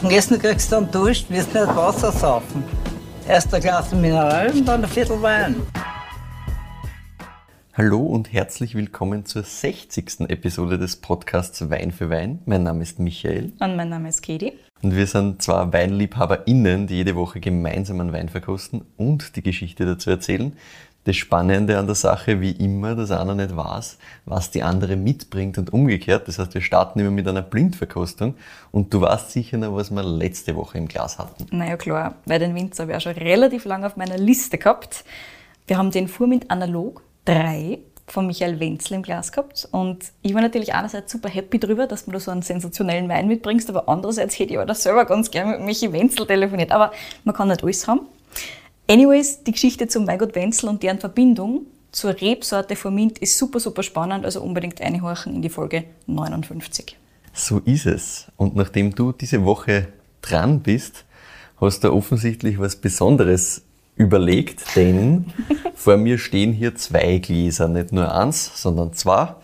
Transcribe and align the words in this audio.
Am 0.00 0.10
Essen 0.10 0.38
kriegst 0.38 0.70
du 0.70 0.76
dann 0.76 0.90
Durst, 0.92 1.28
wirst 1.28 1.52
nicht 1.52 1.66
Wasser 1.66 2.12
saufen. 2.12 2.62
Erst 3.26 3.52
ein 3.52 3.60
Glas 3.60 3.92
Mineral 3.92 4.48
und 4.52 4.64
dann 4.64 4.84
ein 4.84 4.88
Viertel 4.88 5.20
Wein. 5.20 5.56
Hallo 7.74 7.98
und 7.98 8.32
herzlich 8.32 8.76
willkommen 8.76 9.24
zur 9.24 9.42
60. 9.42 10.20
Episode 10.28 10.78
des 10.78 10.96
Podcasts 10.96 11.68
Wein 11.68 11.90
für 11.90 12.10
Wein. 12.10 12.38
Mein 12.46 12.62
Name 12.62 12.82
ist 12.82 13.00
Michael. 13.00 13.52
Und 13.58 13.74
mein 13.74 13.88
Name 13.88 14.08
ist 14.08 14.22
Katie. 14.22 14.52
Und 14.82 14.94
wir 14.94 15.06
sind 15.08 15.42
zwei 15.42 15.72
WeinliebhaberInnen, 15.72 16.86
die 16.86 16.94
jede 16.94 17.16
Woche 17.16 17.40
gemeinsam 17.40 18.00
einen 18.00 18.12
Wein 18.12 18.28
verkosten 18.28 18.82
und 18.96 19.34
die 19.34 19.42
Geschichte 19.42 19.84
dazu 19.84 20.10
erzählen. 20.10 20.52
Das 21.04 21.16
Spannende 21.16 21.78
an 21.78 21.86
der 21.86 21.94
Sache, 21.94 22.40
wie 22.40 22.50
immer, 22.50 22.94
dass 22.94 23.10
einer 23.10 23.34
nicht 23.34 23.56
weiß, 23.56 23.98
was 24.26 24.50
die 24.50 24.62
andere 24.62 24.96
mitbringt 24.96 25.56
und 25.56 25.72
umgekehrt. 25.72 26.28
Das 26.28 26.38
heißt, 26.38 26.52
wir 26.52 26.60
starten 26.60 27.00
immer 27.00 27.10
mit 27.10 27.26
einer 27.26 27.40
Blindverkostung 27.40 28.34
und 28.72 28.92
du 28.92 29.00
weißt 29.00 29.30
sicher 29.30 29.56
noch, 29.56 29.74
was 29.74 29.90
wir 29.90 30.02
letzte 30.02 30.54
Woche 30.54 30.76
im 30.76 30.86
Glas 30.86 31.18
hatten. 31.18 31.46
Naja, 31.50 31.76
klar, 31.76 32.16
weil 32.26 32.40
den 32.40 32.54
Winzer 32.54 32.82
habe 32.82 32.92
ich 32.92 32.98
auch 32.98 33.02
schon 33.02 33.12
relativ 33.12 33.64
lange 33.64 33.86
auf 33.86 33.96
meiner 33.96 34.18
Liste 34.18 34.58
gehabt. 34.58 35.04
Wir 35.66 35.78
haben 35.78 35.90
den 35.90 36.08
Furmint 36.08 36.50
Analog 36.50 37.02
3 37.24 37.78
von 38.06 38.26
Michael 38.26 38.58
Wenzel 38.58 38.94
im 38.94 39.02
Glas 39.02 39.32
gehabt 39.32 39.68
und 39.70 40.12
ich 40.22 40.34
war 40.34 40.40
natürlich 40.40 40.74
einerseits 40.74 41.12
super 41.12 41.28
happy 41.28 41.58
drüber, 41.58 41.86
dass 41.86 42.06
du 42.06 42.10
da 42.10 42.20
so 42.20 42.30
einen 42.30 42.42
sensationellen 42.42 43.08
Wein 43.08 43.28
mitbringst, 43.28 43.68
aber 43.68 43.88
andererseits 43.88 44.38
hätte 44.38 44.54
ich 44.54 44.58
auch 44.58 44.66
da 44.66 44.74
selber 44.74 45.04
ganz 45.04 45.30
gerne 45.30 45.52
mit 45.52 45.60
Michi 45.66 45.92
Wenzel 45.92 46.26
telefoniert. 46.26 46.72
Aber 46.72 46.92
man 47.24 47.34
kann 47.34 47.48
nicht 47.48 47.62
alles 47.62 47.86
haben. 47.86 48.00
Anyways, 48.90 49.44
die 49.44 49.52
Geschichte 49.52 49.86
zum 49.86 50.06
Weingut 50.06 50.34
Wenzel 50.34 50.70
und 50.70 50.82
deren 50.82 50.98
Verbindung 50.98 51.66
zur 51.92 52.18
Rebsorte 52.18 52.74
Formint 52.74 53.18
ist 53.18 53.36
super, 53.36 53.60
super 53.60 53.82
spannend, 53.82 54.24
also 54.24 54.40
unbedingt 54.40 54.80
einhorchen 54.80 55.34
in 55.34 55.42
die 55.42 55.50
Folge 55.50 55.84
59. 56.06 56.96
So 57.34 57.58
ist 57.58 57.84
es. 57.84 58.28
Und 58.38 58.56
nachdem 58.56 58.94
du 58.94 59.12
diese 59.12 59.44
Woche 59.44 59.88
dran 60.22 60.60
bist, 60.60 61.04
hast 61.60 61.84
du 61.84 61.92
offensichtlich 61.92 62.58
was 62.58 62.76
Besonderes 62.76 63.60
überlegt, 63.96 64.74
denn 64.74 65.26
vor 65.74 65.98
mir 65.98 66.16
stehen 66.16 66.54
hier 66.54 66.74
zwei 66.74 67.18
Gläser, 67.18 67.68
nicht 67.68 67.92
nur 67.92 68.14
eins, 68.14 68.52
sondern 68.54 68.94
zwei. 68.94 69.34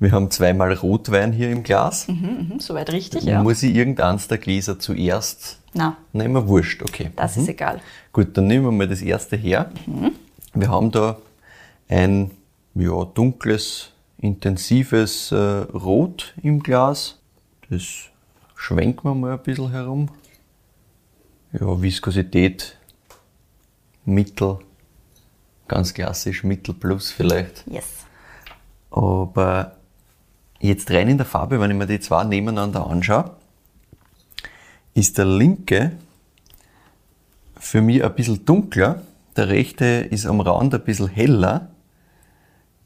Wir 0.00 0.12
haben 0.12 0.30
zweimal 0.30 0.72
Rotwein 0.74 1.32
hier 1.32 1.50
im 1.50 1.64
Glas. 1.64 2.06
Mhm, 2.06 2.50
mh, 2.50 2.60
soweit 2.60 2.92
richtig, 2.92 3.24
ja. 3.24 3.42
Muss 3.42 3.62
ich 3.62 3.74
irgendeins 3.74 4.28
der 4.28 4.38
Gläser 4.38 4.78
zuerst 4.78 5.58
Na, 5.74 5.96
Nehmen 6.12 6.46
wurscht, 6.46 6.82
okay. 6.82 7.10
das 7.16 7.36
ist 7.36 7.48
egal. 7.48 7.80
Gut, 8.12 8.36
dann 8.36 8.46
nehmen 8.46 8.64
wir 8.66 8.72
mal 8.72 8.86
das 8.88 9.02
erste 9.02 9.36
her. 9.36 9.72
Wir 10.54 10.68
haben 10.68 10.92
da 10.92 11.18
ein 11.88 12.30
ja, 12.74 13.04
dunkles, 13.04 13.90
intensives 14.18 15.32
äh, 15.32 15.36
Rot 15.36 16.34
im 16.42 16.62
Glas. 16.62 17.18
Das 17.68 17.82
schwenken 18.54 19.08
wir 19.08 19.14
mal 19.14 19.32
ein 19.32 19.42
bisschen 19.42 19.70
herum. 19.70 20.10
Ja, 21.52 21.80
Viskosität 21.80 22.76
Mittel, 24.04 24.58
ganz 25.66 25.92
klassisch 25.92 26.44
Mittel 26.44 26.74
plus 26.74 27.10
vielleicht. 27.10 27.64
Yes. 27.66 27.84
Aber 28.90 29.77
jetzt 30.60 30.90
rein 30.90 31.08
in 31.08 31.18
der 31.18 31.26
Farbe, 31.26 31.60
wenn 31.60 31.70
ich 31.70 31.76
mir 31.76 31.86
die 31.86 32.00
zwei 32.00 32.24
nebeneinander 32.24 32.86
anschaue, 32.86 33.30
ist 34.94 35.18
der 35.18 35.26
linke 35.26 35.92
für 37.58 37.80
mich 37.80 38.02
ein 38.04 38.14
bisschen 38.14 38.44
dunkler, 38.44 39.02
der 39.36 39.48
rechte 39.48 39.84
ist 39.84 40.26
am 40.26 40.40
Rand 40.40 40.74
ein 40.74 40.82
bisschen 40.82 41.08
heller 41.08 41.68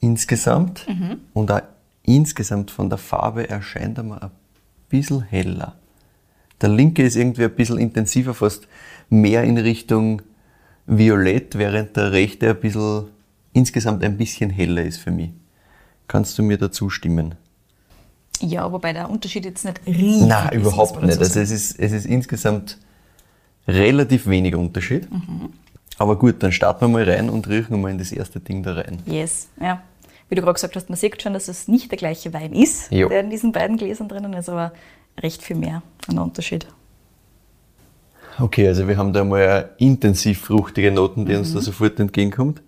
insgesamt 0.00 0.86
und 1.32 1.50
auch 1.50 1.62
insgesamt 2.02 2.70
von 2.70 2.88
der 2.88 2.98
Farbe 2.98 3.48
erscheint 3.48 3.98
er 3.98 4.04
mir 4.04 4.22
ein 4.22 4.30
bisschen 4.88 5.22
heller. 5.22 5.76
Der 6.60 6.68
linke 6.68 7.02
ist 7.02 7.16
irgendwie 7.16 7.44
ein 7.44 7.54
bisschen 7.54 7.78
intensiver, 7.78 8.34
fast 8.34 8.68
mehr 9.08 9.44
in 9.44 9.58
Richtung 9.58 10.22
Violett, 10.86 11.56
während 11.56 11.96
der 11.96 12.12
rechte 12.12 12.50
ein 12.50 12.60
bisschen, 12.60 13.04
insgesamt 13.52 14.02
ein 14.04 14.16
bisschen 14.16 14.50
heller 14.50 14.82
ist 14.82 14.98
für 14.98 15.10
mich. 15.10 15.30
Kannst 16.08 16.38
du 16.38 16.42
mir 16.42 16.58
dazu 16.58 16.90
stimmen? 16.90 17.36
Ja, 18.42 18.70
wobei 18.72 18.92
der 18.92 19.08
Unterschied 19.08 19.44
jetzt 19.44 19.64
nicht 19.64 19.80
riesig 19.86 20.26
Nein, 20.26 20.48
ist. 20.50 20.54
überhaupt 20.56 20.92
muss 20.92 21.00
man 21.00 21.06
nicht. 21.06 21.20
dazu 21.20 21.38
Also 21.38 21.40
es 21.40 21.50
ist, 21.50 21.78
es 21.78 21.92
ist 21.92 22.06
insgesamt 22.06 22.78
relativ 23.68 24.26
wenig 24.26 24.54
Unterschied. 24.54 25.08
Aber 25.98 26.16
gut, 26.18 26.42
dann 26.42 26.50
starten 26.52 26.80
wir 26.82 26.88
mal 26.88 27.08
rein 27.08 27.30
und 27.30 27.48
riechen 27.48 27.80
mal 27.80 27.90
in 27.90 27.98
das 27.98 28.10
erste 28.12 28.40
Ding 28.40 28.62
da 28.62 28.74
rein. 28.74 28.98
Yes, 29.06 29.48
ja. 29.60 29.82
Wie 30.28 30.34
du 30.34 30.42
gerade 30.42 30.54
gesagt 30.54 30.74
hast, 30.76 30.88
man 30.88 30.96
sieht 30.96 31.22
schon, 31.22 31.34
dass 31.34 31.46
es 31.48 31.68
nicht 31.68 31.90
der 31.90 31.98
gleiche 31.98 32.32
Wein 32.32 32.52
ist, 32.54 32.90
Jo. 32.90 33.08
der 33.08 33.20
in 33.20 33.30
diesen 33.30 33.52
beiden 33.52 33.76
Gläsern 33.76 34.08
drinnen 34.08 34.32
ist, 34.32 34.48
aber 34.48 34.72
recht 35.20 35.42
viel 35.42 35.56
mehr 35.56 35.82
an 36.08 36.18
Unterschied. 36.18 36.66
Okay, 38.38 38.66
also 38.66 38.88
wir 38.88 38.96
haben 38.96 39.12
da 39.12 39.24
mal 39.24 39.70
intensiv 39.76 40.40
fruchtige 40.40 40.90
Noten, 40.90 41.26
die 41.26 41.34
uns 41.36 41.52
da 41.52 41.60
sofort 41.60 42.00
entgegenkommt. 42.00 42.62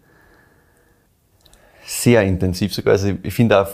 Sehr 1.86 2.22
intensiv 2.22 2.74
sogar. 2.74 2.92
Also 2.92 3.12
ich 3.22 3.32
finde 3.34 3.60
auch, 3.60 3.68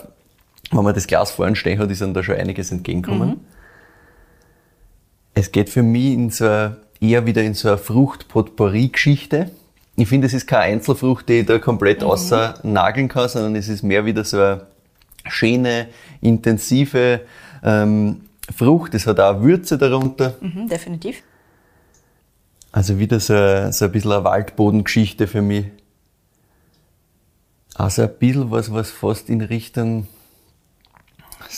wenn 0.71 0.83
man 0.83 0.93
das 0.95 1.07
Glas 1.07 1.31
vorne 1.31 1.55
stehen 1.55 1.79
hat, 1.79 1.89
ist 1.91 2.01
dann 2.01 2.13
da 2.13 2.23
schon 2.23 2.35
einiges 2.35 2.71
entgegenkommen. 2.71 3.41
Es 5.33 5.51
geht 5.51 5.69
für 5.69 5.83
mich 5.83 6.13
in 6.13 6.29
so 6.29 6.45
eine, 6.45 6.77
eher 6.99 7.25
wieder 7.25 7.41
in 7.43 7.53
so 7.53 7.69
eine 7.69 7.77
Frucht-Potpourri-Geschichte. 7.77 9.51
Ich 9.95 10.07
finde, 10.07 10.27
es 10.27 10.33
ist 10.33 10.47
keine 10.47 10.63
Einzelfrucht, 10.63 11.27
die 11.29 11.39
ich 11.39 11.45
da 11.45 11.59
komplett 11.59 12.03
außer 12.03 12.59
nageln 12.63 13.07
kann, 13.07 13.29
sondern 13.29 13.55
es 13.55 13.67
ist 13.67 13.83
mehr 13.83 14.05
wieder 14.05 14.23
so 14.23 14.37
eine 14.39 14.67
schöne, 15.27 15.87
intensive 16.21 17.21
ähm, 17.63 18.21
Frucht. 18.55 18.93
Es 18.95 19.05
hat 19.07 19.19
auch 19.19 19.41
Würze 19.41 19.77
darunter. 19.77 20.35
Mhm, 20.41 20.67
definitiv. 20.67 21.21
Also 22.71 22.97
wieder 22.99 23.19
so, 23.19 23.33
ein- 23.33 23.71
so 23.73 23.85
ein 23.85 23.91
bisschen 23.91 24.11
eine 24.13 24.23
Waldbodengeschichte 24.23 25.27
für 25.27 25.41
mich. 25.41 25.65
Also 27.75 28.03
ein 28.03 28.09
bisschen 28.19 28.51
was, 28.51 28.71
was 28.71 28.91
fast 28.91 29.29
in 29.29 29.41
Richtung 29.41 30.07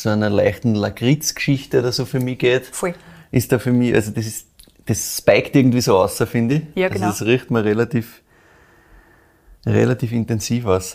so 0.04 0.10
einer 0.10 0.30
leichten 0.30 0.76
Lakritz-Geschichte 0.76 1.80
oder 1.80 1.92
so 1.92 2.06
für 2.06 2.20
mich 2.20 2.38
geht. 2.40 2.66
Voll. 2.68 2.94
Ist 3.32 3.52
da 3.52 3.58
für 3.58 3.72
mich, 3.72 3.94
also 3.96 4.12
das 4.12 4.26
ist, 4.26 4.48
das 4.86 5.18
spiked 5.18 5.56
irgendwie 5.56 5.82
so 5.82 5.98
aus, 5.98 6.18
finde 6.30 6.56
ich. 6.56 6.62
Ja, 6.76 6.90
genau. 6.90 7.08
Also 7.08 7.20
das 7.26 7.28
riecht 7.28 7.50
mir 7.50 7.64
relativ, 7.64 8.22
relativ 9.66 10.12
intensiv 10.12 10.66
aus. 10.66 10.94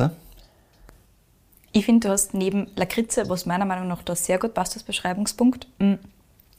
Ich 1.72 1.84
finde, 1.84 2.08
du 2.08 2.12
hast 2.12 2.34
neben 2.34 2.69
Lakritze, 2.76 3.28
was 3.28 3.46
meiner 3.46 3.64
Meinung 3.64 3.88
nach 3.88 4.02
da 4.02 4.14
sehr 4.14 4.38
gut 4.38 4.54
passt 4.54 4.74
als 4.74 4.82
Beschreibungspunkt, 4.82 5.66
mm, 5.78 5.94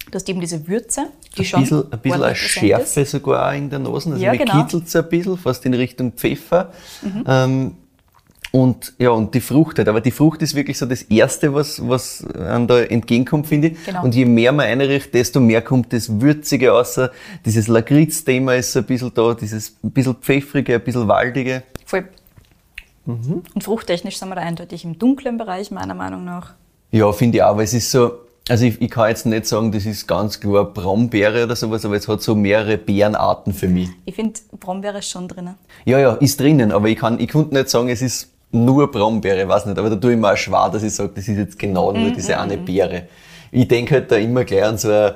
du 0.10 0.14
hast 0.16 0.28
eben 0.28 0.40
diese 0.40 0.68
Würze, 0.68 1.12
die 1.36 1.42
Ein 1.42 1.46
schon 1.46 1.62
bisschen, 1.62 1.94
ein 1.94 2.00
bisschen 2.00 2.24
eine 2.24 2.36
Schärfe 2.36 3.02
ist. 3.02 3.12
sogar 3.12 3.54
in 3.56 3.70
der 3.70 3.80
Nase. 3.80 4.12
Also 4.12 4.16
Ja, 4.24 4.31
mir 4.31 4.40
genau. 4.40 4.56
Mhm. 4.56 4.62
kitzelt 4.64 4.88
es 4.88 4.96
ein 4.96 5.08
bisschen, 5.10 5.38
fast 5.38 5.66
in 5.66 5.74
Richtung 5.76 6.14
Pfeffer. 6.14 6.74
Ähm, 7.28 7.76
und 8.52 8.94
ja, 8.98 9.12
und 9.12 9.36
die 9.36 9.42
Frucht 9.42 9.78
halt. 9.78 9.88
Aber 9.88 10.02
die 10.02 10.12
Frucht 10.12 10.42
ist 10.42 10.56
wirklich 10.56 10.78
so 10.78 10.86
das 10.86 11.04
Erste, 11.04 11.54
was, 11.54 11.88
was 11.88 12.26
einem 12.34 12.68
da 12.68 12.80
entgegenkommt, 12.82 13.48
finde 13.48 13.70
ich. 13.70 13.86
Genau. 13.86 14.04
Und 14.04 14.16
je 14.16 14.26
mehr 14.26 14.52
man 14.52 14.66
einrichtet, 14.66 15.14
desto 15.14 15.40
mehr 15.40 15.62
kommt 15.62 15.94
das 15.94 16.20
Würzige 16.20 16.74
außer. 16.74 17.12
Dieses 17.46 17.68
Lakritz-Thema 17.68 18.56
ist 18.56 18.72
so 18.72 18.80
ein 18.80 18.86
bisschen 18.86 19.12
da, 19.14 19.36
dieses 19.36 19.76
ein 19.84 19.92
bisschen 19.92 20.16
Pfeffrige, 20.16 20.76
ein 20.76 20.82
bisschen 20.82 21.08
Waldige. 21.08 21.64
Voll. 21.86 22.06
Mhm. 23.06 23.44
Und 23.54 23.64
fruchttechnisch 23.64 24.18
sind 24.18 24.30
wir 24.30 24.36
da 24.36 24.42
eindeutig 24.42 24.84
im 24.84 24.98
dunklen 24.98 25.38
Bereich, 25.38 25.70
meiner 25.70 25.94
Meinung 25.94 26.26
nach. 26.26 26.54
Ja, 26.92 27.12
finde 27.12 27.38
ich 27.38 27.44
auch, 27.44 27.56
weil 27.56 27.66
es 27.66 27.74
ist 27.76 27.92
so, 27.92 28.14
also 28.50 28.66
ich, 28.66 28.81
ich 28.81 28.90
kann 28.90 29.10
jetzt 29.10 29.28
nicht 29.28 29.46
sagen, 29.46 29.72
das 29.72 29.86
ist 29.86 30.08
ganz 30.08 30.40
klar 30.40 30.66
Brombeere 30.66 31.44
oder 31.44 31.56
sowas, 31.56 31.86
aber 31.86 31.96
es 31.96 32.08
hat 32.08 32.24
so 32.24 32.34
mehrere 32.34 32.80
Beerenarten 32.80 33.54
für 33.54 33.68
mich. 33.68 33.90
Ich 34.06 34.16
finde, 34.16 34.40
Brombeere 34.60 35.00
ist 35.00 35.10
schon 35.10 35.28
drinnen. 35.28 35.54
Ja, 35.86 36.00
ja, 36.00 36.14
ist 36.14 36.40
drinnen, 36.40 36.72
aber 36.72 36.88
ich 36.90 36.98
kann, 36.98 37.20
ich 37.20 37.30
konnte 37.30 37.54
nicht 37.54 37.70
sagen, 37.70 37.90
es 37.90 38.02
ist 38.02 38.30
nur 38.52 38.90
Brombeere, 38.92 39.48
weiß 39.48 39.66
nicht, 39.68 39.78
aber 39.78 39.90
da 39.90 39.96
tue 39.96 40.14
ich 40.14 40.18
mir 40.20 40.32
auch 40.34 40.38
schwer, 40.38 40.70
dass 40.72 40.84
ich 40.84 40.94
sage, 40.94 41.12
das 41.16 41.28
ist 41.28 41.38
jetzt 41.38 41.60
genau 41.60 41.92
Mhm, 41.94 42.02
nur 42.02 42.12
diese 42.12 42.38
eine 42.40 42.58
Beere. 42.58 43.08
Ich 43.52 43.68
denke 43.68 43.96
halt 43.96 44.12
da 44.12 44.16
immer 44.18 44.44
gleich 44.44 44.64
an 44.64 44.78
so 44.78 44.92
ein 44.92 45.14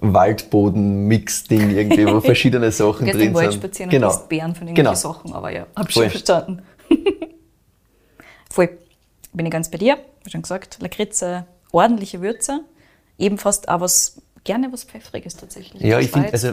Waldboden-Mix-Ding 0.00 1.70
irgendwie, 1.70 2.06
wo 2.06 2.20
verschiedene 2.20 2.70
Sachen 2.72 3.06
drin 3.06 3.20
im 3.28 3.34
Wald 3.34 3.52
sind. 3.52 3.60
spazieren 3.60 3.90
genau. 3.90 4.12
und 4.12 4.28
Beeren 4.28 4.54
von 4.54 4.66
irgendwelchen 4.68 5.02
Genau. 5.02 5.14
Sachen, 5.14 5.32
aber 5.32 5.50
ja, 5.52 5.66
hab 5.76 5.90
Voll. 5.92 6.04
schon 6.04 6.10
verstanden. 6.10 6.62
Voll. 8.50 8.70
Bin 9.32 9.46
ich 9.46 9.52
ganz 9.52 9.70
bei 9.70 9.78
dir, 9.78 9.96
wie 10.24 10.30
schon 10.30 10.42
gesagt, 10.42 10.78
Lakritze, 10.80 11.46
ordentliche 11.70 12.20
Würze, 12.20 12.60
eben 13.18 13.38
fast 13.38 13.68
auch 13.68 13.80
was, 13.80 14.20
gerne 14.44 14.72
was 14.72 14.84
Pfeffriges 14.84 15.36
tatsächlich. 15.36 15.82
Ja, 15.82 15.96
Das 15.96 16.06
ich 16.06 16.10
finde, 16.10 16.32
also 16.32 16.48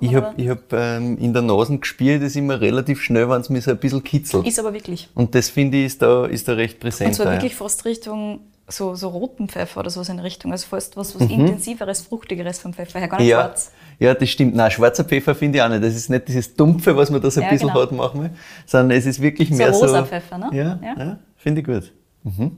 ich 0.00 0.14
habe 0.14 0.48
hab, 0.48 0.72
ähm, 0.72 1.18
in 1.18 1.32
der 1.32 1.42
Nase 1.42 1.78
gespürt, 1.78 2.22
das 2.22 2.36
immer 2.36 2.60
relativ 2.60 3.02
schnell, 3.02 3.28
wenn 3.28 3.40
es 3.40 3.50
mich 3.50 3.64
so 3.64 3.70
ein 3.72 3.78
bisschen 3.78 4.02
kitzelt. 4.02 4.46
Ist 4.46 4.58
aber 4.58 4.72
wirklich. 4.72 5.08
Und 5.14 5.34
das 5.34 5.48
finde 5.50 5.78
ich 5.78 5.86
ist 5.86 6.02
da, 6.02 6.26
ist 6.26 6.48
da 6.48 6.52
recht 6.54 6.80
präsent. 6.80 7.08
Und 7.10 7.14
zwar 7.14 7.26
da, 7.26 7.32
wirklich 7.32 7.54
fast 7.54 7.84
Richtung 7.84 8.40
so, 8.68 8.94
so 8.96 9.08
roten 9.08 9.48
Pfeffer 9.48 9.80
oder 9.80 9.90
sowas 9.90 10.08
in 10.08 10.18
Richtung. 10.18 10.50
Also 10.50 10.66
fast 10.66 10.96
was, 10.96 11.14
was 11.14 11.22
intensiveres, 11.30 12.00
fruchtigeres 12.02 12.58
vom 12.58 12.72
Pfeffer 12.74 12.98
her, 12.98 13.08
gar 13.08 13.18
nicht 13.18 13.26
Mhm. 13.26 13.30
ja. 13.30 13.42
schwarz. 13.44 13.70
Ja, 13.98 14.14
das 14.14 14.28
stimmt. 14.28 14.54
Nein, 14.56 14.70
schwarzer 14.70 15.04
Pfeffer 15.04 15.34
finde 15.34 15.58
ich 15.58 15.62
auch 15.62 15.68
nicht. 15.68 15.82
Das 15.84 15.94
ist 15.94 16.10
nicht 16.10 16.26
dieses 16.28 16.54
Dumpfe, 16.54 16.96
was 16.96 17.10
man 17.10 17.20
da 17.20 17.30
so 17.30 17.40
ein 17.40 17.44
Ja, 17.44 17.50
bisschen 17.50 17.68
genau. 17.68 17.82
hat 17.82 17.92
manchmal, 17.92 18.30
sondern 18.66 18.98
es 18.98 19.06
ist 19.06 19.22
wirklich 19.22 19.48
So 19.50 19.54
mehr 19.56 19.72
so. 19.72 19.80
rosa 19.86 20.04
Pfeffer, 20.04 20.36
ne? 20.38 20.50
Ja, 20.52 20.78
Ja. 20.82 20.94
ja. 21.04 21.18
finde 21.36 21.60
ich 21.60 21.66
gut. 21.66 21.92
Mhm. 22.24 22.56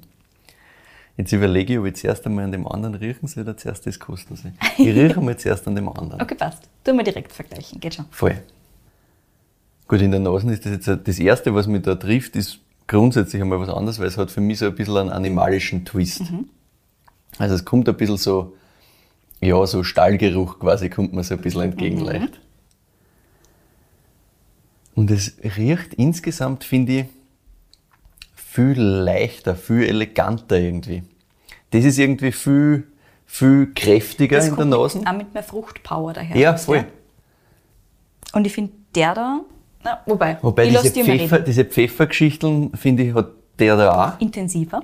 Jetzt 1.19 1.33
überlege 1.33 1.73
ich, 1.73 1.79
ob 1.81 1.87
ich 1.87 1.97
zuerst 1.97 2.25
einmal 2.27 2.45
an 2.45 2.53
dem 2.53 2.67
anderen 2.67 2.95
riechen 2.95 3.27
soll 3.27 3.43
oder 3.43 3.57
zuerst 3.57 3.85
das 3.87 3.99
kosten 3.99 4.37
soll. 4.37 4.53
Ich 4.79 4.87
rieche 4.87 5.21
mal 5.21 5.37
zuerst 5.37 5.67
an 5.67 5.75
dem 5.75 5.89
anderen. 5.89 6.23
Okay, 6.23 6.37
passt. 6.37 6.63
Tu 6.85 6.95
mal 6.95 7.03
direkt 7.03 7.33
vergleichen, 7.33 7.81
geht 7.81 7.97
schon. 7.97 8.05
Voll. 8.13 8.41
Gut, 9.89 10.01
in 10.01 10.13
der 10.13 10.21
Nase 10.21 10.49
ist 10.53 10.65
das 10.65 10.73
jetzt 10.73 11.09
das 11.09 11.19
Erste, 11.19 11.53
was 11.53 11.67
mich 11.67 11.83
da 11.83 11.97
trifft, 11.97 12.37
ist 12.37 12.61
grundsätzlich 12.87 13.43
einmal 13.43 13.59
was 13.59 13.69
anderes, 13.69 13.99
weil 13.99 14.07
es 14.07 14.17
hat 14.17 14.31
für 14.31 14.41
mich 14.41 14.61
so 14.61 14.67
ein 14.67 14.75
bisschen 14.77 14.97
einen 14.97 15.11
animalischen 15.11 15.85
Twist. 15.85 16.23
Also 17.37 17.57
es 17.57 17.65
kommt 17.65 17.89
ein 17.89 17.97
bisschen 17.97 18.17
so, 18.17 18.55
ja, 19.41 19.67
so 19.67 19.83
Stallgeruch 19.83 20.61
quasi 20.61 20.89
kommt 20.89 21.15
mir 21.15 21.25
so 21.25 21.35
ein 21.35 21.41
bisschen 21.41 21.63
entgegen 21.63 21.99
leicht. 21.99 22.39
Und 24.95 25.11
es 25.11 25.37
riecht 25.57 25.95
insgesamt, 25.95 26.63
finde 26.63 26.93
ich, 26.93 27.05
viel 28.59 28.81
leichter, 28.83 29.55
viel 29.55 29.85
eleganter 29.85 30.59
irgendwie. 30.59 31.05
Das 31.71 31.85
ist 31.85 31.97
irgendwie 31.97 32.33
viel, 32.33 32.89
viel 33.25 33.73
kräftiger 33.73 34.45
in 34.45 34.57
der 34.57 34.65
Nase. 34.65 35.01
Auch 35.07 35.13
mit 35.13 35.33
mehr 35.33 35.45
Fruchtpower 35.45 36.13
daher. 36.13 36.37
Ja, 36.37 36.57
voll. 36.57 36.85
Und 38.33 38.47
ich 38.47 38.53
finde, 38.53 38.73
der 38.97 39.15
da, 39.15 39.41
na, 39.85 40.01
wobei, 40.07 40.39
Wobei 40.43 40.65
ich 40.65 40.81
diese, 40.81 41.05
Pfeffer, 41.05 41.39
diese 41.39 41.65
Pfeffergeschichten, 41.65 42.77
finde 42.77 43.05
ich, 43.05 43.15
hat 43.15 43.29
der 43.61 43.77
da 43.77 44.09
auch. 44.09 44.21
Intensiver. 44.21 44.83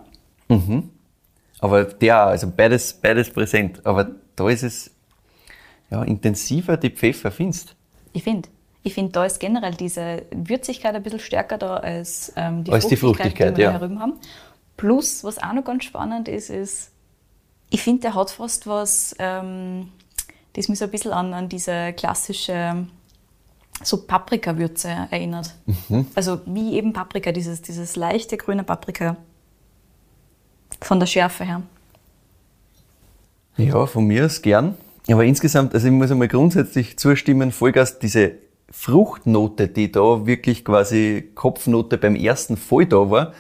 Aber 1.59 1.85
der 1.85 2.27
auch, 2.27 2.29
also 2.29 2.53
beides, 2.55 2.93
beides 2.93 3.29
präsent. 3.31 3.85
Aber 3.85 4.09
da 4.37 4.49
ist 4.51 4.63
es 4.63 4.91
ja, 5.91 6.05
intensiver, 6.05 6.77
die 6.77 6.91
Pfeffer 6.91 7.33
findest. 7.33 7.75
Ich 8.13 8.23
finde. 8.23 8.49
Ich 8.87 8.95
finde, 8.95 9.13
da 9.13 9.25
ist 9.25 9.41
generell 9.41 9.75
diese 9.75 10.23
Würzigkeit 10.31 10.95
ein 10.95 11.03
bisschen 11.03 11.19
stärker 11.19 11.57
da 11.57 11.79
als 11.79 12.33
ähm, 12.37 12.65
die, 12.65 12.71
Als 12.71 12.87
die 12.87 12.97
Fruchtigkeit, 12.97 13.33
Fruchtigkeit, 13.33 13.53
die 13.55 13.59
wir 13.59 13.65
ja. 13.65 13.73
herüben 13.73 13.99
haben. 13.99 14.13
Plus, 14.77 15.25
was 15.25 15.39
auch 15.39 15.55
noch 15.55 15.65
ganz 15.65 15.85
spannend 15.85 16.29
ist, 16.29 16.51
ist, 16.51 16.91
ich 17.71 17.83
finde, 17.83 18.03
der 18.03 18.15
hat 18.15 18.31
fast 18.31 18.67
was, 18.67 19.17
ähm, 19.19 19.89
das 20.53 20.69
mich 20.69 20.79
so 20.79 20.85
ein 20.85 20.91
bisschen 20.91 21.13
an, 21.13 21.33
an 21.33 21.49
diese 21.49 21.95
klassische 21.95 22.87
so 23.83 24.07
Paprikawürze 24.07 24.89
erinnert. 25.11 25.55
Mhm. 25.89 26.07
Also 26.15 26.41
wie 26.45 26.75
eben 26.75 26.93
Paprika, 26.93 27.33
dieses, 27.33 27.63
dieses 27.63 27.97
leichte 27.97 28.37
grüne 28.37 28.65
Paprika 28.65 29.17
von 30.81 31.01
der 31.01 31.07
Schärfe 31.07 31.45
her. 31.45 31.63
Ja, 33.57 33.87
von 33.87 34.07
mir 34.07 34.27
aus 34.27 34.43
gern. 34.43 34.77
Aber 35.09 35.25
insgesamt, 35.25 35.75
also 35.75 35.87
ich 35.87 35.93
muss 35.93 36.11
einmal 36.11 36.29
grundsätzlich 36.29 36.99
zustimmen, 36.99 37.51
Vollgas, 37.51 37.99
diese 37.99 38.44
Fruchtnote, 38.77 39.69
die 39.69 39.91
da 39.91 40.27
wirklich 40.27 40.65
quasi 40.65 41.31
Kopfnote 41.35 41.97
beim 41.97 42.17
ersten 42.17 42.57
voll 42.57 42.85
da 42.85 43.09
war, 43.09 43.33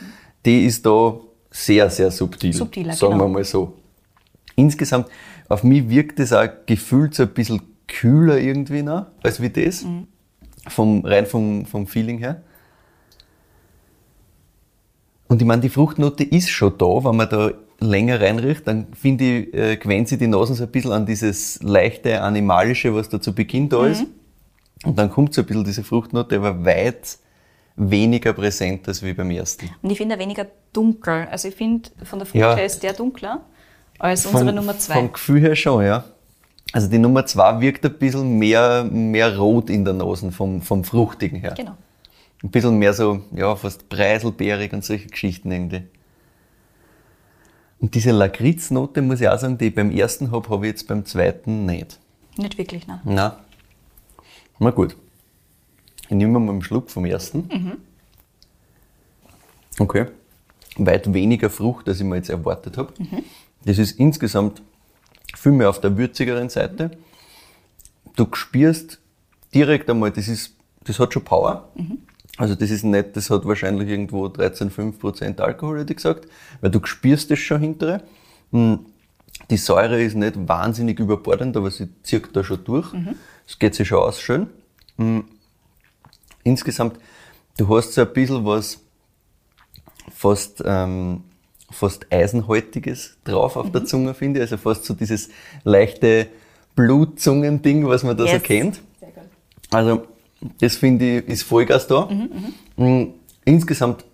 die 0.46 0.64
ist 0.64 0.86
da 0.86 1.18
sehr, 1.50 1.90
sehr 1.90 2.10
subtil. 2.10 2.52
Subtiler, 2.52 2.94
sagen 2.94 3.14
genau. 3.14 3.24
wir 3.24 3.28
mal 3.28 3.44
so. 3.44 3.74
Insgesamt, 4.56 5.08
auf 5.48 5.64
mich 5.64 5.90
wirkt 5.90 6.20
es 6.20 6.32
auch 6.32 6.48
gefühlt 6.64 7.14
so 7.14 7.24
ein 7.24 7.30
bisschen 7.30 7.60
kühler 7.88 8.38
irgendwie 8.38 8.82
noch, 8.82 9.06
als 9.22 9.42
wie 9.42 9.50
das. 9.50 9.82
Mhm. 9.82 10.06
Vom, 10.68 11.04
rein 11.04 11.26
vom, 11.26 11.66
vom 11.66 11.86
Feeling 11.86 12.18
her. 12.18 12.42
Und 15.28 15.42
ich 15.42 15.46
meine, 15.46 15.60
die 15.60 15.68
Fruchtnote 15.68 16.24
ist 16.24 16.48
schon 16.48 16.78
da, 16.78 17.04
wenn 17.04 17.16
man 17.16 17.28
da 17.28 17.50
länger 17.80 18.20
reinriecht, 18.20 18.66
dann 18.66 18.86
finde 18.94 19.24
ich, 19.24 19.54
äh, 19.54 19.76
gewöhnt 19.76 20.08
sich 20.08 20.18
die 20.18 20.28
Nasen 20.28 20.54
so 20.54 20.62
ein 20.62 20.70
bisschen 20.70 20.92
an 20.92 21.04
dieses 21.04 21.60
leichte 21.62 22.22
Animalische, 22.22 22.94
was 22.94 23.10
da 23.10 23.20
zu 23.20 23.34
Beginn 23.34 23.68
da 23.68 23.84
ist. 23.86 24.06
Und 24.84 24.98
dann 24.98 25.10
kommt 25.10 25.34
so 25.34 25.42
ein 25.42 25.46
bisschen 25.46 25.64
diese 25.64 25.82
Fruchtnote, 25.84 26.36
aber 26.36 26.64
weit 26.64 27.18
weniger 27.76 28.32
präsent 28.32 28.86
als 28.86 29.02
wie 29.02 29.12
beim 29.14 29.30
ersten. 29.30 29.68
Und 29.82 29.90
ich 29.90 29.98
finde 29.98 30.14
er 30.14 30.18
weniger 30.20 30.46
dunkel. 30.72 31.26
Also 31.30 31.48
ich 31.48 31.54
finde, 31.54 31.90
von 32.04 32.18
der 32.18 32.26
Frucht 32.26 32.40
Ja. 32.40 32.54
her 32.54 32.64
ist 32.64 32.82
der 32.82 32.92
dunkler 32.92 33.40
als 33.98 34.26
unsere 34.26 34.52
Nummer 34.52 34.78
zwei. 34.78 34.94
Vom 34.94 35.12
Gefühl 35.12 35.40
her 35.40 35.56
schon, 35.56 35.84
ja. 35.84 36.04
Also 36.72 36.88
die 36.88 36.98
Nummer 36.98 37.24
zwei 37.26 37.60
wirkt 37.60 37.84
ein 37.86 37.94
bisschen 37.98 38.38
mehr, 38.38 38.84
mehr 38.84 39.36
rot 39.38 39.70
in 39.70 39.84
der 39.84 39.94
Nase, 39.94 40.30
vom, 40.32 40.60
vom 40.60 40.84
Fruchtigen 40.84 41.38
her. 41.38 41.54
Genau. 41.56 41.76
Ein 42.42 42.50
bisschen 42.50 42.76
mehr 42.78 42.92
so, 42.92 43.20
ja, 43.34 43.54
fast 43.56 43.88
preiselbeerig 43.88 44.72
und 44.72 44.84
solche 44.84 45.06
Geschichten 45.08 45.50
irgendwie. 45.50 45.84
Und 47.80 47.94
diese 47.94 48.10
Lakritznote, 48.12 49.02
muss 49.02 49.20
ich 49.20 49.28
auch 49.28 49.38
sagen, 49.38 49.58
die 49.58 49.66
ich 49.66 49.74
beim 49.74 49.90
ersten 49.90 50.30
habe, 50.30 50.48
habe 50.48 50.66
ich 50.66 50.72
jetzt 50.72 50.88
beim 50.88 51.04
zweiten 51.04 51.66
nicht. 51.66 51.98
Nicht 52.36 52.58
wirklich, 52.58 52.86
ne? 52.86 53.00
Na, 53.04 53.38
na 54.58 54.70
gut. 54.70 54.96
Ich 56.08 56.10
nehme 56.16 56.38
mal 56.38 56.52
einen 56.52 56.62
Schluck 56.62 56.90
vom 56.90 57.04
ersten. 57.04 57.48
Okay. 59.78 60.06
Weit 60.76 61.12
weniger 61.12 61.50
Frucht, 61.50 61.88
als 61.88 62.00
ich 62.00 62.06
mir 62.06 62.16
jetzt 62.16 62.30
erwartet 62.30 62.76
habe. 62.76 62.92
Das 63.64 63.78
ist 63.78 63.98
insgesamt 63.98 64.62
viel 65.36 65.52
mehr 65.52 65.70
auf 65.70 65.80
der 65.80 65.96
würzigeren 65.96 66.48
Seite. 66.48 66.90
Du 68.16 68.26
spürst 68.34 69.00
direkt 69.54 69.88
einmal, 69.90 70.10
das, 70.10 70.28
ist, 70.28 70.54
das 70.84 70.98
hat 70.98 71.12
schon 71.12 71.24
Power. 71.24 71.68
Also 72.36 72.54
das 72.54 72.70
ist 72.70 72.82
nicht, 72.84 73.16
das 73.16 73.30
hat 73.30 73.44
wahrscheinlich 73.46 73.88
irgendwo 73.88 74.26
13,5% 74.26 75.40
Alkohol, 75.40 75.80
hätte 75.80 75.92
ich 75.92 75.96
gesagt, 75.98 76.26
weil 76.60 76.70
du 76.70 76.84
spürst 76.84 77.30
das 77.30 77.38
schon 77.38 77.60
hintere. 77.60 78.02
Hm, 78.50 78.80
Die 79.50 79.56
Säure 79.56 80.02
ist 80.02 80.14
nicht 80.16 80.48
wahnsinnig 80.48 80.98
überbordend, 81.00 81.56
aber 81.56 81.70
sie 81.70 81.88
zieht 82.02 82.34
da 82.34 82.42
schon 82.44 82.64
durch. 82.64 82.92
Es 83.46 83.58
geht 83.58 83.74
sich 83.74 83.88
schon 83.88 83.98
aus 83.98 84.20
schön. 84.20 84.48
Hm, 84.98 85.24
Insgesamt, 86.42 86.98
du 87.56 87.74
hast 87.74 87.94
so 87.94 88.02
ein 88.02 88.12
bisschen 88.12 88.44
was 88.44 88.78
fast, 90.14 90.62
ähm, 90.66 91.24
fast 91.70 92.06
Eisenhaltiges 92.12 93.16
drauf 93.24 93.56
auf 93.56 93.72
der 93.72 93.84
Zunge, 93.86 94.12
finde 94.14 94.40
ich. 94.40 94.42
Also 94.42 94.56
fast 94.58 94.84
so 94.84 94.92
dieses 94.94 95.30
leichte 95.64 96.26
Blutzungen-Ding, 96.76 97.86
was 97.88 98.02
man 98.02 98.16
da 98.16 98.24
so 98.24 98.30
Yes. 98.32 98.42
kennt. 98.42 98.80
Sehr 99.00 99.10
gut. 99.10 99.22
Also, 99.70 100.06
das 100.60 100.76
finde 100.76 101.18
ich, 101.20 101.28
ist 101.28 101.42
Vollgas 101.44 101.86
da. 101.86 102.08
Mm, 102.76 103.04
Insgesamt 103.46 104.04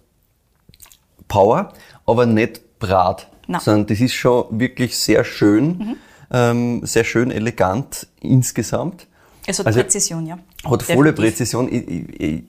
Power, 1.29 1.73
aber 2.07 2.27
nicht 2.27 2.79
Brat. 2.79 3.29
Na. 3.47 3.59
Sondern 3.61 3.87
das 3.87 4.01
ist 4.01 4.15
schon 4.15 4.59
wirklich 4.61 4.97
sehr 4.97 5.25
schön, 5.25 5.97
ähm, 6.31 6.85
sehr 6.87 7.05
schön 7.05 7.31
elegant 7.33 8.07
insgesamt. 8.21 9.07
Es 9.47 9.59
hat 9.59 9.67
Also- 9.67 9.81
Präzision, 9.81 10.27
ja. 10.27 10.39
Hat 10.65 10.83
volle. 10.83 11.13
Präzision. 11.13 11.69
Ich, 11.73 11.89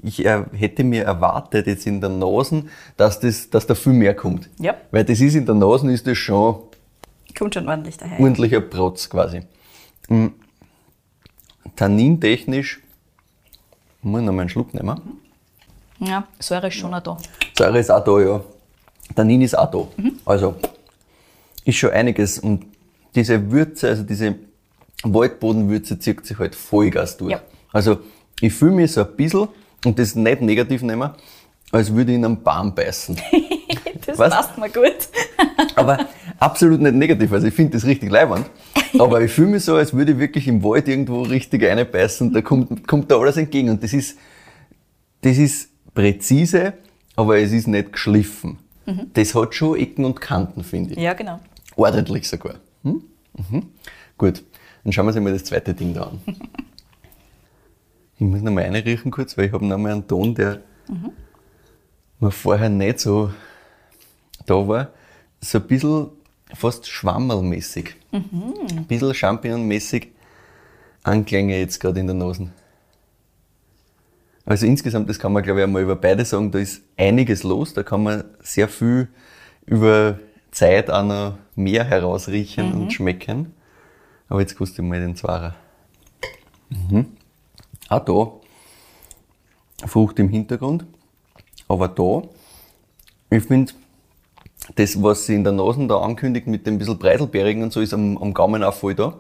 ich, 0.04 0.20
ich 0.20 0.26
hätte 0.60 0.84
mir 0.84 1.04
erwartet 1.06 1.68
jetzt 1.68 1.88
in 1.88 2.02
der 2.02 2.10
Nase, 2.10 2.64
dass, 2.98 3.20
das, 3.20 3.50
dass 3.50 3.66
da 3.66 3.76
viel 3.76 3.94
mehr 3.94 4.14
kommt. 4.16 4.50
Ja. 4.60 4.76
Weil 4.92 5.06
das 5.06 5.20
ist 5.22 5.36
in 5.36 5.46
der 5.46 5.56
Nase 5.56 5.92
ist 5.92 6.06
das 6.06 6.18
schon 6.18 6.60
Kommt 7.38 7.54
schon 7.56 7.68
ordentlich 7.68 7.98
daher. 7.98 8.20
ordentlicher 8.20 8.62
Protz 8.62 9.10
quasi. 9.10 9.42
Mm. 10.10 10.28
Tannintechnisch, 11.76 12.82
muss 14.02 14.20
ich 14.22 14.26
noch 14.26 14.34
mal 14.34 14.42
einen 14.42 14.50
Schluck 14.50 14.74
nehmen. 14.74 15.00
Ja, 16.00 16.28
Säure 16.40 16.68
ist 16.68 16.76
schon 16.76 16.94
auch 16.94 17.02
da. 17.02 17.18
Säure 17.58 17.80
ist 17.80 17.92
auch 17.92 18.04
da, 18.04 18.20
ja. 18.20 18.42
Tannin 19.16 19.42
ist 19.42 19.58
auch 19.58 19.70
da. 19.72 19.88
Also, 20.26 20.56
ist 21.64 21.78
schon 21.78 21.92
einiges. 21.92 22.40
Und 22.40 22.66
diese 23.16 23.52
Würze, 23.52 23.90
also 23.90 24.04
diese 24.04 24.36
Waldbodenwürze 25.04 26.00
zieht 26.00 26.26
sich 26.26 26.38
halt 26.38 26.56
Vollgas 26.56 27.18
durch. 27.18 27.32
Ja. 27.32 27.42
Also, 27.72 28.00
ich 28.40 28.54
fühle 28.54 28.72
mich 28.72 28.92
so 28.92 29.02
ein 29.02 29.16
bisschen, 29.16 29.48
und 29.86 29.98
das 29.98 30.16
nicht 30.16 30.42
negativ 30.42 30.82
nehmen, 30.84 31.12
als 31.72 31.94
würde 31.94 32.12
ich 32.12 32.18
in 32.18 32.26
einen 32.26 32.42
Baum 32.44 32.74
beißen. 32.74 33.18
Das 34.06 34.18
Was? 34.18 34.34
passt 34.34 34.58
mir 34.58 34.70
gut. 34.70 35.10
Aber 35.76 36.08
absolut 36.40 36.82
nicht 36.82 36.96
negativ. 36.96 37.32
Also 37.32 37.48
ich 37.48 37.54
finde 37.54 37.74
das 37.74 37.86
richtig 37.86 38.10
leibend. 38.10 38.48
Aber 38.98 39.22
ich 39.22 39.32
fühle 39.32 39.50
mich 39.50 39.64
so, 39.64 39.76
als 39.76 39.94
würde 39.94 40.14
ich 40.14 40.18
wirklich 40.18 40.48
im 40.48 40.64
Wald 40.64 40.88
irgendwo 40.88 41.22
richtig 41.22 41.64
reinbeißen. 41.64 42.34
Da 42.34 42.42
kommt, 42.42 42.88
kommt 42.88 43.12
da 43.12 43.18
alles 43.20 43.38
entgegen. 43.38 43.70
Und 43.70 43.84
das 43.84 43.94
ist, 43.94 44.18
das 45.22 45.38
ist 45.38 45.70
präzise, 45.94 46.74
aber 47.16 47.38
es 47.38 47.52
ist 47.52 47.68
nicht 47.68 47.94
geschliffen. 47.94 48.58
Das 49.14 49.36
hat 49.36 49.54
schon 49.54 49.78
Ecken 49.78 50.04
und 50.04 50.20
Kanten, 50.20 50.64
finde 50.64 50.96
ich. 50.96 51.00
Ja, 51.00 51.14
genau. 51.14 51.40
Ordentlich 51.76 52.28
sogar. 52.28 52.56
Hm? 52.84 53.04
Mhm. 53.38 53.68
Gut, 54.18 54.44
dann 54.84 54.94
schauen 54.94 55.06
wir 55.06 55.14
uns 55.14 55.24
mal 55.24 55.34
das 55.34 55.44
zweite 55.44 55.74
Ding 55.74 55.94
da 55.94 56.04
an. 56.04 56.22
Ich 58.16 58.22
muss 58.22 58.42
noch 58.42 58.52
mal 58.52 58.64
reinriechen 58.64 59.12
kurz, 59.12 59.38
weil 59.38 59.46
ich 59.46 59.52
habe 59.52 59.66
noch 59.66 59.78
mal 59.78 59.92
einen 59.92 60.08
Ton, 60.08 60.36
der 60.36 60.62
mir 62.20 62.32
vorher 62.32 62.70
nicht 62.70 63.00
so 63.00 63.32
da 64.46 64.68
war. 64.68 64.90
So 65.40 65.58
ein 65.58 65.68
bisschen 65.68 66.08
fast 66.54 66.88
schwammerlmäßig. 66.88 67.96
Ein 68.12 68.86
bisschen 68.88 69.14
Champignonmäßig 69.14 70.10
Anklänge 71.04 71.58
jetzt 71.58 71.80
gerade 71.80 72.00
in 72.00 72.08
der 72.08 72.16
Nase. 72.16 72.52
Also 74.46 74.66
insgesamt, 74.66 75.10
das 75.10 75.18
kann 75.18 75.34
man 75.34 75.44
glaube 75.44 75.60
ich 75.60 75.64
einmal 75.64 75.82
über 75.82 75.96
beide 75.96 76.26
sagen, 76.26 76.52
da 76.52 76.60
ist 76.60 76.84
einiges 76.98 77.44
los, 77.44 77.74
da 77.74 77.84
kann 77.84 78.04
man 78.04 78.24
sehr 78.42 78.68
viel 78.68 79.08
über 79.66 80.20
Zeit 80.52 80.90
auch 80.92 81.04
noch 81.04 81.38
mehr 81.56 81.84
herausriechen 81.84 82.74
und 82.74 82.92
schmecken. 82.94 83.54
Aber 84.32 84.40
jetzt 84.40 84.56
kostet 84.56 84.86
mal 84.86 84.98
den 84.98 85.18
Zwarer. 85.18 85.56
Mhm. 86.70 87.06
Auch 87.90 88.06
da 88.06 89.88
Frucht 89.90 90.20
im 90.20 90.30
Hintergrund, 90.30 90.86
aber 91.68 91.90
da, 91.90 92.22
ich 93.30 93.44
finde, 93.44 93.74
das, 94.76 95.04
was 95.04 95.26
sie 95.26 95.36
in 95.36 95.44
der 95.44 95.52
Nase 95.52 95.86
da 95.86 96.00
ankündigt 96.00 96.48
mit 96.48 96.66
dem 96.66 96.78
bisschen 96.78 96.98
Preiselbeerigen 96.98 97.62
und 97.62 97.74
so, 97.74 97.82
ist 97.82 97.94
am, 97.94 98.18
am 98.20 98.34
Gaumen 98.34 98.64
auch 98.64 98.74
voll 98.74 98.96
da. 98.96 99.20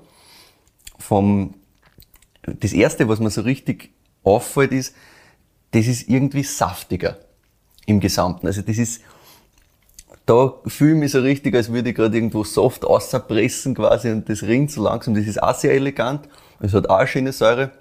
Vom, 0.97 1.55
das 2.43 2.71
erste, 2.71 3.09
was 3.09 3.19
mir 3.19 3.31
so 3.31 3.41
richtig 3.41 3.91
auffällt, 4.23 4.71
ist, 4.71 4.95
das 5.71 5.87
ist 5.87 6.07
irgendwie 6.07 6.43
saftiger 6.43 7.17
im 7.85 7.99
Gesamten. 7.99 8.47
Also 8.47 8.61
das 8.61 8.77
ist, 8.77 9.01
da 10.31 10.53
fühle 10.65 10.93
ich 10.93 10.99
mich 10.99 11.11
so 11.11 11.19
richtig, 11.19 11.53
als 11.55 11.73
würde 11.73 11.89
ich 11.89 11.95
gerade 11.95 12.15
irgendwo 12.15 12.45
soft 12.45 12.85
auspressen 12.85 13.75
quasi 13.75 14.09
und 14.11 14.29
das 14.29 14.43
rinnt 14.43 14.71
so 14.71 14.81
langsam. 14.81 15.13
Das 15.13 15.27
ist 15.27 15.43
auch 15.43 15.53
sehr 15.53 15.73
elegant. 15.73 16.29
Es 16.61 16.73
hat 16.73 16.89
auch 16.89 16.99
eine 16.99 17.07
schöne 17.07 17.33
Säure. 17.33 17.71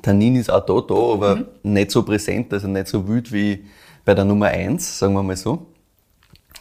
Tannin 0.00 0.36
ist 0.36 0.50
auch 0.50 0.64
da, 0.64 0.80
da, 0.80 0.94
aber 0.94 1.44
nicht 1.62 1.90
so 1.90 2.04
präsent, 2.04 2.54
also 2.54 2.68
nicht 2.68 2.88
so 2.88 3.06
wild 3.06 3.32
wie 3.32 3.66
bei 4.06 4.14
der 4.14 4.24
Nummer 4.24 4.46
1, 4.46 4.98
sagen 4.98 5.12
wir 5.12 5.22
mal 5.22 5.36
so. 5.36 5.66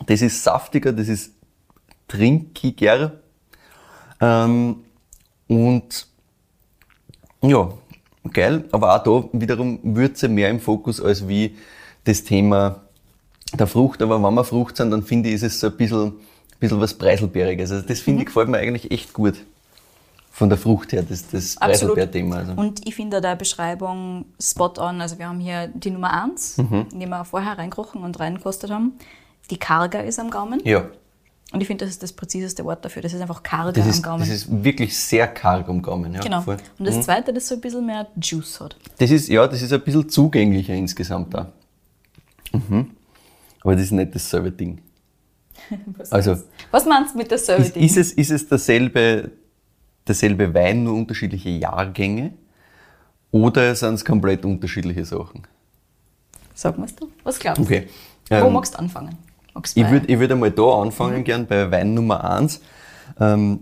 Das 0.06 0.22
ist 0.22 0.44
saftiger, 0.44 0.92
das 0.92 1.08
ist 1.08 1.32
trinkiger. 2.10 3.14
Ähm, 4.20 4.84
und 5.48 6.08
ja, 7.42 7.72
geil, 8.34 8.66
aber 8.74 8.94
auch 8.94 9.04
da 9.04 9.40
wiederum 9.40 9.80
Würze 9.84 10.28
mehr 10.28 10.50
im 10.50 10.60
Fokus 10.60 11.00
als 11.00 11.30
wie 11.30 11.56
das 12.04 12.26
Thema 12.26 12.87
der 13.54 13.68
Frucht. 13.68 14.02
Aber 14.02 14.22
wenn 14.22 14.34
wir 14.34 14.44
Frucht 14.44 14.78
sind, 14.78 14.92
dann 14.92 15.04
finde 15.04 15.30
ich, 15.30 15.36
ist 15.36 15.44
es 15.44 15.60
so 15.60 15.68
ein 15.68 15.78
bisschen, 15.78 16.08
ein 16.08 16.14
bisschen 16.60 16.80
was 16.82 16.94
Preiselbeeriges. 16.94 17.72
Also 17.72 17.88
das 17.88 18.00
finde 18.00 18.22
ich, 18.22 18.28
gefällt 18.28 18.50
mir 18.50 18.58
eigentlich 18.58 18.92
echt 18.92 19.14
gut. 19.14 19.36
Von 20.32 20.50
der 20.50 20.58
Frucht 20.60 20.92
her, 20.94 21.02
das, 21.02 21.28
das. 21.30 21.56
Preiselbeer-Thema. 21.56 22.36
Also. 22.38 22.52
Und 22.54 22.88
ich 22.88 22.94
finde 22.96 23.22
der 23.22 23.36
Beschreibung 23.36 24.26
spot 24.40 24.74
on. 24.78 25.02
Also 25.02 25.18
wir 25.18 25.28
haben 25.28 25.40
hier 25.40 25.68
die 25.74 25.90
Nummer 25.90 26.14
1, 26.24 26.58
Mhm. 26.58 26.86
die 26.94 27.08
wir 27.08 27.26
vorher 27.26 27.58
reingerochen 27.58 28.04
und 28.04 28.20
reingekostet 28.20 28.70
haben. 28.70 28.94
Die 29.50 29.58
karger 29.58 30.04
ist 30.04 30.20
am 30.20 30.30
Gaumen. 30.30 30.62
Ja, 30.64 30.86
Und 31.54 31.62
ich 31.62 31.66
finde, 31.68 31.86
das 31.86 31.92
ist 31.94 32.04
das 32.04 32.12
präziseste 32.14 32.64
Wort 32.66 32.86
dafür. 32.86 33.02
Das 33.02 33.14
ist 33.14 33.22
einfach 33.22 33.42
karger 33.42 33.72
das 33.72 33.96
am 33.98 34.02
Gaumen. 34.04 34.20
das 34.20 34.30
ist 34.30 34.64
wirklich 34.64 34.96
sehr 34.96 35.28
karg 35.28 35.68
am 35.70 35.82
Gaumen. 35.82 36.14
Ja, 36.14 36.20
genau. 36.20 36.42
voll. 36.42 36.58
Und 36.78 36.86
das 36.86 37.02
zweite, 37.02 37.34
das 37.34 37.48
so 37.48 37.56
ein 37.56 37.62
bisschen 37.62 37.86
mehr 37.86 38.06
Juice 38.22 38.60
hat. 38.60 38.76
Das 39.00 39.10
ist, 39.10 39.30
ja, 39.30 39.48
das 39.48 39.62
ist 39.64 39.74
ein 39.74 39.82
bisschen 39.82 40.08
zugänglicher 40.08 40.74
insgesamt 40.76 41.34
da. 41.34 41.52
Mhm. 42.52 42.92
Aber 43.64 43.74
das 43.76 43.84
ist 43.86 43.92
nicht 43.92 44.14
dasselbe 44.16 44.52
Ding. 44.52 44.80
Was 45.98 46.12
Also- 46.12 46.32
meinst- 46.32 46.48
Was 46.72 46.86
meinst 46.86 47.14
du 47.14 47.18
mit 47.18 47.32
derselbe 47.32 47.64
Ist, 47.64 47.76
Ding? 47.76 47.84
ist, 47.84 47.98
es, 47.98 48.12
ist 48.14 48.32
es 48.32 48.48
derselbe, 48.48 49.32
derselbe 50.08 50.54
Wein, 50.54 50.84
nur 50.84 50.94
unterschiedliche 50.96 51.50
Jahrgänge? 51.50 52.34
Oder 53.32 53.76
sind 53.76 53.96
es 53.96 54.06
komplett 54.06 54.46
unterschiedliche 54.46 55.04
Sachen? 55.06 55.44
Sag 56.54 56.78
mal's 56.78 56.96
du. 56.96 57.10
Was 57.24 57.38
glaubst 57.40 57.60
du? 57.60 57.64
Okay. 57.64 57.88
Wo 58.30 58.36
Ähm, 58.36 58.54
magst 58.54 58.74
du 58.74 58.80
anfangen? 58.80 59.18
Magst 59.54 59.76
du 59.76 59.82
Ich 59.82 59.90
würde 59.92 60.08
ich 60.08 60.20
würd 60.20 60.32
einmal 60.32 60.52
da 60.52 60.82
anfangen, 60.82 61.24
gern 61.24 61.46
bei 61.46 61.70
Wein 61.72 61.94
Nummer 61.94 62.24
1. 62.24 62.62
Ähm, 63.20 63.60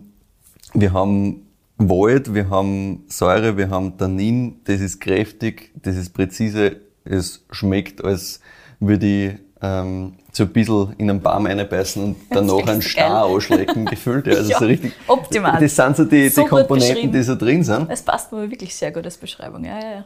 wir 0.74 0.94
haben 0.94 1.42
Wald, 1.78 2.34
wir 2.34 2.50
haben 2.50 3.04
Säure, 3.08 3.58
wir 3.58 3.70
haben 3.70 3.98
Tannin, 3.98 4.62
das 4.64 4.80
ist 4.82 5.02
kräftig, 5.02 5.72
das 5.82 5.96
ist 5.98 6.12
präzise, 6.14 6.78
es 7.04 7.44
schmeckt, 7.52 8.04
als 8.04 8.40
würde 8.80 9.06
ich 9.06 9.34
ähm, 9.62 10.13
so 10.31 10.43
ein 10.43 10.50
bisschen 10.50 10.93
in 10.97 11.09
einen 11.09 11.21
Baum 11.21 11.45
einbeißen 11.45 12.03
und 12.03 12.15
danach 12.29 12.67
einen 12.67 12.81
Star 12.81 13.25
anschlecken, 13.25 13.85
gefühlt. 13.85 14.27
Ja, 14.27 14.33
also 14.33 14.51
Ja, 14.51 14.59
so 14.59 14.65
richtig, 14.65 14.93
optimal. 15.07 15.59
Das 15.62 15.75
sind 15.75 15.95
so 15.95 16.03
die, 16.03 16.24
die 16.24 16.29
So 16.29 16.41
gut 16.41 16.50
Komponenten, 16.51 17.12
die 17.12 17.24
so 17.24 17.35
drin 17.35 17.63
sind. 17.63 17.89
Das 17.89 18.01
passt 18.01 18.31
mir 18.31 18.50
wirklich 18.50 18.75
sehr 18.75 18.91
gut 18.91 19.05
als 19.05 19.17
Beschreibung. 19.17 19.63
Ja, 19.63 19.79
ja, 19.79 19.91
ja. 19.91 20.05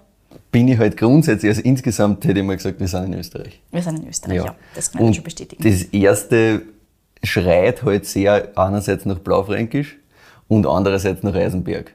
Bin 0.51 0.67
ich 0.67 0.77
halt 0.77 0.95
grundsätzlich, 0.95 1.49
also 1.49 1.61
insgesamt 1.63 2.23
hätte 2.25 2.39
ich 2.39 2.45
mal 2.45 2.55
gesagt, 2.55 2.79
wir 2.79 2.87
sind 2.87 3.05
in 3.05 3.13
Österreich. 3.15 3.59
Wir 3.71 3.81
sind 3.81 3.99
in 3.99 4.09
Österreich, 4.09 4.35
ja. 4.35 4.55
Das 4.75 4.91
kann 4.91 5.01
ich 5.01 5.07
Und 5.07 5.13
schon 5.15 5.23
bestätigen. 5.23 5.63
Das 5.63 5.81
erste 5.85 6.61
schreit 7.23 7.83
halt 7.83 8.05
sehr 8.05 8.51
einerseits 8.55 9.05
nach 9.05 9.17
Blaufränkisch 9.17 9.97
und 10.47 10.67
andererseits 10.67 11.23
nach 11.23 11.33
Eisenberg. 11.33 11.91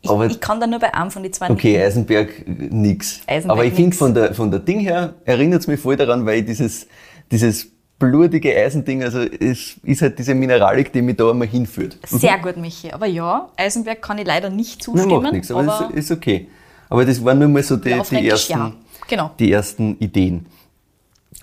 Ich, 0.00 0.10
aber- 0.10 0.26
ich 0.26 0.40
kann 0.40 0.60
da 0.60 0.66
nur 0.66 0.78
bei 0.78 0.94
einem 0.94 1.10
von 1.10 1.22
den 1.22 1.32
zwei 1.32 1.50
Okay. 1.50 1.82
Eisenberg 1.82 2.46
nix. 2.46 3.20
Eisenberg 3.26 3.50
Aber 3.58 3.64
ich 3.64 3.74
finde 3.74 3.96
von 3.96 4.14
der, 4.14 4.34
von 4.34 4.50
der 4.50 4.60
Ding 4.60 4.80
her 4.80 5.14
erinnert 5.24 5.60
es 5.62 5.66
mich 5.66 5.80
voll 5.80 5.96
daran, 5.96 6.24
weil 6.24 6.40
ich 6.40 6.46
dieses, 6.46 6.86
dieses 7.30 7.66
blutige 7.98 8.54
Eisending, 8.56 9.02
also 9.02 9.20
es 9.22 9.76
ist 9.82 10.02
halt 10.02 10.18
diese 10.18 10.34
Mineralik, 10.34 10.92
die 10.92 11.02
mich 11.02 11.16
da 11.16 11.30
einmal 11.30 11.48
hinführt. 11.48 11.98
Sehr 12.06 12.38
gut, 12.38 12.56
Michi. 12.56 12.92
Aber 12.92 13.06
ja, 13.06 13.48
Eisenberg 13.56 14.00
kann 14.00 14.18
ich 14.18 14.26
leider 14.26 14.50
nicht 14.50 14.86
Nein, 14.86 14.96
zustimmen. 14.96 15.22
macht 15.22 15.32
nichts, 15.32 15.50
aber, 15.50 15.88
es 15.90 15.96
ist, 15.96 16.10
ist 16.10 16.16
okay. 16.16 16.48
Aber 16.88 17.04
das 17.04 17.22
waren 17.24 17.40
nur 17.40 17.48
mal 17.48 17.62
so 17.64 17.76
die, 17.76 17.90
die, 18.10 18.28
ersten, 18.28 18.52
ja. 18.52 18.72
Genau. 19.08 19.30
die 19.38 19.50
ersten 19.50 19.96
Ideen. 19.98 20.46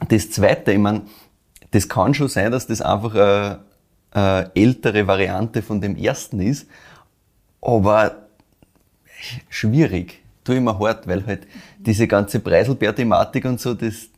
Das 0.07 0.31
zweite, 0.31 0.71
ich 0.71 0.77
meine, 0.79 1.01
das 1.71 1.89
kann 1.89 2.13
schon 2.13 2.29
sein, 2.29 2.51
dass 2.53 2.67
das 2.67 2.81
einfach 2.81 3.13
eine, 3.15 3.59
eine 4.11 4.51
ältere 4.55 5.07
Variante 5.07 5.61
von 5.61 5.81
dem 5.81 5.97
ersten 5.97 6.39
ist, 6.39 6.67
aber 7.61 8.24
schwierig. 9.49 10.21
Tue 10.43 10.55
ich 10.55 10.61
mir 10.61 10.77
hart, 10.77 11.07
weil 11.07 11.25
halt 11.25 11.47
diese 11.79 12.07
ganze 12.07 12.39
Preiselbeer-Thematik 12.39 13.45
und 13.45 13.59
so, 13.59 13.73
das, 13.73 14.09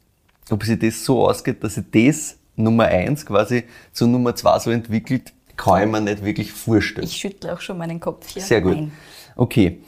ob 0.49 0.63
sich 0.63 0.79
das 0.79 1.03
so 1.03 1.27
ausgeht, 1.27 1.63
dass 1.63 1.75
sich 1.75 1.85
das 1.91 2.37
Nummer 2.55 2.85
eins 2.85 3.25
quasi 3.25 3.63
zu 3.93 4.07
Nummer 4.07 4.35
zwei 4.35 4.59
so 4.59 4.71
entwickelt, 4.71 5.33
kann 5.55 5.83
ich 5.83 5.87
mir 5.89 6.01
nicht 6.01 6.23
wirklich 6.23 6.51
vorstellen. 6.51 7.07
Ich 7.07 7.17
schüttle 7.17 7.53
auch 7.53 7.61
schon 7.61 7.77
meinen 7.77 7.99
Kopf 7.99 8.27
hier. 8.29 8.41
Sehr 8.41 8.61
gut. 8.61 8.75
Nein. 8.75 8.91
Okay, 9.35 9.79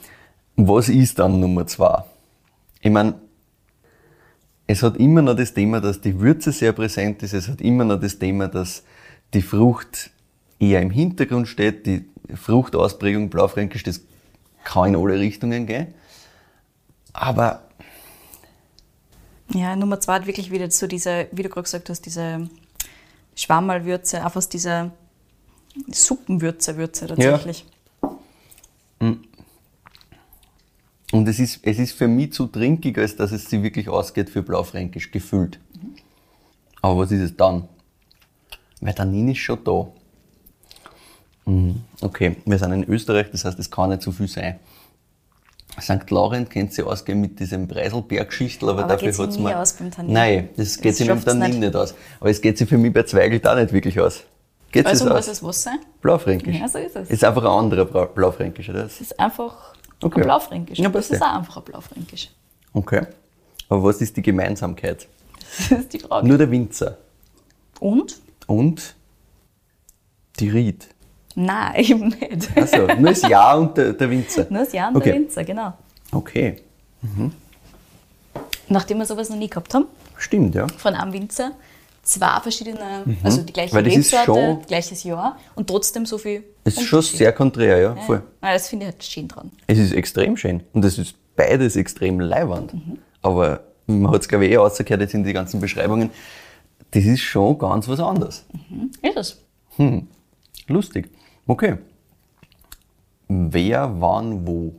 was 0.56 0.88
ist 0.88 1.18
dann 1.18 1.40
Nummer 1.40 1.66
zwei? 1.66 2.04
Ich 2.80 2.90
meine, 2.90 3.14
es 4.66 4.82
hat 4.82 4.96
immer 4.98 5.20
noch 5.20 5.34
das 5.34 5.52
Thema, 5.52 5.80
dass 5.80 6.00
die 6.00 6.18
Würze 6.20 6.52
sehr 6.52 6.72
präsent 6.72 7.22
ist. 7.22 7.34
Es 7.34 7.48
hat 7.48 7.60
immer 7.60 7.84
noch 7.84 8.00
das 8.00 8.18
Thema, 8.18 8.48
dass 8.48 8.84
die 9.34 9.42
Frucht 9.42 10.10
eher 10.60 10.80
im 10.80 10.90
Hintergrund 10.90 11.48
steht. 11.48 11.86
Die 11.86 12.04
Fruchtausprägung 12.34 13.30
Blaufränkisch, 13.30 13.82
das 13.82 14.00
kann 14.64 14.88
in 14.88 14.96
alle 14.96 15.18
Richtungen 15.18 15.66
gehen. 15.66 15.94
Aber 17.12 17.62
Ja, 19.52 19.74
Nummer 19.74 19.98
zwei 20.00 20.14
hat 20.14 20.26
wirklich 20.26 20.50
wieder 20.50 20.70
so 20.70 20.86
diese, 20.86 21.26
wie 21.32 21.42
du 21.42 21.48
gerade 21.48 21.64
gesagt 21.64 21.88
hast, 21.88 22.02
diese 22.06 22.48
Schwammerlwürze, 23.34 24.24
auch 24.24 24.36
aus 24.36 24.48
dieser 24.48 24.92
Suppenwürze, 25.88 26.76
Würze 26.76 27.06
tatsächlich. 27.06 27.64
Und 31.12 31.26
es 31.26 31.40
ist, 31.40 31.60
es 31.62 31.78
ist 31.78 31.92
für 31.92 32.06
mich 32.06 32.32
zu 32.32 32.46
trinkig, 32.46 32.96
als 32.98 33.16
dass 33.16 33.32
es 33.32 33.50
sich 33.50 33.62
wirklich 33.62 33.88
ausgeht 33.88 34.30
für 34.30 34.42
Blaufränkisch, 34.42 35.10
gefüllt. 35.10 35.58
Aber 36.82 36.98
was 36.98 37.10
ist 37.10 37.20
es 37.20 37.36
dann? 37.36 37.68
Weil 38.80 38.94
Tannin 38.94 39.28
ist 39.28 39.38
schon 39.38 39.62
da. 39.64 39.88
Mhm. 41.46 41.82
Okay, 42.00 42.36
wir 42.44 42.58
sind 42.58 42.72
in 42.72 42.84
Österreich, 42.88 43.26
das 43.32 43.44
heißt, 43.44 43.58
es 43.58 43.70
kann 43.70 43.90
nicht 43.90 44.02
zu 44.02 44.12
viel 44.12 44.28
sein. 44.28 44.58
St. 45.80 46.10
Laurent 46.10 46.50
kennt 46.50 46.72
sie 46.74 46.82
ausgehen 46.82 47.20
mit 47.20 47.38
diesem 47.38 47.68
Preiselberg-Schichtel, 47.68 48.68
aber, 48.68 48.80
Aber 48.84 48.94
dafür 48.94 49.12
sie 49.12 49.22
hat's 49.22 49.36
nie 49.36 49.44
mir... 49.44 49.58
aus 49.58 49.72
beim 49.74 49.90
Tannin. 49.90 50.12
Nein, 50.12 50.48
das 50.56 50.76
geht 50.76 50.92
Das 50.92 50.98
sich 50.98 51.08
mit 51.08 51.18
dem 51.26 51.40
Tannin 51.40 51.60
nicht. 51.60 51.76
aus. 51.76 51.94
Aber 52.18 52.28
es 52.30 52.40
geht 52.40 52.58
sich 52.58 52.68
für 52.68 52.76
mich 52.76 52.92
bei 52.92 53.04
Zweigelt 53.04 53.46
auch 53.46 53.54
nicht 53.54 53.72
wirklich 53.72 53.98
aus. 54.00 54.24
Geht 54.72 54.86
Also 54.86 55.06
es 55.06 55.12
muss 55.12 55.28
es 55.28 55.42
was 55.42 55.62
sein? 55.62 55.78
Blaufränkisch. 56.00 56.56
Ja, 56.58 56.68
so 56.68 56.78
ist 56.78 56.96
es. 56.96 57.08
Ist 57.10 57.24
einfach 57.24 57.42
ein 57.42 57.50
anderer 57.50 57.84
Bra- 57.84 58.06
Blaufränkisch, 58.06 58.68
oder? 58.68 58.82
Das 58.84 59.00
ist 59.00 59.18
einfach 59.18 59.74
Okay. 60.02 60.20
ein 60.20 60.24
Blaufränkisch. 60.26 60.78
Ja, 60.78 60.88
das 60.88 61.10
ist 61.10 61.22
auch 61.22 61.34
einfach 61.38 61.56
ein 61.58 61.64
Blaufränkisch. 61.64 62.30
Okay. 62.72 63.02
Aber 63.68 63.82
was 63.84 64.00
ist 64.00 64.16
die 64.16 64.22
Gemeinsamkeit? 64.22 65.06
Das 65.70 65.80
ist 65.80 65.92
die 65.92 65.98
Frage. 66.00 66.26
Nur 66.28 66.38
der 66.38 66.50
Winzer. 66.50 66.98
Und? 67.80 68.20
Und 68.46 68.94
die 70.38 70.48
Ried. 70.48 70.86
Nein, 71.34 71.74
eben 71.84 72.08
nicht. 72.08 72.48
Also, 72.56 72.86
nur 72.86 73.10
das 73.10 73.22
Jahr 73.22 73.58
und 73.58 73.76
der, 73.76 73.92
der 73.92 74.10
Winzer. 74.10 74.46
Nur 74.50 74.60
das 74.64 74.72
Jahr 74.72 74.88
und 74.88 74.96
Okay. 74.96 75.10
der 75.12 75.20
Winzer, 75.20 75.44
genau. 75.44 75.72
Okay, 76.12 76.56
Nachdem 78.68 78.98
wir 78.98 79.06
sowas 79.06 79.28
noch 79.30 79.36
nie 79.36 79.48
gehabt 79.48 79.74
haben, 79.74 79.86
stimmt, 80.16 80.54
ja. 80.54 80.66
von 80.76 80.94
einem 80.94 81.12
Winzer, 81.12 81.52
zwei 82.02 82.38
verschiedene, 82.40 83.04
also 83.22 83.42
die 83.42 83.52
gleiche 83.52 83.72
Mhm. 83.74 83.76
Weil 83.78 83.84
das 83.84 83.96
ist 83.96 84.12
Rebsorte, 84.14 84.40
schon- 84.40 84.62
gleiches 84.66 85.04
Jahr 85.04 85.38
und 85.56 85.66
trotzdem 85.66 86.06
so 86.06 86.18
viel 86.18 86.44
Es 86.64 86.76
ist 86.76 86.86
schon 86.86 87.02
sehr 87.02 87.32
konträr, 87.32 87.78
ja, 87.78 87.96
voll. 87.96 88.22
Ja, 88.42 88.52
das 88.52 88.68
finde 88.68 88.86
ich 88.86 88.92
halt 88.92 89.02
schön 89.04 89.26
dran. 89.28 89.50
Es 89.66 89.78
ist 89.78 89.92
extrem 89.92 90.36
schön. 90.36 90.62
Und 90.72 90.84
es 90.84 90.98
ist 90.98 91.14
beides 91.36 91.74
extrem 91.76 92.20
leiwand. 92.20 92.74
Mhm. 92.74 92.98
Aber 93.22 93.60
man 93.86 94.12
hat 94.12 94.22
es, 94.22 94.28
glaube 94.28 94.46
ich, 94.46 94.52
eh 94.52 94.56
rausgehört 94.56 95.00
jetzt 95.00 95.14
in 95.14 95.24
die 95.24 95.32
ganzen 95.32 95.60
Beschreibungen. 95.60 96.10
Das 96.92 97.04
ist 97.04 97.20
schon 97.20 97.58
ganz 97.58 97.88
was 97.88 97.98
anderes. 98.00 98.44
Ist 99.02 99.16
es? 99.16 99.40
Lustig. 100.68 101.08
Okay. 101.46 101.78
Wer, 103.28 104.00
wann, 104.00 104.46
wo? 104.46 104.72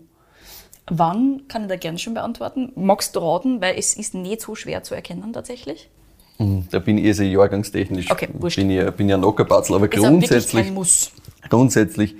Wann 0.88 1.44
kann 1.48 1.63
ich 1.63 1.68
da 1.70 1.75
gerne 1.77 1.98
schon 1.98 2.13
beantworten? 2.13 2.74
Magst 2.75 3.15
du 3.15 3.20
raten, 3.20 3.62
weil 3.62 3.75
es 3.77 3.94
ist 3.96 4.13
nicht 4.13 4.41
so 4.41 4.56
schwer 4.56 4.84
zu 4.84 4.94
erkennen 4.94 5.32
tatsächlich. 5.32 5.89
Hm, 6.38 6.65
Da 6.70 6.80
bin 6.80 6.98
ich 6.98 7.06
eher 7.06 7.13
so 7.13 7.24
jahrgangstechnisch. 7.24 8.12
Okay, 8.12 8.27
wurscht. 8.34 8.58
bin 8.58 8.70
ich, 8.70 8.89
bin 8.91 9.08
ich 9.08 9.13
ein 9.13 9.22
Nockerbatzel. 9.22 9.75
Aber 9.75 9.91
Ist 9.91 9.98
grundsätzlich, 10.00 10.65
kein 10.65 10.74
Muss. 10.74 11.12
grundsätzlich, 11.50 12.15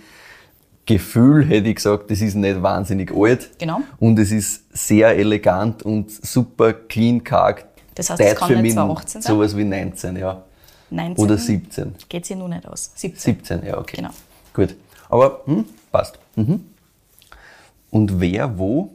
Gefühl 0.86 1.46
hätte 1.46 1.70
ich 1.70 1.76
gesagt, 1.76 2.10
das 2.10 2.22
ist 2.22 2.36
nicht 2.36 2.62
wahnsinnig 2.62 3.12
alt. 3.16 3.50
Genau. 3.60 3.82
Und 4.00 4.18
es 4.20 4.32
ist 4.32 4.64
sehr 4.76 5.16
elegant 5.18 5.84
und 5.84 6.10
super 6.12 6.74
clean 6.74 7.24
karg. 7.24 7.66
Das 7.96 8.10
heißt, 8.10 8.22
es 8.22 8.28
Zeit 8.30 8.38
kann 8.38 8.48
für 8.48 8.54
nicht 8.56 8.64
mich 8.64 8.74
2018 8.74 9.22
sein? 9.22 9.34
Sowas 9.34 9.58
wie 9.58 9.64
19, 9.64 10.16
ja. 10.18 10.44
19. 10.90 11.24
Oder 11.24 11.38
17? 11.38 11.96
Geht 12.10 12.26
sich 12.26 12.36
nur 12.38 12.50
nicht 12.50 12.68
aus. 12.68 12.92
17. 12.96 13.36
17, 13.36 13.66
ja, 13.66 13.78
okay. 13.78 13.98
Genau. 13.98 14.10
Gut. 14.54 14.76
Aber 15.10 15.42
hm, 15.46 15.66
passt. 15.92 16.20
Mhm. 16.36 16.66
Und 17.90 18.20
wer 18.20 18.58
wo? 18.58 18.92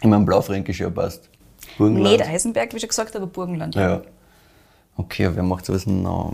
Ich 0.00 0.08
meine, 0.08 0.24
Blaufränkisch 0.24 0.80
ja 0.80 0.90
passt. 0.90 1.28
Burgenland. 1.78 2.18
Nicht 2.18 2.28
Eisenberg, 2.28 2.74
wie 2.74 2.80
schon 2.80 2.88
gesagt, 2.88 3.16
aber 3.16 3.26
Burgenland. 3.26 3.74
Ja. 3.74 4.02
Okay, 4.96 5.26
aber 5.26 5.36
wer 5.36 5.42
macht 5.42 5.64
sowas 5.64 5.86
noch? 5.86 6.32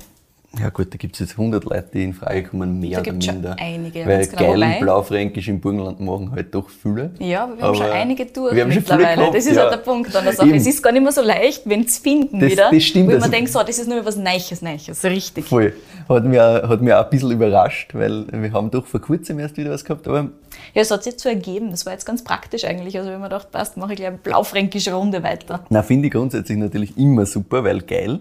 Ja 0.58 0.68
gut, 0.70 0.92
da 0.92 0.96
gibt 0.96 1.14
es 1.14 1.20
jetzt 1.20 1.32
100 1.38 1.62
Leute, 1.64 1.90
die 1.94 2.02
in 2.02 2.12
Frage 2.12 2.42
kommen, 2.42 2.80
mehr 2.80 2.90
Da 2.90 2.96
oder 3.02 3.10
gibt's 3.12 3.24
schon 3.26 3.34
minder. 3.36 3.56
einige, 3.60 4.00
Weil 4.04 4.16
ganz 4.18 4.30
genau. 4.30 4.42
geil 4.42 4.54
Wobei- 4.60 4.80
Blaufränkisch 4.80 5.46
im 5.48 5.60
Burgenland 5.60 6.00
machen 6.00 6.32
halt 6.32 6.52
doch 6.52 6.68
viele. 6.68 7.12
Ja, 7.20 7.44
aber 7.44 7.56
wir 7.56 7.62
haben 7.64 7.74
schon 7.76 7.86
einige 7.86 8.26
durch 8.26 8.54
wir 8.56 8.62
haben 8.64 8.72
schon 8.72 8.82
viele 8.82 8.96
mittlerweile. 8.96 9.20
gehabt, 9.20 9.36
das 9.36 9.46
ist 9.46 9.54
ja. 9.54 9.62
halt 9.62 9.72
der 9.74 9.76
Punkt 9.78 10.16
an 10.16 10.24
der 10.24 10.32
Sache. 10.32 10.48
Eben. 10.48 10.56
Es 10.56 10.66
ist 10.66 10.82
gar 10.82 10.90
nicht 10.90 11.02
mehr 11.02 11.12
so 11.12 11.22
leicht, 11.22 11.62
wenn 11.66 11.82
es 11.82 11.98
finden 11.98 12.40
Das- 12.40 12.50
wieder. 12.50 12.68
das 12.72 12.82
stimmt, 12.82 13.10
also- 13.10 13.20
man 13.20 13.30
denkt, 13.30 13.52
so, 13.52 13.60
das 13.62 13.78
ist 13.78 13.88
nur 13.88 14.04
was 14.04 14.16
Neues, 14.16 14.60
Neues. 14.60 15.04
Richtig. 15.04 15.44
Voll. 15.46 15.72
Hat 16.08 16.24
mich, 16.24 16.40
auch- 16.40 16.68
hat 16.68 16.80
mich 16.80 16.92
auch 16.94 17.04
ein 17.04 17.10
bisschen 17.10 17.30
überrascht, 17.30 17.94
weil 17.94 18.26
wir 18.32 18.52
haben 18.52 18.72
doch 18.72 18.86
vor 18.86 19.00
kurzem 19.00 19.38
erst 19.38 19.56
wieder 19.56 19.70
was 19.70 19.84
gehabt, 19.84 20.08
aber 20.08 20.30
Ja, 20.74 20.82
es 20.82 20.90
hat 20.90 21.04
sich 21.04 21.12
jetzt 21.12 21.22
so 21.22 21.28
ergeben. 21.28 21.70
Das 21.70 21.86
war 21.86 21.92
jetzt 21.92 22.06
ganz 22.06 22.24
praktisch 22.24 22.64
eigentlich. 22.64 22.98
Also, 22.98 23.08
wenn 23.10 23.20
man 23.20 23.30
dachte, 23.30 23.48
passt, 23.52 23.76
mache 23.76 23.92
ich 23.92 23.98
gleich 23.98 24.08
eine 24.08 24.18
blaufränkische 24.18 24.94
Runde 24.94 25.22
weiter. 25.22 25.60
Na, 25.70 25.84
finde 25.84 26.08
ich 26.08 26.12
grundsätzlich 26.12 26.58
natürlich 26.58 26.98
immer 26.98 27.24
super, 27.24 27.62
weil 27.62 27.82
geil. 27.82 28.18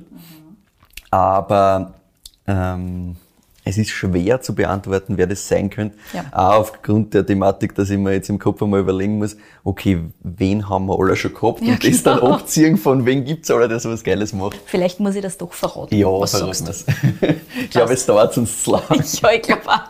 Aber 1.12 1.94
ähm, 2.50 3.16
es 3.66 3.78
ist 3.78 3.90
schwer 3.90 4.42
zu 4.42 4.56
beantworten, 4.56 5.18
wer 5.18 5.28
das 5.28 5.48
sein 5.48 5.70
könnte. 5.70 5.96
Ja. 6.14 6.26
Auch 6.32 6.60
aufgrund 6.60 7.14
der 7.14 7.24
Thematik, 7.26 7.76
dass 7.76 7.90
ich 7.92 7.98
mir 8.00 8.14
jetzt 8.14 8.30
im 8.30 8.40
Kopf 8.40 8.64
einmal 8.64 8.80
überlegen 8.80 9.18
muss, 9.20 9.38
okay, 9.64 10.02
wen 10.22 10.68
haben 10.68 10.88
wir 10.88 10.98
alle 11.00 11.16
schon 11.16 11.34
gehabt 11.34 11.62
Ja, 11.62 11.74
und 11.74 11.86
das 11.88 12.02
dann 12.02 12.20
genau. 12.20 12.34
abziehen 12.34 12.78
von 12.78 13.06
wen 13.06 13.24
gibt's 13.26 13.52
alle, 13.52 13.68
der 13.68 13.80
sowas 13.80 14.04
Geiles 14.04 14.34
macht. 14.34 14.60
Vielleicht 14.66 15.00
muss 15.00 15.14
ich 15.16 15.22
das 15.22 15.38
doch 15.38 15.54
verraten. 15.54 15.96
Ja, 15.96 16.08
was 16.08 16.32
verraten 16.32 16.54
sagst 16.54 16.88
wir's. 16.88 16.96
ich 17.64 17.70
glaube, 17.70 17.94
es 17.94 18.06
dauert 18.06 18.36
uns 18.38 18.64
zu 18.64 18.72
lang. 18.72 18.82
Ja, 18.90 19.32
ich 19.34 19.42
glaube 19.44 19.68
auch. 19.68 19.84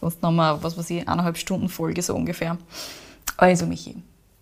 Sonst 0.00 0.20
haben 0.22 0.34
wir, 0.36 0.58
was 0.62 0.76
weiß 0.76 0.90
ich, 0.90 1.08
eineinhalb 1.08 1.36
Stunden 1.38 1.68
Folge 1.68 2.02
so 2.02 2.16
ungefähr. 2.16 2.58
Also, 3.36 3.66
Michi, 3.66 3.96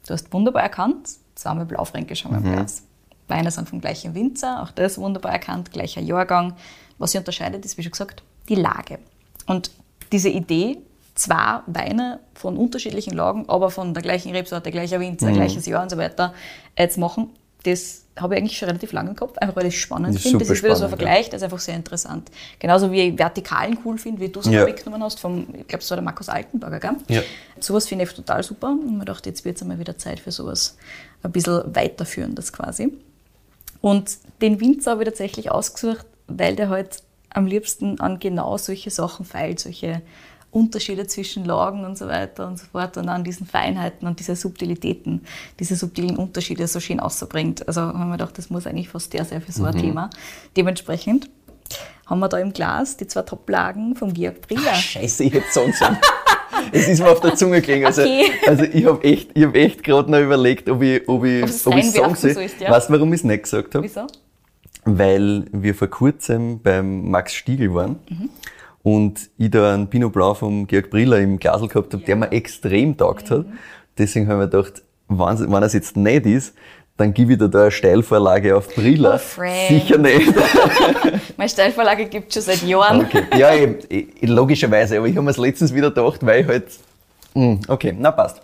du 0.06 0.14
hast 0.14 0.32
wunderbar 0.32 0.62
erkannt, 0.62 1.08
zweimal 1.34 1.66
Blaufränkisch 1.66 2.24
haben 2.24 2.32
wir 2.32 2.40
Mhm. 2.40 2.46
im 2.46 2.52
Glas. 2.54 2.82
Weine 3.28 3.50
sind 3.50 3.68
vom 3.68 3.80
gleichen 3.80 4.14
Winzer, 4.14 4.62
auch 4.62 4.70
das 4.70 4.96
wunderbar 4.96 5.32
erkannt, 5.32 5.70
gleicher 5.70 6.00
Jahrgang. 6.00 6.54
Was 7.00 7.10
sie 7.12 7.18
unterscheidet, 7.18 7.64
ist, 7.64 7.76
wie 7.76 7.82
schon 7.82 7.90
gesagt, 7.92 8.22
die 8.48 8.54
Lage. 8.54 8.98
Und 9.46 9.70
diese 10.12 10.28
Idee, 10.28 10.78
zwei 11.16 11.60
Weine 11.66 12.20
von 12.34 12.56
unterschiedlichen 12.56 13.14
Lagen, 13.14 13.48
aber 13.48 13.70
von 13.70 13.92
der 13.94 14.02
gleichen 14.02 14.30
Rebsorte, 14.32 14.70
gleicher 14.70 15.00
Winzer, 15.00 15.30
Mhm. 15.30 15.34
gleiches 15.34 15.66
Jahr 15.66 15.82
und 15.82 15.90
so 15.90 15.96
weiter, 15.96 16.32
äh, 16.76 16.88
zu 16.88 17.00
machen, 17.00 17.30
das 17.64 18.04
habe 18.18 18.34
ich 18.34 18.40
eigentlich 18.40 18.58
schon 18.58 18.68
relativ 18.68 18.92
lange 18.92 19.10
im 19.10 19.16
Kopf, 19.16 19.36
einfach 19.38 19.56
weil 19.56 19.66
ich 19.66 19.74
es 19.74 19.80
spannend 19.80 20.18
finde. 20.20 20.38
Das 20.38 20.50
ist 20.50 20.62
wieder 20.62 20.76
so 20.76 20.84
ein 20.84 20.90
spannend, 20.90 21.02
ja. 21.02 21.06
Vergleich, 21.08 21.30
das 21.30 21.38
ist 21.40 21.44
einfach 21.44 21.58
sehr 21.58 21.76
interessant. 21.76 22.30
Genauso 22.58 22.90
wie 22.92 23.00
ich 23.00 23.18
Vertikalen 23.18 23.78
cool 23.84 23.96
finde, 23.98 24.20
wie 24.20 24.28
du 24.28 24.40
es 24.40 24.46
Ja. 24.46 24.66
weggenommen 24.66 25.02
hast, 25.02 25.20
vom, 25.20 25.46
ich 25.58 25.66
glaube, 25.68 25.82
es 25.82 25.90
war 25.90 25.96
der 25.96 26.04
Markus 26.04 26.28
Altenberger, 26.28 26.80
gell? 26.80 26.96
Ja. 27.08 27.22
Sowas 27.60 27.86
finde 27.86 28.04
ich 28.04 28.12
total 28.12 28.42
super. 28.42 28.68
Und 28.68 28.98
mir 28.98 29.04
dachte, 29.06 29.28
jetzt 29.30 29.44
wird 29.44 29.56
es 29.56 29.62
einmal 29.62 29.78
wieder 29.78 29.96
Zeit 29.96 30.20
für 30.20 30.32
sowas 30.32 30.76
ein 31.22 31.32
bisschen 31.32 31.62
weiterführendes 31.74 32.52
quasi. 32.52 32.92
Und 33.80 34.18
den 34.42 34.60
Winzer 34.60 34.92
habe 34.92 35.02
ich 35.02 35.08
tatsächlich 35.08 35.50
ausgesucht, 35.50 36.04
weil 36.38 36.56
der 36.56 36.68
halt 36.68 37.02
am 37.32 37.46
liebsten 37.46 38.00
an 38.00 38.18
genau 38.18 38.56
solche 38.56 38.90
Sachen 38.90 39.24
feilt, 39.24 39.60
solche 39.60 40.02
Unterschiede 40.50 41.06
zwischen 41.06 41.44
Lagen 41.44 41.84
und 41.84 41.96
so 41.96 42.08
weiter 42.08 42.48
und 42.48 42.58
so 42.58 42.66
fort 42.72 42.96
und 42.96 43.08
an 43.08 43.22
diesen 43.22 43.46
Feinheiten 43.46 44.08
und 44.08 44.18
diese 44.18 44.34
Subtilitäten, 44.34 45.22
diese 45.60 45.76
subtilen 45.76 46.16
Unterschiede 46.16 46.66
so 46.66 46.80
schön 46.80 46.98
auszubringt. 46.98 47.68
Also 47.68 47.82
haben 47.82 48.08
wir 48.08 48.12
gedacht, 48.16 48.36
das 48.36 48.50
muss 48.50 48.66
eigentlich 48.66 48.88
fast 48.88 49.12
der 49.12 49.24
sein 49.24 49.40
für 49.42 49.52
so 49.52 49.64
ein 49.64 49.78
Thema. 49.78 50.10
Dementsprechend 50.56 51.30
haben 52.06 52.18
wir 52.18 52.28
da 52.28 52.38
im 52.38 52.52
Glas 52.52 52.96
die 52.96 53.06
zwei 53.06 53.22
Toplagen 53.22 53.94
vom 53.94 54.12
Georg 54.12 54.40
Briller. 54.42 54.74
Scheiße, 54.74 55.22
ich 55.22 55.32
hätte 55.34 55.46
sollen. 55.52 55.72
Es 56.72 56.88
ist 56.88 57.00
mir 57.00 57.10
auf 57.10 57.20
der 57.20 57.36
Zunge 57.36 57.60
gelegen. 57.62 57.86
Also, 57.86 58.02
Okay. 58.02 58.26
also 58.46 58.64
ich 58.64 58.84
habe 58.84 59.02
echt, 59.04 59.30
ich 59.34 59.44
hab 59.44 59.54
echt 59.54 59.84
gerade 59.84 60.10
noch 60.10 60.18
überlegt, 60.18 60.68
ob 60.68 60.82
ich 60.82 61.08
ob 61.08 61.24
ich, 61.24 61.44
Ob 61.44 61.48
ob 61.66 61.76
ich 61.76 61.84
reinwerfen 61.86 62.16
soll. 62.16 62.34
sollst, 62.34 62.60
ja. 62.60 62.70
Weißt 62.70 62.88
du, 62.88 62.92
warum 62.94 63.12
ich 63.12 63.20
es 63.20 63.24
nicht 63.24 63.44
gesagt 63.44 63.74
habe? 63.76 63.84
Wieso? 63.84 64.06
Weil 64.84 65.44
wir 65.52 65.74
vor 65.74 65.88
kurzem 65.88 66.60
beim 66.62 67.10
Max 67.10 67.34
Stiegel 67.34 67.74
waren 67.74 67.96
Mhm. 68.08 68.28
und 68.82 69.30
ich 69.36 69.50
da 69.50 69.74
einen 69.74 69.88
Pinot 69.88 70.12
Blanc 70.12 70.38
vom 70.38 70.66
Georg 70.66 70.90
Briller 70.90 71.18
im 71.18 71.38
Glasl 71.38 71.68
gehabt 71.68 71.92
habe, 71.92 72.02
der 72.04 72.16
mir 72.16 72.32
extrem 72.32 72.96
taugt 72.96 73.30
hat. 73.30 73.46
Mhm. 73.46 73.52
Deswegen 73.98 74.26
habe 74.28 74.44
ich 74.44 74.50
mir 74.52 74.56
gedacht, 74.62 74.82
wenn 75.08 75.52
wenn 75.52 75.62
es 75.62 75.72
jetzt 75.74 75.96
nicht 75.96 76.24
ist, 76.24 76.54
dann 76.96 77.12
gebe 77.14 77.32
ich 77.32 77.38
dir 77.38 77.48
da 77.48 77.62
eine 77.62 77.70
Steilvorlage 77.70 78.56
auf 78.56 78.74
Briller. 78.74 79.18
Oh. 79.38 79.42
Sicher 79.68 79.98
nicht. 79.98 80.32
Meine 81.36 81.48
Steilvorlage 81.48 82.06
gibt 82.06 82.28
es 82.28 82.34
schon 82.34 82.42
seit 82.54 82.62
Jahren. 82.68 83.00
Okay. 83.06 83.22
Ja, 83.38 83.54
eben, 83.54 83.76
logischerweise, 84.22 84.98
aber 84.98 85.06
ich 85.06 85.16
habe 85.16 85.24
mir 85.24 85.32
letztens 85.32 85.74
wieder 85.74 85.90
gedacht, 85.90 86.24
weil 86.24 86.42
ich 86.42 86.46
halt. 86.48 86.64
Hm, 87.34 87.60
Okay, 87.68 87.94
na 87.98 88.10
passt. 88.10 88.40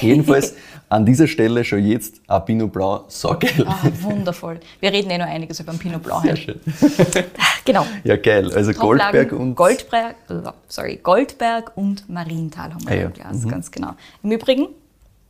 Jedenfalls 0.00 0.54
an 0.90 1.06
dieser 1.06 1.26
Stelle 1.28 1.64
schon 1.64 1.86
jetzt 1.86 2.20
ein 2.26 2.44
Pinot 2.44 2.72
Blanc 2.72 3.02
so 3.08 3.28
geil. 3.38 3.64
Ah, 3.66 3.78
wundervoll. 4.00 4.60
Wir 4.80 4.92
reden 4.92 5.08
eh 5.10 5.18
noch 5.18 5.26
einiges 5.26 5.58
über 5.60 5.72
den 5.72 5.78
Pinot 5.78 6.02
Blanc. 6.02 6.22
Sehr 6.24 6.36
schön. 6.36 6.60
Genau. 7.64 7.86
Ja, 8.04 8.16
geil. 8.16 8.52
Also 8.52 8.72
Goldberg 8.72 9.32
und. 9.32 9.54
Goldberg, 9.54 10.16
äh, 10.28 10.34
sorry, 10.66 10.98
Goldberg 11.02 11.72
und 11.76 12.08
Marienthal 12.08 12.74
haben 12.74 12.82
wir 12.88 12.90
Ah, 12.90 12.94
ja. 12.94 13.04
im 13.06 13.12
Glas, 13.12 13.46
ganz 13.48 13.70
genau. 13.70 13.92
Im 14.22 14.32
Übrigen, 14.32 14.68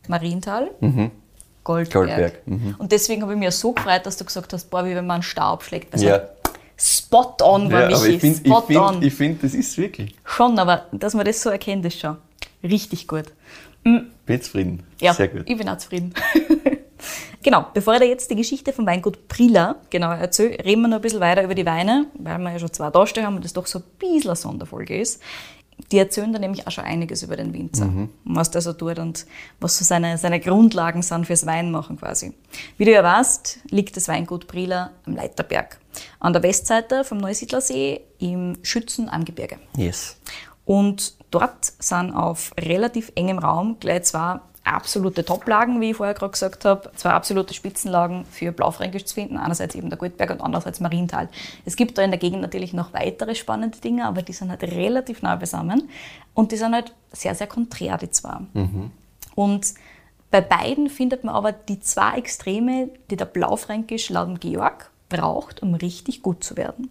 Marienthal, 0.07 0.71
Goldberg. 1.63 1.93
Goldberg, 1.93 2.47
mhm. 2.47 2.75
Und 2.79 2.91
deswegen 2.91 3.21
habe 3.21 3.33
ich 3.33 3.39
mich 3.39 3.51
so 3.51 3.73
gefreut, 3.73 4.05
dass 4.05 4.17
du 4.17 4.25
gesagt 4.25 4.51
hast, 4.53 4.69
boah, 4.71 4.83
wie 4.85 4.95
wenn 4.95 5.05
man 5.05 5.15
einen 5.15 5.23
Star 5.23 5.51
abschlägt. 5.53 5.93
Also 5.93 6.07
Ja. 6.07 6.21
spot 6.77 7.35
on 7.43 7.71
war 7.71 7.89
Ja, 7.91 7.97
Michi, 7.99 8.15
ich 8.15 8.21
finde, 8.21 8.37
spot 8.39 8.59
ich 8.61 8.65
find, 8.75 8.79
on. 8.79 9.03
ich 9.03 9.13
find, 9.13 9.43
das 9.43 9.53
ist 9.53 9.77
wirklich. 9.77 10.15
Schon, 10.25 10.57
aber 10.57 10.85
dass 10.91 11.13
man 11.13 11.25
das 11.25 11.41
so 11.41 11.49
erkennt, 11.51 11.85
ist 11.85 11.99
schon 11.99 12.17
richtig 12.63 13.07
gut. 13.07 13.25
Bin 13.83 14.41
zufrieden. 14.41 14.83
Ja, 14.99 15.13
Sehr 15.13 15.27
gut. 15.27 15.43
ich 15.45 15.57
bin 15.57 15.67
auch 15.67 15.77
zufrieden. 15.77 16.13
genau, 17.43 17.65
bevor 17.73 17.95
ich 17.95 17.99
dir 18.01 18.07
jetzt 18.07 18.29
die 18.29 18.35
Geschichte 18.35 18.73
vom 18.73 18.85
Weingut 18.85 19.27
Prilla 19.27 19.77
genau 19.89 20.11
erzähle, 20.11 20.63
reden 20.63 20.81
wir 20.81 20.87
noch 20.87 20.97
ein 20.97 21.01
bisschen 21.01 21.19
weiter 21.19 21.43
über 21.43 21.55
die 21.55 21.65
Weine, 21.65 22.05
weil 22.13 22.37
wir 22.37 22.51
ja 22.51 22.59
schon 22.59 22.71
zwei 22.71 22.89
darstellen 22.91 23.25
haben 23.27 23.35
und 23.35 23.45
das 23.45 23.53
doch 23.53 23.65
so 23.67 23.79
ein 23.79 23.85
bisschen 23.99 24.29
eine 24.29 24.35
Sonderfolge 24.35 24.99
ist. 24.99 25.21
Die 25.91 25.97
erzählen 25.97 26.31
da 26.31 26.37
nämlich 26.37 26.67
auch 26.67 26.71
schon 26.71 26.83
einiges 26.83 27.23
über 27.23 27.35
den 27.35 27.53
Winzer, 27.53 27.85
Mhm. 27.85 28.09
was 28.23 28.51
der 28.51 28.61
so 28.61 28.71
tut 28.73 28.99
und 28.99 29.25
was 29.59 29.79
so 29.79 29.83
seine, 29.83 30.19
seine 30.19 30.39
Grundlagen 30.39 31.01
sind 31.01 31.25
fürs 31.25 31.47
Weinmachen 31.47 31.97
quasi. 31.97 32.33
Wie 32.77 32.85
du 32.85 32.91
ja 32.91 33.03
weißt, 33.03 33.61
liegt 33.71 33.97
das 33.97 34.07
Weingut 34.07 34.45
Prilla 34.47 34.91
am 35.07 35.15
Leiterberg, 35.15 35.79
an 36.19 36.33
der 36.33 36.43
Westseite 36.43 37.03
vom 37.03 37.17
Neusiedlersee 37.17 38.01
im 38.19 38.57
Schützen 38.61 39.09
am 39.09 39.25
Gebirge. 39.25 39.57
Yes. 39.75 40.17
Und 40.65 41.15
dort 41.31 41.65
sind 41.79 42.13
auf 42.13 42.51
relativ 42.57 43.11
engem 43.15 43.39
Raum 43.39 43.77
gleich 43.79 44.03
zwei 44.03 44.39
absolute 44.63 45.25
Toplagen, 45.25 45.81
wie 45.81 45.91
ich 45.91 45.97
vorher 45.97 46.13
gerade 46.13 46.31
gesagt 46.31 46.65
habe, 46.65 46.91
zwei 46.95 47.11
absolute 47.11 47.53
Spitzenlagen 47.53 48.25
für 48.25 48.51
Blaufränkisch 48.51 49.05
zu 49.05 49.15
finden. 49.15 49.37
Einerseits 49.37 49.75
eben 49.75 49.89
der 49.89 49.97
Goldberg 49.97 50.29
und 50.29 50.41
andererseits 50.41 50.79
Marienthal. 50.79 51.29
Es 51.65 51.75
gibt 51.75 51.97
da 51.97 52.03
in 52.03 52.11
der 52.11 52.19
Gegend 52.19 52.41
natürlich 52.41 52.73
noch 52.73 52.93
weitere 52.93 53.33
spannende 53.33 53.79
Dinge, 53.79 54.05
aber 54.05 54.21
die 54.21 54.33
sind 54.33 54.51
halt 54.51 54.63
relativ 54.63 55.23
nah 55.23 55.35
beisammen 55.35 55.89
und 56.33 56.51
die 56.51 56.57
sind 56.57 56.73
halt 56.73 56.93
sehr, 57.11 57.33
sehr 57.33 57.47
konträr, 57.47 57.97
die 57.97 58.11
zwei. 58.11 58.37
Und 59.35 59.73
bei 60.29 60.41
beiden 60.41 60.89
findet 60.89 61.23
man 61.23 61.35
aber 61.35 61.51
die 61.51 61.79
zwei 61.79 62.17
Extreme, 62.17 62.89
die 63.09 63.17
der 63.17 63.25
Blaufränkisch 63.25 64.09
laut 64.09 64.39
Georg 64.39 64.91
braucht, 65.09 65.61
um 65.61 65.73
richtig 65.73 66.21
gut 66.21 66.43
zu 66.43 66.55
werden. 66.55 66.89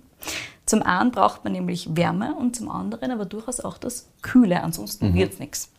Zum 0.66 0.83
einen 0.83 1.11
braucht 1.11 1.42
man 1.44 1.52
nämlich 1.52 1.96
Wärme 1.96 2.35
und 2.37 2.54
zum 2.56 2.70
anderen 2.70 3.11
aber 3.11 3.24
durchaus 3.24 3.61
auch 3.61 3.78
das 3.78 4.09
Kühle, 4.22 4.62
ansonsten 4.62 5.14
wird's 5.14 5.38
nichts. 5.38 5.70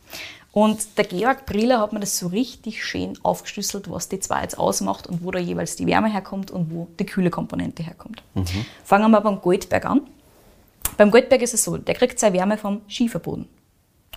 Und 0.54 0.98
der 0.98 1.06
Georg 1.06 1.46
Briller 1.46 1.80
hat 1.80 1.94
mir 1.94 2.02
das 2.02 2.18
so 2.18 2.28
richtig 2.28 2.84
schön 2.84 3.18
aufgeschlüsselt, 3.24 3.90
was 3.90 4.10
die 4.10 4.20
zwei 4.20 4.42
jetzt 4.42 4.58
ausmacht 4.60 5.08
und 5.08 5.24
wo 5.24 5.32
da 5.32 5.40
jeweils 5.40 5.78
die 5.78 5.88
Wärme 5.88 6.12
herkommt 6.12 6.52
und 6.52 6.72
wo 6.72 6.90
die 7.00 7.06
kühle 7.06 7.30
Komponente 7.30 7.84
herkommt. 7.84 8.22
Fangen 8.84 9.10
wir 9.12 9.22
beim 9.22 9.40
Goldberg 9.40 9.86
an. 9.86 10.02
Beim 10.98 11.10
Goldberg 11.10 11.42
ist 11.42 11.54
es 11.54 11.64
so, 11.64 11.78
der 11.78 11.96
kriegt 11.96 12.20
seine 12.20 12.36
Wärme 12.36 12.58
vom 12.58 12.82
Schieferboden. 12.88 13.48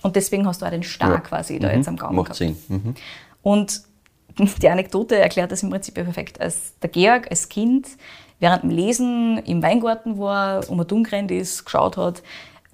Und 0.02 0.16
deswegen 0.16 0.44
hast 0.46 0.60
du 0.60 0.66
auch 0.66 0.70
den 0.70 0.82
Star 0.82 1.12
Ja. 1.12 1.20
quasi 1.20 1.60
da 1.60 1.72
jetzt 1.72 1.86
am 1.86 1.96
Gaumen 1.96 2.16
Macht 2.16 2.26
gehabt. 2.26 2.38
Sinn. 2.38 2.56
Mhm. 2.68 2.94
Und 3.42 3.82
die 4.60 4.68
Anekdote 4.68 5.16
erklärt 5.16 5.52
das 5.52 5.62
im 5.62 5.70
Prinzip 5.70 5.94
perfekt. 5.94 6.40
Als 6.40 6.72
der 6.82 6.90
Georg 6.90 7.30
als 7.30 7.48
Kind 7.48 7.86
während 8.44 8.62
dem 8.62 8.70
Lesen 8.70 9.38
im 9.38 9.62
Weingarten 9.62 10.18
war, 10.18 10.68
um 10.68 10.78
ein 10.78 10.86
Dummgerannt 10.86 11.30
ist, 11.30 11.64
geschaut 11.64 11.96
hat, 11.96 12.22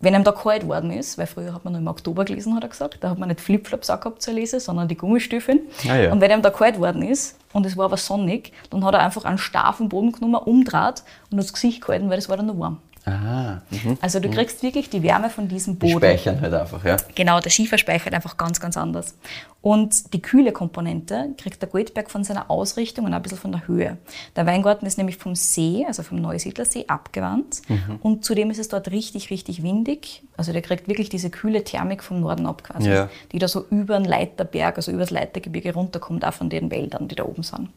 wenn 0.00 0.14
ihm 0.14 0.24
da 0.24 0.32
kalt 0.32 0.66
worden 0.66 0.90
ist, 0.90 1.16
weil 1.16 1.28
früher 1.28 1.54
hat 1.54 1.62
man 1.64 1.74
noch 1.74 1.80
im 1.80 1.86
Oktober 1.86 2.24
gelesen, 2.24 2.56
hat 2.56 2.64
er 2.64 2.70
gesagt, 2.70 2.98
da 3.02 3.10
hat 3.10 3.18
man 3.18 3.28
nicht 3.28 3.40
Flipflops 3.40 3.88
auch 3.88 4.00
gehabt 4.00 4.20
zu 4.20 4.32
lesen, 4.32 4.58
sondern 4.58 4.88
die 4.88 4.96
Gummistiefeln. 4.96 5.60
Ah 5.88 5.94
ja. 5.94 6.12
Und 6.12 6.20
wenn 6.20 6.32
ihm 6.32 6.42
da 6.42 6.50
kalt 6.50 6.80
worden 6.80 7.02
ist 7.02 7.38
und 7.52 7.66
es 7.66 7.76
war 7.76 7.84
aber 7.84 7.98
sonnig, 7.98 8.52
dann 8.70 8.84
hat 8.84 8.94
er 8.94 9.00
einfach 9.00 9.24
einen 9.24 9.38
Star 9.38 9.72
vom 9.72 9.88
Boden 9.88 10.10
genommen, 10.10 10.40
umdreht 10.42 11.04
und 11.30 11.36
das 11.36 11.52
Gesicht 11.52 11.82
gehalten, 11.82 12.10
weil 12.10 12.18
es 12.18 12.28
war 12.28 12.36
dann 12.36 12.46
noch 12.46 12.58
warm. 12.58 12.78
Ah, 13.06 13.62
mhm. 13.70 13.96
Also 14.02 14.20
du 14.20 14.30
kriegst 14.30 14.62
wirklich 14.62 14.90
die 14.90 15.02
Wärme 15.02 15.30
von 15.30 15.48
diesem 15.48 15.78
Die 15.78 15.86
Boden. 15.92 15.98
speichern 16.04 16.40
halt 16.40 16.52
einfach, 16.52 16.84
ja. 16.84 16.96
Genau, 17.14 17.40
der 17.40 17.48
Schiefer 17.50 17.78
speichert 17.78 18.12
einfach 18.12 18.36
ganz, 18.36 18.60
ganz 18.60 18.76
anders. 18.76 19.14
Und 19.62 20.12
die 20.12 20.20
kühle 20.22 20.52
Komponente 20.52 21.30
kriegt 21.38 21.60
der 21.62 21.68
Goldberg 21.68 22.10
von 22.10 22.24
seiner 22.24 22.50
Ausrichtung 22.50 23.06
und 23.06 23.14
ein 23.14 23.22
bisschen 23.22 23.38
von 23.38 23.52
der 23.52 23.66
Höhe. 23.66 23.96
Der 24.36 24.46
Weingarten 24.46 24.86
ist 24.86 24.98
nämlich 24.98 25.16
vom 25.16 25.34
See, 25.34 25.84
also 25.86 26.02
vom 26.02 26.20
Neusiedlersee, 26.20 26.86
abgewandt. 26.88 27.62
Mhm. 27.68 27.96
Und 28.02 28.24
zudem 28.24 28.50
ist 28.50 28.58
es 28.58 28.68
dort 28.68 28.90
richtig, 28.90 29.30
richtig 29.30 29.62
windig. 29.62 30.22
Also 30.36 30.52
der 30.52 30.62
kriegt 30.62 30.86
wirklich 30.88 31.08
diese 31.08 31.30
kühle 31.30 31.64
Thermik 31.64 32.02
vom 32.02 32.20
Norden 32.20 32.46
ab 32.46 32.64
quasi, 32.64 32.90
Ja. 32.90 33.08
die 33.32 33.38
da 33.38 33.48
so 33.48 33.66
über 33.70 33.96
den 33.98 34.04
Leiterberg, 34.04 34.76
also 34.76 34.90
über 34.92 35.00
das 35.00 35.10
Leitergebirge 35.10 35.72
runterkommt, 35.74 36.24
auch 36.24 36.34
von 36.34 36.48
den 36.50 36.70
Wäldern, 36.70 37.08
die 37.08 37.14
da 37.14 37.24
oben 37.24 37.42
sind. 37.42 37.70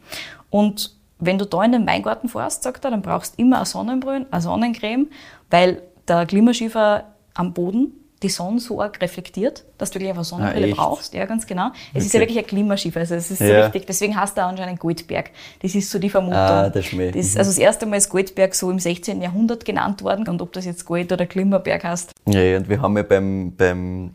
Und 0.50 0.92
wenn 1.26 1.38
du 1.38 1.46
da 1.46 1.64
in 1.64 1.72
den 1.72 1.88
Weingarten 1.88 2.30
fährst, 2.30 2.64
sagt 2.64 2.86
er, 2.86 2.92
dann 2.92 3.02
brauchst 3.02 3.38
du 3.38 3.42
immer 3.42 3.58
eine 3.58 3.66
Sonnenbrille, 3.66 4.26
eine 4.30 4.42
Sonnencreme, 4.42 5.08
weil 5.50 5.82
der 6.08 6.26
Klimaschiefer 6.26 7.06
am 7.34 7.54
Boden 7.54 7.94
die 8.22 8.30
Sonne 8.30 8.60
so 8.62 8.82
arg 8.82 9.02
reflektiert, 9.02 9.66
dass 9.78 9.92
du 9.92 10.00
wirklich 10.00 10.14
eine 10.14 10.24
Sonnenbrille 10.24 10.72
Ah, 10.72 10.76
brauchst. 10.76 11.14
Ja, 11.14 11.26
ganz 11.26 11.46
genau. 11.46 11.72
Es 11.94 12.06
ist 12.06 12.14
ja 12.14 12.20
Okay. 12.20 12.28
wirklich 12.30 12.40
ein 12.46 12.48
Klimaschiefer, 12.48 13.02
also 13.02 13.16
es 13.16 13.30
ist 13.30 13.40
so 13.40 13.44
Ja. 13.44 13.64
richtig. 13.66 13.86
Deswegen 13.86 14.16
heißt 14.18 14.38
er 14.38 14.46
anscheinend 14.46 14.80
Goldberg. 14.80 15.32
Das 15.62 15.76
ist 15.76 15.90
so 15.92 16.00
die 16.00 16.10
Vermutung. 16.10 16.38
Ah, 16.38 16.70
der 16.70 16.84
Schmäh. 16.84 17.12
Das 17.12 17.18
ist 17.26 17.34
Mhm. 17.34 17.40
also 17.40 17.52
das 17.52 17.58
erste 17.58 17.86
Mal 17.86 17.98
ist 17.98 18.08
Goldberg 18.10 18.56
so 18.56 18.72
im 18.72 18.80
16. 18.80 19.22
Jahrhundert 19.22 19.66
genannt 19.66 20.04
worden 20.04 20.26
und 20.30 20.42
ob 20.42 20.54
das 20.54 20.64
jetzt 20.64 20.86
Gold 20.86 21.12
oder 21.12 21.26
Klimaberg 21.26 21.84
heißt. 21.84 22.12
Ja, 22.28 22.40
ja, 22.42 22.58
und 22.60 22.70
wir 22.70 22.82
haben 22.82 22.96
ja 22.96 23.04
beim, 23.04 23.54
beim 23.58 24.12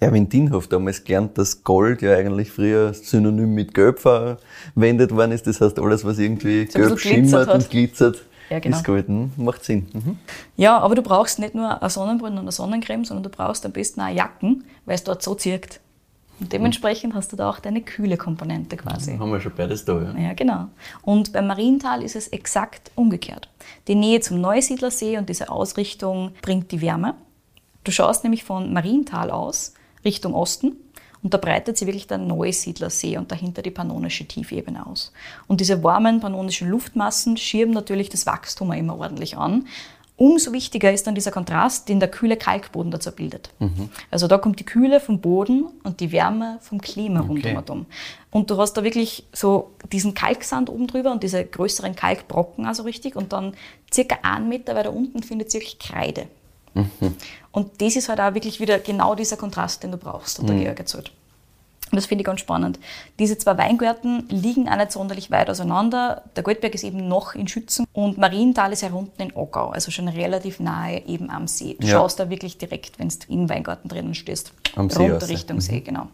Erwin 0.00 0.28
Dienhoff 0.28 0.68
damals 0.68 1.04
gelernt, 1.04 1.38
dass 1.38 1.64
Gold 1.64 2.02
ja 2.02 2.14
eigentlich 2.14 2.50
früher 2.50 2.92
synonym 2.92 3.54
mit 3.54 3.72
Gelb 3.72 3.98
verwendet 3.98 5.12
worden 5.14 5.32
ist. 5.32 5.46
Das 5.46 5.60
heißt, 5.60 5.78
alles, 5.78 6.04
was 6.04 6.18
irgendwie 6.18 6.66
So 6.66 6.78
gelb 6.78 6.98
schimmert 7.00 7.48
und 7.48 7.70
glitzert, 7.70 8.22
Ja, 8.50 8.58
genau. 8.58 8.76
ist 8.76 8.84
Gold. 8.84 9.08
Hm, 9.08 9.32
macht 9.36 9.64
Sinn. 9.64 9.86
Mhm. 9.92 10.18
Ja, 10.56 10.78
aber 10.78 10.94
du 10.94 11.02
brauchst 11.02 11.38
nicht 11.38 11.54
nur 11.54 11.80
eine 11.80 11.90
Sonnenbrille 11.90 12.34
und 12.34 12.40
eine 12.40 12.52
Sonnencreme, 12.52 13.04
sondern 13.04 13.24
du 13.24 13.30
brauchst 13.30 13.64
am 13.64 13.72
besten 13.72 14.00
auch 14.02 14.08
Jacken, 14.14 14.64
weil 14.84 14.96
es 14.96 15.04
dort 15.04 15.22
so 15.22 15.34
zirkt. 15.34 15.80
Und 16.38 16.52
dementsprechend 16.52 17.14
hast 17.14 17.32
du 17.32 17.36
da 17.36 17.48
auch 17.48 17.60
deine 17.60 17.80
kühle 17.80 18.18
Komponente 18.18 18.76
quasi. 18.76 19.16
Haben 19.16 19.32
wir 19.32 19.40
schon 19.40 19.52
beides 19.56 19.86
da, 19.86 19.94
ja. 20.02 20.14
Ja, 20.18 20.34
genau. 20.34 20.66
Und 21.00 21.32
beim 21.32 21.46
Mariental 21.46 22.02
ist 22.02 22.14
es 22.14 22.28
exakt 22.28 22.90
umgekehrt. 22.94 23.48
Die 23.88 23.94
Nähe 23.94 24.20
zum 24.20 24.42
Neusiedlersee 24.42 25.16
und 25.16 25.30
diese 25.30 25.48
Ausrichtung 25.48 26.32
bringt 26.42 26.70
die 26.72 26.82
Wärme. 26.82 27.14
Du 27.84 27.90
schaust 27.92 28.22
nämlich 28.22 28.44
von 28.44 28.74
Mariental 28.74 29.30
aus 29.30 29.72
Richtung 30.06 30.34
Osten 30.34 30.76
und 31.22 31.34
da 31.34 31.38
breitet 31.38 31.76
sich 31.76 31.86
wirklich 31.86 32.06
der 32.06 32.18
Neusiedlersee 32.18 33.18
und 33.18 33.32
dahinter 33.32 33.60
die 33.60 33.72
pannonische 33.72 34.26
Tiefebene 34.26 34.86
aus. 34.86 35.12
Und 35.48 35.60
diese 35.60 35.82
warmen 35.82 36.20
pannonischen 36.20 36.68
Luftmassen 36.70 37.36
schirmen 37.36 37.74
natürlich 37.74 38.08
das 38.08 38.26
Wachstum 38.26 38.72
immer 38.72 38.96
ordentlich 38.98 39.36
an. 39.36 39.66
Umso 40.18 40.52
wichtiger 40.52 40.90
ist 40.92 41.06
dann 41.06 41.14
dieser 41.14 41.30
Kontrast, 41.30 41.90
den 41.90 42.00
der 42.00 42.10
kühle 42.10 42.38
Kalkboden 42.38 42.90
dazu 42.90 43.12
bildet. 43.12 43.50
Also 44.10 44.28
da 44.28 44.38
kommt 44.38 44.60
die 44.60 44.64
Kühle 44.64 44.98
vom 44.98 45.20
Boden 45.20 45.66
und 45.82 46.00
die 46.00 46.10
Wärme 46.10 46.58
vom 46.62 46.80
Klima 46.80 47.20
Okay. 47.20 47.52
rundum. 47.54 47.86
Und 48.30 48.50
du 48.50 48.56
hast 48.56 48.74
da 48.74 48.84
wirklich 48.84 49.24
so 49.32 49.72
diesen 49.92 50.14
Kalksand 50.14 50.70
oben 50.70 50.86
drüber 50.86 51.12
und 51.12 51.22
diese 51.22 51.44
größeren 51.44 51.96
Kalkbrocken 51.96 52.64
also 52.66 52.84
richtig 52.84 53.14
und 53.16 53.32
dann 53.32 53.54
circa 53.92 54.18
einen 54.22 54.48
Meter 54.48 54.74
weiter 54.74 54.92
unten 54.92 55.22
findet 55.22 55.50
sich 55.50 55.60
wirklich 55.60 55.78
Kreide. 55.80 56.28
Und 57.56 57.80
das 57.80 57.96
ist 57.96 58.10
halt 58.10 58.20
auch 58.20 58.34
wirklich 58.34 58.60
wieder 58.60 58.78
genau 58.78 59.14
dieser 59.14 59.38
Kontrast, 59.38 59.82
den 59.82 59.90
du 59.90 59.96
brauchst, 59.96 60.38
hat 60.38 60.46
der 60.46 60.56
Georg 60.56 60.78
erzählt. 60.78 61.10
Und 61.90 61.96
das 61.96 62.04
finde 62.04 62.20
ich 62.20 62.26
ganz 62.26 62.40
spannend. 62.40 62.78
Diese 63.18 63.38
zwei 63.38 63.56
Weingärten 63.56 64.28
liegen 64.28 64.68
auch 64.68 64.76
nicht 64.76 64.92
sonderlich 64.92 65.30
weit 65.30 65.48
auseinander. 65.48 66.22
Der 66.36 66.42
Goldberg 66.42 66.74
ist 66.74 66.84
eben 66.84 67.08
noch 67.08 67.34
in 67.34 67.48
Schützen 67.48 67.86
und 67.94 68.18
Marienthal 68.18 68.72
ist 68.74 68.82
ja 68.82 68.90
unten 68.90 69.22
in 69.22 69.34
Ockau, 69.34 69.70
also 69.70 69.90
schon 69.90 70.06
relativ 70.08 70.60
nahe 70.60 71.02
eben 71.06 71.30
am 71.30 71.46
See. 71.48 71.78
Du 71.80 71.86
Ja. 71.86 71.94
schaust 71.94 72.20
da 72.20 72.28
wirklich 72.28 72.58
direkt, 72.58 72.98
wenn 72.98 73.08
du 73.08 73.16
im 73.28 73.48
Weingarten 73.48 73.88
drinnen 73.88 74.14
stehst, 74.14 74.52
Am 74.74 74.90
See 74.90 75.08
runter. 75.10 75.26
Richtung 75.28 75.62
See, 75.62 75.80
genau. 75.80 76.08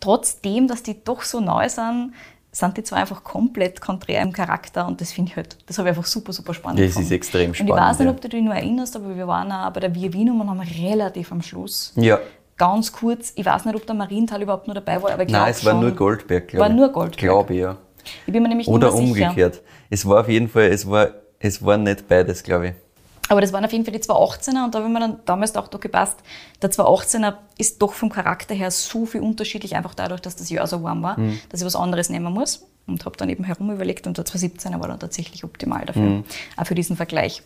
Trotzdem, 0.00 0.68
dass 0.68 0.82
die 0.82 1.04
doch 1.04 1.20
so 1.22 1.40
neu 1.40 1.68
sind, 1.68 2.14
sind 2.54 2.76
die 2.76 2.82
zwei 2.82 2.96
einfach 2.98 3.24
komplett 3.24 3.80
konträr 3.80 4.20
im 4.22 4.32
Charakter 4.32 4.86
und 4.86 5.00
das 5.00 5.10
finde 5.10 5.30
ich 5.30 5.36
halt, 5.36 5.56
das 5.66 5.78
habe 5.78 5.88
ich 5.88 5.96
einfach 5.96 6.06
super, 6.08 6.32
super 6.34 6.52
spannend 6.52 6.80
Das 6.80 6.88
ist 6.90 6.94
gefunden. 6.96 7.12
extrem 7.14 7.46
Und 7.46 7.50
ich 7.52 7.56
spannend, 7.58 7.76
weiß 7.90 7.98
nicht, 8.00 8.08
ob 8.10 8.20
du 8.20 8.28
dich 8.28 8.42
noch 8.42 8.52
erinnerst, 8.54 8.94
aber 8.94 9.16
wir 9.16 9.26
waren 9.26 9.50
auch 9.50 9.70
bei 9.72 9.80
der 9.80 9.94
Via 9.94 10.12
Vinum 10.12 10.40
und 10.42 10.50
haben 10.50 10.60
relativ 10.60 11.32
am 11.32 11.40
Schluss 11.42 11.92
Ja. 11.96 12.18
ganz 12.58 12.92
kurz, 12.92 13.32
ich 13.36 13.46
weiß 13.46 13.64
nicht, 13.64 13.74
ob 13.74 13.86
der 13.86 13.94
Marienthal 13.94 14.42
überhaupt 14.42 14.66
nur 14.66 14.74
dabei 14.74 15.02
war, 15.02 15.12
aber 15.12 15.22
ich 15.22 15.28
glaube 15.28 15.44
Nein, 15.44 15.50
es 15.50 15.64
war 15.64 15.72
schon. 15.72 15.80
nur 15.80 15.90
Goldberg, 15.92 16.48
glaube 16.48 16.60
War 16.62 16.70
ich. 16.70 16.76
nur 16.76 16.88
Goldberg. 16.90 17.18
Glaube 17.18 17.54
ich, 17.54 17.60
ja. 17.60 17.76
Ich 18.26 18.32
bin 18.32 18.42
mir 18.42 18.48
nämlich 18.50 18.68
Oder 18.68 18.88
nicht 18.90 18.96
mehr 18.98 19.06
sicher. 19.14 19.28
umgekehrt. 19.30 19.62
Es 19.88 20.06
war 20.06 20.20
auf 20.20 20.28
jeden 20.28 20.48
Fall, 20.48 20.64
es 20.64 20.88
war, 20.90 21.08
es 21.38 21.64
war 21.64 21.76
nicht 21.78 22.06
beides, 22.06 22.42
glaube 22.42 22.68
ich. 22.68 22.74
Aber 23.28 23.40
das 23.40 23.52
waren 23.52 23.64
auf 23.64 23.72
jeden 23.72 23.84
Fall 23.84 23.92
die 23.94 24.00
218er 24.00 24.64
und 24.64 24.74
da 24.74 24.78
habe 24.80 24.88
ich 24.88 24.92
mir 24.92 25.00
dann 25.00 25.20
damals 25.24 25.54
auch 25.56 25.68
doch 25.68 25.80
gepasst, 25.80 26.18
der 26.60 26.70
218er 26.70 27.34
ist 27.56 27.80
doch 27.80 27.92
vom 27.92 28.10
Charakter 28.10 28.54
her 28.54 28.70
so 28.70 29.06
viel 29.06 29.20
unterschiedlich, 29.20 29.76
einfach 29.76 29.94
dadurch, 29.94 30.20
dass 30.20 30.36
das 30.36 30.50
Jahr 30.50 30.66
so 30.66 30.82
warm 30.82 31.02
war, 31.02 31.18
Mhm. 31.18 31.38
dass 31.48 31.60
ich 31.60 31.66
was 31.66 31.76
anderes 31.76 32.08
nehmen 32.10 32.32
muss. 32.32 32.66
Und 32.88 33.04
habe 33.04 33.16
dann 33.16 33.28
eben 33.28 33.44
herum 33.44 33.70
überlegt 33.70 34.08
und 34.08 34.18
der 34.18 34.24
217er 34.24 34.80
war 34.80 34.88
dann 34.88 34.98
tatsächlich 34.98 35.44
optimal 35.44 35.84
dafür, 35.86 36.02
Mhm. 36.02 36.24
auch 36.56 36.66
für 36.66 36.74
diesen 36.74 36.96
Vergleich. 36.96 37.42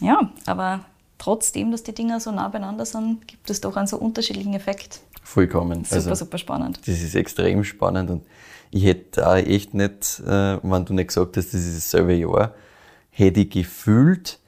Ja, 0.00 0.32
aber 0.46 0.80
trotzdem, 1.18 1.70
dass 1.72 1.82
die 1.82 1.92
Dinger 1.92 2.20
so 2.20 2.32
nah 2.32 2.48
beieinander 2.48 2.86
sind, 2.86 3.28
gibt 3.28 3.50
es 3.50 3.60
doch 3.60 3.76
einen 3.76 3.86
so 3.86 3.98
unterschiedlichen 3.98 4.54
Effekt. 4.54 5.00
Vollkommen. 5.22 5.84
Super, 5.84 5.96
also, 5.96 6.14
super 6.14 6.38
spannend. 6.38 6.78
Das 6.86 7.00
ist 7.00 7.14
extrem 7.14 7.64
spannend 7.64 8.08
und 8.08 8.24
ich 8.70 8.84
hätte 8.84 9.28
auch 9.28 9.34
echt 9.36 9.74
nicht, 9.74 10.20
äh, 10.26 10.58
wenn 10.62 10.84
du 10.86 10.94
nicht 10.94 11.08
gesagt 11.08 11.36
hast, 11.36 11.52
das 11.52 11.60
ist 11.60 11.76
dasselbe 11.76 12.14
Jahr, 12.14 12.54
hätte 13.10 13.40
ich 13.40 13.50
gefühlt 13.50 14.38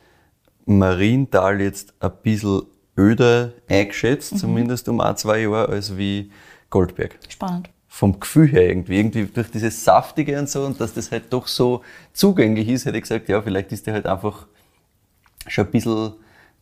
Marienthal 0.78 1.61
jetzt 1.61 1.92
ein 2.00 2.11
bisschen 2.22 2.62
öder 2.96 3.52
eingeschätzt, 3.68 4.33
Mhm. 4.33 4.37
zumindest 4.38 4.88
um 4.88 5.00
ein, 5.00 5.16
zwei 5.16 5.40
Jahre, 5.40 5.68
als 5.68 5.96
wie 5.96 6.30
Goldberg. 6.70 7.18
Spannend. 7.28 7.70
Vom 7.88 8.20
Gefühl 8.20 8.48
her 8.48 8.68
irgendwie, 8.68 8.98
irgendwie 8.98 9.24
durch 9.26 9.50
dieses 9.50 9.85
Saftige 9.85 10.38
und 10.38 10.48
so 10.48 10.64
und 10.64 10.80
dass 10.80 10.94
das 10.94 11.11
halt 11.11 11.24
doch 11.30 11.46
so 11.48 11.83
zugänglich 12.12 12.68
ist, 12.68 12.85
hätte 12.85 12.96
ich 12.98 13.02
gesagt, 13.02 13.28
ja, 13.28 13.42
vielleicht 13.42 13.72
ist 13.72 13.87
der 13.87 13.94
halt 13.94 14.06
einfach 14.06 14.46
schon 15.48 15.64
ein 15.66 15.70
bisschen, 15.72 16.12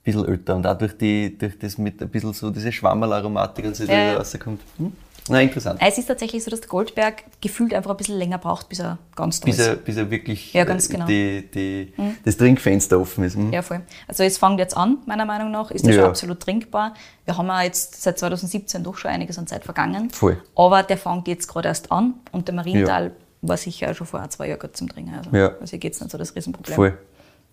bisschen 0.03 0.27
älter 0.27 0.57
und 0.57 0.67
auch 0.67 0.79
durch, 0.79 0.97
die, 0.97 1.37
durch 1.37 1.59
das 1.59 1.77
mit 1.77 2.01
ein 2.01 2.09
bisschen 2.09 2.33
so 2.33 2.51
diese 2.51 2.73
Schwammerl-Aromatik 2.73 3.67
und 3.67 3.77
so, 3.77 3.85
die 3.85 3.93
Ja, 3.93 4.13
da 4.13 4.19
rauskommt. 4.19 4.61
Hm? 4.79 4.93
Na, 5.29 5.41
interessant. 5.41 5.81
Es 5.83 5.99
ist 5.99 6.07
tatsächlich 6.07 6.43
so, 6.45 6.51
dass 6.51 6.61
der 6.61 6.69
Goldberg 6.69 7.25
gefühlt 7.41 7.75
einfach 7.75 7.91
ein 7.91 7.97
bisschen 7.97 8.17
länger 8.19 8.39
braucht, 8.39 8.69
bis 8.69 8.81
er 8.81 8.99
ganz 9.17 9.41
da 9.41 9.47
Bis 9.47 9.59
ist. 9.59 9.67
er, 9.67 9.77
bis 9.77 9.97
er 9.97 10.11
wirklich 10.11 10.53
Ja, 10.53 10.65
ganz 10.65 10.89
genau. 10.89 11.07
die, 11.07 11.49
die, 11.55 11.93
das 12.25 12.37
Trinkfenster 12.37 12.99
offen 13.01 13.25
ist. 13.25 13.37
Hm? 13.37 13.53
Ja, 13.53 13.63
voll. 13.63 13.81
Also 14.07 14.23
es 14.25 14.39
fängt 14.39 14.59
jetzt 14.59 14.77
an, 14.77 14.99
meiner 15.07 15.25
Meinung 15.25 15.51
nach, 15.51 15.71
ist 15.71 15.85
das 15.87 15.95
Ja. 15.95 16.03
schon 16.03 16.11
absolut 16.11 16.41
trinkbar. 16.41 16.95
Wir 17.25 17.37
haben 17.37 17.47
ja 17.49 17.63
jetzt 17.63 18.01
seit 18.03 18.19
2017 18.19 18.83
doch 18.83 18.97
schon 18.97 19.11
einiges 19.11 19.39
an 19.39 19.47
Zeit 19.47 19.65
vergangen. 19.65 20.11
Voll. 20.11 20.43
Aber 20.57 20.83
der 20.83 20.97
fängt 20.99 21.29
jetzt 21.29 21.47
gerade 21.49 21.69
erst 21.69 21.93
an 21.93 22.15
und 22.33 22.49
der 22.49 22.55
Marienthal 22.55 23.13
war 23.43 23.57
sicher 23.57 23.95
schon 23.95 24.07
vor 24.07 24.21
ein, 24.21 24.31
zwei 24.31 24.49
Jahren 24.49 24.59
gut 24.59 24.77
zum 24.77 24.89
Trinken. 24.89 25.15
Also, 25.15 25.31
Ja. 25.37 25.49
also 25.61 25.71
hier 25.71 25.79
geht 25.79 25.95
es 25.95 26.01
nicht 26.01 26.11
so 26.11 26.19
das 26.19 26.35
Riesenproblem. 26.35 26.75
Voll. 26.75 26.99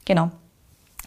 Genau. 0.05 0.31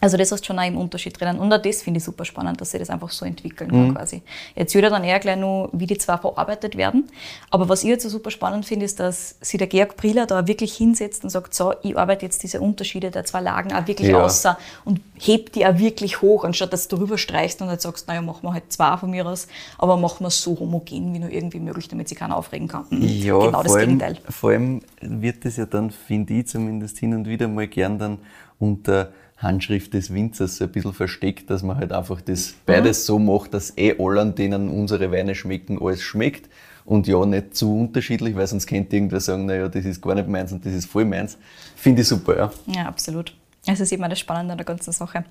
Also 0.01 0.17
das 0.17 0.31
hast 0.31 0.41
du 0.41 0.47
schon 0.47 0.59
auch 0.59 0.65
im 0.67 0.77
Unterschied 0.77 1.19
drinnen. 1.19 1.39
Und 1.39 1.51
auch 1.51 1.61
das 1.61 1.81
finde 1.81 1.97
ich 1.97 2.03
super 2.03 2.23
spannend, 2.25 2.61
dass 2.61 2.71
sich 2.71 2.79
das 2.79 2.89
einfach 2.89 3.09
so 3.11 3.25
entwickeln 3.25 3.69
Mhm. 3.69 3.87
kann 3.87 3.95
quasi. 3.95 4.21
Jetzt 4.55 4.73
würde 4.75 4.89
dann 4.89 5.03
eher 5.03 5.19
gleich 5.19 5.37
nur, 5.37 5.69
wie 5.73 5.85
die 5.87 5.97
zwei 5.97 6.17
verarbeitet 6.17 6.77
werden. 6.77 7.09
Aber 7.49 7.67
was 7.69 7.83
ich 7.83 7.89
jetzt 7.89 8.03
so 8.03 8.09
super 8.09 8.31
spannend 8.31 8.65
finde, 8.65 8.85
ist, 8.85 8.99
dass 8.99 9.35
sich 9.41 9.57
der 9.57 9.67
Georg 9.67 9.97
Prieler 9.97 10.25
da 10.25 10.47
wirklich 10.47 10.73
hinsetzt 10.73 11.23
und 11.23 11.29
sagt, 11.29 11.53
so, 11.53 11.73
ich 11.83 11.97
arbeite 11.97 12.25
jetzt 12.25 12.43
diese 12.43 12.61
Unterschiede 12.61 13.11
der 13.11 13.25
zwei 13.25 13.41
Lagen 13.41 13.73
auch 13.73 13.87
wirklich 13.87 14.09
Ja. 14.09 14.23
außer 14.23 14.57
und 14.85 15.01
hebt 15.17 15.55
die 15.55 15.65
auch 15.65 15.77
wirklich 15.77 16.21
hoch, 16.21 16.43
anstatt 16.45 16.71
dass 16.73 16.87
du 16.87 16.95
drüber 16.97 17.17
streichst 17.17 17.61
und 17.61 17.67
halt 17.69 17.81
sagst, 17.81 18.07
naja, 18.07 18.21
machen 18.21 18.43
wir 18.43 18.53
halt 18.53 18.71
zwei 18.71 18.95
von 18.97 19.09
mir 19.11 19.25
aus, 19.25 19.47
aber 19.77 19.97
machen 19.97 20.21
wir 20.23 20.27
es 20.29 20.41
so 20.41 20.57
homogen 20.59 21.13
wie 21.13 21.19
nur 21.19 21.29
irgendwie 21.29 21.59
möglich, 21.59 21.87
damit 21.87 22.07
sich 22.07 22.17
keiner 22.17 22.37
aufregen 22.37 22.67
kann. 22.67 22.85
Ja, 22.91 23.37
genau 23.37 23.63
das 23.63 23.73
allem, 23.73 23.99
Gegenteil. 23.99 24.17
vor 24.29 24.51
allem 24.51 24.81
wird 25.01 25.43
das 25.45 25.57
ja 25.57 25.65
dann, 25.65 25.91
finde 25.91 26.33
ich 26.35 26.47
zumindest 26.47 26.97
hin 26.99 27.13
und 27.13 27.27
wieder 27.27 27.47
mal 27.47 27.67
gern 27.67 27.99
dann 27.99 28.17
unter 28.59 29.11
Handschrift 29.39 29.93
des 29.93 30.13
Winzers 30.13 30.57
so 30.57 30.65
ein 30.65 30.71
bisschen 30.71 30.93
versteckt, 30.93 31.49
dass 31.49 31.63
man 31.63 31.77
halt 31.77 31.91
einfach 31.91 32.21
das 32.21 32.53
beides 32.65 33.05
so 33.05 33.19
macht, 33.19 33.53
dass 33.53 33.77
eh 33.77 33.95
allen, 33.97 34.35
denen 34.35 34.69
unsere 34.69 35.11
Weine 35.11 35.33
schmecken, 35.33 35.81
alles 35.81 36.01
schmeckt 36.01 36.49
und 36.85 37.07
ja 37.07 37.25
nicht 37.25 37.55
zu 37.55 37.73
unterschiedlich, 37.73 38.35
weil 38.35 38.47
sonst 38.47 38.67
könnte 38.67 38.95
irgendwer 38.95 39.19
sagen, 39.19 39.45
naja, 39.45 39.69
das 39.69 39.85
ist 39.85 40.01
gar 40.01 40.15
nicht 40.15 40.27
meins 40.27 40.51
und 40.51 40.65
das 40.65 40.73
ist 40.73 40.87
voll 40.87 41.05
meins. 41.05 41.37
Finde 41.75 42.01
ich 42.01 42.07
super, 42.07 42.37
ja. 42.37 42.51
Ja, 42.67 42.85
absolut. 42.85 43.35
Also 43.65 43.85
sieht 43.85 43.99
man 43.99 44.09
das 44.09 44.19
Spannende 44.19 44.53
an 44.53 44.57
der 44.57 44.65
ganzen 44.65 44.91
Sache. 44.91 45.23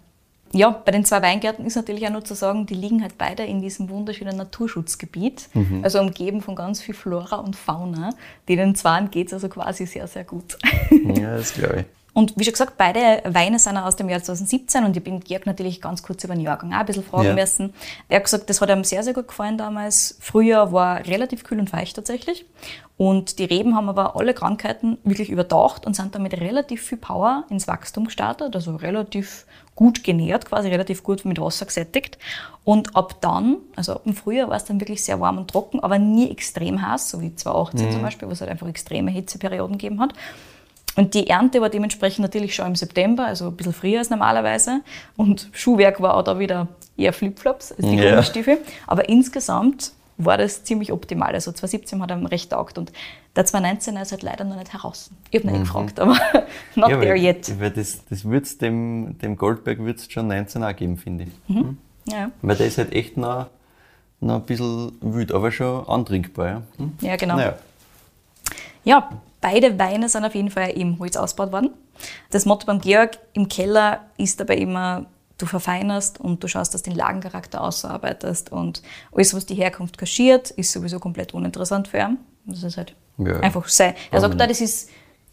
Ja, 0.53 0.71
bei 0.71 0.93
den 0.93 1.05
zwei 1.05 1.21
Weingärten 1.21 1.67
ist 1.67 1.77
natürlich 1.77 2.07
auch 2.07 2.13
nur 2.13 2.25
zu 2.25 2.35
sagen, 2.35 2.65
die 2.65 2.75
liegen 2.75 3.03
halt 3.03 3.19
beide 3.19 3.45
in 3.45 3.61
diesem 3.61 3.91
wunderschönen 3.91 4.39
Naturschutzgebiet, 4.39 5.51
also 5.83 6.01
umgeben 6.01 6.41
von 6.41 6.55
ganz 6.57 6.81
viel 6.81 6.95
Flora 6.95 7.37
und 7.37 7.55
Fauna. 7.55 8.15
Denen 8.49 8.75
zweien 8.75 9.11
geht 9.11 9.27
es 9.27 9.35
also 9.35 9.51
quasi 9.51 9.85
sehr, 9.85 10.07
sehr 10.07 10.25
gut. 10.25 10.57
Ja, 10.91 11.37
das 11.37 11.53
glaube 11.53 11.81
ich. 11.81 11.98
Und 12.15 12.33
wie 12.37 12.43
schon 12.45 12.53
gesagt, 12.53 12.77
beide 12.77 13.23
Weine 13.27 13.59
sind 13.59 13.77
aus 13.77 13.95
dem 13.97 14.09
Jahr 14.09 14.23
2017 14.23 14.85
und 14.85 14.97
ich 14.97 15.05
bin 15.05 15.21
Georg 15.21 15.47
natürlich 15.47 15.81
ganz 15.81 16.03
kurz 16.03 16.25
über 16.25 16.35
den 16.35 16.43
Jahrgang 16.43 16.73
auch 16.73 16.79
ein 16.81 16.87
bisschen 16.87 17.05
fragen 17.05 17.29
Ja. 17.29 17.35
müssen. 17.35 17.73
Er 18.09 18.17
hat 18.17 18.25
gesagt, 18.25 18.51
das 18.51 18.61
hat 18.61 18.71
ihm 18.71 18.83
sehr, 18.83 19.03
sehr 19.05 19.13
gut 19.15 19.29
gefallen 19.29 19.57
damals. 19.57 20.17
Frühjahr 20.21 20.73
war 20.73 21.07
relativ 21.07 21.45
kühl 21.45 21.61
und 21.61 21.71
feucht 21.71 21.95
tatsächlich. 21.95 22.45
Und 22.97 23.39
die 23.39 23.45
Reben 23.45 23.77
haben 23.77 23.89
aber 23.89 24.17
alle 24.17 24.35
Krankheiten 24.35 24.99
wirklich 25.05 25.31
überdacht 25.31 25.87
und 25.87 25.95
sind 25.95 26.15
damit 26.17 26.35
relativ 26.41 26.83
viel 26.83 26.99
Power 26.99 27.45
ins 27.51 27.69
Wachstum 27.69 28.07
gestartet, 28.07 28.57
also 28.57 28.75
relativ 28.75 29.47
gut 29.77 30.03
genährt, 30.03 30.47
quasi 30.47 30.69
relativ 30.69 31.05
gut 31.05 31.25
mit 31.25 31.41
Wasser 31.41 31.67
gesättigt. 31.67 32.19
Und 32.65 32.97
ab 32.97 33.21
dann, 33.21 33.59
also 33.77 33.93
ab 33.93 34.03
dem 34.03 34.15
Frühjahr 34.15 34.49
war 34.49 34.57
es 34.57 34.65
dann 34.65 34.81
wirklich 34.81 35.05
sehr 35.05 35.21
warm 35.21 35.39
und 35.39 35.49
trocken, 35.49 35.79
aber 35.79 36.01
nie 36.01 36.29
extrem 36.33 36.85
heiß, 36.85 37.11
so 37.11 37.21
wie 37.21 37.33
2018 37.33 37.93
zum 37.93 38.03
Beispiel, 38.03 38.27
wo 38.27 38.33
es 38.33 38.41
halt 38.41 38.51
einfach 38.51 38.67
extreme 38.67 39.13
Hitzeperioden 39.13 39.79
gegeben 39.79 40.01
hat. 40.01 40.15
Und 40.99 41.15
die 41.15 41.29
Ernte 41.29 41.61
war 41.61 41.69
dementsprechend 41.71 42.23
natürlich 42.23 42.57
schon 42.57 42.67
im 42.67 42.75
September, 42.75 43.25
also 43.27 43.47
ein 43.47 43.57
bisschen 43.57 43.73
früher 43.73 44.01
als 44.01 44.11
normalerweise. 44.11 44.81
Und 45.17 45.49
Schuhwerk 45.53 46.01
war 46.03 46.17
auch 46.17 46.25
da 46.25 46.41
wieder 46.41 46.67
eher 46.97 47.13
Flipflops 47.13 47.71
als 47.71 47.83
die 47.83 47.95
Ja. 47.95 48.11
Gummistiefel. 48.11 48.59
Aber 48.89 49.09
insgesamt 49.09 49.93
war 50.17 50.37
das 50.37 50.65
ziemlich 50.65 50.91
optimal. 50.91 51.33
Also 51.35 51.53
2017 51.53 52.03
hat 52.03 52.11
er 52.11 52.19
ihm 52.19 52.27
recht 52.27 52.51
taugt. 52.51 52.79
Und 52.79 52.91
der 53.37 53.45
2019 53.47 53.97
ist 53.97 54.11
halt 54.11 54.23
leider 54.25 54.43
noch 54.43 54.57
nicht 54.57 54.73
heraus. 54.73 55.13
Ich 55.31 55.39
habe 55.39 55.53
nicht 55.53 55.61
gefragt, 55.61 56.01
aber 56.01 56.17
not 56.75 56.91
Ja, 56.91 56.99
there 56.99 57.11
weil, 57.15 57.23
yet. 57.23 57.61
weil 57.61 57.71
das, 57.71 58.05
das 58.11 58.29
wird's 58.29 58.59
dem, 58.59 59.17
dem 59.19 59.37
Goldberg 59.37 59.79
wird's 59.85 60.11
schon 60.11 60.27
19 60.27 60.65
auch 60.65 60.75
geben, 60.75 60.97
finde 60.97 61.27
ich. 61.27 61.55
Ja, 62.13 62.33
Weil 62.43 62.57
der 62.57 62.67
ist 62.67 62.77
halt 62.79 62.93
echt 62.93 63.17
noch, 63.17 63.47
noch 64.19 64.35
ein 64.35 64.43
bisschen 64.43 64.91
wild, 65.01 65.31
aber 65.31 65.53
schon 65.53 65.87
antrinkbar. 65.87 66.47
Ja, 66.49 66.63
hm? 66.79 66.93
ja 67.03 67.15
genau. 67.15 67.37
Naja. 67.37 67.55
Ja, 68.83 69.11
beide 69.41 69.79
Weine 69.79 70.09
sind 70.09 70.25
auf 70.25 70.35
jeden 70.35 70.51
Fall 70.51 70.71
im 70.71 70.99
Holz 70.99 71.17
ausgebaut 71.17 71.53
worden. 71.53 71.71
Das 72.31 72.45
Motto 72.45 72.67
beim 72.67 72.81
Georg 72.81 73.19
im 73.33 73.49
Keller 73.49 74.01
ist 74.17 74.39
dabei 74.41 74.57
immer, 74.57 75.07
du 75.39 75.47
verfeinerst 75.47 76.21
und 76.21 76.43
du 76.43 76.49
schaust, 76.49 76.75
dass 76.75 76.83
du 76.83 76.91
den 76.91 76.97
Lagencharakter 76.99 77.61
ausarbeitest 77.63 78.51
und 78.53 78.83
alles, 79.13 79.35
was 79.35 79.47
die 79.47 79.55
Herkunft 79.55 79.97
kaschiert, 79.99 80.51
ist 80.51 80.73
sowieso 80.73 80.99
komplett 80.99 81.35
uninteressant 81.35 81.89
für 81.89 81.99
ihn. 81.99 82.19
Das 82.45 82.63
ist 82.63 82.77
halt 82.77 82.95
Ja. 83.19 83.41
einfach 83.41 83.69
sein. 83.69 83.95
Er 84.11 84.21
sagt 84.21 84.41
da, 84.41 84.47
das 84.47 84.61
ist, 84.61 84.91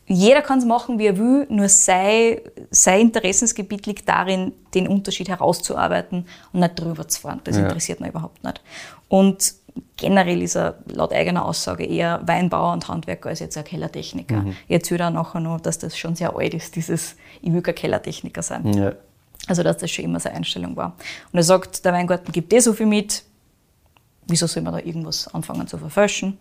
jeder 0.08 0.42
kann 0.44 0.60
es 0.60 0.66
machen, 0.66 1.00
wie 1.00 1.08
er 1.08 1.18
will, 1.18 1.48
nur 1.50 1.70
sein, 1.70 2.38
sein 2.70 3.02
Interessensgebiet 3.02 3.86
liegt 3.88 4.08
darin, 4.08 4.52
den 4.76 4.88
Unterschied 4.88 5.30
herauszuarbeiten 5.30 6.28
und 6.54 6.60
nicht 6.60 6.80
drüber 6.80 7.08
zu 7.08 7.22
fahren. 7.22 7.42
Das 7.44 7.56
Ja. 7.58 7.64
interessiert 7.64 8.00
ihn 8.00 8.08
überhaupt 8.08 8.44
nicht. 8.44 8.62
Und 9.08 9.54
generell 9.98 10.42
ist 10.42 10.56
er 10.56 10.76
laut 10.88 11.12
eigener 11.14 11.46
Aussage 11.46 11.86
eher 11.86 12.22
Weinbauer 12.26 12.74
und 12.74 12.88
Handwerker 12.88 13.30
als 13.30 13.40
jetzt 13.40 13.58
ein 13.58 13.64
Kellertechniker. 13.64 14.38
Mhm. 14.38 14.56
Er 14.68 14.78
erzählt 14.78 15.02
auch 15.02 15.10
nachher 15.10 15.40
noch, 15.40 15.60
dass 15.60 15.80
das 15.80 15.98
schon 15.98 16.16
sehr 16.16 16.36
alt 16.36 16.54
ist, 16.54 16.76
dieses, 16.76 17.16
ich 17.42 17.52
will 17.52 17.62
kein 17.62 17.76
Kellertechniker 17.76 18.42
sein. 18.42 18.74
Ja. 18.74 18.94
Also, 19.48 19.64
dass 19.64 19.78
das 19.78 19.92
schon 19.92 20.06
immer 20.06 20.20
seine 20.20 20.38
Einstellung 20.38 20.76
war. 20.76 20.96
Und 21.32 21.38
er 21.38 21.44
sagt, 21.44 21.86
der 21.86 21.94
Weingarten 21.94 22.32
gibt 22.32 22.52
eh 22.54 22.60
so 22.60 22.74
viel 22.74 22.88
mit, 22.88 23.24
wieso 24.28 24.48
soll 24.48 24.64
man 24.64 24.74
da 24.74 24.80
irgendwas 24.80 25.28
anfangen 25.34 25.68
zu 25.68 25.78
verfälschen? 25.78 26.40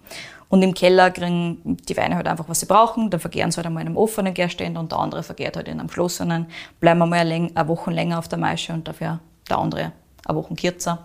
Und 0.48 0.62
im 0.62 0.72
Keller 0.72 1.10
kriegen 1.10 1.76
die 1.88 1.96
Weine 1.96 2.16
halt 2.16 2.28
einfach, 2.28 2.48
was 2.48 2.60
sie 2.60 2.66
brauchen. 2.66 3.10
Da 3.10 3.18
vergehren 3.18 3.50
sie 3.50 3.56
halt 3.56 3.66
einmal 3.66 3.82
in 3.82 3.88
einem 3.88 3.96
offenen 3.96 4.32
Gärständer 4.32 4.80
und 4.80 4.92
der 4.92 5.00
andere 5.00 5.22
vergehrt 5.22 5.56
halt 5.56 5.68
in 5.68 5.80
einem 5.80 5.88
geschlossenen. 5.88 6.46
Bleiben 6.80 7.00
wir 7.00 7.06
mal 7.06 7.18
eine 7.18 7.68
Woche 7.68 7.90
länger 7.90 8.18
auf 8.18 8.28
der 8.28 8.38
Maische 8.38 8.72
und 8.72 8.86
dafür 8.86 9.20
der 9.50 9.58
andere 9.58 9.92
eine 10.24 10.38
Woche 10.38 10.54
kürzer. 10.54 11.04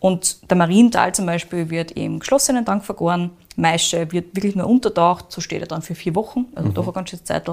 Und 0.00 0.50
der 0.50 0.56
Marienthal 0.56 1.14
zum 1.14 1.26
Beispiel 1.26 1.70
wird 1.70 1.92
im 1.92 2.18
geschlossenen 2.18 2.64
Tank 2.64 2.84
vergoren. 2.84 3.30
Maische 3.56 4.12
wird 4.12 4.36
wirklich 4.36 4.54
nur 4.54 4.66
untertaucht, 4.66 5.32
so 5.32 5.40
steht 5.40 5.62
er 5.62 5.66
dann 5.66 5.80
für 5.82 5.94
vier 5.94 6.14
Wochen, 6.14 6.46
also 6.54 6.70
doch 6.70 6.84
eine 6.84 6.92
ganz 6.92 7.10
schöne 7.10 7.24
Zeit. 7.24 7.50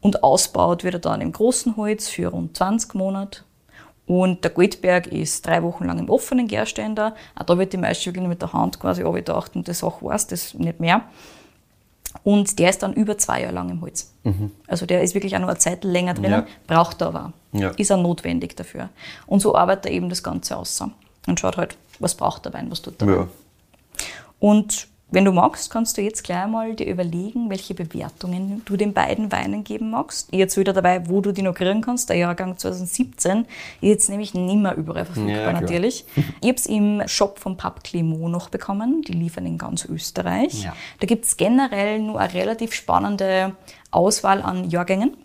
Und 0.00 0.22
ausbaut 0.22 0.84
wird 0.84 0.94
er 0.94 1.00
dann 1.00 1.20
im 1.20 1.32
großen 1.32 1.76
Holz 1.76 2.08
für 2.08 2.28
rund 2.28 2.56
20 2.56 2.94
Monate. 2.94 3.40
Und 4.06 4.44
der 4.44 4.52
Goldberg 4.52 5.08
ist 5.08 5.46
drei 5.46 5.62
Wochen 5.62 5.84
lang 5.84 5.98
im 5.98 6.10
offenen 6.10 6.46
Gärständer. 6.46 7.14
Auch 7.34 7.44
da 7.44 7.58
wird 7.58 7.72
die 7.72 7.76
Maische 7.76 8.06
wirklich 8.06 8.22
nur 8.22 8.28
mit 8.28 8.40
der 8.40 8.52
Hand 8.52 8.78
quasi 8.78 9.02
abgedacht 9.02 9.56
und 9.56 9.66
das 9.66 9.82
auch 9.82 10.02
weiß, 10.02 10.28
das 10.28 10.54
nicht 10.54 10.78
mehr. 10.78 11.02
Und 12.24 12.58
der 12.58 12.70
ist 12.70 12.82
dann 12.82 12.92
über 12.92 13.18
zwei 13.18 13.42
Jahre 13.42 13.54
lang 13.54 13.70
im 13.70 13.80
Holz. 13.80 14.12
Also 14.66 14.86
der 14.86 15.02
ist 15.02 15.14
wirklich 15.14 15.36
auch 15.36 15.40
noch 15.40 15.48
eine 15.48 15.58
Zeit 15.58 15.84
länger 15.84 16.14
drinnen, 16.14 16.30
Ja. 16.30 16.46
braucht 16.66 17.00
er 17.00 17.08
aber. 17.08 17.32
Ja. 17.52 17.70
Ist 17.70 17.90
er 17.90 17.96
notwendig 17.96 18.56
dafür. 18.56 18.88
Und 19.26 19.40
so 19.40 19.54
arbeitet 19.54 19.86
er 19.86 19.92
eben 19.92 20.08
das 20.08 20.22
Ganze 20.22 20.56
aus 20.56 20.82
und 21.26 21.38
schaut 21.40 21.56
halt, 21.56 21.76
was 22.00 22.14
braucht 22.16 22.44
der 22.44 22.52
Wein, 22.52 22.70
was 22.70 22.82
tut 22.82 23.00
der 23.00 23.08
Wein. 23.08 23.14
Ja. 23.16 23.28
Und 24.40 24.88
wenn 25.08 25.24
du 25.24 25.30
magst, 25.30 25.70
kannst 25.70 25.96
du 25.96 26.02
jetzt 26.02 26.24
gleich 26.24 26.48
mal 26.48 26.74
dir 26.74 26.86
überlegen, 26.86 27.48
welche 27.48 27.74
Bewertungen 27.74 28.62
du 28.64 28.76
den 28.76 28.92
beiden 28.92 29.30
Weinen 29.30 29.62
geben 29.62 29.90
magst. 29.90 30.32
Jetzt 30.32 30.56
wieder 30.56 30.72
dabei, 30.72 31.08
wo 31.08 31.20
du 31.20 31.30
die 31.30 31.42
noch 31.42 31.54
kriegen 31.54 31.80
kannst. 31.80 32.10
Der 32.10 32.16
Jahrgang 32.16 32.58
2017 32.58 33.42
ist 33.42 33.46
jetzt 33.80 34.10
nämlich 34.10 34.34
nicht 34.34 34.56
mehr 34.56 34.74
überall 34.74 35.04
verfügbar 35.04 35.36
Ja, 35.36 35.52
natürlich. 35.52 36.04
Ich 36.40 36.48
habe 36.48 36.58
es 36.58 36.66
im 36.66 37.02
Shop 37.06 37.38
von 37.38 37.56
Pub 37.56 37.80
Clément 37.84 38.28
noch 38.28 38.48
bekommen. 38.48 39.02
Die 39.02 39.12
liefern 39.12 39.46
in 39.46 39.58
ganz 39.58 39.84
Österreich. 39.84 40.64
Ja. 40.64 40.74
Da 40.98 41.06
gibt 41.06 41.24
es 41.24 41.36
generell 41.36 42.00
nur 42.00 42.18
eine 42.18 42.34
relativ 42.34 42.72
spannende 42.74 43.54
Auswahl 43.90 44.42
an 44.42 44.68
Jahrgängen. 44.68 45.16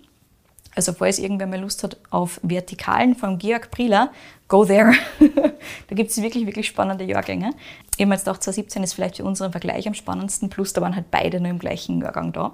Also 0.75 0.93
falls 0.93 1.19
irgendwer 1.19 1.47
mal 1.47 1.59
Lust 1.59 1.83
hat 1.83 1.97
auf 2.09 2.39
Vertikalen 2.43 3.15
von 3.15 3.37
Georg 3.37 3.71
Prieler, 3.71 4.11
go 4.47 4.65
there. 4.65 4.93
da 5.87 5.95
gibt 5.95 6.11
es 6.11 6.21
wirklich, 6.21 6.45
wirklich 6.45 6.67
spannende 6.67 7.03
Jahrgänge. 7.03 7.51
Mir 7.99 8.07
jetzt 8.15 8.25
gedacht, 8.25 8.41
2017 8.41 8.83
ist 8.83 8.93
vielleicht 8.93 9.17
für 9.17 9.23
unseren 9.23 9.51
Vergleich 9.51 9.87
am 9.87 9.93
spannendsten, 9.93 10.49
plus 10.49 10.73
da 10.73 10.81
waren 10.81 10.95
halt 10.95 11.11
beide 11.11 11.39
nur 11.39 11.51
im 11.51 11.59
gleichen 11.59 12.01
Jahrgang 12.01 12.31
da. 12.31 12.53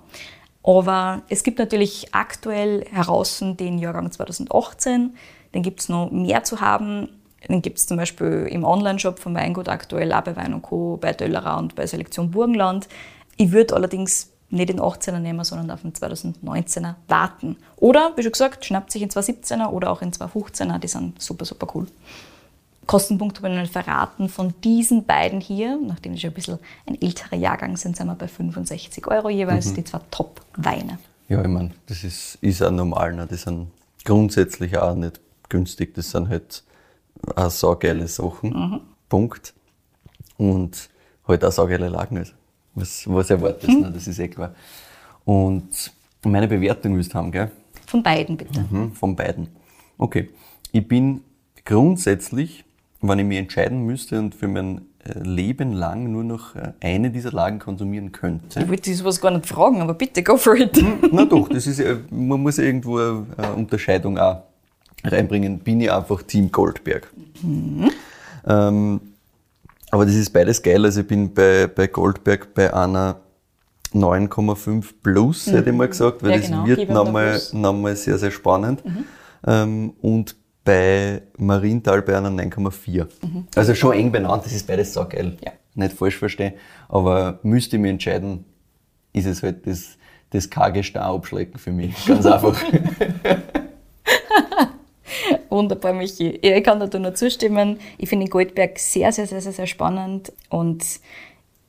Aber 0.63 1.21
es 1.29 1.43
gibt 1.43 1.59
natürlich 1.59 2.13
aktuell 2.13 2.85
heraus 2.91 3.41
den 3.41 3.77
Jahrgang 3.77 4.11
2018, 4.11 5.15
den 5.53 5.61
gibt 5.61 5.79
es 5.79 5.89
noch 5.89 6.11
mehr 6.11 6.43
zu 6.43 6.59
haben. 6.59 7.09
Den 7.47 7.61
gibt 7.61 7.77
es 7.77 7.87
zum 7.87 7.97
Beispiel 7.97 8.47
im 8.51 8.65
Online-Shop 8.65 9.19
von 9.19 9.33
Weingut 9.33 9.69
aktuell, 9.69 10.11
auch 10.11 10.21
bei 10.21 10.35
Wein 10.35 10.61
Co., 10.61 10.97
bei 10.97 11.13
Döllerer 11.13 11.57
und 11.57 11.75
bei 11.75 11.87
Selektion 11.87 12.31
Burgenland. 12.31 12.89
Ich 13.37 13.51
würde 13.51 13.75
allerdings 13.75 14.33
nicht 14.49 14.69
den 14.69 14.79
18er 14.79 15.19
nehmen, 15.19 15.43
sondern 15.43 15.71
auf 15.71 15.81
den 15.81 15.93
2019er 15.93 16.95
warten. 17.07 17.57
Oder, 17.75 18.13
wie 18.15 18.23
schon 18.23 18.31
gesagt, 18.31 18.65
schnappt 18.65 18.91
sich 18.91 19.01
in 19.01 19.09
2017er 19.09 19.67
oder 19.67 19.91
auch 19.91 20.01
in 20.01 20.11
2015er, 20.11 20.79
die 20.79 20.87
sind 20.87 21.21
super, 21.21 21.45
super 21.45 21.67
cool. 21.75 21.87
Kostenpunkt 22.85 23.37
habe 23.37 23.49
ich 23.49 23.53
noch 23.55 23.61
nicht 23.61 23.73
verraten. 23.73 24.29
Von 24.29 24.53
diesen 24.63 25.05
beiden 25.05 25.41
hier, 25.41 25.77
nachdem 25.77 26.13
die 26.13 26.19
schon 26.19 26.31
ein 26.31 26.33
bisschen 26.33 26.59
ein 26.85 26.99
älterer 27.01 27.35
Jahrgang 27.35 27.75
sind, 27.75 27.97
sind 27.97 28.07
wir 28.07 28.15
bei 28.15 28.29
65 28.29 29.05
Euro 29.07 29.29
jeweils, 29.29 29.73
die 29.73 29.83
zwei 29.83 29.99
Top-Weine. 30.09 30.97
Ja, 31.27 31.41
ich 31.41 31.47
meine, 31.47 31.71
das 31.87 32.05
ist, 32.05 32.37
ist 32.39 32.63
auch 32.63 32.71
normal. 32.71 33.13
Ne? 33.13 33.27
Die 33.29 33.35
sind 33.35 33.67
grundsätzlich 34.05 34.77
auch 34.77 34.95
nicht 34.95 35.19
günstig. 35.49 35.93
Das 35.95 36.11
sind 36.11 36.29
halt 36.29 36.63
auch 37.35 37.51
saugeile 37.51 38.07
Sachen. 38.07 38.81
Punkt. 39.09 39.53
Und 40.37 40.89
halt 41.27 41.43
auch 41.43 41.51
saugeile 41.51 41.89
Lagen. 41.89 42.17
Also. 42.17 42.33
Was, 42.77 43.05
was 43.07 43.29
erwartest 43.31 43.67
du? 43.73 43.81
Ne? 43.81 43.91
Das 43.91 44.07
ist 44.07 44.19
eh 44.19 44.27
klar. 44.27 44.53
Und 45.25 45.91
meine 46.23 46.47
Bewertung 46.47 46.95
willst 46.95 47.11
du 47.13 47.15
haben, 47.17 47.31
gell? 47.31 47.49
Von 47.87 48.03
beiden 48.03 48.37
bitte. 48.37 48.65
Mhm, 48.69 48.91
von 48.93 49.15
beiden. 49.15 49.47
Okay. 49.97 50.29
Ich 50.71 50.87
bin 50.87 51.21
grundsätzlich, 51.65 52.63
wenn 53.01 53.17
ich 53.19 53.25
mich 53.25 53.39
entscheiden 53.39 53.85
müsste 53.85 54.19
und 54.19 54.35
für 54.35 54.47
mein 54.47 54.81
äh, 55.03 55.17
Leben 55.19 55.73
lang 55.73 56.11
nur 56.11 56.23
noch 56.23 56.55
äh, 56.55 56.73
eine 56.81 57.09
dieser 57.09 57.31
Lagen 57.31 57.57
konsumieren 57.57 58.11
könnte, 58.11 58.59
Ich 58.59 58.69
wollte 58.69 58.93
sowas 58.93 59.19
gar 59.19 59.31
nicht 59.31 59.47
fragen, 59.47 59.81
aber 59.81 59.95
bitte 59.95 60.21
go 60.21 60.37
for 60.37 60.55
it. 60.55 60.79
na 61.11 61.25
doch, 61.25 61.49
das 61.49 61.65
ist 61.65 61.81
man 62.11 62.41
muss 62.41 62.57
ja 62.57 62.63
irgendwo 62.65 62.99
eine, 62.99 63.25
eine 63.37 63.53
Unterscheidung 63.53 64.19
auch 64.19 64.43
reinbringen. 65.03 65.59
Bin 65.59 65.81
ich 65.81 65.91
einfach 65.91 66.21
Team 66.21 66.51
Goldberg. 66.51 67.11
Ähm, 68.45 69.01
aber 69.91 70.05
das 70.05 70.15
ist 70.15 70.31
beides 70.31 70.61
geil. 70.61 70.83
Also 70.85 71.01
ich 71.01 71.07
bin 71.07 71.33
bei, 71.33 71.67
bei 71.67 71.87
Goldberg 71.87 72.53
bei 72.53 72.73
einer 72.73 73.21
9,5 73.93 74.85
plus, 75.01 75.47
hätte 75.47 75.69
ich 75.69 75.75
mal 75.75 75.87
gesagt, 75.87 76.21
weil 76.23 76.31
Ja, 76.31 76.37
das 76.37 76.47
genau, 76.47 76.67
wird 76.67 76.89
nochmal 76.89 77.29
Plus. 77.31 77.53
noch 77.53 77.73
mal 77.73 77.95
sehr, 77.95 78.17
sehr 78.17 78.31
spannend. 78.31 78.83
Ähm, 79.45 79.93
und 80.01 80.35
bei 80.65 81.21
Marienthal 81.37 82.01
bei 82.01 82.17
einer 82.17 82.29
9,4. 82.29 83.07
Also 83.55 83.73
schon 83.73 83.93
eng 83.93 84.11
benannt, 84.11 84.45
das 84.45 84.51
ist 84.53 84.67
beides 84.67 84.93
saugeil. 84.93 85.37
Ja. 85.43 85.51
Nicht 85.75 85.93
falsch 85.93 86.17
verstehen. 86.17 86.53
Aber 86.89 87.39
müsste 87.43 87.77
ich 87.77 87.81
mich 87.81 87.91
entscheiden, 87.91 88.43
ist 89.13 89.25
es 89.25 89.41
halt 89.41 89.65
das, 89.65 89.97
das 90.31 90.49
karge 90.49 90.83
Starabschlecken 90.83 91.57
für 91.57 91.71
mich. 91.71 92.05
Ganz 92.05 92.25
einfach. 92.25 92.61
Wunderbar, 95.49 95.93
Michi. 95.93 96.39
Ja, 96.43 96.55
ich 96.55 96.63
kann 96.63 96.79
da 96.79 96.99
nur 96.99 97.13
zustimmen. 97.15 97.79
Ich 97.97 98.09
finde 98.09 98.27
Goldberg 98.27 98.77
sehr, 98.79 99.11
sehr, 99.11 99.27
sehr, 99.27 99.41
sehr, 99.41 99.51
sehr 99.53 99.67
spannend. 99.67 100.31
Und 100.49 100.83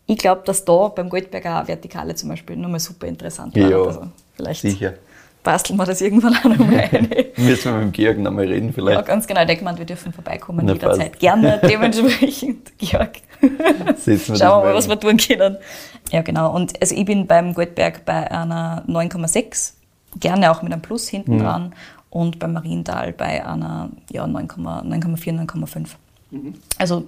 ich 0.06 0.18
glaube, 0.18 0.42
dass 0.44 0.64
da 0.64 0.88
beim 0.88 1.08
Goldberg 1.08 1.46
auch 1.46 1.68
Vertikale 1.68 2.14
zum 2.14 2.30
Beispiel 2.30 2.56
nochmal 2.56 2.80
super 2.80 3.06
interessant 3.06 3.54
war. 3.56 3.70
Ja, 3.70 3.76
also 3.82 4.02
vielleicht 4.36 4.62
Sicher. 4.62 4.94
basteln 5.42 5.76
wir 5.78 5.84
das 5.84 6.00
irgendwann 6.00 6.34
auch 6.36 6.44
nochmal 6.44 6.88
rein. 6.92 7.08
Müssen 7.36 7.64
wir 7.72 7.78
mit 7.78 7.82
dem 7.84 7.92
Georg 7.92 8.18
nochmal 8.18 8.46
reden 8.46 8.68
Ja, 8.68 8.72
vielleicht. 8.74 9.06
ganz 9.06 9.26
genau. 9.26 9.44
Denke 9.44 9.64
mal, 9.64 9.76
wir 9.76 9.84
dürfen 9.84 10.12
vorbeikommen 10.12 10.64
Na, 10.66 10.72
jederzeit. 10.72 11.10
passt. 11.12 11.20
Gerne, 11.20 11.60
dementsprechend, 11.68 12.72
Georg. 12.78 13.12
Schauen 13.40 14.38
wir 14.38 14.70
mal, 14.70 14.74
was 14.74 14.88
wir 14.88 14.98
tun 14.98 15.16
können. 15.16 15.58
Ja, 16.10 16.22
genau. 16.22 16.54
Und 16.54 16.80
also 16.80 16.94
ich 16.94 17.04
bin 17.04 17.26
beim 17.26 17.54
Goldberg 17.54 18.04
bei 18.04 18.30
einer 18.30 18.84
9,6. 18.88 19.74
gerne 20.18 20.50
auch 20.50 20.62
mit 20.62 20.72
einem 20.72 20.82
Plus 20.82 21.08
hinten 21.08 21.38
dran 21.38 21.74
und 22.10 22.38
beim 22.38 22.52
Mariental 22.52 23.12
bei 23.12 23.44
einer 23.44 23.90
ja, 24.10 24.24
9,4, 24.24 25.46
9,5. 25.46 25.88
Also 26.78 27.04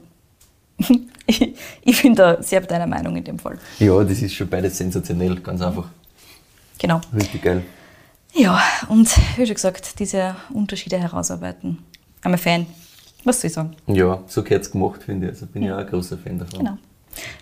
ich, 1.27 1.55
ich 1.83 2.03
bin 2.03 2.15
da 2.15 2.43
sehr 2.43 2.61
deiner 2.61 2.87
Meinung 2.87 3.17
in 3.17 3.25
dem 3.25 3.39
Fall. 3.39 3.59
Ja, 3.79 4.03
das 4.03 4.23
ist 4.23 4.35
schon 4.35 4.49
beides 4.49 4.79
sensationell, 4.79 5.37
ganz 5.41 5.61
einfach. 5.61 5.89
Genau. 6.79 7.01
Richtig 7.15 7.43
geil. 7.43 7.63
Ja, 8.33 8.63
und 8.89 9.09
wie 9.37 9.47
schon 9.47 9.55
gesagt, 9.55 9.99
diese 9.99 10.37
Unterschiede 10.53 10.99
herausarbeiten. 10.99 11.79
I'm 12.23 12.35
a 12.35 12.37
Fan. 12.37 12.67
Was 13.25 13.41
soll 13.41 13.49
ich 13.49 13.55
sagen? 13.55 13.77
Ja, 13.87 14.23
so 14.27 14.43
gehört 14.43 14.63
es 14.63 14.71
gemacht, 14.71 15.03
finde 15.03 15.27
ich. 15.27 15.33
Also 15.33 15.47
bin 15.47 15.63
ich 15.63 15.73
auch 15.73 15.79
ein 15.79 15.87
großer 15.87 16.17
Fan 16.17 16.39
davon. 16.39 16.59
Genau. 16.59 16.79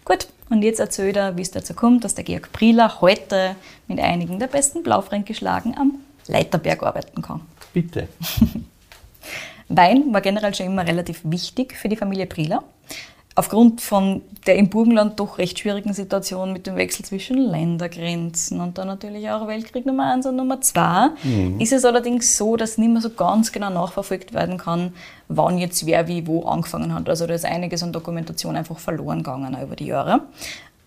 Gut, 0.04 0.28
und 0.50 0.62
jetzt 0.62 0.80
erzähl 0.80 1.12
dir, 1.12 1.36
wie 1.36 1.42
es 1.42 1.50
dazu 1.50 1.74
kommt, 1.74 2.04
dass 2.04 2.14
der 2.14 2.24
Georg 2.24 2.52
Prieler 2.52 3.00
heute 3.00 3.54
mit 3.86 4.00
einigen 4.00 4.38
der 4.38 4.46
besten 4.46 4.82
Blaufränkischlagen 4.82 5.76
am 5.76 6.00
Leiterberg 6.28 6.82
arbeiten 6.82 7.22
kann. 7.22 7.40
Bitte. 7.72 8.08
Wein 9.68 10.12
war 10.12 10.20
generell 10.20 10.54
schon 10.54 10.66
immer 10.66 10.86
relativ 10.86 11.20
wichtig 11.24 11.76
für 11.76 11.88
die 11.88 11.96
Familie 11.96 12.26
Prieler. 12.26 12.62
Aufgrund 13.38 13.80
von 13.80 14.22
der 14.48 14.56
im 14.56 14.68
Burgenland 14.68 15.20
doch 15.20 15.38
recht 15.38 15.60
schwierigen 15.60 15.92
Situation 15.92 16.52
mit 16.52 16.66
dem 16.66 16.74
Wechsel 16.74 17.04
zwischen 17.04 17.38
Ländergrenzen 17.38 18.60
und 18.60 18.78
dann 18.78 18.88
natürlich 18.88 19.30
auch 19.30 19.46
Weltkrieg 19.46 19.86
Nummer 19.86 20.12
1 20.12 20.26
und 20.26 20.34
Nummer 20.34 20.60
2, 20.60 21.10
ist 21.60 21.72
es 21.72 21.84
allerdings 21.84 22.36
so, 22.36 22.56
dass 22.56 22.78
nicht 22.78 22.90
mehr 22.90 23.00
so 23.00 23.10
ganz 23.10 23.52
genau 23.52 23.70
nachverfolgt 23.70 24.34
werden 24.34 24.58
kann, 24.58 24.92
wann 25.28 25.56
jetzt 25.56 25.86
wer 25.86 26.08
wie 26.08 26.26
wo 26.26 26.46
angefangen 26.46 26.92
hat. 26.92 27.08
Also 27.08 27.28
da 27.28 27.34
ist 27.34 27.44
einiges 27.44 27.84
an 27.84 27.92
Dokumentation 27.92 28.56
einfach 28.56 28.80
verloren 28.80 29.18
gegangen 29.18 29.56
über 29.62 29.76
die 29.76 29.86
Jahre. 29.86 30.22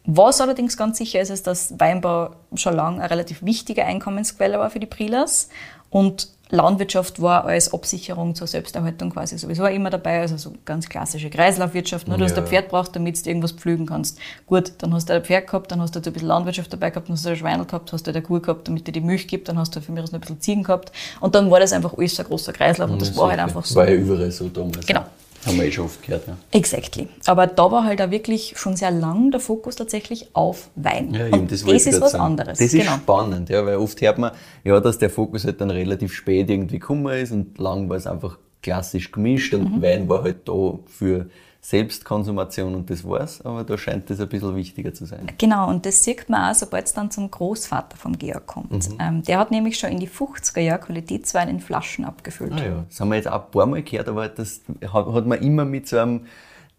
Was 0.06 0.42
allerdings 0.42 0.78
ganz 0.78 0.98
sicher 0.98 1.22
ist, 1.22 1.30
ist, 1.30 1.48
dass 1.48 1.80
Weinbau 1.80 2.32
schon 2.56 2.76
lange 2.76 3.02
eine 3.02 3.10
relativ 3.10 3.44
wichtige 3.44 3.86
Einkommensquelle 3.86 4.58
war 4.60 4.70
für 4.70 4.80
die 4.80 4.88
Prilas 4.88 5.50
und 5.90 6.30
Landwirtschaft 6.52 7.22
war 7.22 7.46
als 7.46 7.74
Absicherung 7.74 8.36
zur 8.36 8.46
Selbsterhaltung 8.46 9.10
quasi 9.12 9.38
sowieso 9.38 9.66
immer 9.66 9.90
dabei, 9.90 10.20
also 10.20 10.36
so 10.36 10.54
ganz 10.66 10.90
klassische 10.90 11.30
Kreislaufwirtschaft. 11.30 12.08
Ne? 12.08 12.18
Du 12.18 12.26
hast 12.26 12.38
ein 12.38 12.46
Pferd 12.46 12.70
brauchst, 12.70 12.94
damit 12.96 13.26
du 13.26 13.30
irgendwas 13.30 13.54
pflügen 13.54 13.86
kannst. 13.86 14.20
Gut, 14.48 14.74
dann 14.80 14.94
hast 14.94 15.10
du 15.10 15.14
ein 15.14 15.24
Pferd 15.24 15.48
gehabt, 15.48 15.72
dann 15.72 15.82
hast 15.82 15.96
du 15.96 16.00
halt 16.00 16.08
ein 16.08 16.14
bisschen 16.14 16.28
Landwirtschaft 16.28 16.74
dabei 16.74 16.90
gehabt, 16.90 17.08
dann 17.08 17.16
hast 17.16 17.26
du 17.26 17.30
ein 17.30 17.38
Schweinel 17.38 17.66
gehabt, 17.66 17.94
hast 17.94 18.06
du 18.06 18.12
eine 18.12 18.22
Kuh 18.22 18.42
gehabt, 18.42 18.68
damit 18.68 18.86
dir 18.86 18.92
die 18.92 19.02
Milch 19.02 19.28
gibt, 19.28 19.48
dann 19.48 19.58
hast 19.58 19.76
du 19.76 19.82
für 19.82 19.94
mich 19.94 20.04
noch 20.04 20.12
ein 20.12 20.20
bisschen 20.20 20.42
Ziegen 20.42 20.64
gehabt 20.64 20.92
und 21.22 21.36
dann 21.36 21.50
war 21.50 21.62
das 21.62 21.72
einfach 21.72 21.98
alles 21.98 22.20
ein 22.20 22.26
großer 22.26 22.52
Kreislauf 22.52 22.90
und 22.90 23.02
das 23.02 23.16
war 23.16 23.30
halt 23.30 23.40
einfach 23.40 23.64
so. 23.64 23.76
War 23.76 23.90
ja 23.90 23.96
überall 23.96 24.32
so 24.32 24.50
damals. 24.50 24.86
Genau. 24.86 25.06
Haben 25.46 25.58
wir 25.58 25.66
eh 25.66 25.72
schon 25.72 25.86
oft 25.86 26.04
gehört. 26.04 26.28
Ja. 26.28 26.38
Exactly. 26.52 27.08
Aber 27.26 27.48
da 27.48 27.72
war 27.72 27.84
halt 27.84 28.02
auch 28.02 28.12
wirklich 28.12 28.54
schon 28.58 28.76
sehr 28.76 28.92
lang 28.92 29.32
der 29.32 29.40
Fokus 29.40 29.76
tatsächlich 29.76 30.30
auf 30.34 30.70
Wein. 30.76 31.14
Ja, 31.14 31.26
und 31.26 31.34
eben, 31.34 31.48
das, 31.48 31.66
wollte 31.66 31.82
ich 31.82 31.88
ist 31.88 32.02
was 32.02 32.12
sagen. 32.12 32.24
anderes. 32.24 32.60
Das 32.60 32.68
ist 32.74 32.80
genau. 32.80 32.96
spannend, 32.98 33.50
ja, 33.50 33.66
weil 33.66 33.78
oft 33.78 34.00
hört 34.02 34.18
man, 34.20 34.32
ja, 34.64 34.80
dass 34.80 35.00
der 35.00 35.10
Fokus 35.10 35.46
halt 35.46 35.60
dann 35.62 35.72
relativ 35.72 36.14
spät 36.14 36.50
irgendwie 36.50 36.80
gekommen 36.80 37.12
ist 37.14 37.32
und 37.32 37.58
lang 37.58 37.90
war 37.90 37.98
es 37.98 38.06
einfach 38.08 38.38
klassisch 38.62 39.12
gemischt 39.12 39.54
und 39.54 39.78
Mhm. 39.78 39.82
Wein 39.82 40.10
war 40.10 40.24
halt 40.24 40.48
da 40.48 40.78
für 40.86 41.28
Selbstkonsumation 41.64 42.74
und 42.74 42.90
das 42.90 43.04
war's, 43.08 43.40
aber 43.46 43.64
da 43.64 43.78
scheint 43.78 44.10
das 44.10 44.20
ein 44.20 44.28
bisschen 44.28 44.56
wichtiger 44.56 44.94
zu 44.94 45.06
sein. 45.06 45.28
Genau, 45.38 45.70
und 45.70 45.86
das 45.86 46.04
sieht 46.04 46.28
man 46.28 46.52
auch, 46.52 46.56
sobald 46.56 46.88
es 46.88 46.94
dann 46.94 47.12
zum 47.12 47.30
Großvater 47.30 47.98
vom 47.98 48.18
Georg 48.18 48.48
kommt. 48.48 48.72
Mhm. 48.90 48.98
Ähm, 49.00 49.24
der 49.24 49.38
hat 49.38 49.52
nämlich 49.52 49.78
schon 49.78 49.92
in 49.92 50.00
die 50.00 50.10
50er 50.10 50.60
Jahre 50.60 50.80
Qualitätswein 50.82 51.50
in 51.50 51.60
Flaschen 51.60 52.04
abgefüllt. 52.04 52.54
Ah 52.54 52.64
ja, 52.66 52.86
das 52.90 53.00
haben 53.00 53.10
wir 53.10 53.16
jetzt 53.18 53.28
auch 53.30 53.46
ein 53.46 53.52
paar 53.52 53.66
Mal 53.68 53.84
gehört, 53.84 54.10
aber 54.10 54.28
das 54.28 54.62
hat, 54.92 55.06
hat 55.06 55.26
man 55.28 55.40
immer 55.40 55.64
mit 55.66 55.88
so 55.88 56.00
einem, 56.00 56.26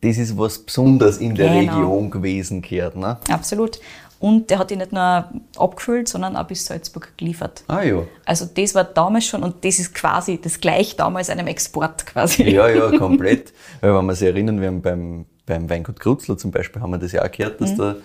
das 0.01 0.19
ist 0.19 0.37
was 0.37 0.59
Besonderes 0.59 1.19
in 1.19 1.37
der 1.37 1.49
Genau. 1.61 1.75
Region 1.77 2.11
gewesen 2.11 2.61
gehört, 2.61 2.97
ne? 2.97 3.19
Absolut. 3.31 3.79
Und 4.23 4.51
der 4.51 4.61
hat 4.61 4.71
die 4.71 4.77
nicht 4.77 4.93
nur 4.93 5.25
abgefüllt, 5.59 6.07
sondern 6.07 6.37
auch 6.37 6.47
bis 6.47 6.65
Salzburg 6.65 7.13
geliefert. 7.19 7.65
Ah 7.67 7.83
ja. 7.83 8.05
Also 8.25 8.47
das 8.47 8.73
war 8.73 8.85
damals 8.85 9.25
schon, 9.27 9.43
und 9.43 9.65
das 9.65 9.81
ist 9.81 9.93
quasi 9.97 10.41
das 10.41 10.61
gleich 10.61 10.95
damals 10.95 11.29
einem 11.29 11.49
Export 11.49 12.07
quasi. 12.07 12.45
Ja, 12.49 12.69
ja, 12.69 12.97
komplett. 12.99 13.53
Weil 13.81 13.93
wenn 13.97 14.07
wir 14.07 14.15
sich 14.15 14.29
erinnern, 14.29 14.61
wir 14.61 14.69
haben 14.69 14.81
beim, 14.81 15.27
beim 15.45 15.69
Weingut 15.69 15.99
Krutzler 15.99 16.39
zum 16.39 16.53
Beispiel, 16.53 16.81
haben 16.81 16.93
wir 16.93 16.99
das 16.99 17.11
ja 17.11 17.25
auch 17.25 17.31
gehört, 17.33 17.61
Mhm. 17.61 17.65
dass 17.65 17.75
der, 17.75 17.97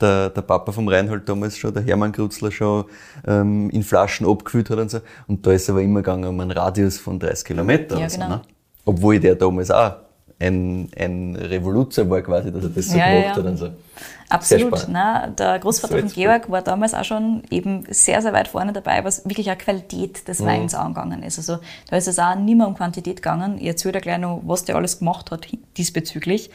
der, 0.00 0.30
der 0.30 0.42
Papa 0.42 0.70
vom 0.70 0.86
Reinhold 0.86 1.28
damals 1.28 1.58
schon, 1.58 1.74
der 1.74 1.82
Hermann 1.82 2.12
Krutzler 2.12 2.52
schon 2.52 2.84
ähm, 3.26 3.68
in 3.70 3.82
Flaschen 3.82 4.28
abgefüllt 4.28 4.70
hat 4.70 4.78
und 4.78 4.92
so. 4.92 5.00
Und 5.26 5.44
da 5.44 5.50
ist 5.50 5.68
aber 5.68 5.82
immer 5.82 6.02
gegangen 6.02 6.26
um 6.28 6.38
einen 6.38 6.52
Radius 6.52 6.98
von 6.98 7.18
30 7.18 7.46
Kilometern. 7.46 7.98
Ja, 7.98 8.04
und 8.04 8.10
so, 8.10 8.18
genau. 8.20 8.28
ne? 8.36 8.42
Obwohl 8.84 9.18
der 9.18 9.34
damals 9.34 9.72
auch 9.72 9.94
ein, 10.46 10.90
ein 10.98 11.36
Revoluzer 11.36 12.08
war 12.08 12.20
quasi, 12.22 12.52
dass 12.52 12.62
er 12.64 12.70
das 12.70 12.86
so 12.88 12.96
Ja, 12.98 13.06
gemacht 13.08 13.24
ja. 13.26 13.36
hat 13.36 13.44
und 13.44 13.56
so. 13.56 13.68
Absolut. 14.28 14.78
spannend. 14.78 14.88
Na, 14.92 15.26
der 15.28 15.58
Großvater 15.58 15.98
von. 15.98 16.08
Georg 16.08 16.50
war 16.50 16.62
damals 16.62 16.94
auch 16.94 17.04
schon 17.04 17.42
eben 17.50 17.84
sehr, 17.90 18.20
sehr 18.22 18.32
weit 18.32 18.48
vorne 18.48 18.72
dabei, 18.72 19.04
was 19.04 19.24
wirklich 19.24 19.50
auch 19.50 19.58
Qualität 19.58 20.20
Mhm. 20.20 20.24
des 20.26 20.44
Weins 20.44 20.74
angegangen 20.74 21.22
ist. 21.22 21.38
Also 21.38 21.58
da 21.90 21.96
ist 21.96 22.08
es 22.08 22.18
auch 22.18 22.34
nicht 22.34 22.56
mehr 22.56 22.66
um 22.66 22.74
Quantität 22.74 23.16
gegangen. 23.16 23.58
Ich 23.58 23.66
erzähle 23.66 24.00
gleich 24.00 24.18
noch, 24.18 24.40
was 24.44 24.64
der 24.64 24.76
alles 24.76 24.98
gemacht 24.98 25.30
hat 25.30 25.46
diesbezüglich. 25.76 26.50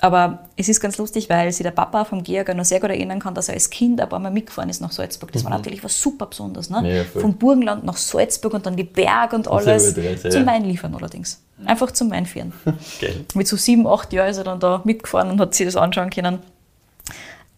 Aber 0.00 0.40
es 0.56 0.68
ist 0.68 0.80
ganz 0.80 0.98
lustig, 0.98 1.30
weil 1.30 1.50
sich 1.50 1.62
der 1.62 1.70
Papa 1.70 2.04
vom 2.04 2.22
Georg 2.24 2.54
noch 2.54 2.64
sehr 2.64 2.80
gut 2.80 2.90
erinnern 2.90 3.20
kann, 3.20 3.32
dass 3.34 3.48
er 3.48 3.54
als 3.54 3.70
Kind 3.70 4.00
ein 4.00 4.08
paar 4.08 4.18
Mal 4.18 4.30
mitgefahren 4.32 4.68
ist 4.68 4.82
nach 4.82 4.92
Salzburg. 4.92 5.32
Das 5.32 5.44
war 5.44 5.50
natürlich 5.52 5.82
was 5.82 5.98
super 5.98 6.26
Besonderes. 6.26 6.68
Ne? 6.68 6.80
Mhm. 6.80 6.86
Ja. 6.86 7.04
Vom 7.22 7.34
Burgenland 7.34 7.84
nach 7.84 7.96
Salzburg 7.96 8.52
und 8.54 8.66
dann 8.66 8.76
die 8.76 8.84
Berge 8.84 9.36
und 9.36 9.48
alles. 9.48 9.94
zum 9.94 10.02
ja. 10.04 10.46
Wein 10.46 10.64
liefern 10.64 10.94
allerdings. 10.94 11.40
Einfach 11.64 11.92
zum 11.92 12.10
Wein 12.10 12.26
führen. 12.26 12.52
Geil. 13.00 13.24
Mit 13.34 13.46
so 13.46 13.56
sieben, 13.56 13.86
acht 13.86 14.12
Jahren 14.12 14.30
ist 14.30 14.38
er 14.38 14.44
dann 14.44 14.60
da 14.60 14.82
mitgefahren 14.84 15.30
und 15.30 15.40
hat 15.40 15.54
sich 15.54 15.66
das 15.66 15.76
anschauen 15.76 16.10
können. 16.10 16.40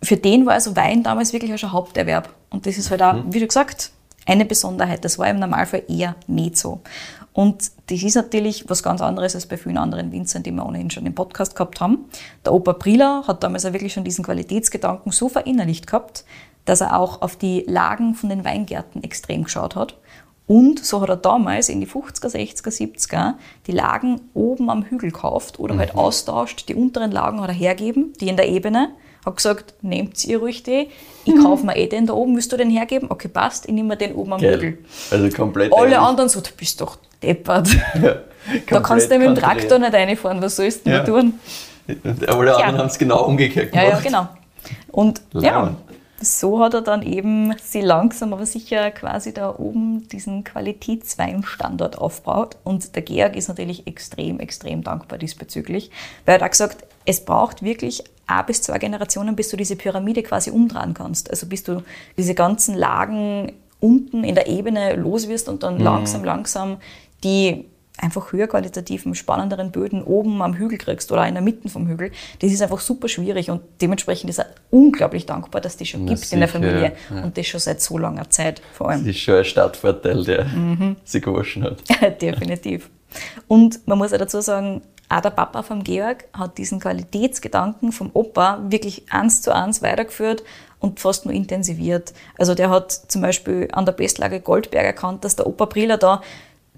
Für 0.02 0.16
den 0.16 0.44
war 0.46 0.54
also 0.54 0.76
Wein 0.76 1.02
damals 1.02 1.32
wirklich 1.32 1.52
auch 1.52 1.58
schon 1.58 1.72
Haupterwerb. 1.72 2.28
Und 2.50 2.66
das 2.66 2.78
ist 2.78 2.90
halt 2.90 3.02
auch, 3.02 3.16
wie 3.28 3.40
du 3.40 3.46
gesagt, 3.46 3.90
eine 4.26 4.44
Besonderheit. 4.44 5.04
Das 5.04 5.18
war 5.18 5.28
im 5.28 5.38
Normalfall 5.38 5.84
eher 5.88 6.16
nicht 6.26 6.58
so. 6.58 6.80
Und 7.32 7.70
das 7.88 8.02
ist 8.02 8.14
natürlich 8.14 8.68
was 8.68 8.82
ganz 8.82 9.00
anderes 9.00 9.34
als 9.34 9.46
bei 9.46 9.56
vielen 9.56 9.76
anderen 9.76 10.10
Winzern, 10.10 10.42
die 10.42 10.50
wir 10.50 10.64
ohnehin 10.64 10.90
schon 10.90 11.04
im 11.04 11.14
Podcast 11.14 11.54
gehabt 11.54 11.80
haben. 11.80 12.06
Der 12.44 12.54
Opa 12.54 12.72
Prieler 12.72 13.24
hat 13.26 13.42
damals 13.42 13.66
auch 13.66 13.72
wirklich 13.72 13.92
schon 13.92 14.04
diesen 14.04 14.24
Qualitätsgedanken 14.24 15.12
so 15.12 15.28
verinnerlicht 15.28 15.86
gehabt, 15.86 16.24
dass 16.64 16.80
er 16.80 16.98
auch 16.98 17.22
auf 17.22 17.36
die 17.36 17.64
Lagen 17.66 18.14
von 18.14 18.30
den 18.30 18.44
Weingärten 18.44 19.04
extrem 19.04 19.44
geschaut 19.44 19.76
hat. 19.76 19.96
Und 20.46 20.84
so 20.84 21.00
hat 21.00 21.08
er 21.08 21.16
damals 21.16 21.68
in 21.68 21.80
die 21.80 21.88
50er, 21.88 22.28
60er, 22.28 22.68
70er 22.70 23.34
die 23.66 23.72
Lagen 23.72 24.20
oben 24.32 24.70
am 24.70 24.84
Hügel 24.84 25.10
gekauft 25.10 25.58
oder 25.58 25.76
halt 25.76 25.96
austauscht. 25.96 26.68
Die 26.68 26.74
unteren 26.76 27.10
Lagen 27.10 27.40
hat 27.40 27.48
er 27.48 27.54
hergeben, 27.54 28.12
die 28.20 28.28
in 28.28 28.36
der 28.36 28.48
Ebene. 28.48 28.90
Hat 29.24 29.34
gesagt, 29.36 29.74
nehmt 29.82 30.24
ihr 30.24 30.38
ruhig 30.38 30.62
die. 30.62 30.86
Ich 31.24 31.34
kaufe 31.42 31.66
mir 31.66 31.76
eh 31.76 31.88
den 31.88 32.06
da 32.06 32.12
oben, 32.12 32.36
willst 32.36 32.52
du 32.52 32.56
den 32.56 32.70
hergeben? 32.70 33.10
Okay, 33.10 33.26
passt, 33.26 33.66
ich 33.66 33.72
nehme 33.72 33.88
mir 33.88 33.96
den 33.96 34.14
oben 34.14 34.34
am 34.34 34.40
Geil. 34.40 34.54
Hügel. 34.54 34.78
Also 35.10 35.28
komplett. 35.36 35.72
Alle 35.72 35.98
anderen 35.98 36.28
so, 36.28 36.40
du 36.40 36.50
bist 36.56 36.80
doch 36.80 36.96
deppert. 37.22 37.68
Ja, 38.00 38.16
Da 38.78 38.80
kannst 38.80 39.10
du 39.10 39.18
mit 39.18 39.26
dem 39.26 39.34
Traktor 39.34 39.80
nicht 39.80 39.92
reinfahren, 39.92 40.40
was 40.40 40.54
sollst 40.54 40.86
du 40.86 40.90
Ja. 40.90 41.02
tun? 41.02 41.40
Und 41.88 42.28
alle 42.28 42.54
anderen 42.54 42.74
Ja. 42.76 42.78
haben 42.78 42.86
es 42.86 42.96
genau 42.96 43.24
umgekehrt 43.24 43.74
Ja, 43.74 43.82
gemacht. 43.86 44.04
ja, 44.04 44.08
genau. 44.10 44.28
Und 44.92 45.20
ja, 45.32 45.40
Leibend. 45.62 45.78
So 46.20 46.60
hat 46.60 46.74
er 46.74 46.82
dann 46.82 47.02
eben 47.02 47.54
sie 47.62 47.80
langsam, 47.80 48.32
aber 48.32 48.46
sicher 48.46 48.90
quasi 48.90 49.34
da 49.34 49.54
oben 49.56 50.08
diesen 50.08 50.44
Qualitätsweinstandort 50.44 51.98
aufgebaut. 51.98 52.56
Und 52.64 52.94
der 52.94 53.02
Georg 53.02 53.36
ist 53.36 53.48
natürlich 53.48 53.86
extrem, 53.86 54.40
extrem 54.40 54.82
dankbar 54.82 55.18
diesbezüglich, 55.18 55.90
weil 56.24 56.36
er 56.36 56.40
hat 56.40 56.46
auch 56.46 56.50
gesagt, 56.50 56.84
es 57.04 57.24
braucht 57.24 57.62
wirklich 57.62 58.02
ein 58.26 58.46
bis 58.46 58.62
zwei 58.62 58.78
Generationen, 58.78 59.36
bis 59.36 59.50
du 59.50 59.56
diese 59.56 59.76
Pyramide 59.76 60.22
quasi 60.22 60.50
umdrehen 60.50 60.94
kannst. 60.94 61.30
Also 61.30 61.46
bis 61.46 61.62
du 61.62 61.82
diese 62.16 62.34
ganzen 62.34 62.74
Lagen 62.74 63.52
unten 63.78 64.24
in 64.24 64.34
der 64.34 64.48
Ebene 64.48 64.96
los 64.96 65.28
wirst 65.28 65.48
und 65.48 65.62
dann 65.62 65.78
langsam, 65.78 66.24
langsam 66.24 66.78
die 67.22 67.66
einfach 67.98 68.32
höher 68.32 68.46
qualitativen, 68.46 69.14
spannenderen 69.14 69.70
Böden 69.70 70.02
oben 70.02 70.42
am 70.42 70.54
Hügel 70.54 70.78
kriegst 70.78 71.10
oder 71.12 71.26
in 71.26 71.34
der 71.34 71.42
Mitte 71.42 71.68
vom 71.68 71.88
Hügel, 71.88 72.10
das 72.40 72.52
ist 72.52 72.60
einfach 72.62 72.80
super 72.80 73.08
schwierig 73.08 73.50
und 73.50 73.62
dementsprechend 73.80 74.30
ist 74.30 74.38
er 74.38 74.46
unglaublich 74.70 75.26
dankbar, 75.26 75.60
dass 75.60 75.76
die 75.76 75.86
schon 75.86 76.04
Na, 76.04 76.12
gibt 76.14 76.30
in 76.32 76.40
der 76.40 76.48
sicher, 76.48 76.58
Familie 76.60 76.92
ja. 77.14 77.22
und 77.22 77.36
das 77.38 77.46
schon 77.46 77.60
seit 77.60 77.80
so 77.80 77.98
langer 77.98 78.28
Zeit 78.30 78.60
vor 78.72 78.88
Das 78.88 78.96
allem. 78.98 79.08
ist 79.08 79.18
schon 79.18 79.36
ein 79.36 79.44
Stadtvorteil, 79.44 80.24
der 80.24 80.44
Mhm. 80.46 80.96
sich 81.04 81.22
gewaschen 81.22 81.64
hat. 81.64 81.82
Definitiv. 82.22 82.90
Und 83.48 83.86
man 83.86 83.96
muss 83.98 84.12
auch 84.12 84.18
dazu 84.18 84.40
sagen, 84.40 84.82
auch 85.08 85.20
der 85.20 85.30
Papa 85.30 85.62
vom 85.62 85.84
Georg 85.84 86.24
hat 86.32 86.58
diesen 86.58 86.80
Qualitätsgedanken 86.80 87.92
vom 87.92 88.10
Opa 88.12 88.60
wirklich 88.68 89.04
eins 89.10 89.40
zu 89.40 89.54
eins 89.54 89.80
weitergeführt 89.82 90.42
und 90.80 91.00
fast 91.00 91.24
nur 91.24 91.32
intensiviert. 91.34 92.12
Also 92.38 92.54
der 92.54 92.70
hat 92.70 92.90
zum 92.92 93.22
Beispiel 93.22 93.68
an 93.72 93.86
der 93.86 93.92
Bestlage 93.92 94.40
Goldberg 94.40 94.84
erkannt, 94.84 95.24
dass 95.24 95.36
der 95.36 95.46
Opa 95.46 95.64
Briller 95.66 95.96
da 95.96 96.22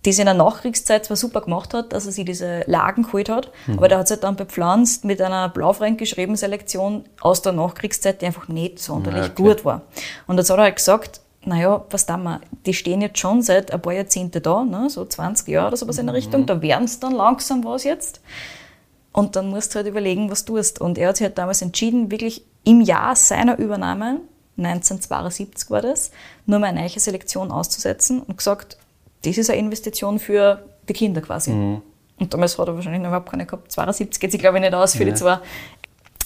das 0.09 0.19
in 0.19 0.27
der 0.27 0.35
Nachkriegszeit 0.35 1.05
zwar 1.05 1.17
super 1.17 1.41
gemacht 1.41 1.75
hat, 1.75 1.93
dass 1.93 2.07
er 2.07 2.13
sich 2.13 2.25
diese 2.25 2.63
Lagen 2.67 3.05
geholt 3.05 3.29
hat, 3.29 3.51
aber 3.77 3.89
der 3.89 3.99
hat 3.99 4.07
es 4.07 4.11
halt 4.11 4.25
dann 4.25 4.37
bepflanzt 4.37 5.05
mit 5.05 5.21
einer 5.21 5.49
blaufränkisch 5.49 6.17
Rebenselektion 6.17 7.05
aus 7.21 7.43
der 7.43 7.53
Nachkriegszeit, 7.53 8.23
die 8.23 8.27
einfach 8.27 8.49
nicht 8.49 8.79
sonderlich 8.79 9.27
Ja, 9.27 9.29
gut 9.29 9.65
war. 9.65 9.83
Und 10.27 10.39
jetzt 10.39 10.51
hat 10.51 10.59
er 10.59 10.65
halt 10.65 10.77
gesagt, 10.77 11.21
naja, 11.45 11.85
was 11.91 12.07
da 12.07 12.17
wir, 12.17 12.41
die 12.67 12.75
stehen 12.75 13.01
jetzt 13.01 13.19
schon 13.19 13.43
seit 13.43 13.73
ein 13.73 13.81
paar 13.81 13.93
Jahrzehnte 13.93 14.41
da, 14.41 14.65
ne, 14.65 14.91
so 14.91 15.05
20 15.05 15.49
Jahre 15.49 15.69
oder 15.69 15.77
sowas 15.77 15.99
in 15.99 16.07
der 16.07 16.15
Richtung, 16.15 16.47
da 16.47 16.61
werden 16.63 16.85
es 16.85 17.01
dann 17.01 17.15
langsam 17.15 17.65
was 17.65 17.85
jetzt. 17.85 18.21
Und 19.13 19.37
dann 19.37 19.49
musst 19.49 19.75
du 19.75 19.77
halt 19.77 19.87
überlegen, 19.87 20.31
was 20.31 20.45
du 20.45 20.57
tust. 20.57 20.81
Und 20.81 20.99
er 20.99 21.09
hat 21.09 21.17
sich 21.17 21.25
halt 21.25 21.39
damals 21.39 21.63
entschieden, 21.63 22.11
wirklich 22.11 22.45
im 22.65 22.81
Jahr 22.81 23.17
seiner 23.17 23.59
Übernahme 23.59 24.21
1972 24.59 25.71
war 25.71 25.83
das, 25.83 26.11
nur 26.47 26.59
mal 26.59 26.69
eine 26.69 26.81
neue 26.81 26.99
Selektion 26.99 27.51
auszusetzen 27.51 28.21
und 28.23 28.37
gesagt, 28.37 28.77
das 29.25 29.39
ist 29.39 29.51
eine 29.51 29.59
Investition 29.59 30.19
für 30.19 30.63
die 30.89 30.93
Kinder 30.93 31.21
quasi. 31.21 31.51
Mhm. 31.51 31.83
Und 32.19 32.35
damals 32.35 32.59
hat 32.59 32.67
er 32.69 32.75
wahrscheinlich 32.75 33.01
noch 33.03 33.09
überhaupt 33.09 33.31
keine 33.31 33.47
gehabt. 33.47 33.71
72 33.71 34.21
geht 34.21 34.33
sich, 34.33 34.41
glaube 34.41 34.59
ich, 34.59 34.63
nicht 34.63 34.75
aus 34.75 34.95
für 34.97 35.05
die 35.05 35.15
zwei. 35.15 35.39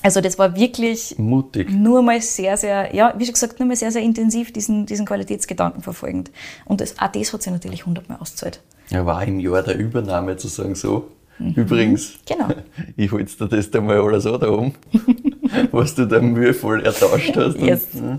Also 0.05 0.21
das 0.21 0.37
war 0.39 0.57
wirklich 0.57 1.17
Mutig. 1.19 1.71
nur 1.71 2.03
mal 2.03 2.21
sehr, 2.21 2.57
sehr, 2.57 2.95
ja, 2.95 3.15
wie 3.17 3.25
schon 3.25 3.35
gesagt, 3.35 3.61
nur 3.61 3.69
mal 3.69 3.77
sehr, 3.77 3.93
sehr 3.93 4.03
intensiv 4.03 4.53
diesen, 4.53 4.85
diesen 4.85 5.07
Qualitätsgedanken 5.07 5.83
verfolgend. 5.83 6.31
Und 6.65 6.81
das, 6.81 6.99
auch 6.99 7.07
das 7.13 7.33
hat 7.33 7.43
sich 7.43 7.53
natürlich 7.53 7.87
hundertmal 7.87 8.19
ausgezahlt. 8.19 8.61
Ja, 8.91 9.07
war 9.07 9.23
im 9.25 9.39
Jahr 9.39 9.63
der 9.63 9.79
Übernahme 9.79 10.37
zu 10.37 10.49
sagen, 10.49 10.75
so, 10.75 11.09
übrigens, 11.39 12.15
Genau. 12.27 12.49
ich 12.97 13.13
hol's 13.13 13.37
dir 13.37 13.47
das 13.49 13.71
da 13.71 13.81
mal 13.81 14.01
alles 14.01 14.27
an 14.27 14.41
da 14.41 14.51
oben, 14.51 14.75
was 15.71 15.95
du 15.95 16.07
da 16.07 16.21
mühevoll 16.21 16.85
ertauscht 16.85 17.37
hast. 17.37 17.57
Und, 17.57 17.65
Yes. 17.67 17.87
ja. 17.95 18.19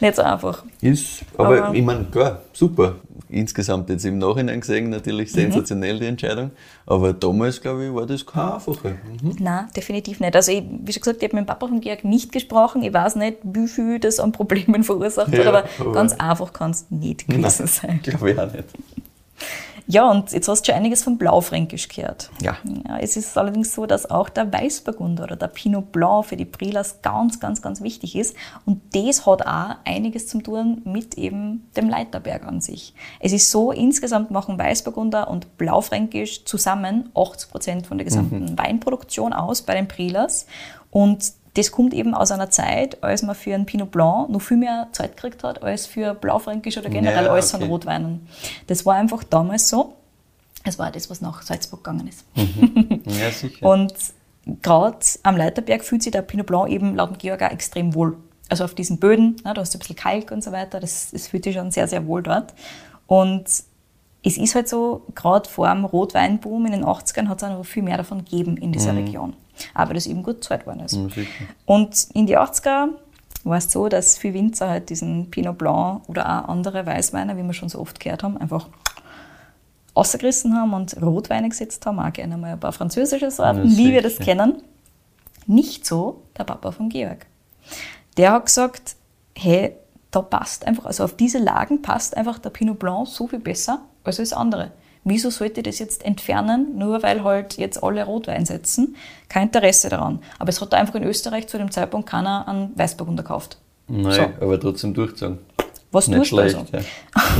Nicht 0.00 0.16
so 0.16 0.22
einfach. 0.22 0.64
Ist, 0.80 1.22
aber, 1.36 1.64
Aber- 1.66 1.74
ich 1.74 1.82
meine, 1.82 2.04
klar, 2.04 2.40
super. 2.52 2.96
Insgesamt 3.28 3.88
jetzt 3.90 4.04
im 4.04 4.18
Nachhinein 4.18 4.60
gesehen 4.60 4.86
Mhm. 4.86 4.90
natürlich 4.90 5.30
sensationell 5.30 6.00
die 6.00 6.06
Entscheidung. 6.06 6.50
Aber 6.84 7.12
damals, 7.12 7.60
glaube 7.60 7.86
ich, 7.86 7.94
war 7.94 8.04
das 8.04 8.26
keine 8.26 8.54
einfache. 8.54 8.88
Mhm. 9.22 9.36
Nein, 9.38 9.66
definitiv 9.76 10.18
nicht. 10.18 10.34
Also, 10.34 10.50
ich, 10.50 10.64
wie 10.82 10.92
schon 10.92 11.00
gesagt, 11.02 11.18
ich 11.22 11.28
habe 11.28 11.36
mit 11.36 11.44
dem 11.44 11.46
Papa 11.46 11.68
von 11.68 11.80
Georg 11.80 12.02
nicht 12.04 12.32
gesprochen. 12.32 12.82
Ich 12.82 12.92
weiß 12.92 13.14
nicht, 13.16 13.36
wie 13.44 13.68
viel 13.68 14.00
das 14.00 14.18
an 14.18 14.32
Problemen 14.32 14.82
verursacht 14.82 15.28
hat, 15.28 15.34
Ja, 15.38 15.48
aber, 15.48 15.64
aber- 15.78 15.92
ganz 15.92 16.12
einfach 16.14 16.52
kann 16.52 16.72
es 16.72 16.86
nicht 16.90 17.28
gewesen 17.28 17.68
sein. 17.68 18.00
Glaube 18.02 18.32
ich 18.32 18.38
auch 18.38 18.52
nicht. 18.52 18.64
Ja, 19.90 20.08
und 20.08 20.30
jetzt 20.30 20.46
hast 20.46 20.62
du 20.62 20.66
schon 20.70 20.76
einiges 20.76 21.02
vom 21.02 21.18
Blaufränkisch 21.18 21.88
gehört. 21.88 22.30
Ja. 22.40 22.56
ja. 22.64 22.98
Es 22.98 23.16
ist 23.16 23.36
allerdings 23.36 23.74
so, 23.74 23.86
dass 23.86 24.08
auch 24.08 24.28
der 24.28 24.52
Weißburgunder 24.52 25.24
oder 25.24 25.34
der 25.34 25.48
Pinot 25.48 25.90
Blanc 25.90 26.26
für 26.26 26.36
die 26.36 26.44
Brilas 26.44 27.02
ganz, 27.02 27.40
ganz, 27.40 27.60
ganz 27.60 27.80
wichtig 27.82 28.14
ist. 28.14 28.36
Und 28.64 28.82
das 28.94 29.26
hat 29.26 29.44
auch 29.44 29.76
einiges 29.84 30.28
zu 30.28 30.40
tun 30.40 30.82
mit 30.84 31.18
eben 31.18 31.68
dem 31.76 31.88
Leiterberg 31.88 32.46
an 32.46 32.60
sich. 32.60 32.94
Es 33.18 33.32
ist 33.32 33.50
so, 33.50 33.72
insgesamt 33.72 34.30
machen 34.30 34.58
Weißburgunder 34.58 35.28
und 35.28 35.58
Blaufränkisch 35.58 36.44
zusammen 36.44 37.10
80 37.16 37.50
Prozent 37.50 37.86
von 37.88 37.98
der 37.98 38.04
gesamten 38.04 38.56
Weinproduktion 38.56 39.32
aus 39.32 39.62
bei 39.62 39.74
den 39.74 39.88
Brilas. 39.88 40.46
Und 40.92 41.32
das 41.54 41.72
kommt 41.72 41.94
eben 41.94 42.14
aus 42.14 42.30
einer 42.30 42.50
Zeit, 42.50 43.02
als 43.02 43.22
man 43.22 43.34
für 43.34 43.54
einen 43.54 43.66
Pinot 43.66 43.90
Blanc 43.90 44.30
noch 44.30 44.40
viel 44.40 44.56
mehr 44.56 44.88
Zeit 44.92 45.16
gekriegt 45.16 45.42
hat, 45.42 45.62
als 45.62 45.86
für 45.86 46.14
Blaufränkisch 46.14 46.78
oder 46.78 46.90
generell 46.90 47.24
Ja, 47.24 47.30
alles 47.32 47.52
okay. 47.54 47.64
an 47.64 47.70
Rotweinen. 47.70 48.28
Das 48.68 48.86
war 48.86 48.94
einfach 48.94 49.24
damals 49.24 49.68
so. 49.68 49.94
Es 50.64 50.78
war 50.78 50.90
das, 50.92 51.10
was 51.10 51.20
nach 51.20 51.42
Salzburg 51.42 51.82
gegangen 51.82 52.08
ist. 52.08 52.24
Ja, 53.06 53.30
sicher. 53.30 53.66
Und 53.66 53.94
gerade 54.62 54.98
am 55.22 55.36
Leiterberg 55.36 55.84
fühlt 55.84 56.02
sich 56.02 56.12
der 56.12 56.22
Pinot 56.22 56.46
Blanc 56.46 56.70
eben 56.70 56.94
laut 56.94 57.10
dem 57.10 57.18
Georg 57.18 57.42
auch 57.42 57.50
extrem 57.50 57.94
wohl. 57.94 58.16
Also 58.48 58.64
auf 58.64 58.74
diesen 58.74 58.98
Böden, 58.98 59.36
ne, 59.44 59.54
da 59.54 59.60
hast 59.60 59.74
du 59.74 59.78
ein 59.78 59.80
bisschen 59.80 59.96
Kalk 59.96 60.30
und 60.30 60.42
so 60.42 60.52
weiter, 60.52 60.80
das, 60.80 61.10
das 61.12 61.28
fühlt 61.28 61.44
sich 61.44 61.54
schon 61.54 61.70
sehr, 61.70 61.88
sehr 61.88 62.06
wohl 62.06 62.22
dort. 62.22 62.52
Und 63.06 63.44
es 64.22 64.36
ist 64.36 64.54
halt 64.54 64.68
so, 64.68 65.06
gerade 65.14 65.48
vor 65.48 65.68
dem 65.72 65.84
Rotweinboom 65.84 66.66
in 66.66 66.72
den 66.72 66.84
80ern 66.84 67.28
hat 67.28 67.42
es 67.42 67.48
noch 67.48 67.64
viel 67.64 67.82
mehr 67.82 67.96
davon 67.96 68.18
gegeben 68.24 68.56
in 68.56 68.72
dieser 68.72 68.94
Region. 68.94 69.34
Aber 69.74 69.94
das 69.94 70.06
eben 70.06 70.22
gut 70.22 70.40
gezahlt 70.40 70.66
worden 70.66 70.80
ist. 70.80 70.94
Ja. 70.94 71.06
Und 71.66 72.08
in 72.14 72.26
die 72.26 72.38
80er 72.38 72.88
war 73.44 73.58
es 73.58 73.70
so, 73.72 73.88
dass 73.88 74.18
viele 74.18 74.34
Winzer 74.34 74.68
halt 74.68 74.90
diesen 74.90 75.30
Pinot 75.30 75.58
Blanc 75.58 76.08
oder 76.08 76.24
auch 76.26 76.48
andere 76.48 76.84
Weißweine, 76.86 77.36
wie 77.36 77.42
wir 77.42 77.52
schon 77.54 77.68
so 77.68 77.78
oft 77.80 77.98
gehört 78.00 78.22
haben, 78.22 78.36
einfach 78.38 78.68
ausgerissen 79.94 80.54
haben 80.56 80.72
und 80.72 81.00
Rotweine 81.02 81.48
gesetzt 81.48 81.84
haben, 81.86 81.98
auch 81.98 82.12
gerne 82.12 82.36
mal 82.36 82.52
ein 82.52 82.60
paar 82.60 82.72
französische 82.72 83.30
Sorten, 83.30 83.68
Ja, 83.70 83.76
wie 83.76 83.92
wir 83.92 84.02
das 84.02 84.12
sicher. 84.16 84.24
kennen. 84.36 84.62
Nicht 85.46 85.84
so 85.86 86.22
der 86.38 86.44
Papa 86.44 86.70
von 86.70 86.88
Georg. 86.88 87.26
Der 88.16 88.32
hat 88.32 88.46
gesagt, 88.46 88.96
hey, 89.36 89.74
da 90.10 90.22
passt 90.22 90.66
einfach, 90.66 90.86
also 90.86 91.04
auf 91.04 91.16
diese 91.16 91.38
Lagen 91.38 91.82
passt 91.82 92.16
einfach 92.16 92.38
der 92.38 92.50
Pinot 92.50 92.78
Blanc 92.78 93.08
so 93.08 93.26
viel 93.26 93.38
besser 93.40 93.80
als 94.04 94.16
das 94.16 94.32
andere. 94.32 94.72
Wieso 95.04 95.30
sollte 95.30 95.60
ich 95.60 95.64
das 95.64 95.78
jetzt 95.78 96.04
entfernen, 96.04 96.76
nur 96.76 97.02
weil 97.02 97.24
halt 97.24 97.56
jetzt 97.56 97.82
alle 97.82 98.04
Rotwein 98.04 98.44
setzen? 98.44 98.96
Kein 99.28 99.44
Interesse 99.44 99.88
daran. 99.88 100.20
Aber 100.38 100.50
es 100.50 100.60
hat 100.60 100.74
einfach 100.74 100.94
in 100.96 101.04
Österreich 101.04 101.48
zu 101.48 101.56
dem 101.56 101.70
Zeitpunkt 101.70 102.08
keiner 102.08 102.46
einen 102.46 102.78
Weißburgunder 102.78 103.22
gekauft. 103.22 103.58
Nein, 103.88 104.12
So. 104.12 104.22
aber 104.44 104.60
trotzdem 104.60 104.92
durchzogen. 104.94 105.38
Was 105.90 106.06
Nicht 106.06 106.18
tust 106.18 106.32
du 106.32 106.38
also? 106.38 106.66
schlecht, 106.66 106.86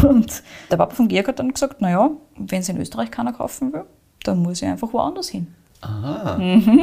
ja. 0.03 0.09
Und 0.09 0.43
der 0.71 0.77
Papa 0.79 0.95
von 0.95 1.07
Georg 1.07 1.29
hat 1.29 1.39
dann 1.39 1.53
gesagt, 1.53 1.81
naja, 1.81 2.11
wenn 2.37 2.61
es 2.61 2.69
in 2.69 2.81
Österreich 2.81 3.11
keiner 3.11 3.33
kaufen 3.33 3.73
will, 3.73 3.85
dann 4.25 4.39
muss 4.39 4.61
ich 4.63 4.69
einfach 4.69 4.93
woanders 4.93 5.29
hin. 5.29 5.55
Aha, 5.83 6.39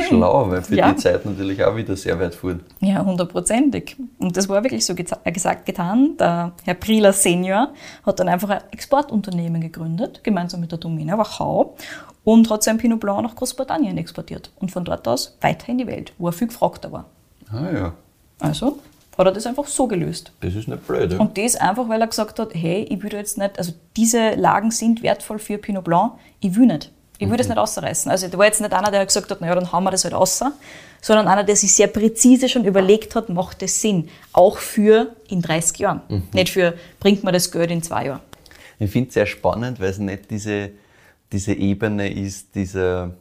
schlau, 0.07 0.49
weil 0.49 0.63
für 0.63 0.75
Ja. 0.75 0.91
die 0.91 0.97
Zeit 0.97 1.23
natürlich 1.25 1.63
auch 1.63 1.75
wieder 1.75 1.95
sehr 1.95 2.19
weit 2.19 2.33
fuhren. 2.33 2.61
Ja, 2.79 3.05
hundertprozentig. 3.05 3.95
Und 4.17 4.35
das 4.35 4.49
war 4.49 4.63
wirklich 4.63 4.85
so 4.85 4.93
geza- 4.93 5.19
äh, 5.23 5.31
gesagt, 5.31 5.65
getan. 5.67 6.15
Der 6.19 6.51
Herr 6.65 6.73
Prieler 6.73 7.13
Senior 7.13 7.69
hat 8.05 8.19
dann 8.19 8.27
einfach 8.27 8.49
ein 8.49 8.61
Exportunternehmen 8.71 9.61
gegründet, 9.61 10.23
gemeinsam 10.23 10.61
mit 10.61 10.71
der 10.71 10.79
Domäne 10.79 11.15
Wachau, 11.17 11.75
und 12.23 12.49
hat 12.49 12.63
sein 12.63 12.77
Pinot 12.79 12.99
Blanc 12.99 13.21
nach 13.21 13.35
Großbritannien 13.35 13.97
exportiert. 13.99 14.49
Und 14.59 14.71
von 14.71 14.83
dort 14.83 15.07
aus 15.07 15.37
weiter 15.41 15.69
in 15.69 15.77
die 15.77 15.87
Welt, 15.87 16.13
wo 16.17 16.27
er 16.29 16.33
viel 16.33 16.47
gefragter 16.47 16.91
war. 16.91 17.05
Ah 17.51 17.71
ja, 17.71 17.93
Also 18.39 18.79
hat 19.17 19.25
er 19.27 19.31
das 19.31 19.45
einfach 19.45 19.65
so 19.67 19.87
gelöst. 19.87 20.31
das 20.41 20.55
ist 20.55 20.67
nicht 20.67 20.85
blöd. 20.87 21.13
Ja? 21.13 21.19
Und 21.19 21.37
das 21.37 21.55
einfach, 21.55 21.87
weil 21.87 22.01
er 22.01 22.07
gesagt 22.07 22.39
hat, 22.39 22.49
hey, 22.53 22.83
ich 22.89 23.01
will 23.03 23.13
jetzt 23.13 23.37
nicht, 23.37 23.57
also 23.59 23.73
diese 23.95 24.31
Lagen 24.31 24.71
sind 24.71 25.03
wertvoll 25.03 25.39
für 25.39 25.57
Pinot 25.59 25.83
Blanc, 25.85 26.13
ich 26.39 26.55
will 26.55 26.65
nicht. 26.65 26.91
Ich 27.19 27.29
will 27.29 27.37
das 27.37 27.47
nicht 27.47 27.57
ausreißen. 27.57 28.11
Also 28.11 28.27
da 28.27 28.37
war 28.37 28.45
jetzt 28.45 28.61
nicht 28.61 28.73
einer, 28.73 28.91
der 28.91 29.05
gesagt 29.05 29.31
hat, 29.31 29.41
naja, 29.41 29.55
dann 29.55 29.71
hauen 29.71 29.83
wir 29.83 29.91
das 29.91 30.03
halt 30.03 30.13
raus, 30.13 30.41
sondern 31.01 31.27
einer, 31.27 31.43
der 31.43 31.55
sich 31.55 31.73
sehr 31.73 31.87
präzise 31.87 32.47
schon 32.49 32.65
überlegt 32.65 33.15
hat, 33.15 33.29
macht 33.29 33.61
das 33.61 33.81
Sinn. 33.81 34.09
Auch 34.33 34.57
für 34.57 35.15
in 35.27 35.41
30 35.41 35.79
Jahren. 35.79 36.01
Nicht 36.33 36.49
für, 36.49 36.75
bringt 36.99 37.23
mir 37.23 37.31
das 37.31 37.51
Geld 37.51 37.71
in 37.71 37.81
zwei 37.81 38.05
Jahren. 38.05 38.21
Ich 38.79 38.91
finde 38.91 39.07
es 39.07 39.15
sehr 39.15 39.25
spannend, 39.25 39.79
weil 39.79 39.89
es 39.89 39.97
nicht 39.97 40.29
diese, 40.29 40.71
diese 41.31 41.53
Ebene 41.53 42.11
ist, 42.11 42.53
dieser 42.53 43.15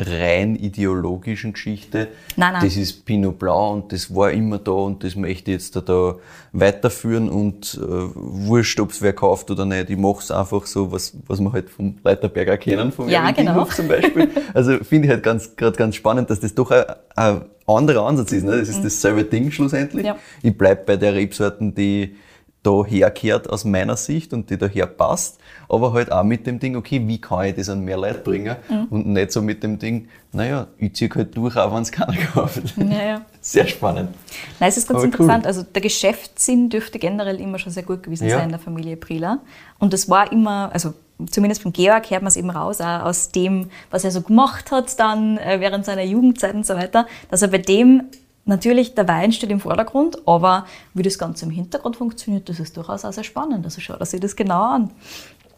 rein 0.00 0.56
ideologischen 0.56 1.52
Geschichte. 1.52 2.08
Nein, 2.36 2.52
nein. 2.54 2.64
Das 2.64 2.76
ist 2.76 3.04
Pinot 3.04 3.38
Blanc 3.38 3.84
und 3.84 3.92
das 3.92 4.14
war 4.14 4.30
immer 4.30 4.58
da 4.58 4.72
und 4.72 5.04
das 5.04 5.16
möchte 5.16 5.50
ich 5.50 5.56
jetzt 5.56 5.76
da, 5.76 5.80
da 5.80 6.16
weiterführen 6.52 7.28
und 7.28 7.78
äh, 7.82 7.86
wurscht, 8.14 8.80
ob 8.80 8.90
es 8.90 9.02
wer 9.02 9.12
kauft 9.12 9.50
oder 9.50 9.64
nicht. 9.64 9.90
Ich 9.90 9.96
mache 9.96 10.20
es 10.20 10.30
einfach 10.30 10.66
so, 10.66 10.90
was, 10.90 11.12
was 11.26 11.40
wir 11.40 11.52
halt 11.52 11.70
vom 11.70 11.98
Leiterberger 12.02 12.58
kennen, 12.58 12.92
vom 12.92 13.08
Ja, 13.08 13.30
genau. 13.30 13.64
Zum 13.64 13.88
Beispiel. 13.88 14.28
Also 14.54 14.78
finde 14.82 15.06
ich 15.06 15.12
halt 15.12 15.22
ganz, 15.22 15.56
gerade 15.56 15.76
ganz 15.76 15.96
spannend, 15.96 16.30
dass 16.30 16.40
das 16.40 16.54
doch 16.54 16.70
ein, 16.70 16.84
ein 17.16 17.42
anderer 17.66 18.06
Ansatz 18.06 18.32
ist. 18.32 18.44
Ne? 18.44 18.58
Das 18.58 18.68
ist 18.68 18.84
dasselbe 18.84 19.24
Ding 19.24 19.50
schlussendlich. 19.50 20.02
Mhm. 20.02 20.08
Ja. 20.08 20.16
Ich 20.42 20.56
bleib 20.56 20.86
bei 20.86 20.96
der 20.96 21.14
Rebsorten, 21.14 21.74
die 21.74 22.16
da 22.62 22.84
herkehrt 22.84 23.48
aus 23.48 23.64
meiner 23.64 23.96
Sicht 23.96 24.34
und 24.34 24.50
die 24.50 24.58
daher 24.58 24.86
passt, 24.86 25.38
aber 25.68 25.94
halt 25.94 26.12
auch 26.12 26.22
mit 26.24 26.46
dem 26.46 26.58
Ding, 26.58 26.76
okay, 26.76 27.00
wie 27.06 27.18
kann 27.18 27.46
ich 27.46 27.54
das 27.54 27.70
an 27.70 27.80
mehr 27.80 27.96
Leute 27.96 28.18
bringen 28.18 28.56
Mhm. 28.68 28.86
und 28.90 29.06
nicht 29.06 29.32
so 29.32 29.40
mit 29.40 29.62
dem 29.62 29.78
Ding, 29.78 30.08
naja, 30.32 30.66
ich 30.78 30.92
ziehe 30.94 31.10
halt 31.14 31.34
durch, 31.36 31.56
auch 31.56 31.74
wenn 31.74 31.82
es 31.82 31.90
keiner 31.90 32.12
kauft. 32.34 32.62
Ja, 32.76 33.02
ja. 33.02 33.20
Sehr 33.40 33.66
spannend. 33.66 34.10
Nein, 34.58 34.68
es 34.68 34.76
ist 34.76 34.86
ganz 34.88 34.98
Aber 34.98 35.04
cool. 35.06 35.12
interessant. 35.12 35.46
Also 35.46 35.62
der 35.62 35.80
Geschäftssinn 35.80 36.68
dürfte 36.68 36.98
generell 36.98 37.40
immer 37.40 37.58
schon 37.58 37.72
sehr 37.72 37.82
gut 37.82 38.02
gewesen 38.02 38.28
Ja. 38.28 38.36
sein 38.36 38.44
in 38.44 38.50
der 38.50 38.58
Familie 38.60 38.96
Prieler. 38.98 39.38
Und 39.78 39.92
das 39.94 40.10
war 40.10 40.30
immer, 40.30 40.68
also 40.74 40.92
zumindest 41.30 41.62
von 41.62 41.72
Georg 41.72 42.10
hört 42.10 42.20
man 42.22 42.28
es 42.28 42.36
eben 42.36 42.50
raus, 42.50 42.80
auch 42.82 43.04
aus 43.06 43.30
dem, 43.30 43.70
was 43.90 44.04
er 44.04 44.10
so 44.10 44.20
gemacht 44.20 44.70
hat 44.70 45.00
dann 45.00 45.38
äh, 45.38 45.60
während 45.60 45.86
seiner 45.86 46.02
Jugendzeit 46.04 46.54
und 46.54 46.66
so 46.66 46.74
weiter, 46.74 47.06
dass 47.30 47.40
er 47.42 47.48
bei 47.48 47.58
dem 47.58 48.02
natürlich 48.50 48.94
der 48.94 49.08
Wein 49.08 49.32
steht 49.32 49.50
im 49.50 49.60
Vordergrund, 49.60 50.18
aber 50.26 50.66
wie 50.92 51.02
das 51.02 51.18
Ganze 51.18 51.46
im 51.46 51.50
Hintergrund 51.50 51.96
funktioniert, 51.96 52.48
das 52.50 52.60
ist 52.60 52.76
durchaus 52.76 53.04
auch 53.06 53.12
sehr 53.14 53.24
spannend. 53.24 53.64
Also 53.64 53.80
schaut 53.80 54.00
er 54.00 54.04
sich 54.06 54.20
das 54.20 54.36
genau 54.36 54.62
an. 54.62 54.90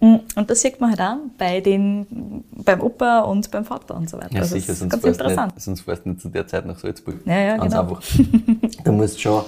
Mm, 0.00 0.16
Und 0.36 0.48
das 0.50 0.60
sieht 0.60 0.80
man 0.80 0.90
halt 0.90 1.00
auch 1.00 1.16
bei 1.38 1.60
den, 1.60 2.44
beim 2.52 2.80
Opa 2.80 3.20
und 3.20 3.50
beim 3.50 3.64
Vater 3.64 3.96
und 3.96 4.08
so 4.08 4.16
weiter. 4.18 4.34
Ja, 4.34 4.40
also 4.42 4.54
sicher, 4.54 4.68
das 4.68 4.74
ist 4.74 4.78
sonst 4.80 4.90
ganz 4.92 5.02
du 5.02 5.08
interessant. 5.08 5.54
nicht, 5.54 5.64
sonst 5.64 5.80
fährst 5.80 6.04
du 6.04 6.10
nicht 6.10 6.20
zu 6.22 6.28
der 6.28 6.46
Zeit 6.46 6.66
nach 6.66 6.78
Salzburg. 6.78 7.16
Ja, 7.24 7.38
ja, 7.38 7.56
Ganz 7.56 7.72
genau. 7.74 7.82
einfach. 7.82 8.02
Da 8.84 8.92
musst 8.92 9.20
schon 9.20 9.42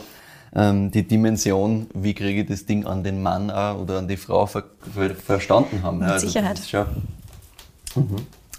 ähm, 0.55 0.91
die 0.93 1.03
Dimension, 1.07 1.87
wie 1.95 2.15
kriege 2.15 2.43
ich 2.43 2.49
das 2.49 2.65
Ding 2.67 2.87
an 2.87 3.03
den 3.03 3.23
Mann 3.23 3.51
auch 3.51 3.81
oder 3.81 3.99
an 3.99 4.07
die 4.09 4.17
Frau 4.17 4.47
ver 4.47 4.65
ver 4.95 5.11
verstanden 5.15 5.83
haben. 5.83 5.99
Mit 5.99 6.07
Ja, 6.09 6.15
also 6.15 6.27
Sicherheit. 6.29 6.53
Das 6.59 6.61
ist 6.61 6.71
schon, 6.71 6.87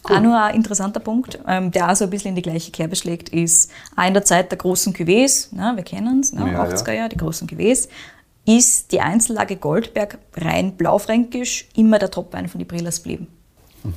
Auch 0.10 0.20
nur 0.22 0.42
ein 0.42 0.56
interessanter 0.56 1.00
Punkt, 1.00 1.40
ähm, 1.48 1.72
der 1.72 1.92
auch 1.92 1.96
so 1.96 2.04
ein 2.06 2.10
bisschen 2.10 2.30
in 2.30 2.36
die 2.36 2.42
gleiche 2.42 2.72
Kerbe 2.72 2.96
schlägt, 2.96 3.30
ist 3.30 3.72
auch 3.96 4.08
in 4.08 4.14
der 4.14 4.24
Zeit 4.24 4.52
der 4.52 4.58
großen 4.58 4.94
Cuvées, 4.94 5.54
ne, 5.56 5.74
wir 5.76 5.84
kennen 5.84 6.20
es, 6.20 6.32
ne, 6.32 6.52
Ja, 6.52 6.64
80er 6.64 6.92
Jahre, 6.92 7.10
die 7.10 7.18
großen 7.18 7.48
Cuvées, 7.48 7.90
ist 8.46 8.92
die 8.92 9.02
Einzellage 9.02 9.56
Goldberg 9.56 10.20
rein 10.38 10.78
blaufränkisch 10.78 11.68
immer 11.76 11.98
der 11.98 12.12
Topwein 12.12 12.48
von 12.48 12.60
die 12.60 12.66
Brillas 12.66 13.02
geblieben. 13.02 13.28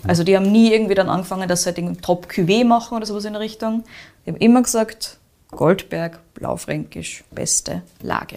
Also 0.06 0.22
die 0.22 0.36
haben 0.36 0.50
nie 0.50 0.72
irgendwie 0.72 0.94
dann 0.94 1.08
angefangen, 1.08 1.48
dass 1.48 1.62
sie 1.62 1.66
halt 1.66 1.78
irgendwie 1.78 2.00
Top 2.00 2.26
Cuvée 2.30 2.64
machen 2.64 2.96
oder 2.96 3.06
sowas 3.06 3.24
in 3.24 3.32
der 3.32 3.40
Richtung. 3.40 3.84
Die 4.24 4.30
haben 4.30 4.38
immer 4.38 4.62
gesagt, 4.62 5.18
Goldberg, 5.50 6.20
blaufränkisch, 6.34 7.24
beste 7.30 7.82
Lage. 8.02 8.36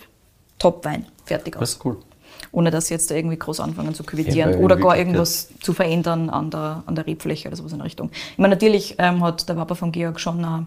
Topwein, 0.59 1.05
fertig 1.25 1.53
das 1.53 1.61
aus. 1.61 1.69
ist 1.73 1.85
cool. 1.85 1.97
Ohne 2.51 2.71
dass 2.71 2.87
sie 2.87 2.93
jetzt 2.93 3.09
da 3.09 3.15
irgendwie 3.15 3.37
groß 3.37 3.59
anfangen 3.59 3.93
zu 3.93 4.03
Ja, 4.35 4.47
weil 4.47 4.57
oder 4.57 4.75
gar 4.75 4.97
irgendwas 4.97 5.49
zu 5.61 5.73
verändern 5.73 6.29
an 6.29 6.49
der, 6.49 6.83
an 6.85 6.95
der 6.95 7.07
Rebfläche 7.07 7.47
oder 7.47 7.57
sowas 7.57 7.73
in 7.73 7.81
Richtung. 7.81 8.09
Ich 8.33 8.37
meine, 8.37 8.55
natürlich 8.55 8.95
ähm, 8.97 9.23
hat 9.23 9.47
der 9.47 9.53
Papa 9.53 9.75
von 9.75 9.91
Georg 9.91 10.19
schon 10.19 10.43
eine, 10.43 10.65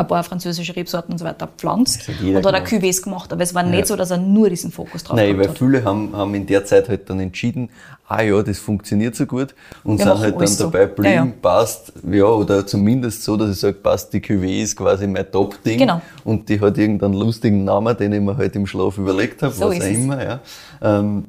ein 0.00 0.06
paar 0.08 0.22
französische 0.24 0.74
Rebsorten 0.74 1.12
und 1.12 1.18
so 1.18 1.24
weiter 1.24 1.48
pflanzt 1.56 2.08
hat 2.08 2.20
und 2.20 2.36
hat 2.36 2.54
auch. 2.54 2.66
Cuvées 2.66 3.02
gemacht, 3.02 3.32
aber 3.32 3.42
es 3.42 3.54
war 3.54 3.62
nicht 3.62 3.86
so, 3.86 3.96
dass 3.96 4.10
er 4.10 4.18
nur 4.18 4.48
diesen 4.50 4.70
Fokus 4.72 5.04
drauf 5.04 5.16
Nein, 5.16 5.38
weil 5.38 5.48
hat. 5.48 5.58
viele 5.58 5.84
haben, 5.84 6.14
haben 6.16 6.34
in 6.34 6.46
der 6.46 6.64
Zeit 6.64 6.88
halt 6.88 7.08
dann 7.08 7.20
entschieden, 7.20 7.68
ah 8.08 8.22
ja, 8.22 8.42
das 8.42 8.58
funktioniert 8.58 9.14
so 9.14 9.24
gut 9.26 9.54
und 9.84 9.98
Wir 9.98 10.04
sind 10.06 10.18
halt 10.18 10.32
dann 10.34 10.38
alles 10.40 10.56
so. 10.58 10.64
dabei 10.64 10.86
geblieben, 10.86 11.14
Ja, 11.14 11.24
ja. 11.26 11.32
passt, 11.40 11.92
ja, 12.10 12.24
oder 12.24 12.66
zumindest 12.66 13.22
so, 13.22 13.36
dass 13.36 13.50
ich 13.50 13.58
sage, 13.60 13.74
passt, 13.74 14.12
die 14.12 14.20
Cuvée 14.20 14.62
ist 14.62 14.76
quasi 14.76 15.06
mein 15.06 15.30
Top-Ding 15.30 15.78
Genau. 15.78 16.00
und 16.24 16.48
die 16.48 16.60
hat 16.60 16.76
irgendeinen 16.78 17.14
lustigen 17.14 17.64
Namen, 17.64 17.96
den 17.96 18.12
ich 18.12 18.20
mir 18.20 18.36
halt 18.36 18.56
im 18.56 18.66
Schlaf 18.66 18.98
überlegt 18.98 19.42
habe, 19.42 19.54
So 19.54 19.68
was 19.68 19.76
auch 19.76 19.80
es. 19.82 19.86
immer, 19.96 20.22
ja. 20.24 20.40
Ähm, 20.82 21.24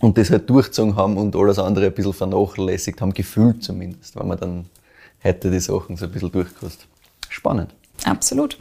und 0.00 0.16
das 0.16 0.30
halt 0.30 0.48
durchgezogen 0.48 0.94
haben 0.96 1.16
und 1.16 1.34
alles 1.34 1.58
andere 1.58 1.86
ein 1.86 1.92
bisschen 1.92 2.12
vernachlässigt 2.12 3.00
haben, 3.00 3.12
gefühlt 3.12 3.62
zumindest, 3.64 4.14
weil 4.16 4.26
man 4.26 4.38
dann 4.38 4.64
heute 5.24 5.50
die 5.50 5.58
Sachen 5.60 5.96
so 5.96 6.04
ein 6.06 6.12
bisschen 6.12 6.30
durchkostet. 6.30 6.86
Spannend. 7.28 7.74
Absolut. 8.04 8.58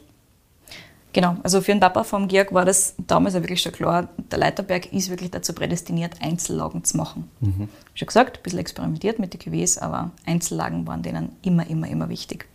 Genau, 1.14 1.38
also 1.42 1.62
für 1.62 1.72
den 1.72 1.80
Papa 1.80 2.04
vom 2.04 2.28
Georg 2.28 2.54
war 2.54 2.64
das 2.64 2.94
damals 3.08 3.34
ja 3.34 3.42
wirklich 3.42 3.62
schon 3.62 3.72
klar, 3.72 4.10
der 4.32 4.38
Leiterberg 4.38 4.94
ist 4.94 5.10
wirklich 5.10 5.32
dazu 5.32 5.54
prädestiniert, 5.54 6.22
Einzellagen 6.22 6.84
zu 6.84 6.96
machen. 6.98 7.32
Schon 7.96 8.06
gesagt, 8.06 8.38
ein 8.38 8.44
bisschen 8.44 8.60
experimentiert 8.60 9.18
mit 9.18 9.34
den 9.34 9.42
Cuvées, 9.42 9.80
aber 9.80 10.12
Einzellagen 10.26 10.86
waren 10.86 11.02
denen 11.02 11.30
immer, 11.42 11.68
immer, 11.68 11.88
immer 11.88 12.10
wichtig. 12.10 12.46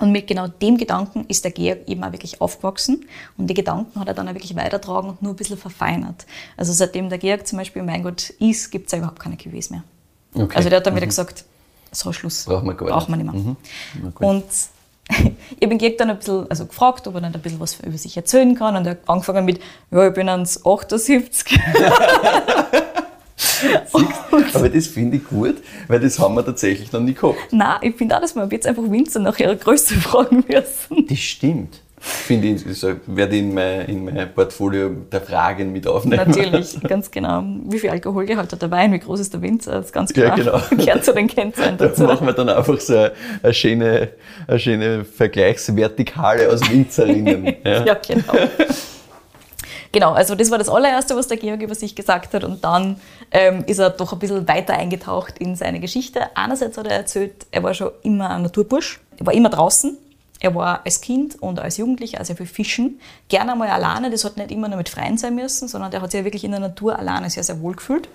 Und 0.00 0.12
mit 0.12 0.26
genau 0.26 0.48
dem 0.48 0.76
Gedanken 0.76 1.24
ist 1.28 1.44
der 1.44 1.52
Georg 1.52 1.88
eben 1.88 2.02
auch 2.04 2.12
wirklich 2.12 2.40
aufgewachsen 2.40 3.06
und 3.38 3.46
die 3.46 3.54
Gedanken 3.54 4.00
hat 4.00 4.08
er 4.08 4.14
dann 4.14 4.28
auch 4.28 4.34
wirklich 4.34 4.56
weitertragen 4.56 5.08
und 5.08 5.22
nur 5.22 5.32
ein 5.32 5.36
bisschen 5.36 5.56
verfeinert. 5.56 6.26
Also 6.56 6.72
seitdem 6.72 7.08
der 7.08 7.18
Georg 7.18 7.46
zum 7.46 7.58
Beispiel 7.58 7.82
Mein 7.82 8.02
Gott 8.02 8.30
ist, 8.38 8.70
gibt 8.70 8.86
es 8.86 8.92
ja 8.92 8.98
überhaupt 8.98 9.20
keine 9.20 9.36
Cuvées 9.36 9.70
mehr. 9.70 9.84
Okay. 10.34 10.56
Also 10.56 10.68
der 10.68 10.78
hat 10.78 10.86
dann 10.86 10.96
wieder 10.96 11.06
gesagt, 11.06 11.44
so 11.90 12.12
Schluss. 12.12 12.44
Brauchen 12.44 12.66
wir 12.66 12.74
gar 12.74 13.08
nicht. 13.08 13.24
mehr. 13.24 13.56
Na 14.02 14.10
gut. 14.10 14.26
Und 14.26 14.44
ich 15.58 15.68
habe 15.68 15.74
ihn 15.74 15.96
dann 15.96 16.10
ein 16.10 16.18
bisschen 16.18 16.46
also 16.48 16.66
gefragt, 16.66 17.06
ob 17.06 17.14
er 17.14 17.20
dann 17.20 17.34
ein 17.34 17.40
bisschen 17.40 17.60
was 17.60 17.80
über 17.80 17.96
sich 17.98 18.16
erzählen 18.16 18.54
kann. 18.54 18.76
Und 18.76 18.86
er 18.86 18.92
hat 18.92 19.08
angefangen 19.08 19.44
mit, 19.44 19.60
ja, 19.90 20.08
ich 20.08 20.14
bin 20.14 20.28
1,78. 20.28 21.58
Aber 24.54 24.68
das 24.68 24.86
finde 24.86 25.16
ich 25.16 25.24
gut, 25.24 25.56
weil 25.88 26.00
das 26.00 26.18
haben 26.18 26.34
wir 26.34 26.44
tatsächlich 26.44 26.92
noch 26.92 27.00
nie 27.00 27.14
gehabt. 27.14 27.36
Nein, 27.50 27.78
ich 27.82 27.96
finde 27.96 28.16
auch, 28.16 28.20
dass 28.20 28.34
wir 28.34 28.46
jetzt 28.50 28.66
einfach 28.66 28.82
Winzer 28.82 29.20
nach 29.20 29.38
ihrer 29.38 29.56
Größe 29.56 29.94
fragen 30.00 30.44
müssen. 30.48 31.06
Das 31.06 31.18
stimmt. 31.18 31.80
Finde 32.04 32.48
ich, 32.48 32.64
werde 33.06 33.36
ich 33.36 33.42
in 33.42 33.54
mein, 33.54 33.86
in 33.86 34.04
mein 34.04 34.34
Portfolio 34.34 34.90
der 34.90 35.20
Fragen 35.20 35.72
mit 35.72 35.86
aufnehmen. 35.86 36.24
Natürlich, 36.26 36.80
ganz 36.80 37.08
genau. 37.08 37.44
Wie 37.68 37.78
viel 37.78 37.90
Alkoholgehalt 37.90 38.50
hat 38.52 38.60
der 38.60 38.72
Wein, 38.72 38.92
wie 38.92 38.98
groß 38.98 39.20
ist 39.20 39.32
der 39.32 39.40
Winzer, 39.40 39.72
das 39.72 39.86
ist 39.86 39.92
ganz 39.92 40.12
Ja, 40.16 40.30
klar. 40.36 40.60
genau. 40.70 40.82
Gehört 40.84 41.04
zu 41.04 41.14
den 41.14 41.28
Kennzahlen 41.28 41.76
Da 41.78 41.86
dazu. 41.86 42.02
machen 42.02 42.26
wir 42.26 42.32
dann 42.32 42.48
einfach 42.48 42.80
so 42.80 42.94
eine, 42.96 43.12
eine, 43.44 43.54
schöne, 43.54 44.08
eine 44.48 44.58
schöne 44.58 45.04
Vergleichsvertikale 45.04 46.50
aus 46.50 46.68
Winzerinnen. 46.68 47.54
Ja. 47.64 47.84
Ja, 47.84 47.94
genau. 47.94 48.32
Genau, 49.92 50.12
also 50.12 50.34
das 50.34 50.50
war 50.50 50.58
das 50.58 50.68
allererste, 50.68 51.14
was 51.14 51.28
der 51.28 51.36
Georg 51.36 51.62
über 51.62 51.74
sich 51.74 51.94
gesagt 51.94 52.32
hat. 52.34 52.42
Und 52.44 52.64
dann 52.64 52.96
ähm, 53.30 53.62
ist 53.66 53.78
er 53.78 53.90
doch 53.90 54.12
ein 54.12 54.18
bisschen 54.18 54.48
weiter 54.48 54.72
eingetaucht 54.74 55.38
in 55.38 55.54
seine 55.54 55.80
Geschichte. 55.80 56.20
Einerseits 56.34 56.78
hat 56.78 56.86
er 56.86 56.96
erzählt, 56.96 57.46
er 57.50 57.62
war 57.62 57.74
schon 57.74 57.90
immer 58.02 58.30
ein 58.30 58.42
Naturbursch. 58.42 59.00
Er 59.18 59.26
war 59.26 59.34
immer 59.34 59.50
draußen. 59.50 59.98
Er 60.42 60.54
war 60.56 60.80
als 60.84 61.00
Kind 61.00 61.40
und 61.40 61.60
als 61.60 61.76
Jugendlicher 61.76 62.18
also 62.18 62.34
für 62.34 62.46
Fischen. 62.46 63.00
Gerne 63.28 63.52
einmal 63.52 63.68
alleine. 63.68 64.10
Das 64.10 64.24
hat 64.24 64.36
nicht 64.36 64.50
immer 64.50 64.66
nur 64.68 64.76
mit 64.78 64.88
Freien 64.88 65.16
sein 65.16 65.34
müssen, 65.36 65.68
sondern 65.68 65.90
der 65.92 66.02
hat 66.02 66.10
sich 66.10 66.24
wirklich 66.24 66.42
in 66.42 66.50
der 66.50 66.58
Natur 66.60 66.98
alleine 66.98 67.30
sehr, 67.30 67.44
sehr 67.44 67.60
wohl 67.60 67.76
gefühlt. 67.76 68.08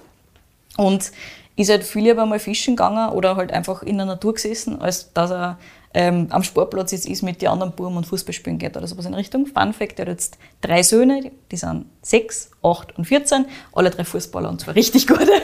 Und 0.76 1.12
ist 1.56 1.70
halt 1.72 1.84
viel 1.86 2.04
lieber 2.04 2.26
mal 2.26 2.38
fischen 2.40 2.76
gegangen 2.76 3.10
oder 3.14 3.36
halt 3.38 3.52
einfach 3.54 3.82
in 3.82 3.98
der 3.98 4.06
Natur 4.06 4.34
gesessen, 4.36 4.80
als 4.82 5.12
dass 5.14 5.32
er 5.32 5.58
ähm, 5.94 6.28
am 6.30 6.44
Sportplatz 6.44 6.92
jetzt 6.92 7.08
ist 7.08 7.24
mit 7.24 7.42
den 7.42 7.48
anderen 7.48 7.72
Buben 7.72 7.96
und 7.98 8.06
Fußball 8.06 8.34
spielen 8.34 8.60
geht 8.60 8.76
oder 8.78 8.86
sowas 8.86 9.06
in 9.06 9.14
Richtung. 9.16 9.48
Fun 9.48 9.74
Fact, 9.74 9.98
er 9.98 10.04
hat 10.06 10.10
jetzt 10.12 10.38
drei 10.62 10.84
Söhne, 10.84 11.22
die- 11.22 11.32
die 11.50 11.58
sind 11.58 11.86
sechs, 12.04 12.52
acht 12.62 12.96
und 12.98 13.06
14, 13.06 13.46
alle 13.74 13.90
drei 13.90 14.04
Fußballer 14.04 14.50
und 14.50 14.60
zwar 14.62 14.76
richtig 14.76 15.08
gute. 15.08 15.32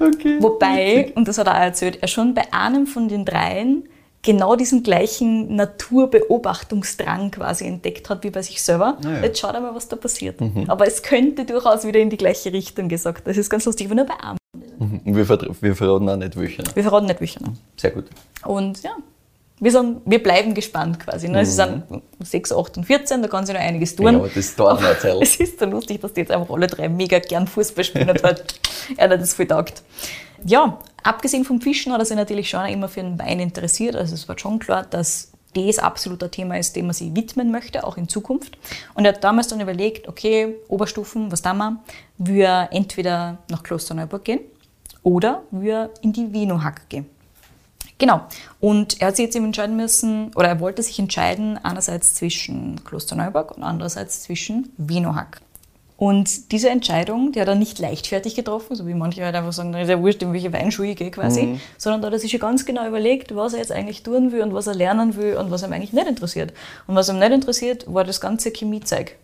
Okay. 0.00 0.36
Wobei, 0.40 1.12
und 1.14 1.26
das 1.28 1.38
hat 1.38 1.46
er 1.46 1.54
auch 1.54 1.60
erzählt, 1.60 1.98
er 2.02 2.08
schon 2.08 2.34
bei 2.34 2.52
einem 2.52 2.86
von 2.86 3.08
den 3.08 3.24
dreien 3.24 3.88
genau 4.28 4.56
diesen 4.56 4.82
gleichen 4.82 5.56
Naturbeobachtungsdrang 5.56 7.30
quasi 7.30 7.64
entdeckt 7.66 8.10
hat 8.10 8.24
wie 8.24 8.30
bei 8.30 8.42
sich 8.42 8.60
selber. 8.62 8.98
Ah 9.02 9.08
ja. 9.14 9.22
Jetzt 9.22 9.38
schaut 9.40 9.54
er 9.54 9.60
mal, 9.60 9.74
was 9.74 9.88
da 9.88 9.96
passiert. 9.96 10.38
Aber 10.66 10.86
es 10.86 11.02
könnte 11.02 11.46
durchaus 11.46 11.86
wieder 11.86 11.98
in 11.98 12.10
die 12.10 12.18
gleiche 12.18 12.52
Richtung 12.52 12.88
gesagt. 12.90 13.26
Das 13.26 13.38
ist 13.38 13.48
ganz 13.48 13.64
lustig, 13.64 13.86
aber 13.86 13.94
nur 13.94 14.04
bei 14.04 14.14
einem. 14.22 14.36
Und 14.78 15.02
wir, 15.16 15.26
wir 15.62 15.74
verraten 15.76 16.08
auch 16.10 16.16
nicht 16.16 16.36
welche. 16.36 16.62
Wir 16.74 16.82
verraten 16.82 17.06
nicht 17.06 17.20
welche. 17.20 17.42
Ne? 17.42 17.54
Sehr 17.76 17.90
gut. 17.92 18.04
Und 18.44 18.82
ja, 18.82 18.90
wir, 19.60 19.72
sind, 19.72 20.02
wir 20.04 20.22
bleiben 20.22 20.52
gespannt 20.52 21.00
quasi. 21.00 21.28
Ne? 21.28 21.40
Es 21.40 21.56
Mhm. 21.56 21.82
sind 21.88 22.02
6, 22.22 22.52
8 22.52 22.76
und 22.76 22.84
14, 22.84 23.22
da 23.22 23.28
kann 23.28 23.46
sich 23.46 23.54
noch 23.54 23.62
einiges 23.62 23.96
tun. 23.96 24.06
Ja, 24.12 24.18
aber 24.18 24.28
das 24.28 24.54
dauert 24.54 24.82
noch 24.82 24.98
Zeit. 24.98 25.16
Es 25.22 25.36
ist 25.36 25.58
so 25.58 25.64
lustig, 25.64 26.00
dass 26.02 26.12
die 26.12 26.20
jetzt 26.20 26.30
einfach 26.32 26.54
alle 26.54 26.66
drei 26.66 26.88
mega 26.90 27.18
gern 27.18 27.46
Fußball 27.46 27.82
spielen 27.84 28.10
und 28.10 28.22
halt, 28.22 28.44
er 28.96 29.08
hat 29.08 29.20
das 29.20 29.34
viel 29.34 29.46
taugt. 29.46 29.82
Ja, 30.44 30.78
abgesehen 31.02 31.44
vom 31.44 31.60
Fischen 31.60 31.92
hat 31.92 32.00
er 32.00 32.04
sich 32.04 32.16
natürlich 32.16 32.48
schon 32.50 32.66
immer 32.66 32.88
für 32.88 33.02
den 33.02 33.18
Wein 33.18 33.40
interessiert. 33.40 33.96
Also 33.96 34.14
es 34.14 34.28
war 34.28 34.38
schon 34.38 34.58
klar, 34.58 34.84
dass 34.84 35.32
das 35.54 35.78
absolut 35.78 36.22
ein 36.22 36.30
Thema 36.30 36.58
ist, 36.58 36.76
dem 36.76 36.86
man 36.86 36.94
sich 36.94 37.14
widmen 37.14 37.50
möchte, 37.50 37.84
auch 37.84 37.96
in 37.96 38.08
Zukunft. 38.08 38.58
Und 38.94 39.04
er 39.04 39.14
hat 39.14 39.24
damals 39.24 39.48
dann 39.48 39.60
überlegt, 39.60 40.08
okay, 40.08 40.56
Oberstufen, 40.68 41.32
was 41.32 41.42
tun 41.42 41.56
wir? 41.56 41.78
Wir 42.18 42.68
entweder 42.70 43.38
nach 43.50 43.62
Klosterneuburg 43.62 44.24
gehen 44.24 44.40
oder 45.02 45.42
wir 45.50 45.90
in 46.02 46.12
die 46.12 46.32
Wienerhack 46.32 46.88
gehen. 46.88 47.06
Genau. 47.98 48.20
Und 48.60 49.00
er 49.00 49.08
hat 49.08 49.16
sich 49.16 49.24
jetzt 49.24 49.34
eben 49.34 49.46
entscheiden 49.46 49.76
müssen, 49.76 50.32
oder 50.34 50.48
er 50.48 50.60
wollte 50.60 50.82
sich 50.82 50.98
entscheiden, 50.98 51.58
einerseits 51.58 52.14
zwischen 52.14 52.84
Klosterneuburg 52.84 53.56
und 53.56 53.64
andererseits 53.64 54.22
zwischen 54.22 54.72
Wienerhack. 54.76 55.40
Und 55.98 56.52
diese 56.52 56.70
Entscheidung, 56.70 57.32
die 57.32 57.40
hat 57.40 57.48
er 57.48 57.56
nicht 57.56 57.80
leichtfertig 57.80 58.36
getroffen, 58.36 58.76
so 58.76 58.86
wie 58.86 58.94
manche 58.94 59.24
halt 59.24 59.34
einfach 59.34 59.52
sagen, 59.52 59.70
na, 59.70 59.82
ist 59.82 59.88
ja 59.88 60.00
wurscht, 60.00 60.22
in 60.22 60.32
welche 60.32 60.52
Weinschule 60.52 60.90
ich 60.90 60.96
gehe 60.96 61.10
quasi, 61.10 61.58
sondern 61.76 62.00
da 62.00 62.06
hat 62.06 62.12
er 62.12 62.20
sich 62.20 62.30
schon 62.30 62.38
ganz 62.38 62.64
genau 62.64 62.86
überlegt, 62.86 63.34
was 63.34 63.52
er 63.52 63.58
jetzt 63.58 63.72
eigentlich 63.72 64.04
tun 64.04 64.30
will 64.30 64.42
und 64.42 64.54
was 64.54 64.68
er 64.68 64.76
lernen 64.76 65.16
will 65.16 65.36
und 65.36 65.50
was 65.50 65.64
ihm 65.64 65.72
eigentlich 65.72 65.92
nicht 65.92 66.06
interessiert. 66.06 66.52
Und 66.86 66.94
was 66.94 67.08
ihm 67.08 67.18
nicht 67.18 67.32
interessiert, 67.32 67.92
war 67.92 68.04
das 68.04 68.20
ganze 68.20 68.52
Chemiezeug. 68.52 69.16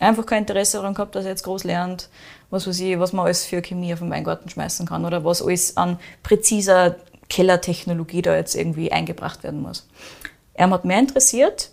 Einfach 0.00 0.24
kein 0.24 0.44
Interesse 0.44 0.78
daran 0.78 0.94
gehabt, 0.94 1.14
dass 1.14 1.26
er 1.26 1.32
jetzt 1.32 1.42
groß 1.42 1.64
lernt, 1.64 2.08
was 2.48 2.66
weiß 2.66 2.80
ich, 2.80 2.98
was 2.98 3.12
man 3.12 3.26
alles 3.26 3.44
für 3.44 3.60
Chemie 3.60 3.92
auf 3.92 3.98
den 3.98 4.10
Weingarten 4.10 4.48
schmeißen 4.48 4.86
kann 4.86 5.04
oder 5.04 5.26
was 5.26 5.42
alles 5.42 5.76
an 5.76 5.98
präziser 6.22 6.96
Kellertechnologie 7.28 8.22
da 8.22 8.34
jetzt 8.34 8.54
irgendwie 8.54 8.90
eingebracht 8.90 9.42
werden 9.42 9.60
muss. 9.60 9.86
Er 10.54 10.70
hat 10.70 10.86
mehr 10.86 10.98
interessiert, 10.98 11.70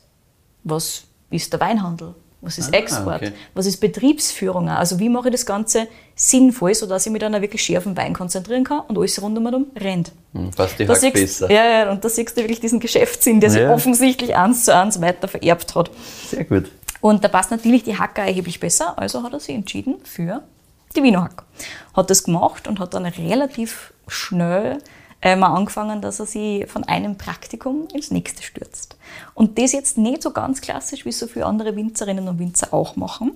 was 0.66 1.04
ist 1.30 1.54
der 1.54 1.62
Weinhandel, 1.62 2.16
was 2.42 2.58
ist 2.58 2.74
Ah, 2.74 2.78
Export, 2.78 3.22
okay. 3.22 3.32
was 3.54 3.66
ist 3.66 3.78
Betriebsführung, 3.78 4.70
also 4.70 5.00
wie 5.00 5.10
mache 5.10 5.28
ich 5.28 5.34
das 5.34 5.46
Ganze 5.46 5.88
sinnvoll, 6.16 6.74
sodass 6.74 7.06
ich 7.06 7.12
mich 7.12 7.20
dann 7.22 7.34
wirklich 7.42 7.62
schärf 7.62 7.80
auf 7.80 7.84
den 7.94 7.98
Wein 7.98 8.14
konzentrieren 8.14 8.64
kann 8.64 8.80
und 8.88 8.98
alles 8.98 9.22
rundum 9.22 9.66
rennt. 9.76 10.12
Hm, 10.34 10.52
Passt 10.52 10.80
die 10.80 10.86
Da 10.86 10.94
Hack 10.94 11.00
siehst, 11.02 11.14
besser. 11.14 11.52
ja, 11.52 11.66
ja, 11.66 11.92
und 11.92 12.04
da 12.04 12.10
siehst 12.10 12.36
du 12.38 12.42
wirklich 12.42 12.60
diesen 12.60 12.80
Geschäftssinn, 12.80 13.40
der 13.40 13.50
sich 13.52 13.62
Ja. 13.62 13.74
offensichtlich 13.74 14.36
eins 14.36 14.66
zu 14.66 14.76
eins 14.76 15.02
weiter 15.02 15.28
vererbt 15.28 15.76
hat. 15.76 15.92
Sehr 16.30 16.46
gut. 16.46 16.72
Und 17.02 17.24
da 17.24 17.28
passt 17.30 17.52
natürlich 17.52 17.84
die 17.84 17.98
Hacker 17.98 18.24
erheblich 18.24 18.60
besser, 18.60 18.98
also 18.98 19.24
hat 19.24 19.34
er 19.34 19.40
sich 19.40 19.56
entschieden 19.56 19.96
für 20.04 20.42
die 20.96 21.04
Wiener 21.04 21.24
Hack. 21.24 21.44
Hat 21.94 22.10
das 22.10 22.24
gemacht 22.24 22.68
und 22.68 22.80
hat 22.80 22.94
dann 22.94 23.06
relativ 23.06 23.94
schnell 24.08 24.80
äh, 25.22 25.36
mal 25.36 25.54
angefangen, 25.54 26.02
dass 26.02 26.20
er 26.20 26.26
sich 26.26 26.68
von 26.68 26.84
einem 26.86 27.18
Praktikum 27.18 27.88
ins 27.94 28.12
nächste 28.12 28.44
stürzt. 28.44 28.98
Und 29.34 29.58
das 29.58 29.74
jetzt 29.74 29.98
nicht 29.98 30.24
so 30.24 30.32
ganz 30.32 30.62
klassisch, 30.62 31.06
wie 31.06 31.12
so 31.12 31.28
viele 31.28 31.46
andere 31.46 31.76
Winzerinnen 31.76 32.28
und 32.28 32.40
Winzer 32.40 32.74
auch 32.74 32.96
machen, 32.96 33.32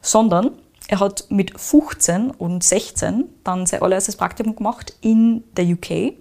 sondern 0.00 0.50
er 0.88 1.00
hat 1.00 1.26
mit 1.28 1.58
15 1.58 2.30
und 2.32 2.64
16 2.64 3.24
dann 3.44 3.66
sein 3.66 3.82
allererstes 3.82 4.16
Praktikum 4.16 4.56
gemacht 4.56 4.94
in 5.00 5.44
der 5.56 5.64
UK 5.66 6.14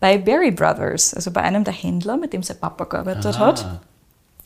bei 0.00 0.18
Berry 0.18 0.50
Brothers, 0.50 1.14
also 1.14 1.30
bei 1.30 1.42
einem 1.42 1.62
der 1.62 1.72
Händler, 1.72 2.16
mit 2.16 2.32
dem 2.32 2.42
sein 2.42 2.58
Papa 2.58 2.84
gearbeitet 2.84 3.38
hat 3.38 3.80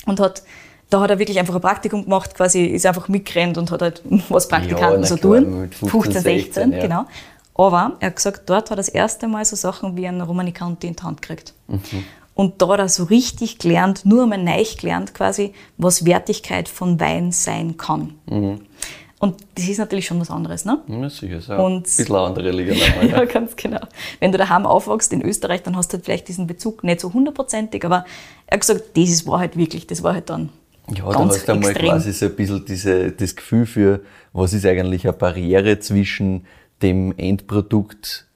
und 0.04 0.20
hat 0.20 0.42
da 0.90 1.00
hat 1.00 1.10
er 1.10 1.18
wirklich 1.18 1.38
einfach 1.38 1.54
ein 1.54 1.60
Praktikum 1.60 2.04
gemacht, 2.04 2.34
quasi 2.34 2.64
ist 2.64 2.86
einfach 2.86 3.08
mitgerannt 3.08 3.58
und 3.58 3.70
hat 3.70 3.82
halt 3.82 4.02
was 4.28 4.46
Praktikanten 4.46 5.00
na 5.00 5.06
so 5.06 5.16
tun. 5.16 5.62
mit 5.62 5.74
15, 5.74 6.22
16, 6.22 6.72
ja. 6.72 6.80
genau. 6.80 7.06
Aber 7.58 7.96
er 8.00 8.08
hat 8.08 8.16
gesagt, 8.16 8.42
dort 8.50 8.64
hat 8.70 8.72
er 8.72 8.76
das 8.76 8.88
erste 8.88 9.28
Mal 9.28 9.44
so 9.44 9.56
Sachen 9.56 9.96
wie 9.96 10.06
ein 10.06 10.20
Romanicanti 10.20 10.86
in 10.88 10.96
die 10.96 11.02
Hand 11.02 11.22
gekriegt. 11.22 11.54
Mhm. 11.68 11.80
Und 12.34 12.60
da 12.60 12.68
hat 12.68 12.80
er 12.80 12.88
so 12.90 13.04
richtig 13.04 13.58
gelernt, 13.58 14.04
nur 14.04 14.24
einmal 14.24 14.42
neu 14.42 14.62
gelernt 14.78 15.14
quasi, 15.14 15.54
was 15.78 16.04
Wertigkeit 16.04 16.68
von 16.68 17.00
Wein 17.00 17.32
sein 17.32 17.78
kann. 17.78 18.12
Mhm. 18.26 18.60
Und 19.18 19.36
das 19.54 19.66
ist 19.68 19.78
natürlich 19.78 20.04
schon 20.04 20.20
was 20.20 20.30
anderes, 20.30 20.66
ne? 20.66 20.80
Ja, 20.86 21.08
sicher, 21.08 21.40
so 21.40 21.54
Und- 21.54 21.76
ein 21.76 21.82
bisschen 21.84 22.14
eine 22.14 22.26
andere 22.26 22.50
Liga 22.50 22.74
nochmal. 22.74 23.08
Ja, 23.10 23.24
ganz 23.24 23.56
genau. 23.56 23.80
Wenn 24.20 24.30
du 24.32 24.36
daheim 24.36 24.66
aufwachst 24.66 25.10
in 25.14 25.22
Österreich, 25.22 25.62
dann 25.62 25.74
hast 25.74 25.90
du 25.90 25.96
halt 25.96 26.04
vielleicht 26.04 26.28
diesen 26.28 26.46
Bezug 26.46 26.84
nicht 26.84 27.00
so 27.00 27.10
hundertprozentig, 27.14 27.82
aber 27.86 28.04
er 28.46 28.52
hat 28.56 28.60
gesagt, 28.60 28.82
das 28.94 29.08
ist, 29.08 29.26
war 29.26 29.38
halt 29.38 29.56
wirklich, 29.56 29.86
das 29.86 30.02
war 30.02 30.12
halt 30.12 30.28
dann 30.28 30.50
Ja, 30.94 31.10
ganz 31.10 31.36
hast 31.36 31.48
du 31.48 31.52
einmal 31.52 31.70
extrem. 31.70 31.88
quasi 31.88 32.12
so 32.12 32.26
ein 32.26 32.36
bisschen 32.36 32.66
diese, 32.66 33.12
das 33.12 33.34
Gefühl 33.34 33.64
für, 33.64 34.00
was 34.34 34.52
ist 34.52 34.66
eigentlich 34.66 35.04
eine 35.04 35.14
Barriere 35.14 35.78
zwischen 35.80 36.44
dem 36.82 37.14
Endprodukt 37.16 38.26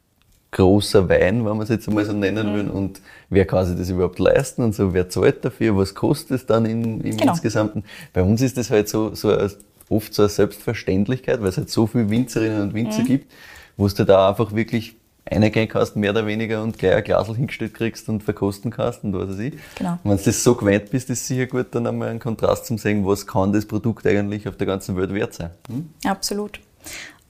großer 0.53 1.09
Wein, 1.09 1.45
wenn 1.45 1.53
man 1.57 1.61
es 1.63 1.69
jetzt 1.69 1.87
einmal 1.89 2.05
so 2.05 2.13
nennen 2.13 2.51
Mhm. 2.53 2.57
will, 2.57 2.69
und 2.71 3.01
wer 3.29 3.45
kann 3.47 3.67
sich 3.67 3.77
das 3.79 3.89
überhaupt 3.91 4.19
leisten 4.19 4.63
und 4.63 4.75
so, 4.75 4.93
wer 4.93 5.09
zahlt 5.09 5.45
dafür, 5.45 5.77
was 5.77 5.95
kostet 5.95 6.41
es 6.41 6.47
dann 6.47 6.65
in, 6.67 7.01
im 7.03 7.17
Genau. 7.17 7.33
Insgesamten. 7.33 7.85
Bei 8.13 8.23
uns 8.23 8.43
ist 8.43 8.57
das 8.57 8.71
halt 8.71 8.89
so, 8.89 9.15
so 9.15 9.31
eine, 9.31 9.51
oft 9.89 10.13
so 10.13 10.23
eine 10.23 10.29
Selbstverständlichkeit, 10.29 11.41
weil 11.41 11.49
es 11.49 11.57
halt 11.57 11.71
so 11.71 11.87
viele 11.87 12.11
Winzerinnen 12.11 12.63
und 12.63 12.69
Mhm. 12.73 12.75
Winzer 12.75 13.03
gibt, 13.05 13.31
wo 13.77 13.87
du 13.87 14.05
da 14.05 14.29
einfach 14.31 14.53
wirklich 14.55 14.97
reingehen 15.31 15.69
kannst, 15.69 15.95
mehr 15.95 16.11
oder 16.11 16.27
weniger, 16.27 16.63
und 16.65 16.79
gleich 16.79 16.97
ein 16.97 17.05
Glasl 17.05 17.37
hingestellt 17.37 17.75
kriegst 17.75 18.09
und 18.09 18.23
verkosten 18.25 18.73
kannst 18.73 19.05
und 19.05 19.13
was 19.13 19.29
weiß 19.29 19.39
ich. 19.39 19.55
Genau. 19.77 19.99
Wenn 20.03 20.17
du 20.17 20.23
das 20.25 20.43
so 20.43 20.57
gewöhnt 20.57 20.91
bist, 20.91 21.09
ist 21.11 21.29
sicher 21.29 21.47
gut, 21.47 21.67
dann 21.73 21.87
einmal 21.87 22.09
einen 22.09 22.19
Kontrast 22.19 22.67
zum 22.67 22.79
sehen, 22.79 23.07
was 23.07 23.25
kann 23.29 23.53
das 23.53 23.67
Produkt 23.67 24.05
eigentlich 24.07 24.49
auf 24.49 24.57
der 24.57 24.67
ganzen 24.67 24.97
Welt 24.97 25.15
wert 25.15 25.35
sein. 25.35 25.51
Hm? 25.69 25.91
Absolut. 26.05 26.59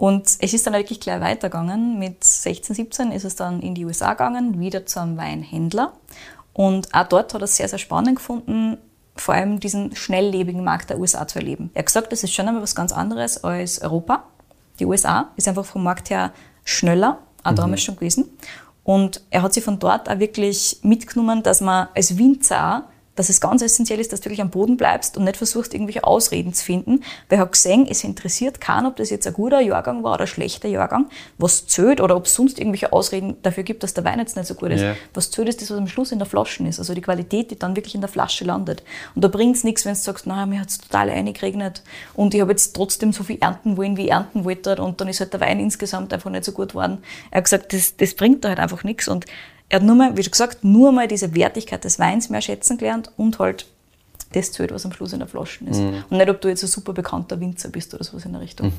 Und 0.01 0.39
es 0.41 0.55
ist 0.55 0.67
dann 0.67 0.73
wirklich 0.73 0.99
gleich 0.99 1.21
weitergegangen. 1.21 1.99
Mit 1.99 2.25
16, 2.25 2.75
17 2.75 3.13
ist 3.13 3.25
es 3.25 3.37
dann 3.37 3.61
in 3.61 3.75
die 3.75 3.85
USA 3.85 4.13
gegangen, 4.13 4.59
wieder 4.59 4.87
zu 4.87 4.99
einem 4.99 5.19
Weinhändler. 5.19 5.93
Und 6.55 6.95
auch 6.95 7.07
dort 7.07 7.35
hat 7.35 7.43
er 7.43 7.45
es 7.45 7.57
sehr, 7.57 7.69
sehr 7.69 7.79
spannend 7.79 8.17
gefunden, 8.17 8.79
vor 9.15 9.35
allem 9.35 9.61
diesen 9.61 9.95
schnelllebigen 9.95 10.65
Markt 10.65 10.89
der 10.89 10.99
USA 10.99 11.29
zu 11.29 11.41
erleben. 11.41 11.71
Er 11.75 11.81
hat 11.81 11.87
gesagt, 11.87 12.13
das 12.13 12.25
ist 12.25 12.33
schon 12.33 12.49
einmal 12.49 12.63
was 12.63 12.75
ganz 12.75 12.93
anderes 12.93 13.45
als 13.45 13.83
Europa. 13.83 14.25
Die 14.79 14.87
USA 14.87 15.29
ist 15.37 15.49
einfach 15.49 15.67
vom 15.67 15.83
Markt 15.83 16.09
her 16.09 16.33
schneller, 16.65 17.19
auch 17.45 17.55
damals 17.55 17.83
schon 17.83 17.97
gewesen. 17.97 18.31
Und 18.83 19.21
er 19.29 19.43
hat 19.43 19.53
sich 19.53 19.65
von 19.65 19.79
dort 19.81 20.09
auch 20.09 20.19
wirklich 20.19 20.79
mitgenommen, 20.83 21.43
dass 21.43 21.61
man 21.61 21.89
als 21.95 22.17
Winzer 22.17 22.79
auch 22.79 22.90
dass 23.21 23.29
es 23.29 23.43
ganz 23.43 23.61
essentiell 23.61 24.01
ist, 24.01 24.15
dass 24.15 24.21
du 24.21 24.25
wirklich 24.27 24.41
am 24.41 24.49
Boden 24.49 24.79
bleibst 24.79 25.19
und 25.19 25.25
nicht 25.25 25.37
versuchst, 25.37 25.75
irgendwelche 25.75 26.05
Ausreden 26.05 26.55
zu 26.55 26.65
finden. 26.65 27.03
Weil 27.29 27.39
er 27.39 27.41
hat 27.41 27.53
gesehen, 27.53 27.87
es 27.87 28.03
interessiert 28.03 28.63
keinen, 28.63 28.87
ob 28.87 28.97
das 28.97 29.11
jetzt 29.11 29.27
ein 29.27 29.35
guter 29.35 29.61
Jahrgang 29.61 30.03
war 30.03 30.15
oder 30.15 30.23
ein 30.23 30.27
schlechter 30.27 30.69
Jahrgang, 30.69 31.11
was 31.37 31.67
zählt 31.67 32.01
oder 32.01 32.17
ob 32.17 32.25
es 32.25 32.35
sonst 32.35 32.59
irgendwelche 32.59 32.95
Ausreden 32.95 33.37
dafür 33.43 33.63
gibt, 33.63 33.83
dass 33.83 33.93
der 33.93 34.05
Wein 34.05 34.21
jetzt 34.21 34.37
nicht 34.37 34.47
so 34.47 34.55
gut 34.55 34.71
ist. 34.71 34.81
Ja. 34.81 34.97
Was 35.13 35.31
zählt 35.31 35.51
ist 35.51 35.61
das, 35.61 35.71
was 35.71 35.77
am 35.77 35.87
Schluss 35.87 36.13
in 36.13 36.19
der 36.19 36.27
Flasche 36.27 36.67
ist, 36.67 36.79
also 36.79 36.95
die 36.95 37.03
Qualität, 37.03 37.51
die 37.51 37.59
dann 37.59 37.77
wirklich 37.77 37.95
in 37.95 38.01
der 38.01 38.09
Flasche 38.09 38.47
landet. 38.47 38.83
Und 39.15 39.23
da 39.23 39.29
bringt 39.29 39.55
es 39.55 39.65
nichts, 39.65 39.85
wenn 39.85 39.93
du 39.93 39.99
sagst, 39.99 40.27
naja, 40.27 40.47
mir 40.47 40.63
hat 40.63 40.71
es 40.71 40.79
total 40.79 41.11
eingeregnet 41.11 41.83
und 42.15 42.33
ich 42.33 42.41
habe 42.41 42.53
jetzt 42.53 42.75
trotzdem 42.75 43.13
so 43.13 43.23
viel 43.23 43.37
ernten 43.39 43.77
wollen, 43.77 43.99
wie 43.99 44.05
ich 44.07 44.13
ernten 44.13 44.47
wollte 44.47 44.77
und 44.77 44.99
dann 45.03 45.09
ist 45.09 45.21
halt 45.21 45.35
der 45.35 45.41
Wein 45.41 45.61
insgesamt 45.61 46.15
einfach 46.15 46.31
nicht 46.31 46.45
so 46.45 46.53
gut 46.53 46.71
geworden. 46.71 47.03
Er 47.31 47.37
hat 47.37 47.45
gesagt, 47.45 47.75
das, 47.75 47.97
das 47.99 48.15
bringt 48.15 48.45
da 48.45 48.49
halt 48.49 48.61
einfach 48.61 48.83
nichts 48.83 49.09
und 49.09 49.27
er 49.71 49.77
hat 49.77 49.87
nur 49.87 49.95
mal, 49.97 50.17
wie 50.17 50.23
schon 50.23 50.33
gesagt, 50.33 50.65
nur 50.65 50.93
mal 50.93 51.09
diese 51.09 51.35
Wertigkeit 51.35 51.85
des 51.85 51.99
Weins 51.99 52.29
mehr 52.29 52.43
schätzen 52.43 52.77
gelernt 52.77 53.11
und 53.17 53.39
halt 53.39 53.67
das 54.33 54.53
zählt, 54.53 54.73
was 54.73 54.85
am 54.85 54.93
Schluss 54.93 55.13
in 55.13 55.21
der 55.21 55.29
Flasche 55.29 55.65
ist. 55.65 55.81
Mhm. 55.81 56.05
Und 56.11 56.19
nicht, 56.19 56.29
ob 56.29 56.41
du 56.41 56.49
jetzt 56.49 56.63
ein 56.63 56.69
super 56.69 56.93
bekannter 56.93 57.41
Winzer 57.41 57.69
bist 57.69 57.95
oder 57.95 58.05
sowas 58.05 58.25
in 58.25 58.33
der 58.33 58.41
Richtung. 58.41 58.73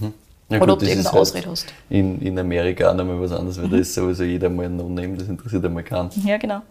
Ja, 0.50 0.58
oder 0.58 0.60
gut, 0.60 0.70
ob 0.70 0.80
du 0.80 0.86
irgendeine 0.86 1.14
halt 1.14 1.22
Ausrede 1.22 1.50
hast. 1.50 1.66
Mhm. 1.90 1.96
In, 1.96 2.22
in 2.22 2.40
Amerika 2.40 2.92
auch 2.92 2.96
nochmal 2.96 3.20
was 3.22 3.32
anderes, 3.32 3.62
weil 3.62 3.70
da 3.70 3.78
ist 3.78 3.94
sowieso 3.94 4.24
jeder 4.24 4.50
mal 4.50 4.66
ein 4.66 4.76
No-Name, 4.76 5.18
das 5.18 5.28
interessiert 5.28 5.64
einmal 5.64 5.84
keinen. 5.84 6.10
Ja, 6.26 6.38
genau. 6.38 6.62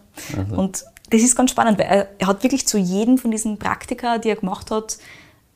Und 0.55 0.83
das 1.09 1.21
ist 1.21 1.35
ganz 1.35 1.51
spannend, 1.51 1.79
weil 1.79 2.07
er, 2.19 2.27
hat 2.27 2.43
wirklich 2.43 2.67
zu 2.67 2.77
jedem 2.77 3.17
von 3.17 3.31
diesen 3.31 3.57
Praktika, 3.57 4.19
die 4.19 4.29
er 4.29 4.35
gemacht 4.35 4.69
hat, 4.71 4.97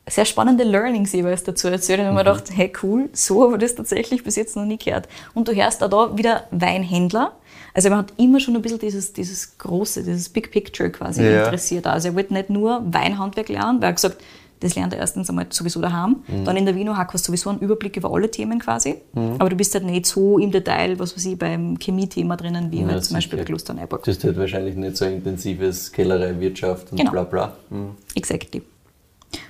sehr 0.08 0.26
spannende 0.26 0.64
Learnings 0.64 1.14
jeweils 1.14 1.44
dazu 1.44 1.68
erzählt. 1.68 2.00
Und 2.00 2.06
habe 2.06 2.16
mir 2.16 2.24
gedacht, 2.24 2.52
hey 2.54 2.72
cool, 2.84 3.10
so 3.14 3.44
habe 3.44 3.56
ich 3.56 3.62
das 3.62 3.76
tatsächlich 3.76 4.24
bis 4.24 4.36
jetzt 4.36 4.56
noch 4.56 4.66
nie 4.66 4.78
gehört. 4.78 5.08
Und 5.34 5.48
du 5.48 5.56
hörst 5.56 5.84
auch 5.84 5.90
da 5.90 6.18
wieder 6.18 6.44
Weinhändler. 6.52 7.34
Also 7.76 7.90
man 7.90 8.00
hat 8.00 8.14
immer 8.18 8.40
schon 8.40 8.56
ein 8.56 8.62
bisschen 8.62 8.80
dieses, 8.80 9.14
dieses 9.14 9.58
große, 9.58 10.02
dieses 10.04 10.30
Big 10.30 10.50
Picture 10.50 10.90
quasi 10.90 11.22
Ja. 11.24 11.44
interessiert. 11.46 11.86
Also 11.86 12.08
er 12.08 12.16
wollte 12.16 12.34
nicht 12.34 12.50
nur 12.50 12.82
Weinhandwerk 12.92 13.50
lernen, 13.50 13.82
weil 13.82 13.90
er 13.90 13.94
gesagt 13.94 14.18
das 14.62 14.74
lernt 14.74 14.94
er 14.94 15.00
erstens 15.00 15.30
einmal 15.30 15.48
sowieso 15.50 15.82
daheim. 15.82 16.24
Dann 16.46 16.56
in 16.56 16.66
der 16.66 16.76
Wiener 16.76 16.98
Hack 16.98 17.14
hast 17.14 17.28
du 17.28 17.32
sowieso 17.32 17.50
einen 17.50 17.60
Überblick 17.60 17.98
über 17.98 18.10
alle 18.12 18.32
Themen 18.32 18.58
quasi. 18.58 18.96
Aber 19.14 19.50
du 19.50 19.56
bist 19.58 19.76
halt 19.76 19.84
nicht 19.84 20.06
so 20.06 20.40
im 20.40 20.50
Detail, 20.50 20.98
was 20.98 21.14
weiß 21.16 21.26
ich, 21.26 21.38
beim 21.38 21.78
Chemie-Thema 21.78 22.38
drinnen, 22.38 22.72
wie 22.72 22.80
Ja, 22.80 22.88
halt 22.88 23.04
zum 23.04 23.16
Beispiel 23.18 23.38
bei 23.40 23.44
Klosterneuburg. 23.46 24.04
Du 24.04 24.12
hast 24.12 24.24
halt 24.24 24.38
wahrscheinlich 24.38 24.76
nicht 24.78 24.96
so 24.96 25.04
intensives 25.06 25.92
Kellerei-Wirtschaft 25.92 26.90
und 26.94 26.98
Genau. 26.98 27.12
bla 27.12 27.24
bla. 27.26 27.54
Hm. 27.70 27.92
Exactly. 28.16 28.62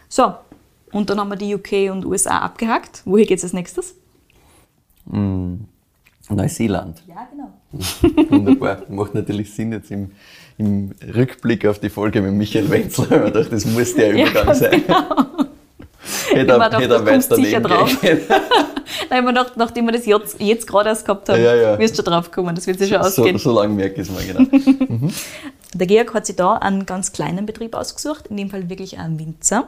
So, 0.09 0.33
und 0.91 1.07
dann 1.09 1.19
haben 1.19 1.29
wir 1.29 1.35
die 1.37 1.53
UK 1.53 1.91
und 1.91 2.03
USA 2.03 2.39
abgehakt. 2.39 3.03
Woher 3.05 3.25
geht 3.27 3.37
es 3.37 3.43
als 3.43 3.53
nächstes? 3.53 3.93
Neuseeland. 6.29 7.01
Ja, 7.07 7.27
genau. 7.31 8.29
Wunderbar. 8.29 8.83
Macht 8.89 9.13
natürlich 9.13 9.53
Sinn 9.53 9.71
jetzt 9.73 9.91
im, 9.91 10.11
im 10.57 10.91
Rückblick 11.15 11.65
auf 11.67 11.79
die 11.79 11.89
Folge 11.89 12.21
mit 12.21 12.33
Michael 12.33 12.69
Wenzel, 12.69 13.09
weil 13.09 13.19
man 13.21 13.33
dachte, 13.33 13.49
das 13.51 13.65
muss 13.65 13.93
der 13.95 14.13
Übergang 14.13 14.45
ganz 14.45 14.59
sein. 14.59 14.83
Hätte 16.29 16.41
Ich 16.41 16.47
war 16.47 16.61
er, 16.61 16.69
doch, 16.69 16.79
hätte 16.79 16.93
er 16.93 16.99
du 16.99 17.05
kommst 17.05 17.31
weiter 17.31 17.41
sicher 17.41 17.59
daneben 17.61 17.97
drauf. 17.99 18.03
Nein, 19.09 19.19
ich 19.19 19.25
mir 19.25 19.33
gedacht, 19.33 19.53
nachdem 19.57 19.85
wir 19.85 19.91
das 19.91 20.05
jetzt, 20.05 20.39
jetzt 20.39 20.67
gerade 20.67 20.89
erst 20.89 21.05
gehabt 21.05 21.27
haben, 21.29 21.41
Ja, 21.43 21.55
ja. 21.55 21.79
wirst 21.79 21.97
du 21.97 22.03
drauf 22.03 22.31
kommen. 22.31 22.53
Das 22.55 22.67
wird 22.67 22.77
sich 22.79 22.89
schon 22.89 23.01
So, 23.03 23.07
ausgehen. 23.23 23.37
so 23.37 23.51
lange 23.51 23.73
merke 23.73 24.01
ich 24.01 24.07
es 24.07 24.13
mal, 24.13 24.23
genau. 24.23 25.09
Der 25.73 25.87
Georg 25.87 26.13
hat 26.13 26.25
sich 26.25 26.35
da 26.35 26.53
einen 26.53 26.85
ganz 26.85 27.11
kleinen 27.11 27.45
Betrieb 27.45 27.75
ausgesucht, 27.75 28.27
in 28.27 28.37
dem 28.37 28.49
Fall 28.49 28.69
wirklich 28.69 28.97
einen 28.99 29.19
Winzer. 29.19 29.67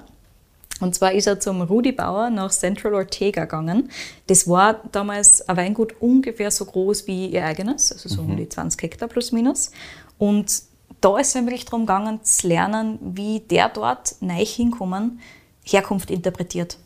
Und 0.79 0.95
zwar 0.95 1.13
ist 1.13 1.27
er 1.27 1.39
zum 1.39 1.61
Rudi 1.61 1.91
Bauer 1.91 2.29
nach 2.29 2.51
Central 2.51 2.93
Ortega 2.93 3.45
gegangen. 3.45 3.89
Das 4.27 4.47
war 4.47 4.81
damals 4.91 5.47
ein 5.47 5.57
Weingut 5.57 5.95
ungefähr 5.99 6.51
so 6.51 6.65
groß 6.65 7.07
wie 7.07 7.27
ihr 7.27 7.45
eigenes, 7.45 7.91
also 7.91 8.09
so 8.09 8.21
um 8.21 8.37
die 8.37 8.47
20 8.47 8.81
Hektar 8.81 9.07
plus 9.07 9.31
minus. 9.31 9.71
Und 10.17 10.63
da 11.01 11.17
ist 11.17 11.35
es 11.35 11.45
wirklich 11.45 11.65
darum 11.65 11.81
gegangen, 11.81 12.23
zu 12.23 12.47
lernen, 12.47 12.99
wie 13.01 13.39
der 13.39 13.69
dort 13.69 14.15
neu 14.19 14.45
hinkommen, 14.45 15.19
Herkunft 15.63 16.11
interpretiert. 16.11 16.77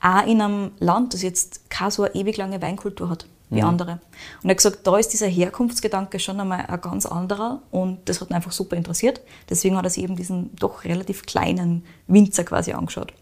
Auch 0.00 0.26
in 0.26 0.40
einem 0.40 0.70
Land, 0.78 1.12
das 1.12 1.22
jetzt 1.22 1.68
keine 1.68 1.90
so 1.90 2.04
eine 2.04 2.14
ewig 2.14 2.36
lange 2.36 2.62
Weinkultur 2.62 3.10
hat 3.10 3.26
wie 3.50 3.62
andere. 3.62 4.00
Und 4.42 4.48
er 4.48 4.50
hat 4.50 4.56
gesagt, 4.56 4.86
da 4.86 4.96
ist 4.98 5.12
dieser 5.12 5.28
Herkunftsgedanke 5.28 6.18
schon 6.18 6.40
einmal 6.40 6.66
ein 6.66 6.80
ganz 6.80 7.06
anderer 7.06 7.62
und 7.70 8.08
das 8.08 8.20
hat 8.20 8.30
ihn 8.30 8.34
einfach 8.34 8.52
super 8.52 8.76
interessiert. 8.76 9.20
Deswegen 9.48 9.76
hat 9.76 9.84
er 9.84 9.90
sich 9.90 10.02
eben 10.02 10.16
diesen 10.16 10.54
doch 10.56 10.84
relativ 10.84 11.26
kleinen 11.26 11.84
Winzer 12.08 12.44
quasi 12.44 12.72
angeschaut. 12.72 13.12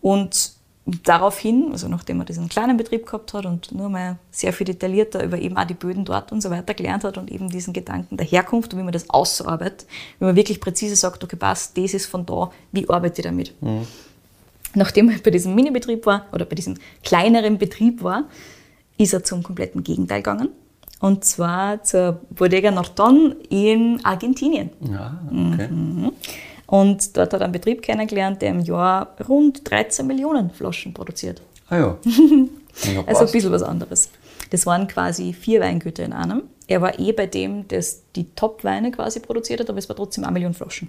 Und 0.00 0.52
daraufhin, 0.86 1.70
also 1.72 1.88
nachdem 1.88 2.20
er 2.20 2.26
diesen 2.26 2.48
kleinen 2.48 2.76
Betrieb 2.76 3.06
gehabt 3.06 3.32
hat 3.32 3.46
und 3.46 3.72
nur 3.72 3.88
mal 3.88 4.18
sehr 4.30 4.52
viel 4.52 4.66
detaillierter 4.66 5.24
über 5.24 5.38
eben 5.38 5.56
auch 5.56 5.64
die 5.64 5.74
Böden 5.74 6.04
dort 6.04 6.30
und 6.30 6.42
so 6.42 6.50
weiter 6.50 6.74
gelernt 6.74 7.04
hat 7.04 7.16
und 7.16 7.32
eben 7.32 7.48
diesen 7.48 7.72
Gedanken 7.72 8.16
der 8.16 8.26
Herkunft 8.26 8.72
und 8.74 8.80
wie 8.80 8.84
man 8.84 8.92
das 8.92 9.08
ausarbeitet, 9.08 9.86
wie 10.18 10.26
man 10.26 10.36
wirklich 10.36 10.60
präzise 10.60 10.94
sagt, 10.94 11.24
okay, 11.24 11.36
passt, 11.36 11.76
das 11.78 11.94
ist 11.94 12.06
von 12.06 12.26
da, 12.26 12.50
wie 12.72 12.88
arbeite 12.88 13.22
ich 13.22 13.26
damit? 13.26 13.54
Nachdem 14.74 15.08
er 15.08 15.18
bei 15.18 15.30
diesem 15.30 15.54
Minibetrieb 15.54 16.04
war 16.04 16.26
oder 16.32 16.44
bei 16.44 16.54
diesem 16.54 16.76
kleineren 17.02 17.58
Betrieb 17.58 18.02
war, 18.02 18.24
ist 18.98 19.12
er 19.12 19.24
zum 19.24 19.42
kompletten 19.42 19.82
Gegenteil 19.82 20.18
gegangen. 20.18 20.48
Und 21.00 21.24
zwar 21.24 21.82
zur 21.82 22.20
Bodega 22.30 22.70
Norton 22.70 23.36
in 23.50 24.00
Argentinien. 24.04 24.70
Ja, 24.80 25.20
okay. 25.28 25.68
Und 26.66 27.16
dort 27.16 27.32
hat 27.32 27.40
er 27.40 27.44
einen 27.44 27.52
Betrieb 27.52 27.82
kennengelernt, 27.82 28.40
der 28.40 28.50
im 28.50 28.60
Jahr 28.60 29.14
rund 29.28 29.68
13 29.68 30.06
Millionen 30.06 30.50
Flaschen 30.50 30.94
produziert. 30.94 31.42
Ah 31.68 31.76
ja. 31.78 31.98
Also 33.06 33.26
ein 33.26 33.30
bisschen 33.30 33.52
was 33.52 33.62
anderes. 33.62 34.10
Das 34.50 34.66
waren 34.66 34.88
quasi 34.88 35.32
vier 35.32 35.60
Weingüter 35.60 36.04
in 36.04 36.12
einem. 36.12 36.42
Er 36.66 36.80
war 36.80 36.98
eh 36.98 37.12
bei 37.12 37.26
dem, 37.26 37.68
das 37.68 38.02
die 38.16 38.26
Top-Weine 38.34 38.90
quasi 38.90 39.20
produziert 39.20 39.60
hat, 39.60 39.68
aber 39.68 39.78
es 39.78 39.88
war 39.88 39.96
trotzdem 39.96 40.24
eine 40.24 40.32
Million 40.32 40.54
Flaschen. 40.54 40.88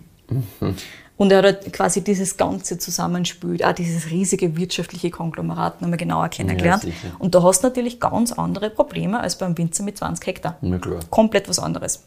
Und 1.18 1.32
er 1.32 1.40
hat 1.40 1.46
halt 1.46 1.74
quasi 1.74 2.02
dieses 2.02 2.38
ganze 2.38 2.78
Zusammenspiel, 2.78 3.64
auch 3.64 3.74
dieses 3.74 4.10
riesige 4.10 4.58
wirtschaftliche 4.58 5.12
Konglomerat 5.12 5.82
nochmal 5.82 5.98
genauer 5.98 6.30
kennengelernt. 6.30 6.84
Ja, 6.84 6.92
und 7.20 7.36
da 7.36 7.44
hast 7.44 7.64
du 7.64 7.68
natürlich 7.68 8.00
ganz 8.00 8.32
andere 8.32 8.70
Probleme 8.70 9.20
als 9.20 9.38
beim 9.38 9.58
Winzer 9.58 9.84
mit 9.84 9.98
20 9.98 10.28
Hektar. 10.28 10.58
Klar. 10.82 11.00
Komplett 11.10 11.48
was 11.50 11.60
anderes. 11.60 12.04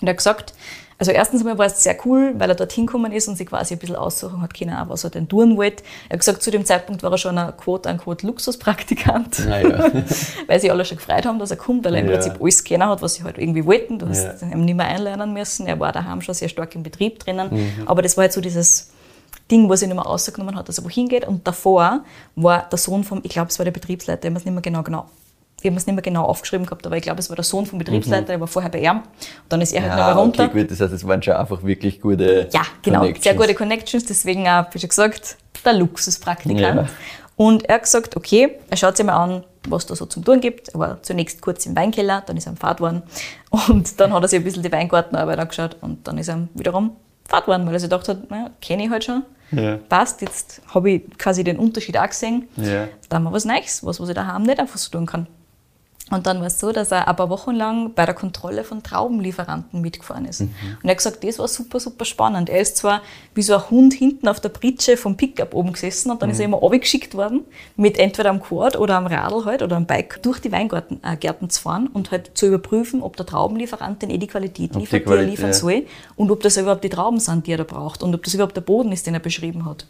Und 0.00 0.08
er 0.08 0.10
hat 0.10 0.18
gesagt, 0.18 0.54
also 1.04 1.12
erstens 1.12 1.42
einmal 1.42 1.58
war 1.58 1.66
es 1.66 1.82
sehr 1.82 1.96
cool, 2.06 2.32
weil 2.38 2.48
er 2.48 2.54
dorthin 2.54 2.86
gekommen 2.86 3.12
ist 3.12 3.28
und 3.28 3.36
sich 3.36 3.46
quasi 3.46 3.74
ein 3.74 3.78
bisschen 3.78 3.96
aussuchen 3.96 4.40
hat 4.40 4.54
können, 4.54 4.74
was 4.88 5.04
er 5.04 5.10
denn 5.10 5.28
tun 5.28 5.56
wollte. 5.58 5.82
Er 6.08 6.14
hat 6.14 6.20
gesagt, 6.20 6.42
zu 6.42 6.50
dem 6.50 6.64
Zeitpunkt 6.64 7.02
war 7.02 7.12
er 7.12 7.18
schon 7.18 7.36
ein 7.36 7.54
quote-unquote 7.56 8.26
Luxuspraktikant, 8.26 9.46
Naja. 9.46 9.90
weil 10.46 10.60
sie 10.60 10.70
alle 10.70 10.84
schon 10.86 10.96
gefreut 10.96 11.26
haben, 11.26 11.38
dass 11.38 11.50
er 11.50 11.58
kommt, 11.58 11.84
weil 11.84 11.94
er 11.94 12.00
im 12.00 12.06
Ja. 12.08 12.12
Prinzip 12.14 12.40
alles 12.40 12.64
kennen 12.64 12.88
hat, 12.88 13.02
was 13.02 13.14
sie 13.14 13.22
halt 13.24 13.36
irgendwie 13.36 13.66
wollten. 13.66 13.98
Du 13.98 14.08
hast 14.08 14.24
Ja. 14.40 14.48
ihn 14.48 14.64
nicht 14.64 14.76
mehr 14.76 14.86
einlernen 14.86 15.32
müssen. 15.34 15.66
Er 15.66 15.78
war 15.78 15.92
daheim 15.92 16.22
schon 16.22 16.34
sehr 16.34 16.48
stark 16.48 16.74
im 16.74 16.82
Betrieb 16.82 17.18
drinnen. 17.18 17.48
Mhm. 17.50 17.82
Aber 17.86 18.00
das 18.00 18.16
war 18.16 18.22
halt 18.22 18.32
so 18.32 18.40
dieses 18.40 18.90
Ding, 19.50 19.68
was 19.68 19.82
er 19.82 19.88
nicht 19.88 19.96
mehr 19.96 20.04
rausgenommen 20.06 20.56
hat, 20.56 20.68
dass 20.68 20.78
er 20.78 20.84
wohin 20.84 21.08
geht. 21.08 21.28
Und 21.28 21.46
davor 21.46 22.00
war 22.34 22.66
der 22.70 22.78
Sohn 22.78 23.04
vom, 23.04 23.20
ich 23.24 23.30
glaube, 23.32 23.48
es 23.50 23.58
war 23.58 23.64
der 23.64 23.72
Betriebsleiter, 23.72 24.28
ich 24.28 24.34
es 24.36 24.44
nicht 24.46 24.54
mehr 24.54 24.62
genau, 24.62 24.82
genau. 24.82 25.06
Ich 25.64 25.70
habe 25.70 25.78
es 25.78 25.86
nicht 25.86 25.94
mehr 25.94 26.02
genau 26.02 26.24
aufgeschrieben 26.26 26.66
gehabt, 26.66 26.86
aber 26.86 26.98
ich 26.98 27.02
glaube, 27.02 27.20
es 27.20 27.30
war 27.30 27.36
der 27.36 27.44
Sohn 27.44 27.64
vom 27.64 27.78
Betriebsleiter, 27.78 28.26
der 28.26 28.40
war 28.40 28.46
vorher 28.46 28.70
bei 28.70 28.80
ihm. 28.80 28.96
Und 28.98 29.02
dann 29.48 29.62
ist 29.62 29.72
er 29.72 29.80
halt 29.80 29.92
noch 29.92 29.98
Ja, 29.98 30.14
mal 30.14 30.20
runter. 30.20 30.44
okay, 30.44 30.60
gut, 30.60 30.70
das 30.70 30.78
heißt, 30.78 30.92
es 30.92 31.06
waren 31.08 31.22
schon 31.22 31.32
einfach 31.32 31.62
wirklich 31.62 32.02
gute 32.02 32.48
Ja, 32.52 32.60
genau. 32.82 33.06
Sehr 33.18 33.32
gute 33.34 33.54
Connections, 33.54 34.04
deswegen 34.04 34.46
auch, 34.46 34.66
wie 34.72 34.78
schon 34.78 34.90
gesagt, 34.90 35.38
der 35.64 35.72
Luxuspraktikant. 35.72 36.60
Ja. 36.82 36.86
Und 37.36 37.64
er 37.64 37.76
hat 37.76 37.84
gesagt, 37.84 38.14
okay, 38.14 38.58
er 38.68 38.76
schaut 38.76 38.98
sich 38.98 39.06
mal 39.06 39.14
an, 39.14 39.44
was 39.66 39.86
da 39.86 39.96
so 39.96 40.04
zum 40.04 40.22
Tun 40.22 40.40
gibt. 40.42 40.68
Er 40.68 40.78
war 40.80 41.02
zunächst 41.02 41.40
kurz 41.40 41.64
im 41.64 41.74
Weinkeller, 41.74 42.22
dann 42.26 42.36
ist 42.36 42.46
er 42.46 42.50
am 42.50 42.58
Fahrt 42.58 42.80
worden. 42.82 43.02
Und 43.48 43.98
dann 43.98 44.12
hat 44.12 44.22
er 44.22 44.28
sich 44.28 44.40
ein 44.40 44.44
bisschen 44.44 44.62
die 44.62 44.70
Weingartenarbeit 44.70 45.38
angeschaut 45.38 45.78
und 45.80 46.06
dann 46.06 46.18
ist 46.18 46.28
er 46.28 46.46
wiederum 46.52 46.94
Fahrt 47.26 47.48
worden, 47.48 47.66
weil 47.66 47.72
er 47.72 47.80
sich 47.80 47.88
gedacht 47.88 48.06
hat, 48.06 48.30
naja, 48.30 48.50
kenne 48.60 48.84
ich 48.84 48.90
halt 48.90 49.04
schon. 49.04 49.22
Ja. 49.50 49.78
Passt, 49.88 50.20
jetzt 50.20 50.60
habe 50.74 50.90
ich 50.90 51.02
quasi 51.16 51.42
den 51.42 51.58
Unterschied 51.58 51.96
auch 51.96 52.06
gesehen. 52.08 52.48
Ja. 52.56 52.88
Da 53.08 53.16
haben 53.16 53.24
wir 53.24 53.32
was 53.32 53.46
Neues, 53.46 53.84
was, 53.84 53.98
was 53.98 54.08
ich 54.10 54.14
daheim 54.14 54.42
nicht 54.42 54.58
einfach 54.60 54.76
so 54.78 54.90
tun 54.90 55.06
kann. 55.06 55.26
Und 56.10 56.26
dann 56.26 56.40
war 56.40 56.48
es 56.48 56.60
so, 56.60 56.70
dass 56.70 56.92
er 56.92 57.08
ein 57.08 57.16
paar 57.16 57.30
Wochen 57.30 57.52
lang 57.52 57.94
bei 57.94 58.04
der 58.04 58.14
Kontrolle 58.14 58.62
von 58.62 58.82
Traubenlieferanten 58.82 59.80
mitgefahren 59.80 60.26
ist. 60.26 60.42
Und 60.42 60.50
er 60.82 60.90
hat 60.90 60.98
gesagt, 60.98 61.24
das 61.24 61.38
war 61.38 61.48
super, 61.48 61.80
super 61.80 62.04
spannend. 62.04 62.50
Er 62.50 62.60
ist 62.60 62.76
zwar 62.76 63.00
wie 63.34 63.40
so 63.40 63.54
ein 63.54 63.70
Hund 63.70 63.94
hinten 63.94 64.28
auf 64.28 64.38
der 64.38 64.50
Pritsche 64.50 64.98
vom 64.98 65.16
Pickup 65.16 65.54
oben 65.54 65.72
gesessen 65.72 66.10
und 66.10 66.20
dann 66.20 66.28
ist 66.28 66.38
er 66.40 66.44
immer 66.44 66.58
runtergeschickt 66.58 67.14
worden, 67.14 67.44
mit 67.76 67.98
entweder 67.98 68.28
am 68.28 68.42
Quad 68.42 68.76
oder 68.76 68.96
am 68.96 69.06
Radl 69.06 69.46
halt 69.46 69.62
oder 69.62 69.76
am 69.76 69.86
Bike 69.86 70.22
durch 70.22 70.40
die 70.40 70.52
Weingärten 70.52 71.00
äh, 71.02 71.48
zu 71.48 71.62
fahren 71.62 71.86
und 71.86 72.10
halt 72.10 72.32
zu 72.34 72.46
überprüfen, 72.46 73.02
ob 73.02 73.16
der 73.16 73.24
Traubenlieferant 73.24 74.02
denn 74.02 74.10
eh 74.10 74.18
die 74.18 74.26
Qualität 74.26 74.74
die 74.74 74.80
liefert, 74.80 75.00
die, 75.00 75.04
Qualität, 75.04 75.26
er 75.26 75.30
liefern 75.30 75.46
ja. 75.48 75.52
soll 75.54 75.86
und 76.16 76.30
ob 76.30 76.42
das 76.42 76.58
überhaupt 76.58 76.84
die 76.84 76.90
Trauben 76.90 77.18
sind, 77.18 77.46
die 77.46 77.52
er 77.52 77.58
da 77.58 77.64
braucht 77.64 78.02
und 78.02 78.14
ob 78.14 78.22
das 78.22 78.34
überhaupt 78.34 78.56
der 78.56 78.60
Boden 78.60 78.92
ist, 78.92 79.06
den 79.06 79.14
er 79.14 79.20
beschrieben 79.20 79.64
hat. 79.64 79.86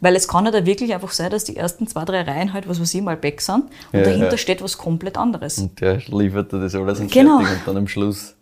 Weil 0.00 0.16
es 0.16 0.26
kann 0.26 0.44
ja 0.44 0.50
da 0.50 0.66
wirklich 0.66 0.92
einfach 0.92 1.12
sein, 1.12 1.30
dass 1.30 1.44
die 1.44 1.56
ersten 1.56 1.86
zwei, 1.86 2.04
drei 2.04 2.22
Reihen 2.22 2.52
halt, 2.52 2.68
was 2.68 2.80
weiß 2.80 2.92
ich, 2.94 3.02
mal 3.02 3.22
weg 3.22 3.40
sind 3.40 3.64
und 3.92 4.00
Ja, 4.00 4.02
dahinter 4.02 4.32
ja. 4.32 4.38
steht 4.38 4.62
was 4.62 4.76
komplett 4.76 5.16
anderes. 5.16 5.51
Und 5.58 5.80
der 5.80 5.98
liefert 6.08 6.52
dir 6.52 6.60
das 6.60 6.74
alles 6.74 7.00
und 7.00 7.10
Genau. 7.10 7.38
und 7.38 7.48
dann 7.66 7.76
am 7.76 7.88
Schluss 7.88 8.34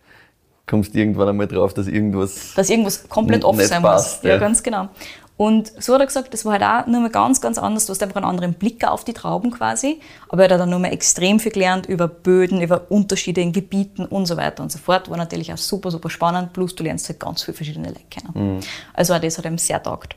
kommst 0.67 0.95
du 0.95 0.99
irgendwann 0.99 1.29
einmal 1.29 1.49
drauf, 1.49 1.75
dass 1.75 1.87
irgendwas 1.89 2.55
dass 2.55 2.71
irgendwas 2.71 3.09
komplett 3.09 3.45
off 3.45 3.61
sein 3.61 3.83
passt, 3.83 4.23
muss. 4.23 4.29
Ja, 4.29 4.37
ja. 4.37 4.39
ganz 4.39 4.63
genau. 4.63 4.89
Und 5.37 5.73
so 5.83 5.95
hat 5.95 6.01
er 6.03 6.07
gesagt, 6.07 6.35
das 6.35 6.45
war 6.45 6.53
halt 6.53 6.63
auch 6.63 6.87
nur 6.87 7.01
mal 7.01 7.09
ganz, 7.09 7.41
ganz 7.41 7.57
anders. 7.57 7.87
Du 7.87 7.93
hast 7.93 8.03
einfach 8.03 8.17
einen 8.17 8.27
anderen 8.27 8.53
Blick 8.53 8.87
auf 8.87 9.05
die 9.05 9.15
Trauben 9.15 9.51
quasi. 9.51 9.99
Aber 10.29 10.45
er 10.45 10.51
hat 10.53 10.61
dann 10.61 10.69
nochmal 10.69 10.93
extrem 10.93 11.41
viel 11.41 11.51
gelernt 11.51 11.87
über 11.87 12.09
Böden, 12.09 12.61
über 12.61 12.91
Unterschiede 12.91 13.41
in 13.41 13.51
Gebieten 13.51 14.05
und 14.05 14.27
so 14.27 14.37
weiter 14.37 14.63
und 14.63 14.71
so 14.71 14.79
fort. 14.79 15.09
War 15.09 15.17
natürlich 15.17 15.51
auch 15.51 15.57
super, 15.57 15.91
super 15.91 16.11
spannend. 16.11 16.53
Plus 16.53 16.75
du 16.75 16.85
lernst 16.85 17.09
halt 17.09 17.21
ganz 17.21 17.43
viele 17.43 17.57
verschiedene 17.57 17.89
Leute 17.89 18.03
kennen. 18.11 18.57
Mhm. 18.57 18.61
Also 18.93 19.15
auch 19.15 19.19
das 19.19 19.39
hat 19.39 19.47
ihm 19.47 19.57
sehr 19.57 19.83
taugt. 19.83 20.15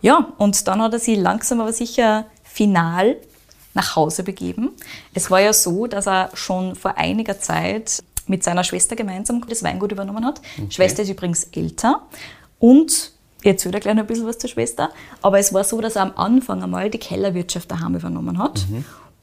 Ja, 0.00 0.32
und 0.38 0.66
dann 0.66 0.80
hat 0.80 0.94
er 0.94 0.98
sich 0.98 1.18
langsam 1.18 1.60
aber 1.60 1.74
sicher 1.74 2.24
final 2.44 3.16
nach 3.74 3.96
Hause 3.96 4.22
begeben. 4.22 4.70
Es 5.14 5.30
war 5.30 5.40
ja 5.40 5.52
so, 5.52 5.86
dass 5.86 6.06
er 6.06 6.30
schon 6.34 6.74
vor 6.74 6.98
einiger 6.98 7.38
Zeit 7.40 8.02
mit 8.26 8.44
seiner 8.44 8.64
Schwester 8.64 8.96
gemeinsam 8.96 9.44
das 9.48 9.62
Weingut 9.62 9.92
übernommen 9.92 10.24
hat. 10.24 10.40
Schwester 10.70 11.02
ist 11.02 11.08
übrigens 11.10 11.44
älter 11.52 12.02
und 12.58 13.12
jetzt 13.42 13.66
wieder 13.66 13.80
gleich 13.80 13.94
noch 13.94 14.02
ein 14.02 14.06
bisschen 14.06 14.26
was 14.26 14.38
zur 14.38 14.50
Schwester. 14.50 14.90
Aber 15.20 15.38
es 15.38 15.52
war 15.52 15.64
so, 15.64 15.80
dass 15.80 15.96
er 15.96 16.02
am 16.02 16.12
Anfang 16.16 16.62
einmal 16.62 16.90
die 16.90 16.98
Kellerwirtschaft 16.98 17.70
daheim 17.70 17.94
übernommen 17.96 18.38
hat. 18.38 18.66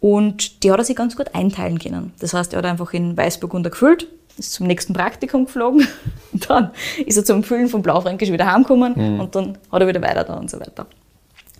Und 0.01 0.63
die 0.63 0.71
hat 0.71 0.79
er 0.79 0.83
sich 0.83 0.95
ganz 0.95 1.15
gut 1.15 1.33
einteilen 1.35 1.79
können. 1.79 2.13
Das 2.19 2.33
heißt, 2.33 2.53
er 2.53 2.59
hat 2.59 2.65
einfach 2.65 2.93
in 2.93 3.15
Weißburgunder 3.17 3.69
gefüllt, 3.69 4.07
ist 4.37 4.53
zum 4.53 4.67
nächsten 4.67 4.93
Praktikum 4.93 5.45
geflogen, 5.45 5.87
und 6.31 6.49
dann 6.49 6.71
ist 7.05 7.17
er 7.17 7.25
zum 7.25 7.43
Füllen 7.43 7.67
von 7.67 7.81
Blaufränkisch 7.81 8.31
wieder 8.31 8.51
heimgekommen 8.51 8.93
und 9.19 9.35
dann 9.35 9.57
hat 9.71 9.81
er 9.81 9.87
wieder 9.87 10.01
weiter 10.01 10.23
da 10.23 10.35
und 10.35 10.49
so 10.49 10.59
weiter. 10.59 10.85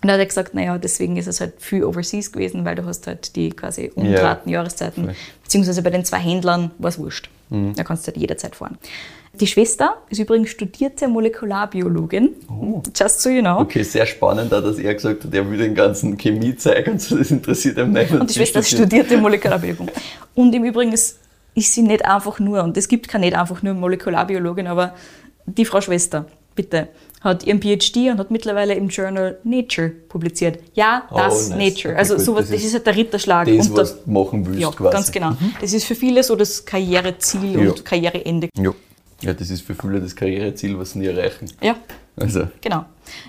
Und 0.02 0.08
dann 0.08 0.12
hat 0.12 0.20
er 0.20 0.26
gesagt, 0.26 0.54
naja, 0.54 0.78
deswegen 0.78 1.16
ist 1.16 1.26
es 1.26 1.40
halt 1.40 1.54
viel 1.58 1.84
overseas 1.84 2.32
gewesen, 2.32 2.64
weil 2.64 2.74
du 2.74 2.86
hast 2.86 3.06
halt 3.06 3.36
die 3.36 3.50
quasi 3.50 3.90
untraten 3.94 4.50
Jahreszeiten, 4.50 5.04
Voll. 5.04 5.14
beziehungsweise 5.42 5.82
bei 5.82 5.90
den 5.90 6.04
zwei 6.04 6.18
Händlern 6.18 6.70
war 6.78 6.88
es 6.88 6.98
wurscht. 6.98 7.28
Da 7.50 7.82
kannst 7.82 8.06
du 8.06 8.12
halt 8.12 8.16
jederzeit 8.16 8.54
fahren. 8.54 8.78
Die 9.32 9.46
Schwester 9.46 9.96
ist 10.08 10.20
übrigens 10.20 10.50
studierte 10.50 11.08
Molekularbiologin, 11.08 12.30
just 12.96 13.20
so 13.20 13.28
you 13.28 13.40
know. 13.40 13.58
Okay, 13.58 13.82
sehr 13.82 14.06
spannend, 14.06 14.54
auch, 14.54 14.62
dass 14.62 14.78
er 14.78 14.94
gesagt 14.94 15.24
hat, 15.24 15.34
er 15.34 15.50
will 15.50 15.58
den 15.58 15.74
ganzen 15.74 16.16
Chemie 16.16 16.54
zeigen 16.56 16.92
und 16.92 17.02
so, 17.02 17.18
das 17.18 17.30
interessiert 17.30 17.76
ihm 17.78 17.92
nicht. 17.92 18.12
Und 18.12 18.30
die 18.30 18.34
Schwester 18.34 18.62
studierte 18.62 19.16
Molekularbiologie. 19.16 19.92
Und 20.34 20.54
im 20.54 20.64
Übrigen 20.64 20.92
ist, 20.92 21.18
ist 21.54 21.74
sie 21.74 21.82
nicht 21.82 22.04
einfach 22.04 22.38
nur, 22.38 22.62
und 22.62 22.76
es 22.76 22.86
gibt 22.86 23.08
keine 23.08 23.26
nicht 23.26 23.36
einfach 23.36 23.62
nur 23.62 23.74
Molekularbiologin, 23.74 24.68
aber 24.68 24.94
die 25.46 25.64
Frau 25.64 25.80
Schwester, 25.80 26.26
bitte, 26.54 26.88
hat 27.20 27.44
ihren 27.44 27.60
PhD 27.60 28.10
und 28.10 28.18
hat 28.18 28.30
mittlerweile 28.30 28.74
im 28.74 28.88
Journal 28.88 29.38
Nature 29.44 29.90
publiziert. 29.90 30.58
Ja, 30.74 31.02
Oh, 31.10 31.16
das 31.18 31.50
nice. 31.50 31.58
Nature. 31.58 31.92
Okay, 31.94 31.98
Also 31.98 32.16
gut, 32.16 32.24
sowas, 32.24 32.40
das 32.44 32.50
das 32.50 32.60
ist 32.60 32.66
ist 32.68 32.74
halt 32.74 32.86
der 32.86 32.96
Ritterschlag. 32.96 33.46
Das, 33.46 33.68
Und 33.68 33.76
was 33.76 34.04
du 34.04 34.10
machen 34.10 34.46
willst, 34.46 34.60
ja, 34.60 34.70
quasi. 34.70 34.92
ganz 34.92 35.12
genau. 35.12 35.32
Das 35.60 35.72
ist 35.72 35.84
für 35.84 35.94
viele 35.94 36.22
so 36.22 36.34
das 36.36 36.64
Karriereziel 36.64 37.62
Ja. 37.64 37.70
und 37.70 37.84
Karriereende. 37.84 38.48
Ja. 38.56 38.72
ja, 39.20 39.34
das 39.34 39.50
ist 39.50 39.62
für 39.62 39.74
viele 39.74 40.00
das 40.00 40.16
Karriereziel, 40.16 40.78
was 40.78 40.92
sie 40.92 41.00
nie 41.00 41.06
erreichen. 41.06 41.50
Ja, 41.60 41.76
Also, 42.16 42.48
Genau. 42.60 42.84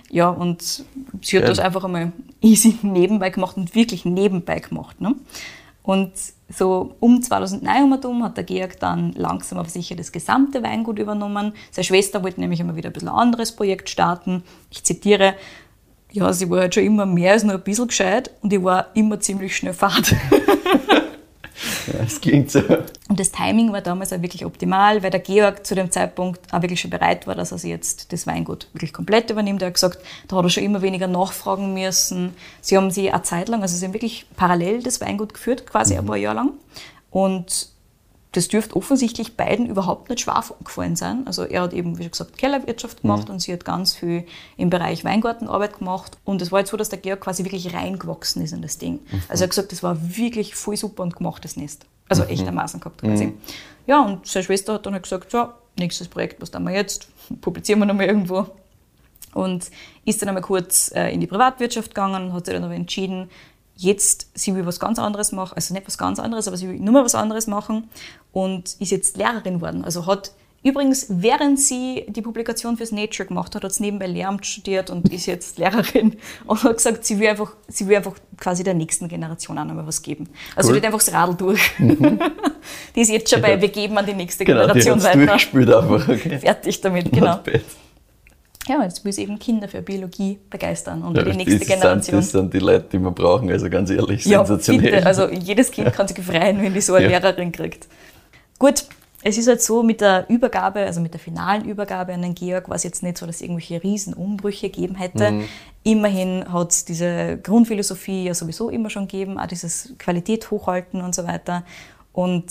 Ja, 0.10 0.30
und 0.30 0.62
sie 0.62 1.38
hat 1.38 1.44
Geil. 1.44 1.50
das 1.50 1.60
einfach 1.60 1.84
einmal 1.84 2.12
easy 2.42 2.78
nebenbei 2.84 3.30
gemacht 3.30 3.58
und 3.58 3.74
wirklich 3.76 4.06
nebenbei 4.06 4.60
gemacht. 4.60 5.02
Ne? 5.02 5.16
Und 5.84 6.12
so 6.54 6.96
um 7.00 7.22
2009 7.22 7.92
herum 7.92 8.24
hat 8.24 8.38
der 8.38 8.44
Georg 8.44 8.80
dann 8.80 9.14
langsam 9.14 9.60
aber 9.60 9.70
sicher 9.70 9.96
das 9.96 10.12
gesamte 10.12 10.64
Weingut 10.64 11.00
übernommen. 11.00 11.54
Seine 11.72 11.86
Schwester 11.86 12.24
wollte 12.24 12.40
nämlich 12.40 12.60
immer 12.60 12.76
wieder 12.76 12.90
ein 12.90 12.94
bisschen 12.94 13.10
anderes 13.10 13.56
Projekt 13.56 13.90
starten. 13.90 14.44
Ich 14.70 14.84
zitiere, 14.84 15.36
ja, 16.12 16.32
sie 16.34 16.50
war 16.50 16.62
halt 16.62 16.76
schon 16.76 16.84
immer 16.84 17.06
mehr 17.06 17.34
als 17.34 17.44
nur 17.44 17.56
ein 17.56 17.62
bisschen 17.62 17.88
gescheit 17.88 18.32
und 18.42 18.52
ich 18.52 18.64
war 18.64 18.88
immer 18.94 19.20
ziemlich 19.20 19.56
schnell 19.56 19.74
fad. 19.74 20.16
ja, 21.88 22.00
es 22.06 22.22
klingt 22.22 22.52
so. 22.52 22.60
Und 23.10 23.20
das 23.20 23.32
Timing 23.32 23.72
war 23.72 23.82
damals 23.82 24.14
auch 24.14 24.22
wirklich 24.22 24.46
optimal, 24.46 25.04
weil 25.04 25.10
der 25.10 25.20
Georg 25.20 25.66
zu 25.66 25.76
dem 25.76 25.92
Zeitpunkt 25.92 26.54
auch 26.54 26.62
wirklich 26.62 26.82
schon 26.82 26.92
bereit 26.92 27.28
war, 27.28 27.36
dass 27.36 27.52
er 27.52 27.70
jetzt 27.70 28.14
das 28.14 28.28
Weingut 28.28 28.68
wirklich 28.74 28.94
komplett 28.94 29.30
übernimmt. 29.30 29.62
Er 29.62 29.68
hat 29.68 29.76
gesagt, 29.76 30.00
da 30.28 30.38
hat 30.38 30.46
er 30.46 30.50
schon 30.50 30.64
immer 30.64 30.82
weniger 30.82 31.08
nachfragen 31.08 31.74
müssen. 31.74 32.34
Sie 32.62 32.78
haben 32.78 32.92
sie 32.92 33.12
eine 33.12 33.24
Zeit 33.24 33.50
lang, 33.50 33.62
also 33.62 33.76
sie 33.76 33.86
haben 33.86 33.94
wirklich 33.94 34.26
parallel 34.36 34.84
das 34.84 35.02
Weingut 35.02 35.34
geführt, 35.34 35.66
quasi 35.66 35.98
ein 35.98 36.06
paar 36.06 36.18
Jahre 36.18 36.36
lang. 36.36 36.52
Und 37.10 37.71
das 38.34 38.48
dürfte 38.48 38.76
offensichtlich 38.78 39.36
beiden 39.36 39.66
überhaupt 39.66 40.10
nicht 40.10 40.22
schwer 40.22 40.44
gefallen 40.64 40.96
sein. 40.96 41.24
Also 41.28 41.44
er 41.44 41.64
hat 41.64 41.74
eben, 41.74 41.98
wie 41.98 42.04
schon 42.04 42.12
gesagt, 42.12 42.38
Kellerwirtschaft 42.38 43.02
gemacht 43.02 43.30
und 43.30 43.40
sie 43.40 43.52
hat 43.52 43.66
ganz 43.66 43.94
viel 43.94 44.26
im 44.56 44.70
Bereich 44.70 45.04
Weingartenarbeit 45.04 45.80
gemacht. 45.80 46.18
Und 46.24 46.42
es 46.42 46.52
war 46.52 46.60
jetzt 46.60 46.72
so, 46.72 46.78
dass 46.78 46.88
der 46.88 47.00
Georg 47.00 47.20
quasi 47.20 47.44
wirklich 47.44 47.74
reingewachsen 47.74 48.42
ist 48.42 48.54
in 48.54 48.62
das 48.62 48.78
Ding. 48.78 49.00
Also 49.28 49.44
er 49.44 49.48
hat 49.48 49.50
gesagt, 49.50 49.72
das 49.74 49.84
war 49.84 49.98
wirklich 50.18 50.56
voll 50.56 50.78
super 50.78 51.04
und 51.04 51.16
gemachtes 51.16 51.58
Nest. 51.58 51.86
Also 52.08 52.24
echt 52.24 52.44
dermaßen 52.44 52.80
gehabt 52.80 53.02
quasi. 53.02 53.34
Ja, 53.86 54.02
und 54.02 54.26
seine 54.28 54.44
Schwester 54.44 54.74
hat 54.74 54.86
dann 54.86 54.94
halt 54.94 55.04
gesagt, 55.04 55.32
so, 55.32 55.50
nächstes 55.78 56.08
Projekt, 56.08 56.42
was 56.42 56.52
tun 56.52 56.64
wir 56.64 56.74
jetzt? 56.74 57.08
Publizieren 57.42 57.80
wir 57.80 57.86
nochmal 57.86 58.06
irgendwo. 58.06 58.48
Und 59.34 59.72
ist 60.06 60.22
dann 60.22 60.30
einmal 60.30 60.44
kurz 60.44 60.92
äh, 60.94 61.10
in 61.14 61.20
die 61.20 61.28
Privatwirtschaft 61.28 61.94
gegangen 61.94 62.28
und 62.28 62.34
hat 62.34 62.46
sich 62.46 62.54
dann 62.54 62.64
aber 62.64 62.76
entschieden, 62.76 63.30
jetzt 63.82 64.28
sie 64.36 64.56
will 64.56 64.66
was 64.66 64.80
ganz 64.80 65.00
anderes 65.00 65.32
machen, 65.32 65.54
also 65.56 65.74
nicht 65.74 65.88
was 65.88 65.98
ganz 65.98 66.20
anderes, 66.20 66.48
aber 66.48 66.58
sie 66.58 66.70
will 66.70 66.80
nur 66.80 66.94
mal 66.94 67.04
was 67.04 67.16
anderes 67.16 67.48
machen 67.48 67.90
und 68.32 68.76
ist 68.80 68.92
jetzt 68.92 69.18
Lehrerin 69.18 69.56
geworden. 69.56 69.84
Also 69.84 70.06
hat 70.06 70.32
übrigens, 70.64 71.08
während 71.10 71.60
sie 71.60 72.06
die 72.08 72.22
Publikation 72.22 72.78
fürs 72.78 72.92
Nature 72.92 73.28
gemacht 73.28 73.56
hat, 73.56 73.64
hat 73.64 73.74
sie 73.74 73.82
nebenbei 73.82 74.06
Lehramt 74.06 74.46
studiert 74.46 74.92
und 74.92 75.12
ist 75.12 75.26
jetzt 75.26 75.58
Lehrerin 75.58 76.16
und 76.46 76.64
hat 76.64 76.78
gesagt, 76.78 77.04
sie 77.06 77.18
will 77.20 77.30
einfach, 77.30 77.54
sie 77.68 77.88
will 77.88 77.98
einfach 77.98 78.14
quasi 78.38 78.64
der 78.64 78.76
nächsten 78.76 79.08
Generation 79.08 79.58
auch 79.58 79.66
nochmal 79.66 79.88
was 79.88 80.02
geben. 80.04 80.30
Also 80.56 80.70
Cool. 80.70 80.76
sie 80.76 80.82
wird 80.82 80.86
einfach 80.86 81.04
das 81.04 81.14
Radl 81.14 81.36
durch. 81.36 81.72
die 82.96 83.02
ist 83.02 83.10
jetzt 83.10 83.32
schon 83.32 83.42
bei, 83.42 83.60
wir 83.60 83.70
geben 83.70 83.98
an 83.98 84.06
die 84.06 84.14
nächste 84.14 84.46
Genau, 84.46 84.68
die 84.68 84.80
Generation 84.80 85.02
hat 85.02 85.06
weiter. 85.06 85.26
durchgespielt 85.26 85.74
einfach. 85.74 86.08
Okay. 86.08 86.40
Fertig 86.40 86.82
damit, 86.82 87.12
genau. 87.12 87.40
Ja, 88.68 88.84
jetzt 88.84 89.04
will 89.04 89.12
sie 89.12 89.24
eben 89.24 89.40
Kinder 89.40 89.68
für 89.68 89.82
Biologie 89.82 90.40
begeistern 90.50 91.02
und 91.04 91.18
Ja, 91.18 91.24
die 91.24 91.36
nächste 91.36 91.60
Generation. 91.66 92.02
Sind, 92.02 92.18
das 92.18 92.32
sind 92.32 92.54
die 92.54 92.60
Leute, 92.60 92.86
die 92.92 93.00
wir 93.00 93.12
brauchen, 93.12 93.50
also 93.52 93.70
ganz 93.70 93.90
ehrlich, 93.90 94.24
ja, 94.26 94.46
sensationell. 94.46 94.92
bitte. 94.92 95.06
Also 95.06 95.30
jedes 95.30 95.72
Kind 95.72 95.92
kann 95.94 96.08
sich 96.08 96.20
freuen, 96.24 96.62
wenn 96.62 96.74
die 96.74 96.82
so 96.82 96.94
eine 96.94 97.06
Ja. 97.12 97.18
Lehrerin 97.18 97.52
kriegt. 97.52 97.88
Gut, 98.60 98.86
es 99.24 99.38
ist 99.38 99.48
halt 99.48 99.62
so, 99.62 99.84
mit 99.84 100.02
der 100.02 100.26
Übergabe, 100.30 100.80
also 100.82 101.02
mit 101.02 101.14
der 101.14 101.20
finalen 101.20 101.66
Übergabe 101.66 102.14
an 102.14 102.22
den 102.22 102.36
Georg, 102.36 102.70
war 102.70 102.76
es 102.76 102.84
jetzt 102.84 103.04
nicht 103.04 103.18
so, 103.18 103.26
dass 103.26 103.36
es 103.38 103.42
irgendwelche 103.42 103.82
Riesenumbrüche 103.82 104.70
gegeben 104.70 104.96
hätte. 104.96 105.32
Mhm. 105.32 105.44
Immerhin 105.84 106.46
hat 106.52 106.72
es 106.72 106.86
diese 106.86 107.38
Grundphilosophie 107.42 108.26
ja 108.26 108.34
sowieso 108.34 108.70
immer 108.70 108.90
schon 108.90 109.08
gegeben, 109.08 109.40
auch 109.40 109.48
dieses 109.48 109.94
Qualität 109.98 110.50
hochhalten 110.52 111.02
und 111.02 111.14
so 111.16 111.26
weiter. 111.26 111.64
Und 112.14 112.46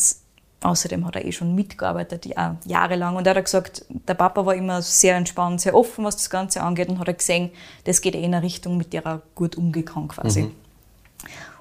außerdem 0.63 1.07
hat 1.07 1.17
er 1.17 1.25
eh 1.25 1.33
schon 1.33 1.55
mitgearbeitet, 1.55 2.27
ja, 2.27 2.57
jahrelang. 2.67 3.17
Und 3.17 3.27
er 3.27 3.35
hat 3.35 3.45
gesagt, 3.45 3.85
der 3.89 4.15
Papa 4.15 4.45
war 4.45 4.55
immer 4.55 4.83
sehr 4.83 5.17
entspannt, 5.17 5.61
sehr 5.61 5.75
offen, 5.75 6.05
was 6.05 6.17
das 6.17 6.31
Ganze 6.31 6.63
angeht 6.63 6.89
und 6.89 6.99
hat 6.99 7.09
er 7.09 7.15
gesehen, 7.15 7.51
das 7.85 8.01
geht 8.01 8.15
eh 8.15 8.23
in 8.23 8.35
eine 8.35 8.43
Richtung, 8.45 8.77
mit 8.77 8.93
der 8.93 9.05
er 9.07 9.23
gut 9.35 9.57
umgehen 9.57 9.85
kann 9.85 10.09
quasi. 10.09 10.51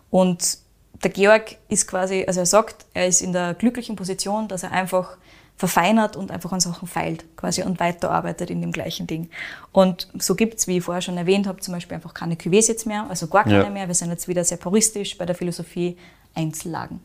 Und 0.09 0.57
der 1.03 1.11
Georg 1.11 1.55
ist 1.69 1.87
quasi, 1.87 2.25
also 2.27 2.41
er 2.41 2.45
sagt, 2.45 2.85
er 2.93 3.07
ist 3.07 3.21
in 3.21 3.31
der 3.31 3.53
glücklichen 3.53 3.95
Position, 3.95 4.47
dass 4.47 4.63
er 4.63 4.71
einfach 4.71 5.17
verfeinert 5.55 6.15
und 6.15 6.31
einfach 6.31 6.53
an 6.53 6.61
Sachen 6.61 6.87
feilt 6.87 7.25
quasi 7.35 7.63
und 7.63 7.79
weiterarbeitet 7.81 8.49
in 8.49 8.61
dem 8.61 8.71
gleichen 8.71 9.07
Ding. 9.07 9.29
Und 9.73 10.07
so 10.17 10.35
gibt's, 10.35 10.67
wie 10.67 10.77
ich 10.77 10.83
vorher 10.83 11.01
schon 11.01 11.17
erwähnt 11.17 11.47
habe, 11.47 11.59
zum 11.59 11.73
Beispiel 11.73 11.95
einfach 11.95 12.13
keine 12.13 12.35
Cuvées 12.35 12.69
jetzt 12.69 12.85
mehr, 12.85 13.05
also 13.09 13.27
gar 13.27 13.43
keine 13.43 13.63
Ja. 13.65 13.69
mehr. 13.69 13.87
Wir 13.87 13.95
sind 13.95 14.09
jetzt 14.09 14.27
wieder 14.29 14.43
sehr 14.45 14.57
puristisch 14.57 15.17
bei 15.17 15.25
der 15.25 15.35
Philosophie 15.35 15.97
Einzellagen. 16.33 17.01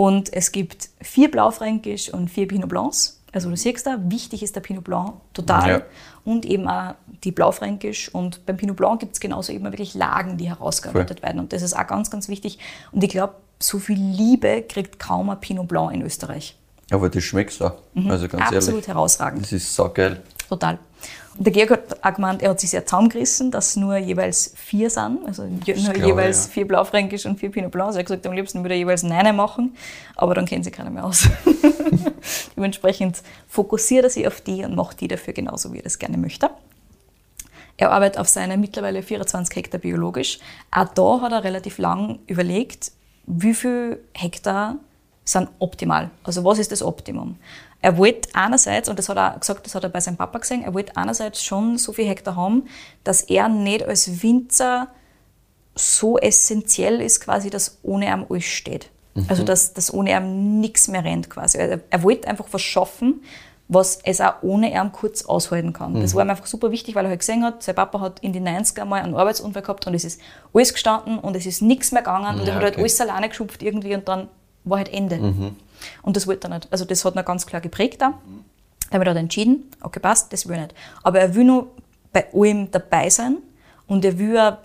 Und 0.00 0.32
es 0.32 0.50
gibt 0.50 0.88
vier 1.02 1.30
Blaufränkisch 1.30 2.08
und 2.08 2.30
vier 2.30 2.48
Pinot 2.48 2.70
Blancs. 2.70 3.20
Also 3.32 3.50
du 3.50 3.56
siehst 3.56 3.86
da, 3.86 3.98
wichtig 4.08 4.42
ist 4.42 4.56
der 4.56 4.62
Pinot 4.62 4.82
Blanc 4.82 5.12
total. 5.34 5.70
Ja. 5.70 5.82
Und 6.24 6.46
eben 6.46 6.66
auch 6.68 6.94
die 7.22 7.32
Blaufränkisch. 7.32 8.08
Und 8.14 8.46
beim 8.46 8.56
Pinot 8.56 8.76
Blanc 8.78 9.00
gibt 9.00 9.12
es 9.12 9.20
genauso 9.20 9.52
eben 9.52 9.64
wirklich 9.64 9.92
Lagen, 9.92 10.38
die 10.38 10.48
herausgearbeitet 10.48 11.22
werden. 11.22 11.38
Und 11.38 11.52
das 11.52 11.60
ist 11.60 11.74
auch 11.74 11.86
ganz, 11.86 12.10
ganz 12.10 12.28
wichtig. 12.28 12.58
Und 12.92 13.04
ich 13.04 13.10
glaube, 13.10 13.34
so 13.58 13.78
viel 13.78 13.98
Liebe 13.98 14.62
kriegt 14.62 14.98
kaum 14.98 15.28
ein 15.28 15.38
Pinot 15.38 15.68
Blanc 15.68 15.92
in 15.92 16.00
Österreich. 16.00 16.56
Aber 16.90 17.10
das 17.10 17.22
schmeckt 17.22 17.60
auch. 17.60 17.74
Also 18.08 18.26
ganz 18.26 18.50
Mhm. 18.50 18.56
Absolut 18.56 18.68
ehrlich. 18.68 18.88
herausragend. 18.88 19.42
Das 19.42 19.52
ist 19.52 19.74
saugeil. 19.74 20.22
Total. 20.50 20.80
Und 21.38 21.46
der 21.46 21.52
Georg 21.52 21.70
hat 21.70 22.04
auch 22.04 22.14
gemeint, 22.14 22.42
er 22.42 22.50
hat 22.50 22.58
sich 22.58 22.70
sehr 22.70 22.84
zusammengerissen, 22.84 23.52
dass 23.52 23.76
nur 23.76 23.96
jeweils 23.96 24.52
vier 24.56 24.90
sind, 24.90 25.24
also 25.24 25.44
nur 25.44 25.60
glaube, 25.60 25.98
jeweils 26.00 26.46
ja. 26.46 26.52
vier 26.52 26.66
Blaufränkisch 26.66 27.24
und 27.24 27.38
vier 27.38 27.52
Pinot 27.52 27.70
Blancs. 27.70 27.94
Er 27.94 28.00
hat 28.00 28.06
gesagt, 28.06 28.26
am 28.26 28.32
liebsten 28.32 28.64
würde 28.64 28.74
er 28.74 28.78
jeweils 28.78 29.04
neun 29.04 29.36
machen, 29.36 29.76
aber 30.16 30.34
dann 30.34 30.46
kennen 30.46 30.64
sie 30.64 30.72
keiner 30.72 30.90
mehr 30.90 31.04
aus. 31.04 31.28
Dementsprechend 32.56 33.22
fokussiert 33.46 34.04
er 34.04 34.10
sich 34.10 34.26
auf 34.26 34.40
die 34.40 34.64
und 34.64 34.74
macht 34.74 35.00
die 35.00 35.06
dafür 35.06 35.32
genauso, 35.32 35.72
wie 35.72 35.78
er 35.78 35.84
das 35.84 36.00
gerne 36.00 36.18
möchte. 36.18 36.50
Er 37.76 37.92
arbeitet 37.92 38.18
auf 38.18 38.28
seine 38.28 38.58
mittlerweile 38.58 39.04
24 39.04 39.54
Hektar 39.54 39.78
biologisch. 39.78 40.40
Auch 40.72 40.88
da 40.88 41.20
hat 41.20 41.30
er 41.30 41.44
relativ 41.44 41.78
lang 41.78 42.18
überlegt, 42.26 42.90
wie 43.26 43.54
viel 43.54 44.00
Hektar 44.14 44.78
sind 45.24 45.48
optimal. 45.60 46.10
Also 46.24 46.44
was 46.44 46.58
ist 46.58 46.72
das 46.72 46.82
Optimum? 46.82 47.36
Er 47.82 47.96
wollte 47.96 48.28
einerseits, 48.34 48.88
und 48.88 48.98
das 48.98 49.08
hat 49.08 49.16
er 49.16 49.34
auch 49.34 49.40
gesagt, 49.40 49.64
das 49.64 49.74
hat 49.74 49.84
er 49.84 49.90
bei 49.90 50.00
seinem 50.00 50.16
Papa 50.16 50.38
gesehen, 50.38 50.62
er 50.62 50.74
wollte 50.74 50.96
einerseits 50.96 51.42
schon 51.42 51.78
so 51.78 51.92
viel 51.92 52.06
Hektar 52.06 52.36
haben, 52.36 52.64
dass 53.04 53.22
er 53.22 53.48
nicht 53.48 53.84
als 53.84 54.22
Winzer 54.22 54.88
so 55.74 56.18
essentiell 56.18 57.00
ist, 57.00 57.20
quasi, 57.20 57.48
dass 57.48 57.78
ohne 57.82 58.06
ihm 58.06 58.26
alles 58.28 58.44
steht. 58.44 58.90
Also 59.28 59.42
dass, 59.44 59.72
dass 59.72 59.92
ohne 59.92 60.12
ihm 60.12 60.60
nichts 60.60 60.88
mehr 60.88 61.04
rennt 61.04 61.30
quasi. 61.30 61.58
Er, 61.58 61.80
er 61.88 62.02
wollte 62.02 62.28
einfach 62.28 62.46
was 62.50 62.62
schaffen, 62.62 63.22
was 63.68 63.98
es 64.04 64.20
auch 64.20 64.34
ohne 64.42 64.72
ihn 64.72 64.92
kurz 64.92 65.24
aushalten 65.24 65.72
kann. 65.72 65.94
Das 66.00 66.14
war 66.14 66.24
ihm 66.24 66.30
einfach 66.30 66.46
super 66.46 66.70
wichtig, 66.70 66.94
weil 66.96 67.04
er 67.06 67.10
halt 67.10 67.20
gesehen 67.20 67.44
hat, 67.44 67.62
sein 67.62 67.74
Papa 67.74 68.00
hat 68.00 68.20
in 68.20 68.32
den 68.32 68.46
90er 68.46 68.84
mal 68.84 69.00
einen 69.00 69.14
Arbeitsunfall 69.14 69.62
gehabt 69.62 69.86
und 69.86 69.94
es 69.94 70.04
ist 70.04 70.20
alles 70.52 70.72
gestanden 70.72 71.18
und 71.18 71.36
es 71.36 71.46
ist 71.46 71.62
nichts 71.62 71.92
mehr 71.92 72.02
gegangen 72.02 72.40
und 72.40 72.46
Ja, 72.46 72.48
er 72.48 72.54
hat 72.56 72.62
halt 72.62 72.74
okay. 72.74 72.82
alles 72.82 73.00
alleine 73.00 73.28
geschupft 73.28 73.62
irgendwie 73.62 73.94
und 73.94 74.08
dann 74.08 74.28
war 74.64 74.78
halt 74.78 74.92
Ende. 74.92 75.52
Und 76.02 76.16
das 76.16 76.26
wollte 76.26 76.48
er 76.48 76.54
nicht. 76.54 76.68
Also 76.70 76.84
das 76.84 77.04
hat 77.04 77.16
er 77.16 77.22
ganz 77.22 77.46
klar 77.46 77.60
geprägt 77.60 78.00
da. 78.00 78.18
Damit 78.90 79.08
hat 79.08 79.16
er 79.16 79.20
entschieden, 79.20 79.70
okay, 79.82 80.00
passt, 80.00 80.32
das 80.32 80.48
will 80.48 80.56
er 80.56 80.62
nicht. 80.62 80.74
Aber 81.02 81.20
er 81.20 81.34
will 81.34 81.44
nur 81.44 81.70
bei 82.12 82.26
allem 82.34 82.70
dabei 82.70 83.08
sein 83.08 83.38
und 83.86 84.04
er 84.04 84.18
will 84.18 84.56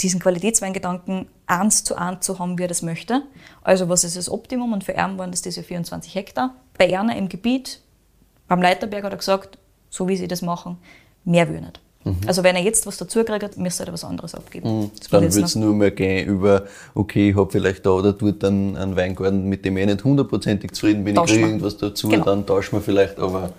diesen 0.00 0.20
Qualitätsweingedanken 0.20 1.28
eins 1.46 1.84
zu 1.84 1.96
eins 1.96 2.24
zu 2.24 2.38
haben, 2.38 2.58
wie 2.58 2.64
er 2.64 2.68
das 2.68 2.82
möchte. 2.82 3.22
Also 3.62 3.88
was 3.88 4.04
ist 4.04 4.16
das 4.16 4.30
Optimum? 4.30 4.72
Und 4.72 4.84
für 4.84 4.92
ihn 4.92 5.18
waren 5.18 5.30
das 5.30 5.42
diese 5.42 5.62
24 5.62 6.14
Hektar. 6.14 6.54
Bei 6.78 6.88
Erna 6.88 7.14
im 7.14 7.28
Gebiet, 7.28 7.80
beim 8.48 8.62
Leiterberg 8.62 9.04
hat 9.04 9.12
er 9.12 9.18
gesagt, 9.18 9.58
so 9.90 10.08
wie 10.08 10.16
sie 10.16 10.28
das 10.28 10.42
machen, 10.42 10.78
mehr 11.24 11.48
will 11.48 11.56
er 11.56 11.60
nicht. 11.62 11.80
Also 12.26 12.42
wenn 12.44 12.56
er 12.56 12.62
jetzt 12.62 12.86
was 12.86 12.96
dazu 12.96 13.24
kriegt, 13.24 13.56
müsste 13.56 13.86
er 13.86 13.92
was 13.92 14.04
anderes 14.04 14.34
abgeben. 14.34 14.82
Will 14.82 14.90
Dann 15.10 15.34
würde 15.34 15.46
es 15.46 15.56
nur 15.56 15.74
mehr 15.74 15.90
gehen 15.90 16.26
über, 16.26 16.64
okay, 16.94 17.30
ich 17.30 17.36
habe 17.36 17.50
vielleicht 17.50 17.84
da 17.86 17.90
oder 17.90 18.12
dort 18.12 18.44
einen, 18.44 18.76
einen 18.76 18.96
Weingarten, 18.96 19.48
mit 19.48 19.64
dem 19.64 19.76
ich 19.76 19.86
nicht 19.86 20.04
hundertprozentig 20.04 20.72
zufrieden 20.72 21.04
bin, 21.04 21.14
ich 21.14 21.20
Tauschen 21.20 21.34
kriege 21.34 21.48
irgendwas 21.48 21.76
dazu, 21.76 22.08
Genau. 22.08 22.24
dann 22.24 22.46
tauschen 22.46 22.76
wir 22.76 22.80
vielleicht, 22.82 23.18
aber 23.18 23.52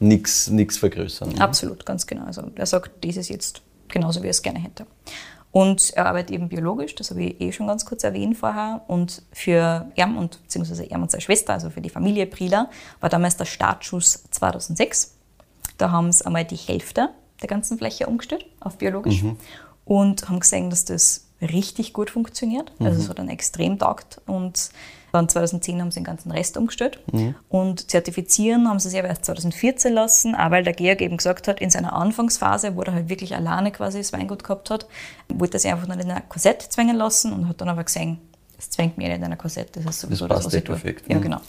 nichts 0.00 0.50
vergrößern. 0.78 1.38
Absolut, 1.38 1.84
ganz 1.84 2.06
genau. 2.06 2.24
Also 2.24 2.42
er 2.54 2.66
sagt, 2.66 3.04
das 3.04 3.16
ist 3.16 3.28
jetzt 3.30 3.62
genauso, 3.88 4.22
wie 4.22 4.26
er 4.26 4.30
es 4.30 4.42
gerne 4.42 4.58
hätte. 4.60 4.86
Und 5.50 5.90
er 5.94 6.06
arbeitet 6.06 6.32
eben 6.32 6.48
biologisch, 6.48 6.94
das 6.94 7.10
habe 7.10 7.22
ich 7.22 7.40
eh 7.40 7.52
schon 7.52 7.66
ganz 7.66 7.86
kurz 7.86 8.04
erwähnt 8.04 8.36
vorher. 8.36 8.82
Und 8.86 9.22
für 9.32 9.90
ihn 9.96 10.16
und 10.16 10.42
beziehungsweise 10.42 10.84
er 10.84 11.00
und 11.00 11.10
seine 11.10 11.22
Schwester, 11.22 11.54
also 11.54 11.70
für 11.70 11.80
die 11.80 11.88
Familie 11.88 12.26
Prieler, 12.26 12.68
war 13.00 13.08
damals 13.08 13.36
der 13.38 13.46
Startschuss 13.46 14.24
2006. 14.30 15.14
Da 15.78 15.90
haben 15.90 16.12
sie 16.12 16.24
einmal 16.26 16.44
die 16.44 16.56
Hälfte 16.56 17.08
der 17.40 17.48
ganzen 17.48 17.78
Fläche 17.78 18.06
umgestellt 18.06 18.46
auf 18.60 18.78
biologisch 18.78 19.24
und 19.84 20.28
haben 20.28 20.40
gesehen, 20.40 20.70
dass 20.70 20.84
das 20.84 21.26
richtig 21.40 21.92
gut 21.92 22.10
funktioniert. 22.10 22.72
Also 22.80 23.00
es 23.00 23.08
hat 23.08 23.18
dann 23.18 23.28
extrem 23.28 23.78
taugt 23.78 24.20
und 24.26 24.70
dann 25.12 25.28
2010 25.28 25.80
haben 25.80 25.90
sie 25.90 26.00
den 26.00 26.04
ganzen 26.04 26.30
Rest 26.30 26.56
umgestellt 26.56 27.00
und 27.48 27.90
zertifizieren 27.90 28.68
haben 28.68 28.78
sie 28.78 28.90
sich 28.90 28.98
aber 28.98 29.08
erst 29.08 29.24
2014 29.24 29.92
lassen, 29.92 30.34
auch 30.34 30.50
weil 30.50 30.64
der 30.64 30.74
Georg 30.74 31.00
eben 31.00 31.16
gesagt 31.16 31.48
hat, 31.48 31.60
in 31.60 31.70
seiner 31.70 31.94
Anfangsphase, 31.94 32.76
wo 32.76 32.82
er 32.82 32.92
halt 32.92 33.08
wirklich 33.08 33.34
alleine 33.34 33.72
quasi 33.72 33.98
das 33.98 34.12
Weingut 34.12 34.44
gehabt 34.44 34.70
hat, 34.70 34.86
wollte 35.28 35.56
er 35.56 35.60
sich 35.60 35.70
einfach 35.70 35.88
nicht 35.88 36.04
in 36.04 36.10
ein 36.10 36.28
Korsett 36.28 36.60
zwängen 36.60 36.96
lassen 36.96 37.32
und 37.32 37.48
hat 37.48 37.60
dann 37.60 37.68
aber 37.68 37.84
gesehen, 37.84 38.18
das 38.56 38.70
zwängt 38.70 38.98
mich 38.98 39.08
nicht 39.08 39.16
in 39.16 39.24
ein 39.24 39.38
Korsett, 39.38 39.76
das 39.76 39.84
ist 39.84 40.00
sowieso 40.00 40.26
das, 40.26 40.38
passt 40.38 40.46
was 40.48 40.54
ich 40.54 40.64
tue. 40.64 40.74
perfekt, 40.74 41.08
Ja, 41.08 41.16
mhm. 41.16 41.22
genau. 41.22 41.40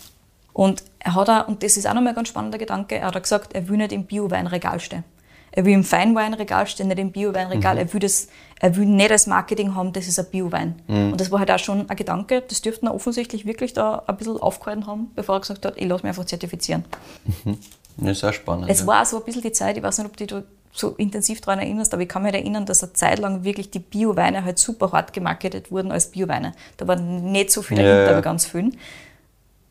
Und 0.54 0.84
er 1.00 1.16
hat 1.16 1.30
auch, 1.30 1.48
und 1.48 1.64
das 1.64 1.78
ist 1.78 1.88
auch 1.88 1.94
nochmal 1.94 2.10
ein 2.10 2.16
ganz 2.16 2.30
spannender 2.30 2.58
Gedanke, 2.58 2.96
er 2.96 3.08
hat 3.08 3.18
auch 3.18 3.22
gesagt, 3.22 3.54
er 3.54 3.68
will 3.68 3.78
nicht 3.78 3.92
im 3.92 4.06
Bio-Weinregal 4.06 4.80
stehen. 4.80 5.04
Er 5.52 5.66
will 5.66 5.74
im 5.74 5.84
Feinweinregal 5.84 6.68
stehen, 6.68 6.88
nicht 6.88 7.00
im 7.00 7.12
Bio-Weinregal. 7.12 7.76
Mhm. 7.76 7.80
Er, 7.80 7.94
will 7.94 8.00
das, 8.00 8.28
er 8.60 8.76
will 8.76 8.86
nicht 8.86 9.12
als 9.12 9.28
Marketing 9.28 9.76
haben, 9.76 9.94
das 9.94 10.08
ist 10.08 10.20
ein 10.20 10.26
Bio-Wein. 10.32 10.76
Mhm. 10.88 11.12
Und 11.12 11.22
das 11.22 11.32
war 11.32 11.40
halt 11.40 11.52
auch 11.52 11.60
schon 11.60 11.90
ein 11.90 11.96
Gedanke, 11.96 12.44
das 12.48 12.62
dürften 12.62 12.88
er 12.88 12.96
offensichtlich 12.96 13.46
wirklich 13.46 13.74
da 13.74 14.04
ein 14.08 14.18
bisschen 14.18 14.38
aufgehalten 14.38 14.88
haben, 14.88 15.12
bevor 15.16 15.36
er 15.36 15.42
gesagt 15.42 15.66
hat, 15.66 15.74
ich 15.78 15.88
lasse 15.88 16.04
mich 16.04 16.10
einfach 16.10 16.26
zertifizieren. 16.26 16.86
Das 18.02 18.18
ist 18.18 18.24
auch 18.24 18.32
spannend. 18.32 18.70
Es 18.70 18.82
ja. 18.82 18.88
war 18.88 19.06
so 19.06 19.18
ein 19.18 19.24
bisschen 19.26 19.42
die 19.42 19.52
Zeit, 19.52 19.76
ich 19.76 19.84
weiß 19.84 19.98
nicht, 19.98 20.08
ob 20.08 20.16
du 20.16 20.26
dich 20.26 20.44
so 20.72 20.92
intensiv 20.92 21.42
daran 21.42 21.60
erinnerst, 21.60 21.94
aber 21.94 22.04
ich 22.04 22.10
kann 22.10 22.24
mich 22.24 22.34
erinnern, 22.34 22.66
dass 22.66 22.84
eine 22.84 22.94
Zeit 22.94 23.20
lang 23.20 23.44
wirklich 23.44 23.72
die 23.72 23.80
Bio-Weine 23.80 24.46
halt 24.46 24.60
super 24.60 24.92
hart 24.92 25.14
gemarketet 25.14 25.72
wurden 25.72 25.92
als 25.92 26.12
Bio-Weine. 26.12 26.54
Da 26.78 26.88
war 26.88 26.96
nicht 26.96 27.52
so 27.52 27.62
viel 27.62 27.78
dahinter 27.78 28.12
ja. 28.12 28.14
bei 28.14 28.22
ganz 28.22 28.46
vielen. 28.46 28.78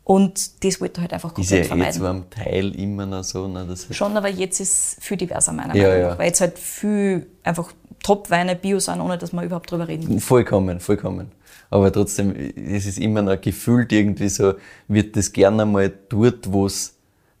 Und 0.09 0.63
das 0.65 0.81
wollte 0.81 1.01
er 1.01 1.01
halt 1.03 1.13
einfach 1.13 1.37
ist 1.37 1.51
ja 1.51 1.57
komplett 1.57 1.67
vermeiden. 1.67 1.93
zwar 1.93 2.09
am 2.09 2.29
Teil 2.31 2.73
immer 2.73 3.05
noch 3.05 3.23
so, 3.23 3.47
ne, 3.47 3.63
das 3.69 3.83
ist 3.83 3.95
Schon, 3.95 4.17
aber 4.17 4.27
jetzt 4.27 4.59
ist 4.59 4.97
es 4.97 5.05
viel 5.05 5.17
diverser 5.17 5.51
meiner 5.53 5.75
Ja, 5.75 5.83
Meinung 5.83 6.01
ja. 6.01 6.09
nach, 6.09 6.17
weil 6.17 6.25
jetzt 6.25 6.41
halt 6.41 6.57
viel 6.57 7.27
einfach 7.43 7.71
Top-Weine 8.01 8.55
Bio 8.55 8.79
sind, 8.79 9.01
ohne 9.01 9.19
dass 9.19 9.33
wir 9.33 9.43
überhaupt 9.43 9.69
drüber 9.69 9.87
reden. 9.87 10.19
Vollkommen, 10.19 10.79
vollkommen. 10.79 11.31
Aber 11.69 11.91
trotzdem, 11.91 12.33
es 12.35 12.87
ist 12.87 12.97
immer 12.97 13.21
noch 13.21 13.39
gefühlt 13.39 13.91
irgendwie 13.91 14.29
so, 14.29 14.55
wird 14.87 15.15
das 15.15 15.31
gerne 15.31 15.67
mal 15.67 15.93
dort, 16.09 16.51
wo 16.51 16.65
es 16.65 16.95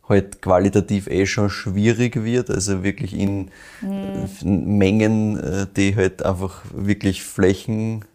halt 0.07 0.39
qualitativ 0.39 1.07
eh 1.07 1.25
schon 1.25 1.49
schwierig 1.49 2.23
wird, 2.23 2.51
also 2.51 2.83
wirklich 2.83 3.15
in 3.15 3.49
äh, 3.81 4.45
Mengen, 4.45 5.39
äh, 5.39 5.65
die 5.75 5.95
halt 5.95 6.23
einfach 6.23 6.61
wirklich 6.71 7.23
Flächen 7.23 8.05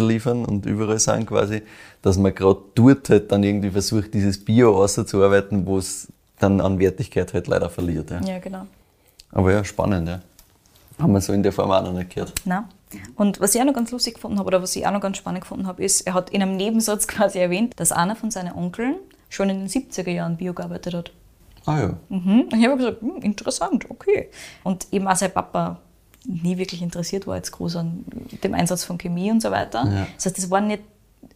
beliefern 0.00 0.44
und 0.44 0.66
überall 0.66 0.98
sind 0.98 1.26
quasi, 1.26 1.62
dass 2.02 2.18
man 2.18 2.34
gerade 2.34 2.60
dort 2.74 3.08
halt 3.10 3.30
dann 3.32 3.42
irgendwie 3.42 3.70
versucht, 3.70 4.14
dieses 4.14 4.44
Bio 4.44 4.76
auszuarbeiten, 4.82 5.66
wo 5.66 5.78
es 5.78 6.08
dann 6.38 6.60
an 6.60 6.78
Wertigkeit 6.78 7.32
halt 7.34 7.46
leider 7.48 7.68
verliert. 7.70 8.10
Ja. 8.10 8.20
Ja, 8.20 8.38
genau. 8.38 8.66
Aber 9.32 9.52
ja, 9.52 9.64
spannend, 9.64 10.08
ja. 10.08 10.20
Haben 10.98 11.12
wir 11.12 11.20
so 11.20 11.32
in 11.32 11.42
der 11.42 11.52
Form 11.52 11.70
auch 11.70 11.82
noch 11.82 11.92
nicht 11.92 12.14
gehört. 12.14 12.32
Nein. 12.44 12.64
Und 13.16 13.40
was 13.40 13.54
ich 13.54 13.60
auch 13.60 13.66
noch 13.66 13.74
ganz 13.74 13.90
lustig 13.90 14.14
gefunden 14.14 14.38
habe, 14.38 14.46
oder 14.46 14.62
was 14.62 14.74
ich 14.74 14.86
auch 14.86 14.92
noch 14.92 15.00
ganz 15.00 15.18
spannend 15.18 15.42
gefunden 15.42 15.66
habe, 15.66 15.82
ist, 15.84 16.02
er 16.02 16.14
hat 16.14 16.30
in 16.30 16.42
einem 16.42 16.56
Nebensatz 16.56 17.06
quasi 17.08 17.38
erwähnt, 17.38 17.74
dass 17.76 17.92
einer 17.92 18.16
von 18.16 18.30
seinen 18.30 18.54
Onkeln 18.54 18.96
schon 19.28 19.50
in 19.50 19.58
den 19.60 19.68
70er 19.68 20.10
Jahren 20.10 20.36
Bio 20.36 20.54
gearbeitet 20.54 20.94
hat. 20.94 21.12
Ah 21.66 21.80
ja. 21.80 21.90
Mhm. 22.08 22.48
Und 22.50 22.54
ich 22.54 22.66
habe 22.66 22.76
gesagt, 22.78 23.02
hm, 23.02 23.16
interessant, 23.20 23.90
okay. 23.90 24.30
Und 24.64 24.86
eben 24.90 25.06
auch 25.06 25.16
sein 25.16 25.32
Papa 25.32 25.78
nie 26.28 26.58
wirklich 26.58 26.82
interessiert 26.82 27.26
war 27.26 27.36
jetzt 27.36 27.50
groß 27.52 27.76
an 27.76 28.04
dem 28.44 28.54
Einsatz 28.54 28.84
von 28.84 28.98
Chemie 28.98 29.30
und 29.30 29.40
so 29.42 29.50
weiter. 29.50 29.84
Ja. 29.90 30.06
Das 30.14 30.26
heißt, 30.26 30.38
es 30.38 30.50
war 30.50 30.60
nicht 30.60 30.82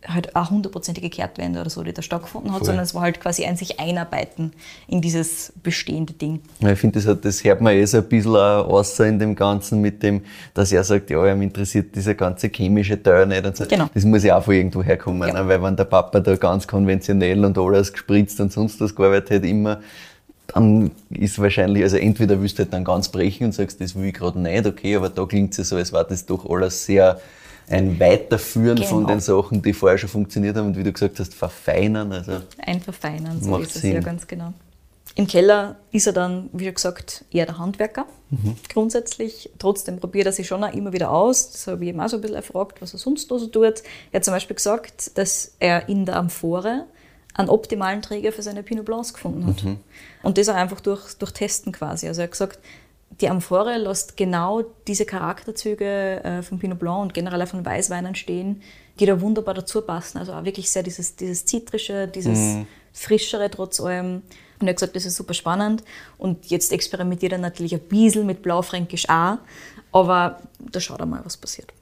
halt 0.07 0.35
eine 0.37 0.51
hundertprozentige 0.51 1.11
Kehrtwende 1.11 1.61
oder 1.61 1.71
so, 1.71 1.83
die 1.83 1.93
da 1.93 2.03
stattgefunden 2.03 2.51
hat, 2.53 2.59
Voll. 2.59 2.67
sondern 2.67 2.85
es 2.85 2.95
war 2.95 3.03
halt 3.03 3.21
quasi 3.21 3.45
ein 3.45 3.57
sich 3.57 3.79
einarbeiten 3.81 4.53
in 4.89 5.01
dieses 5.01 5.53
bestehende 5.63 6.13
Ding. 6.13 6.41
Ja, 6.61 6.71
ich 6.73 6.79
finde, 6.79 6.99
das, 6.99 7.07
hat- 7.09 7.25
das 7.25 7.43
hört 7.45 7.61
man 7.61 7.73
eh 7.75 7.85
so 7.85 7.99
ein 7.99 8.05
bisschen 8.09 8.33
auch 8.37 8.69
raus 8.69 8.99
in 9.01 9.19
dem 9.19 9.35
Ganzen 9.35 9.81
mit 9.81 10.03
dem, 10.03 10.23
dass 10.55 10.73
er 10.73 10.83
sagt, 10.85 11.11
ja, 11.11 11.25
ihm 11.33 11.43
interessiert 11.43 11.95
dieser 11.97 12.15
ganze 12.15 12.49
chemische 12.49 13.01
Teil 13.03 13.27
nicht 13.27 13.45
und 13.47 13.57
so. 13.57 13.65
Genau. 13.67 13.89
Das 13.95 14.05
muss 14.05 14.25
ja 14.25 14.39
auch 14.39 14.43
von 14.45 14.55
irgendwo 14.55 14.83
herkommen, 14.83 15.29
Ja. 15.29 15.35
ne? 15.43 15.49
weil 15.49 15.63
wenn 15.63 15.77
der 15.77 15.85
Papa 15.85 16.21
da 16.21 16.37
ganz 16.37 16.67
konventionell 16.67 17.45
und 17.45 17.57
alles 17.57 17.93
gespritzt 17.93 18.41
und 18.41 18.53
sonst 18.53 18.81
was 18.81 18.95
gearbeitet 18.95 19.39
hat, 19.43 19.45
immer, 19.49 19.81
dann 20.55 20.91
ist 21.11 21.39
wahrscheinlich, 21.39 21.83
also 21.83 21.97
entweder 21.97 22.41
willst 22.41 22.59
du 22.59 22.63
halt 22.65 22.73
dann 22.73 22.85
ganz 22.85 23.09
brechen 23.09 23.45
und 23.47 23.53
sagst, 23.53 23.81
das 23.81 23.95
will 23.95 24.07
ich 24.07 24.15
gerade 24.15 24.39
nicht, 24.41 24.67
okay, 24.67 24.97
aber 24.97 25.09
da 25.09 25.25
klingt 25.27 25.53
es 25.53 25.59
ja 25.59 25.65
so, 25.65 25.77
als 25.77 25.93
war 25.93 26.05
das 26.05 26.27
doch 26.27 26.49
alles 26.49 26.85
sehr 26.85 27.21
ein 27.69 27.99
Weiterführen 28.01 28.79
von 28.83 28.99
Genau. 29.03 29.09
den 29.09 29.21
Sachen, 29.21 29.63
die 29.63 29.73
vorher 29.73 29.97
schon 29.97 30.09
funktioniert 30.09 30.57
haben 30.57 30.67
und 30.67 30.77
wie 30.77 30.83
du 30.83 30.93
gesagt 30.93 31.19
hast, 31.21 31.33
verfeinern. 31.33 32.13
Also 32.13 32.33
Ein 32.59 32.81
Verfeinern, 32.81 33.41
so 33.41 33.57
ist 33.59 33.77
es 33.77 33.83
Sinn. 33.83 33.95
ja 33.95 34.01
ganz 34.01 34.27
genau. 34.27 34.53
Im 35.15 35.27
Keller 35.27 35.77
ist 35.91 36.07
er 36.07 36.13
dann, 36.15 36.49
wie 36.53 36.65
schon 36.65 36.73
gesagt, 36.73 37.25
eher 37.31 37.45
der 37.47 37.59
Handwerker 37.59 38.07
grundsätzlich. 38.73 39.51
Trotzdem 39.59 39.99
probiert 40.01 40.27
er 40.27 40.33
sich 40.33 40.47
schon 40.47 40.65
auch 40.65 40.73
immer 40.73 40.93
wieder 40.93 41.11
aus. 41.11 41.51
Das 41.53 41.67
habe 41.67 41.85
ich 41.85 41.91
ihm 41.91 42.01
auch 42.01 42.09
so 42.09 42.17
ein 42.17 42.21
bisschen 42.23 42.37
erfragt, 42.37 42.81
was 42.81 42.95
er 42.95 42.99
sonst 42.99 43.31
noch 43.31 43.39
so 43.39 43.47
tut. 43.47 43.83
Er 44.11 44.17
hat 44.19 44.25
zum 44.25 44.33
Beispiel 44.35 44.57
gesagt, 44.57 45.17
dass 45.19 45.53
er 45.59 45.89
in 45.89 46.07
der 46.07 46.17
Amphore 46.17 46.85
einen 47.35 47.49
optimalen 47.49 48.03
Träger 48.03 48.33
für 48.33 48.43
seine 48.43 48.63
Pinot 48.63 48.85
Blancs 48.85 49.15
gefunden 49.15 49.47
hat. 49.47 49.63
Und 50.23 50.39
das 50.39 50.49
auch 50.49 50.55
einfach 50.55 50.81
durch, 50.81 51.15
durch 51.15 51.33
Testen 51.33 51.73
quasi. 51.73 52.09
Also 52.09 52.21
er 52.21 52.25
hat 52.25 52.33
gesagt, 52.33 52.59
die 53.21 53.29
Amphore 53.29 53.77
lässt 53.79 54.17
genau 54.17 54.63
diese 54.87 55.05
Charakterzüge 55.05 56.25
äh, 56.25 56.43
von 56.43 56.59
Pinot 56.59 56.79
Blanc 56.79 57.03
und 57.03 57.15
generell 57.15 57.43
auch 57.43 57.49
von 57.49 57.65
Weißweinen 57.65 58.15
stehen, 58.15 58.63
die 58.99 59.07
da 59.07 59.21
wunderbar 59.21 59.55
dazu 59.55 59.83
passen. 59.83 60.19
Also 60.19 60.33
auch 60.33 60.45
wirklich 60.45 60.71
sehr 60.71 60.83
dieses, 60.83 61.17
dieses 61.17 61.45
Zitrische, 61.45 62.09
dieses 62.09 62.57
Frischere 62.93 63.51
trotz 63.51 63.81
allem. 63.81 64.23
Und 64.61 64.67
er 64.67 64.71
hat 64.71 64.77
gesagt, 64.77 64.97
das 64.97 65.07
ist 65.07 65.17
super 65.17 65.35
spannend. 65.35 65.83
Und 66.19 66.47
jetzt 66.47 66.73
experimentiert 66.73 67.33
er 67.33 67.39
natürlich 67.39 67.75
ein 67.75 67.81
bisschen 67.81 68.27
mit 68.27 68.43
Blaufränkisch 68.43 69.09
auch. 69.09 69.39
Aber 69.93 70.41
da 70.59 70.81
schaut 70.81 71.01
er 71.01 71.07
mal, 71.07 71.21
was 71.25 71.37
passiert. 71.37 71.73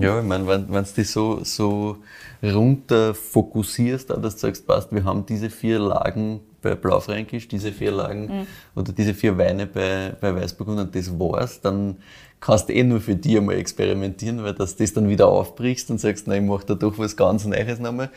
Ja, 0.00 0.18
ich 0.20 0.26
meine, 0.26 0.46
wenn 0.46 0.72
wenn 0.72 0.84
du 0.84 0.90
dich 0.90 1.10
so, 1.10 1.44
so 1.44 1.98
runter 2.42 3.14
fokussierst, 3.14 4.10
dass 4.10 4.34
du 4.34 4.40
sagst, 4.40 4.66
passt, 4.66 4.92
wir 4.92 5.04
haben 5.04 5.24
diese 5.26 5.50
vier 5.50 5.78
Lagen 5.78 6.40
bei 6.60 6.74
Blaufränkisch, 6.74 7.48
diese 7.48 7.72
vier 7.72 7.92
Lagen 7.92 8.46
oder 8.74 8.92
diese 8.92 9.14
vier 9.14 9.38
Weine 9.38 9.66
bei, 9.66 10.14
bei 10.20 10.34
Weißburgunder 10.34 10.82
und 10.82 10.94
das 10.94 11.18
war's, 11.18 11.60
dann 11.60 11.96
kannst 12.40 12.68
du 12.68 12.74
eh 12.74 12.82
nur 12.82 13.00
für 13.00 13.14
dich 13.14 13.36
einmal 13.36 13.56
experimentieren, 13.56 14.42
weil 14.42 14.54
dass 14.54 14.76
du 14.76 14.82
das 14.82 14.92
dann 14.92 15.08
wieder 15.08 15.28
aufbrichst 15.28 15.90
und 15.90 15.98
sagst, 15.98 16.26
nein, 16.26 16.44
ich 16.44 16.50
mach 16.50 16.64
da 16.64 16.74
doch 16.74 16.98
was 16.98 17.16
ganz 17.16 17.44
Neues 17.44 17.78
nochmal. 17.78 18.10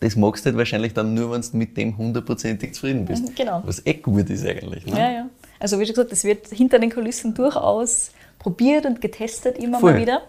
Das 0.00 0.14
magst 0.14 0.44
du 0.44 0.50
halt 0.50 0.56
wahrscheinlich 0.56 0.94
dann 0.94 1.14
nur, 1.14 1.32
wenn 1.32 1.40
du 1.40 1.56
mit 1.56 1.76
dem 1.76 1.96
hundertprozentig 1.96 2.74
zufrieden 2.74 3.04
bist. 3.04 3.34
Genau. 3.34 3.62
Was 3.64 3.84
eh 3.84 3.94
gut 3.94 4.30
ist 4.30 4.46
eigentlich. 4.46 4.86
Ne? 4.86 4.96
Ja, 4.96 5.10
ja. 5.10 5.30
Also 5.58 5.78
wie 5.80 5.86
schon 5.86 5.94
gesagt, 5.94 6.12
das 6.12 6.22
wird 6.22 6.48
hinter 6.48 6.78
den 6.78 6.90
Kulissen 6.90 7.34
durchaus 7.34 8.12
probiert 8.38 8.86
und 8.86 9.00
getestet 9.00 9.58
immer 9.58 9.80
Voll. 9.80 9.94
mal 9.94 10.00
wieder. 10.00 10.22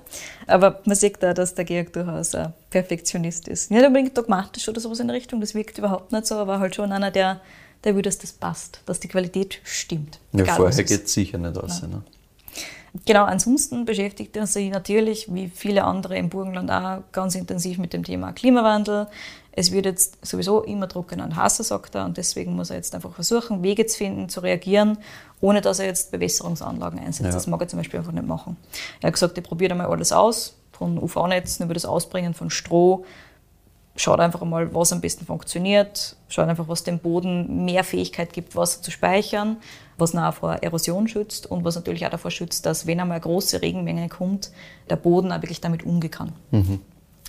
Aber 0.47 0.81
man 0.85 0.95
sieht 0.95 1.21
da, 1.21 1.33
dass 1.33 1.55
der 1.55 1.65
Georg 1.65 1.93
durchaus 1.93 2.33
ein 2.35 2.53
Perfektionist 2.69 3.47
ist. 3.47 3.71
Nicht 3.71 3.85
unbedingt 3.85 4.17
dogmatisch 4.17 4.67
oder 4.67 4.79
sowas 4.79 4.99
in 4.99 5.07
der 5.07 5.15
Richtung, 5.15 5.39
das 5.41 5.53
wirkt 5.53 5.77
überhaupt 5.77 6.11
nicht 6.11 6.25
so, 6.25 6.35
aber 6.35 6.59
halt 6.59 6.75
schon 6.75 6.91
einer, 6.91 7.11
der, 7.11 7.41
der 7.83 7.95
will, 7.95 8.01
dass 8.01 8.17
das 8.17 8.31
passt, 8.31 8.81
dass 8.85 8.99
die 8.99 9.07
Qualität 9.07 9.59
stimmt. 9.63 10.19
Ja, 10.33 10.43
Egal, 10.43 10.55
vorher 10.55 10.83
geht 10.83 11.05
es 11.05 11.13
sicher 11.13 11.37
nicht 11.37 11.57
aus. 11.57 11.81
Ne? 11.83 12.01
Genau, 13.05 13.25
ansonsten 13.25 13.85
beschäftigt 13.85 14.35
er 14.35 14.47
sich 14.47 14.71
natürlich, 14.71 15.27
wie 15.33 15.49
viele 15.53 15.83
andere 15.83 16.17
im 16.17 16.29
Burgenland 16.29 16.71
auch, 16.71 17.03
ganz 17.11 17.35
intensiv 17.35 17.77
mit 17.77 17.93
dem 17.93 18.03
Thema 18.03 18.33
Klimawandel. 18.33 19.07
Es 19.51 19.71
wird 19.71 19.85
jetzt 19.85 20.23
sowieso 20.25 20.61
immer 20.63 20.87
trockener 20.87 21.25
und 21.25 21.35
heißer, 21.35 21.63
sagt 21.63 21.95
er, 21.95 22.05
und 22.05 22.17
deswegen 22.17 22.55
muss 22.55 22.69
er 22.69 22.77
jetzt 22.77 22.93
einfach 22.95 23.13
versuchen, 23.13 23.63
Wege 23.63 23.85
zu 23.85 23.97
finden, 23.97 24.29
zu 24.29 24.41
reagieren, 24.41 24.97
ohne 25.41 25.61
dass 25.61 25.79
er 25.79 25.87
jetzt 25.87 26.11
Bewässerungsanlagen 26.11 26.99
einsetzt. 26.99 27.25
Ja. 27.25 27.31
Das 27.31 27.47
mag 27.47 27.61
er 27.61 27.67
zum 27.67 27.79
Beispiel 27.79 27.99
einfach 27.99 28.11
nicht 28.11 28.27
machen. 28.27 28.57
Er 29.01 29.07
hat 29.07 29.13
gesagt, 29.13 29.37
er 29.37 29.43
probiert 29.43 29.71
einmal 29.71 29.87
alles 29.87 30.11
aus, 30.11 30.55
von 30.71 30.97
UV-Netzen 30.97 31.65
über 31.65 31.73
das 31.73 31.85
Ausbringen 31.85 32.33
von 32.33 32.49
Stroh, 32.49 33.05
schaut 33.99 34.19
einfach 34.19 34.43
mal, 34.45 34.73
was 34.73 34.93
am 34.93 35.01
besten 35.01 35.25
funktioniert, 35.25 36.15
schaut 36.29 36.47
einfach, 36.47 36.67
was 36.67 36.83
dem 36.83 36.99
Boden 36.99 37.65
mehr 37.65 37.83
Fähigkeit 37.83 38.31
gibt, 38.31 38.55
Wasser 38.55 38.81
zu 38.81 38.91
speichern, 38.91 39.57
was 39.97 40.13
nachher 40.13 40.31
vor 40.31 40.53
Erosion 40.53 41.07
schützt 41.09 41.51
und 41.51 41.65
was 41.65 41.75
natürlich 41.75 42.05
auch 42.05 42.09
davor 42.09 42.31
schützt, 42.31 42.65
dass 42.65 42.87
wenn 42.87 42.99
einmal 42.99 43.15
eine 43.15 43.23
große 43.23 43.61
Regenmenge 43.61 44.07
kommt, 44.07 44.51
der 44.89 44.95
Boden 44.95 45.31
auch 45.33 45.41
wirklich 45.41 45.59
damit 45.59 45.83
umgehen 45.83 46.11
kann. 46.11 46.31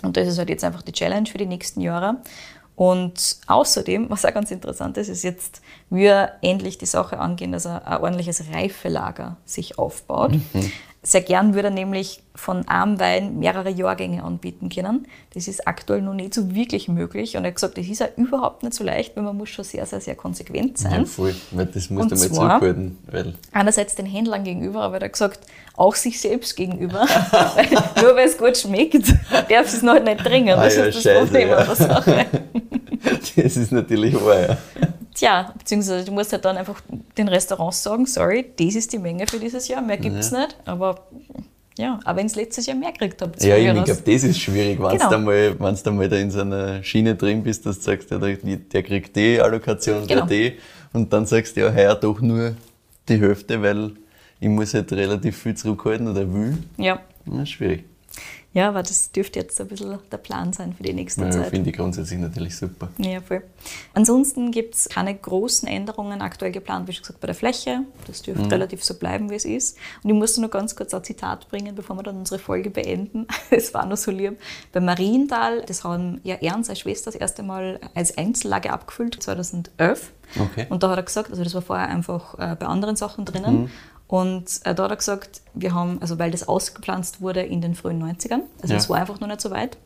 Und 0.03 0.17
das 0.17 0.29
ist 0.29 0.39
halt 0.39 0.49
jetzt 0.49 0.65
einfach 0.65 0.83
die 0.83 0.93
Challenge 0.93 1.27
für 1.27 1.39
die 1.39 1.47
nächsten 1.47 1.81
Jahre. 1.81 2.17
Und 2.81 3.37
außerdem, 3.47 4.09
was 4.09 4.25
auch 4.25 4.33
ganz 4.33 4.51
interessant 4.51 4.97
ist, 4.97 5.09
ist 5.09 5.23
jetzt, 5.23 5.61
wie 5.91 6.07
er 6.07 6.37
endlich 6.41 6.79
die 6.79 6.87
Sache 6.87 7.19
angehen, 7.19 7.53
dass 7.53 7.67
er 7.67 7.87
ein 7.87 8.01
ordentliches 8.01 8.45
Reifelager 8.55 9.37
sich 9.45 9.79
aufbaut. 9.79 10.33
Sehr 11.03 11.23
gern 11.23 11.55
würde 11.55 11.69
er 11.69 11.75
nämlich 11.75 12.23
von 12.35 12.69
Armwein 12.69 13.39
mehrere 13.39 13.71
Jahrgänge 13.71 14.23
anbieten 14.23 14.69
können. 14.69 15.07
Das 15.33 15.49
ist 15.49 15.67
aktuell 15.67 16.03
noch 16.03 16.13
nicht 16.15 16.35
so 16.35 16.55
wirklich 16.55 16.89
möglich. 16.89 17.37
Und 17.37 17.45
er 17.45 17.49
hat 17.49 17.55
gesagt, 17.55 17.79
das 17.79 17.87
ist 17.87 18.01
ja 18.01 18.09
überhaupt 18.17 18.63
nicht 18.63 18.75
so 18.75 18.85
leicht, 18.85 19.17
weil 19.17 19.25
man 19.25 19.37
muss 19.37 19.49
schon 19.49 19.65
sehr, 19.65 19.85
sehr, 19.87 20.01
sehr 20.01 20.15
konsequent 20.15 20.77
sein. 20.77 21.01
Ja, 21.01 21.05
voll. 21.07 21.35
Das 21.53 21.91
musst 21.91 22.13
Und 22.13 22.13
du 22.13 22.17
mal 22.17 22.31
zurückhalten. 22.31 22.99
Weil 23.11 23.35
einerseits 23.53 23.95
den 23.95 24.07
Händlern 24.07 24.45
gegenüber, 24.45 24.83
aber 24.83 24.99
er 24.99 25.05
hat 25.07 25.13
gesagt, 25.13 25.41
auch 25.77 25.95
sich 25.95 26.21
selbst 26.21 26.57
gegenüber. 26.57 27.07
Weil 27.55 27.69
nur 28.03 28.17
weil 28.17 28.27
es 28.29 28.37
gut 28.37 28.57
schmeckt, 28.57 29.09
darf 29.49 29.67
es 29.67 29.83
noch 29.83 30.03
nicht 30.03 30.19
trinken. 30.21 30.51
Ah 30.51 30.65
Das 30.65 30.77
ja, 30.77 30.85
ist 30.85 30.97
das 30.97 31.03
scheiße, 31.05 31.25
Problem 31.25 31.49
ja. 31.49 31.57
an 31.57 31.67
der 31.67 31.77
Sache. 31.77 32.27
das 33.37 33.57
ist 33.57 33.73
natürlich 33.73 34.15
wahr, 34.15 34.41
ja. 34.49 34.59
Tja, 35.15 35.53
beziehungsweise 35.59 36.05
du 36.05 36.13
musst 36.13 36.33
halt 36.33 36.45
dann 36.45 36.57
einfach 36.57 36.81
den 37.19 37.29
Restaurants 37.29 37.83
sagen, 37.83 38.07
sorry, 38.07 38.53
das 38.59 38.75
ist 38.75 38.93
die 38.93 38.99
Menge 38.99 39.27
für 39.27 39.39
dieses 39.39 39.67
Jahr, 39.69 39.83
mehr 39.83 39.97
gibt 39.97 40.17
es 40.17 40.31
nicht. 40.31 40.57
Aber 40.65 41.07
ja, 41.79 41.99
auch 42.05 42.17
wenn 42.17 42.27
es 42.27 42.37
letztes 42.37 42.67
Jahr 42.67 42.77
mehr 42.77 42.93
gekriegt 42.93 43.21
habt. 43.23 43.43
Ja, 43.43 43.57
ich 43.57 43.65
glaube, 43.85 44.03
das 44.05 44.23
ist 44.25 44.39
schwierig, 44.39 44.79
wenn 44.81 44.91
Genau. 44.99 45.11
du 45.11 45.19
mal, 45.19 45.55
wenn's 45.59 45.83
da 45.83 45.91
mal 45.91 46.09
da 46.09 46.17
in 46.17 46.31
so 46.31 46.41
einer 46.41 46.83
Schiene 46.85 47.15
drin 47.17 47.43
bist, 47.43 47.65
dass 47.67 47.79
du 47.79 47.85
sagst, 47.85 48.11
ja, 48.11 48.19
der, 48.19 48.37
der 48.37 48.83
kriegt 48.83 49.17
die 49.17 49.41
Allokation, 49.41 50.07
Genau. 50.07 50.27
der 50.27 50.51
die, 50.51 50.59
und 50.93 51.13
dann 51.13 51.27
sagst 51.27 51.57
du, 51.57 51.61
ja, 51.63 51.73
heuer 51.75 51.95
doch 51.95 52.21
nur 52.21 52.55
die 53.09 53.19
Hälfte, 53.21 53.61
weil 53.63 53.93
ich 54.41 54.49
muss 54.49 54.75
halt 54.75 54.91
relativ 54.93 55.37
viel 55.39 55.55
zurückhalten 55.55 56.09
oder 56.09 56.33
will. 56.33 56.59
Ja. 56.77 57.01
Ja, 57.31 57.47
schwierig. 57.47 57.85
ja, 58.53 58.69
aber 58.71 58.83
das 58.83 59.13
dürfte 59.13 59.39
jetzt 59.39 59.61
ein 59.61 59.69
bisschen 59.69 59.99
der 60.11 60.17
Plan 60.17 60.53
sein 60.53 60.73
für 60.75 60.83
die 60.83 60.93
nächste 60.95 61.23
Ja, 61.23 61.31
Zeit. 61.31 61.51
Finde 61.51 61.71
ich 61.71 61.77
grundsätzlich 61.77 62.19
natürlich 62.19 62.57
super. 62.57 62.89
Ja, 62.99 63.21
voll. 63.21 63.43
Ansonsten 63.95 64.51
gibt 64.51 64.75
es 64.75 64.89
keine 64.89 65.15
großen 65.15 65.69
Änderungen 65.69 66.21
aktuell 66.23 66.51
geplant, 66.51 66.89
wie 66.89 66.93
schon 66.93 67.03
gesagt, 67.03 67.21
bei 67.21 67.27
der 67.27 67.35
Fläche. 67.37 67.83
Das 68.09 68.23
dürfte 68.23 68.51
relativ 68.51 68.83
so 68.83 68.95
bleiben, 68.95 69.31
wie 69.31 69.35
es 69.37 69.45
ist. 69.45 69.77
Und 70.03 70.11
ich 70.11 70.17
musste 70.17 70.41
nur 70.41 70.51
ganz 70.51 70.75
kurz 70.75 70.93
ein 70.95 71.05
Zitat 71.05 71.49
bringen, 71.49 71.75
bevor 71.77 71.95
wir 71.97 72.03
dann 72.03 72.17
unsere 72.17 72.41
Folge 72.41 72.71
beenden. 72.71 73.27
Es 73.51 73.73
war 73.75 73.87
nur 73.87 73.97
so 73.97 74.11
lieb. 74.11 74.41
Bei 74.73 74.81
Marienthal, 74.81 75.63
das 75.67 75.85
haben 75.85 76.21
ja 76.25 76.37
er 76.41 76.57
und 76.57 76.65
seine 76.67 76.77
Schwester 76.77 77.13
das 77.13 77.21
erste 77.21 77.43
Mal 77.45 77.79
als 77.95 78.17
Einzellage 78.19 78.73
abgefüllt, 78.73 79.23
2011. 79.23 80.11
Okay. 80.39 80.67
Und 80.71 80.83
da 80.83 80.91
hat 80.91 80.97
er 80.99 81.03
gesagt, 81.05 81.31
also 81.31 81.45
das 81.45 81.55
war 81.55 81.63
vorher 81.63 81.89
einfach 81.89 82.35
äh, 82.39 82.57
bei 82.59 82.67
anderen 82.67 82.97
Sachen 82.97 83.25
drinnen. 83.25 83.71
Und 84.11 84.47
äh, 84.65 84.75
da 84.75 84.83
hat 84.85 84.91
er 84.91 84.97
gesagt, 84.97 85.41
wir 85.55 85.73
haben, 85.73 85.99
also 86.01 86.19
weil 86.19 86.33
das 86.33 86.49
ausgepflanzt 86.49 87.21
wurde 87.21 87.43
in 87.43 87.61
den 87.61 87.77
frühen 87.77 88.03
90ern, 88.03 88.41
also 88.61 88.75
Ja. 88.75 88.79
es 88.81 88.91
war 88.91 88.97
einfach 88.99 89.21
noch 89.21 89.29
nicht 89.29 89.41
so 89.41 89.51
weit. 89.53 89.77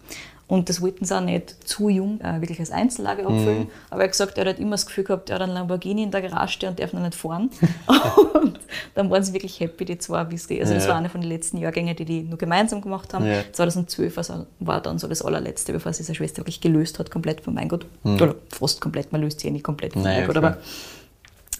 Und 0.47 0.68
das 0.68 0.81
wollten 0.83 1.05
sie 1.07 1.16
auch 1.16 1.22
nicht 1.22 1.66
zu 1.68 1.89
jung 1.89 2.20
äh, 2.20 2.41
wirklich 2.41 2.61
als 2.61 2.70
Einzellage 2.70 3.22
abfüllen. 3.27 3.68
Aber 3.89 4.01
er 4.03 4.05
hat 4.05 4.12
gesagt, 4.12 4.37
er 4.37 4.45
hat 4.47 4.59
immer 4.59 4.72
das 4.72 4.85
Gefühl 4.87 5.05
gehabt, 5.05 5.31
er 5.31 5.37
hat 5.37 5.43
einen 5.43 5.53
Lamborghini 5.55 6.03
in 6.03 6.11
der 6.11 6.20
Garage 6.20 6.53
stehen 6.55 6.68
und 6.70 6.79
darf 6.81 6.93
noch 6.93 7.01
nicht 7.01 7.14
fahren. 7.14 7.49
und 8.35 8.61
dann 8.95 9.11
waren 9.11 9.22
sie 9.25 9.33
wirklich 9.33 9.59
happy, 9.61 9.87
die 9.87 9.97
zwei, 9.99 10.31
wie 10.31 10.35
es 10.35 10.47
die, 10.47 10.61
also 10.61 10.75
das 10.75 10.85
Ja. 10.85 10.91
war 10.91 10.97
eine 10.99 11.09
von 11.09 11.22
den 11.22 11.31
letzten 11.31 11.57
Jahrgängen, 11.59 11.97
die 11.97 12.05
die 12.05 12.22
nur 12.22 12.37
gemeinsam 12.39 12.83
gemacht 12.83 13.14
haben. 13.14 13.25
Ja. 13.27 13.41
2012 13.53 14.18
also 14.18 14.47
war 14.61 14.83
dann 14.83 14.99
so 14.99 15.09
das 15.09 15.22
allerletzte, 15.22 15.72
bevor 15.72 15.93
sie 15.95 16.03
seine 16.03 16.16
Schwester 16.16 16.39
wirklich 16.43 16.61
gelöst 16.61 16.99
hat, 16.99 17.11
komplett 17.11 17.41
vom 17.41 17.57
Weingut. 17.57 17.87
Oder 18.05 18.35
fast 18.51 18.81
komplett, 18.83 19.12
man 19.12 19.22
löst 19.22 19.41
sie 19.41 19.47
ja 19.49 19.53
nicht 19.53 19.64
komplett 19.64 19.95
vom 19.95 20.03
Naja, 20.03 20.18
Weingut, 20.29 20.35
klar. 20.37 20.45
aber 20.53 20.59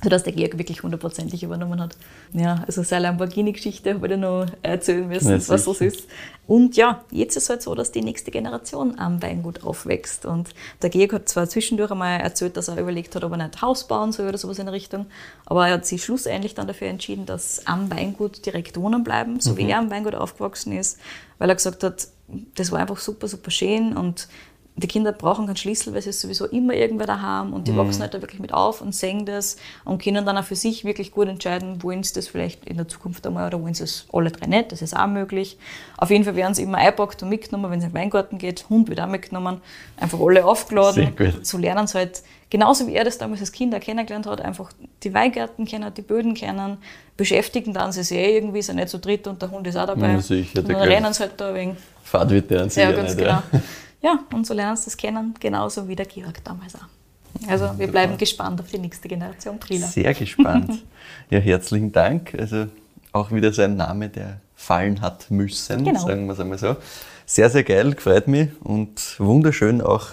sodass 0.05 0.23
der 0.23 0.35
Georg 0.35 0.59
wirklich 0.59 0.83
hundertprozentig 0.83 1.43
übernommen 1.43 1.81
hat. 1.81 1.97
Ja, 2.33 2.63
also 2.67 2.83
seine 2.83 3.05
Lamborghini-Geschichte 3.05 3.95
habe 3.95 4.07
ich 4.07 4.17
noch 4.17 4.47
erzählen 4.63 5.09
müssen, 5.09 5.31
Ja, 5.31 5.49
was 5.49 5.65
das 5.65 5.81
ist. 5.81 6.07
Und 6.47 6.77
ja, 6.77 7.03
jetzt 7.11 7.37
ist 7.37 7.45
es 7.45 7.49
halt 7.51 7.63
so, 7.63 7.75
dass 7.75 7.91
die 7.91 8.03
nächste 8.03 8.31
Generation 8.31 8.99
am 8.99 9.23
Weingut 9.23 9.65
aufwächst. 9.65 10.27
Und 10.27 10.51
der 10.83 10.91
Georg 10.91 11.15
hat 11.15 11.29
zwar 11.29 11.49
zwischendurch 11.49 11.91
einmal 11.91 12.21
erzählt, 12.21 12.57
dass 12.59 12.69
er 12.69 12.79
überlegt 12.79 13.17
hat, 13.17 13.25
ob 13.25 13.33
er 13.33 13.39
nicht 13.39 13.63
Haus 13.63 13.89
bauen 13.89 14.13
soll 14.13 14.29
oder 14.29 14.39
sowas 14.39 14.59
in 14.59 14.67
der 14.67 14.75
Richtung, 14.75 15.07
aber 15.47 15.67
er 15.67 15.75
hat 15.75 15.87
sich 15.87 16.05
schlussendlich 16.05 16.55
dann 16.55 16.67
dafür 16.67 16.89
entschieden, 16.89 17.25
dass 17.25 17.67
am 17.67 17.91
Weingut 17.91 18.45
direkt 18.45 18.77
wohnen 18.77 19.05
bleiben, 19.05 19.41
so 19.41 19.57
wie 19.57 19.69
er 19.69 19.79
am 19.79 19.91
Weingut 19.91 20.15
aufgewachsen 20.15 20.73
ist, 20.73 20.99
weil 21.39 21.49
er 21.49 21.57
gesagt 21.57 21.83
hat, 21.83 22.09
das 22.55 22.73
war 22.73 22.81
einfach 22.81 22.99
super, 22.99 23.29
super 23.29 23.51
schön 23.51 23.97
und 23.97 24.29
die 24.77 24.89
Kinder 24.89 25.13
brauchen 25.13 25.47
keinen 25.47 25.57
Schlüssel, 25.57 25.95
weil 25.95 26.03
sie 26.03 26.13
sowieso 26.13 26.47
immer 26.47 26.75
irgendwer 26.75 27.07
da 27.07 27.21
haben 27.21 27.53
und 27.53 27.69
die 27.69 27.77
wachsen 27.77 28.03
halt 28.03 28.13
da 28.13 28.21
wirklich 28.21 28.41
mit 28.41 28.53
auf 28.53 28.81
und 28.81 28.93
sehen 28.93 29.25
das 29.25 29.57
und 29.85 30.03
können 30.03 30.27
dann 30.27 30.37
auch 30.37 30.43
für 30.43 30.57
sich 30.57 30.85
wirklich 30.85 31.13
gut 31.13 31.29
entscheiden, 31.29 31.81
wollen 31.85 32.03
sie 32.03 32.13
das 32.13 32.27
vielleicht 32.27 32.65
in 32.65 32.77
der 32.79 32.89
Zukunft 32.89 33.25
einmal 33.25 33.47
oder 33.47 33.63
wollen 33.63 33.75
sie 33.75 33.85
es 33.85 34.07
alle 34.13 34.33
drei 34.33 34.47
nicht, 34.47 34.73
das 34.73 34.83
ist 34.83 34.97
auch 34.97 35.07
möglich. 35.07 35.59
Auf 35.97 36.11
jeden 36.11 36.25
Fall 36.25 36.35
werden 36.35 36.55
sie 36.55 36.65
immer 36.65 36.79
eingepackt 36.79 37.23
und 37.23 37.29
mitgenommen, 37.29 37.71
wenn 37.71 37.79
es 37.79 37.85
in 37.85 37.91
den 37.91 37.95
Weingarten 37.97 38.37
geht, 38.39 38.69
Hund 38.69 38.89
wird 38.89 39.01
auch 39.01 39.07
mitgenommen, 39.07 39.61
einfach 39.97 40.19
alle 40.21 40.45
aufgeladen. 40.45 41.15
So 41.43 41.57
lernen 41.57 41.87
sie 41.87 41.99
halt, 41.99 42.23
genauso 42.51 42.89
wie 42.89 42.95
er 42.95 43.05
das 43.05 43.17
damals 43.17 43.43
als 43.43 43.53
Kind 43.53 43.73
auch 43.77 43.81
kennengelernt 43.81 44.27
hat, 44.27 44.41
einfach 44.41 44.73
die 45.05 45.15
Weingärten 45.15 45.67
kennen, 45.67 45.95
die 45.95 46.03
Böden 46.03 46.35
kennen, 46.35 46.79
beschäftigen 47.17 47.73
dann 47.75 47.93
sie 47.93 48.03
sich 48.03 48.19
eh 48.19 48.37
irgendwie, 48.37 48.61
sind 48.61 48.75
nicht 48.77 48.89
so 48.89 48.99
dritt 48.99 49.29
und 49.29 49.41
der 49.41 49.53
Hund 49.53 49.69
ist 49.69 49.77
auch 49.77 49.87
dabei. 49.87 50.15
Ja, 50.15 50.21
sicher, 50.21 50.59
und 50.59 50.69
dann 50.69 50.81
rennen 50.81 51.13
sie 51.13 51.21
halt 51.21 51.35
da 51.37 51.55
wegen. 51.55 51.77
Fahrt 52.03 52.31
wird 52.31 52.51
der 52.51 52.63
an 52.63 52.71
sich 52.71 52.83
Ja, 52.83 52.91
ja 52.91 52.97
ganz 52.97 53.11
nicht. 53.15 53.19
genau. 53.19 53.41
Ja. 53.53 53.61
Ja, 54.05 54.19
und 54.35 54.47
so 54.47 54.53
lernen 54.53 54.77
sie 54.77 54.85
das 54.85 54.99
kennen, 54.99 55.33
genauso 55.41 55.89
wie 55.89 55.97
der 55.97 56.05
Georg 56.05 56.45
damals 56.45 56.75
auch. 56.75 57.49
Also 57.49 57.71
wir 57.79 57.89
bleiben 57.89 58.19
gespannt 58.19 58.61
auf 58.61 58.71
die 58.71 58.79
nächste 58.79 59.09
Generation 59.09 59.59
Briller. 59.59 59.87
Sehr 59.87 60.13
gespannt. 60.13 60.85
ja, 61.31 61.39
herzlichen 61.39 61.91
Dank. 61.91 62.35
Also 62.39 62.67
auch 63.13 63.33
wieder 63.33 63.51
so 63.53 63.63
ein 63.63 63.77
Name, 63.77 64.11
der 64.11 64.41
fallen 64.55 65.01
hat 65.01 65.31
müssen, 65.31 65.85
Genau. 65.85 66.07
sagen 66.07 66.27
wir 66.27 66.35
es 66.35 66.41
einmal 66.41 66.59
so. 66.59 66.77
Sehr, 67.25 67.49
sehr 67.49 67.65
geil, 67.65 67.95
gefreut 67.95 68.29
mich 68.29 68.51
und 68.63 69.17
wunderschön 69.19 69.81
auch 69.81 70.09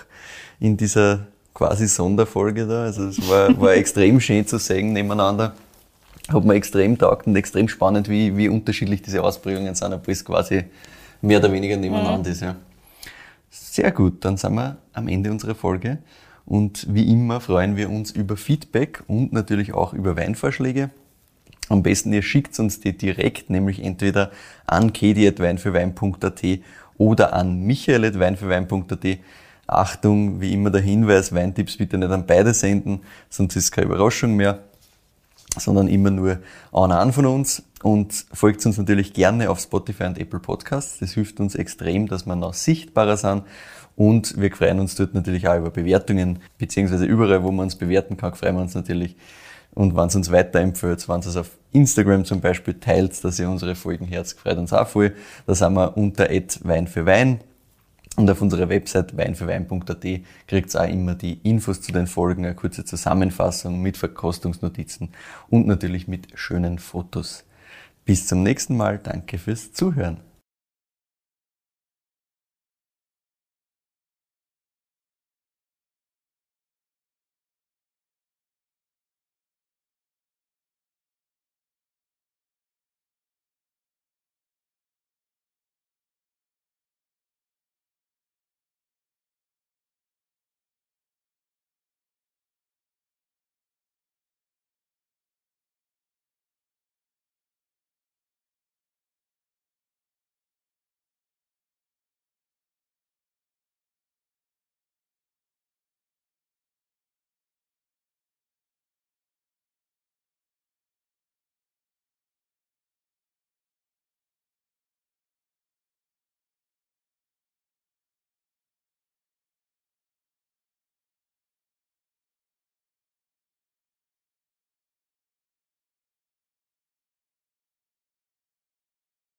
in 0.61 0.77
dieser 0.77 1.27
quasi 1.53 1.87
Sonderfolge 1.87 2.65
da. 2.65 2.83
Also 2.83 3.07
es 3.07 3.29
war, 3.29 3.59
war 3.59 3.73
extrem 3.75 4.21
schön 4.21 4.47
zu 4.47 4.57
sehen 4.57 4.93
nebeneinander. 4.93 5.53
Hat 6.29 6.45
mir 6.45 6.53
extrem 6.53 6.97
taugt 6.97 7.27
und 7.27 7.35
extrem 7.35 7.67
spannend, 7.67 8.07
wie, 8.07 8.37
wie 8.37 8.47
unterschiedlich 8.47 9.01
diese 9.01 9.21
Ausprägungen 9.21 9.75
sind, 9.75 9.91
obwohl 9.91 10.13
es 10.13 10.23
quasi 10.23 10.63
mehr 11.21 11.39
oder 11.39 11.51
weniger 11.51 11.75
nebeneinander 11.75 12.29
ist. 12.29 12.41
Ja. 12.41 12.55
Sehr 13.71 13.93
gut, 13.93 14.25
dann 14.25 14.35
sind 14.35 14.55
wir 14.55 14.79
am 14.91 15.07
Ende 15.07 15.31
unserer 15.31 15.55
Folge. 15.55 15.99
Und 16.45 16.93
wie 16.93 17.09
immer 17.09 17.39
freuen 17.39 17.77
wir 17.77 17.89
uns 17.89 18.11
über 18.11 18.35
Feedback 18.35 19.01
und 19.07 19.31
natürlich 19.31 19.73
auch 19.73 19.93
über 19.93 20.17
Weinvorschläge. 20.17 20.89
Am 21.69 21.81
besten 21.81 22.11
ihr 22.11 22.21
schickt 22.21 22.59
uns 22.59 22.81
die 22.81 22.97
direkt, 22.97 23.49
nämlich 23.49 23.81
entweder 23.81 24.31
an 24.67 24.91
kedi.weinfürwein.at 24.91 26.41
oder 26.97 27.33
an 27.33 27.61
michael.weinfürwein.at. 27.61 29.19
Achtung, 29.67 30.41
wie 30.41 30.51
immer 30.51 30.69
der 30.69 30.81
Hinweis, 30.81 31.33
Weintipps 31.33 31.77
bitte 31.77 31.97
nicht 31.97 32.11
an 32.11 32.27
beide 32.27 32.53
senden, 32.53 32.99
sonst 33.29 33.55
ist 33.55 33.63
es 33.63 33.71
keine 33.71 33.87
Überraschung 33.87 34.35
mehr. 34.35 34.59
Sondern 35.57 35.87
immer 35.87 36.11
nur 36.11 36.39
einer 36.71 36.99
an 36.99 37.13
von 37.13 37.25
uns 37.25 37.63
und 37.83 38.25
folgt 38.33 38.65
uns 38.65 38.77
natürlich 38.77 39.13
gerne 39.13 39.49
auf 39.49 39.59
Spotify 39.59 40.05
und 40.05 40.17
Apple 40.17 40.39
Podcasts. 40.39 40.99
Das 40.99 41.11
hilft 41.11 41.39
uns 41.39 41.55
extrem, 41.55 42.07
dass 42.07 42.25
wir 42.25 42.35
noch 42.35 42.53
sichtbarer 42.53 43.17
sind 43.17 43.43
und 43.95 44.39
wir 44.39 44.51
freuen 44.51 44.79
uns 44.79 44.95
dort 44.95 45.13
natürlich 45.13 45.47
auch 45.47 45.57
über 45.57 45.69
Bewertungen, 45.69 46.39
beziehungsweise 46.57 47.05
überall, 47.05 47.43
wo 47.43 47.51
man 47.51 47.65
uns 47.65 47.75
bewerten 47.75 48.17
kann, 48.17 48.33
freuen 48.33 48.55
wir 48.55 48.61
uns 48.61 48.75
natürlich. 48.75 49.15
Und 49.73 49.95
wenn 49.95 50.07
es 50.07 50.15
uns 50.15 50.31
weiterempfiehlt, 50.31 51.07
wenn 51.07 51.19
es 51.19 51.37
auf 51.37 51.51
Instagram 51.71 52.25
zum 52.25 52.41
Beispiel 52.41 52.73
teilt, 52.73 53.23
dass 53.23 53.39
ihr 53.39 53.49
unsere 53.49 53.75
Folgen 53.75 54.05
herz 54.05 54.33
freut 54.33 54.57
uns 54.57 54.73
auch 54.73 54.87
voll. 54.87 55.13
Da 55.47 55.55
sind 55.55 55.73
wir 55.73 55.95
unter 55.95 56.27
Wein 56.63 56.87
für 56.87 57.05
Wein. 57.05 57.39
Und 58.17 58.29
auf 58.29 58.41
unserer 58.41 58.69
Website 58.69 59.15
weinfürwein.at 59.15 60.01
kriegt 60.47 60.75
ihr 60.75 60.81
auch 60.81 60.87
immer 60.87 61.15
die 61.15 61.39
Infos 61.43 61.81
zu 61.81 61.91
den 61.91 62.07
Folgen, 62.07 62.45
eine 62.45 62.55
kurze 62.55 62.83
Zusammenfassung 62.83 63.81
mit 63.81 63.97
Verkostungsnotizen 63.97 65.09
und 65.49 65.65
natürlich 65.65 66.07
mit 66.07 66.27
schönen 66.35 66.77
Fotos. 66.77 67.45
Bis 68.03 68.27
zum 68.27 68.43
nächsten 68.43 68.75
Mal. 68.75 68.97
Danke 68.97 69.37
fürs 69.37 69.71
Zuhören. 69.71 70.17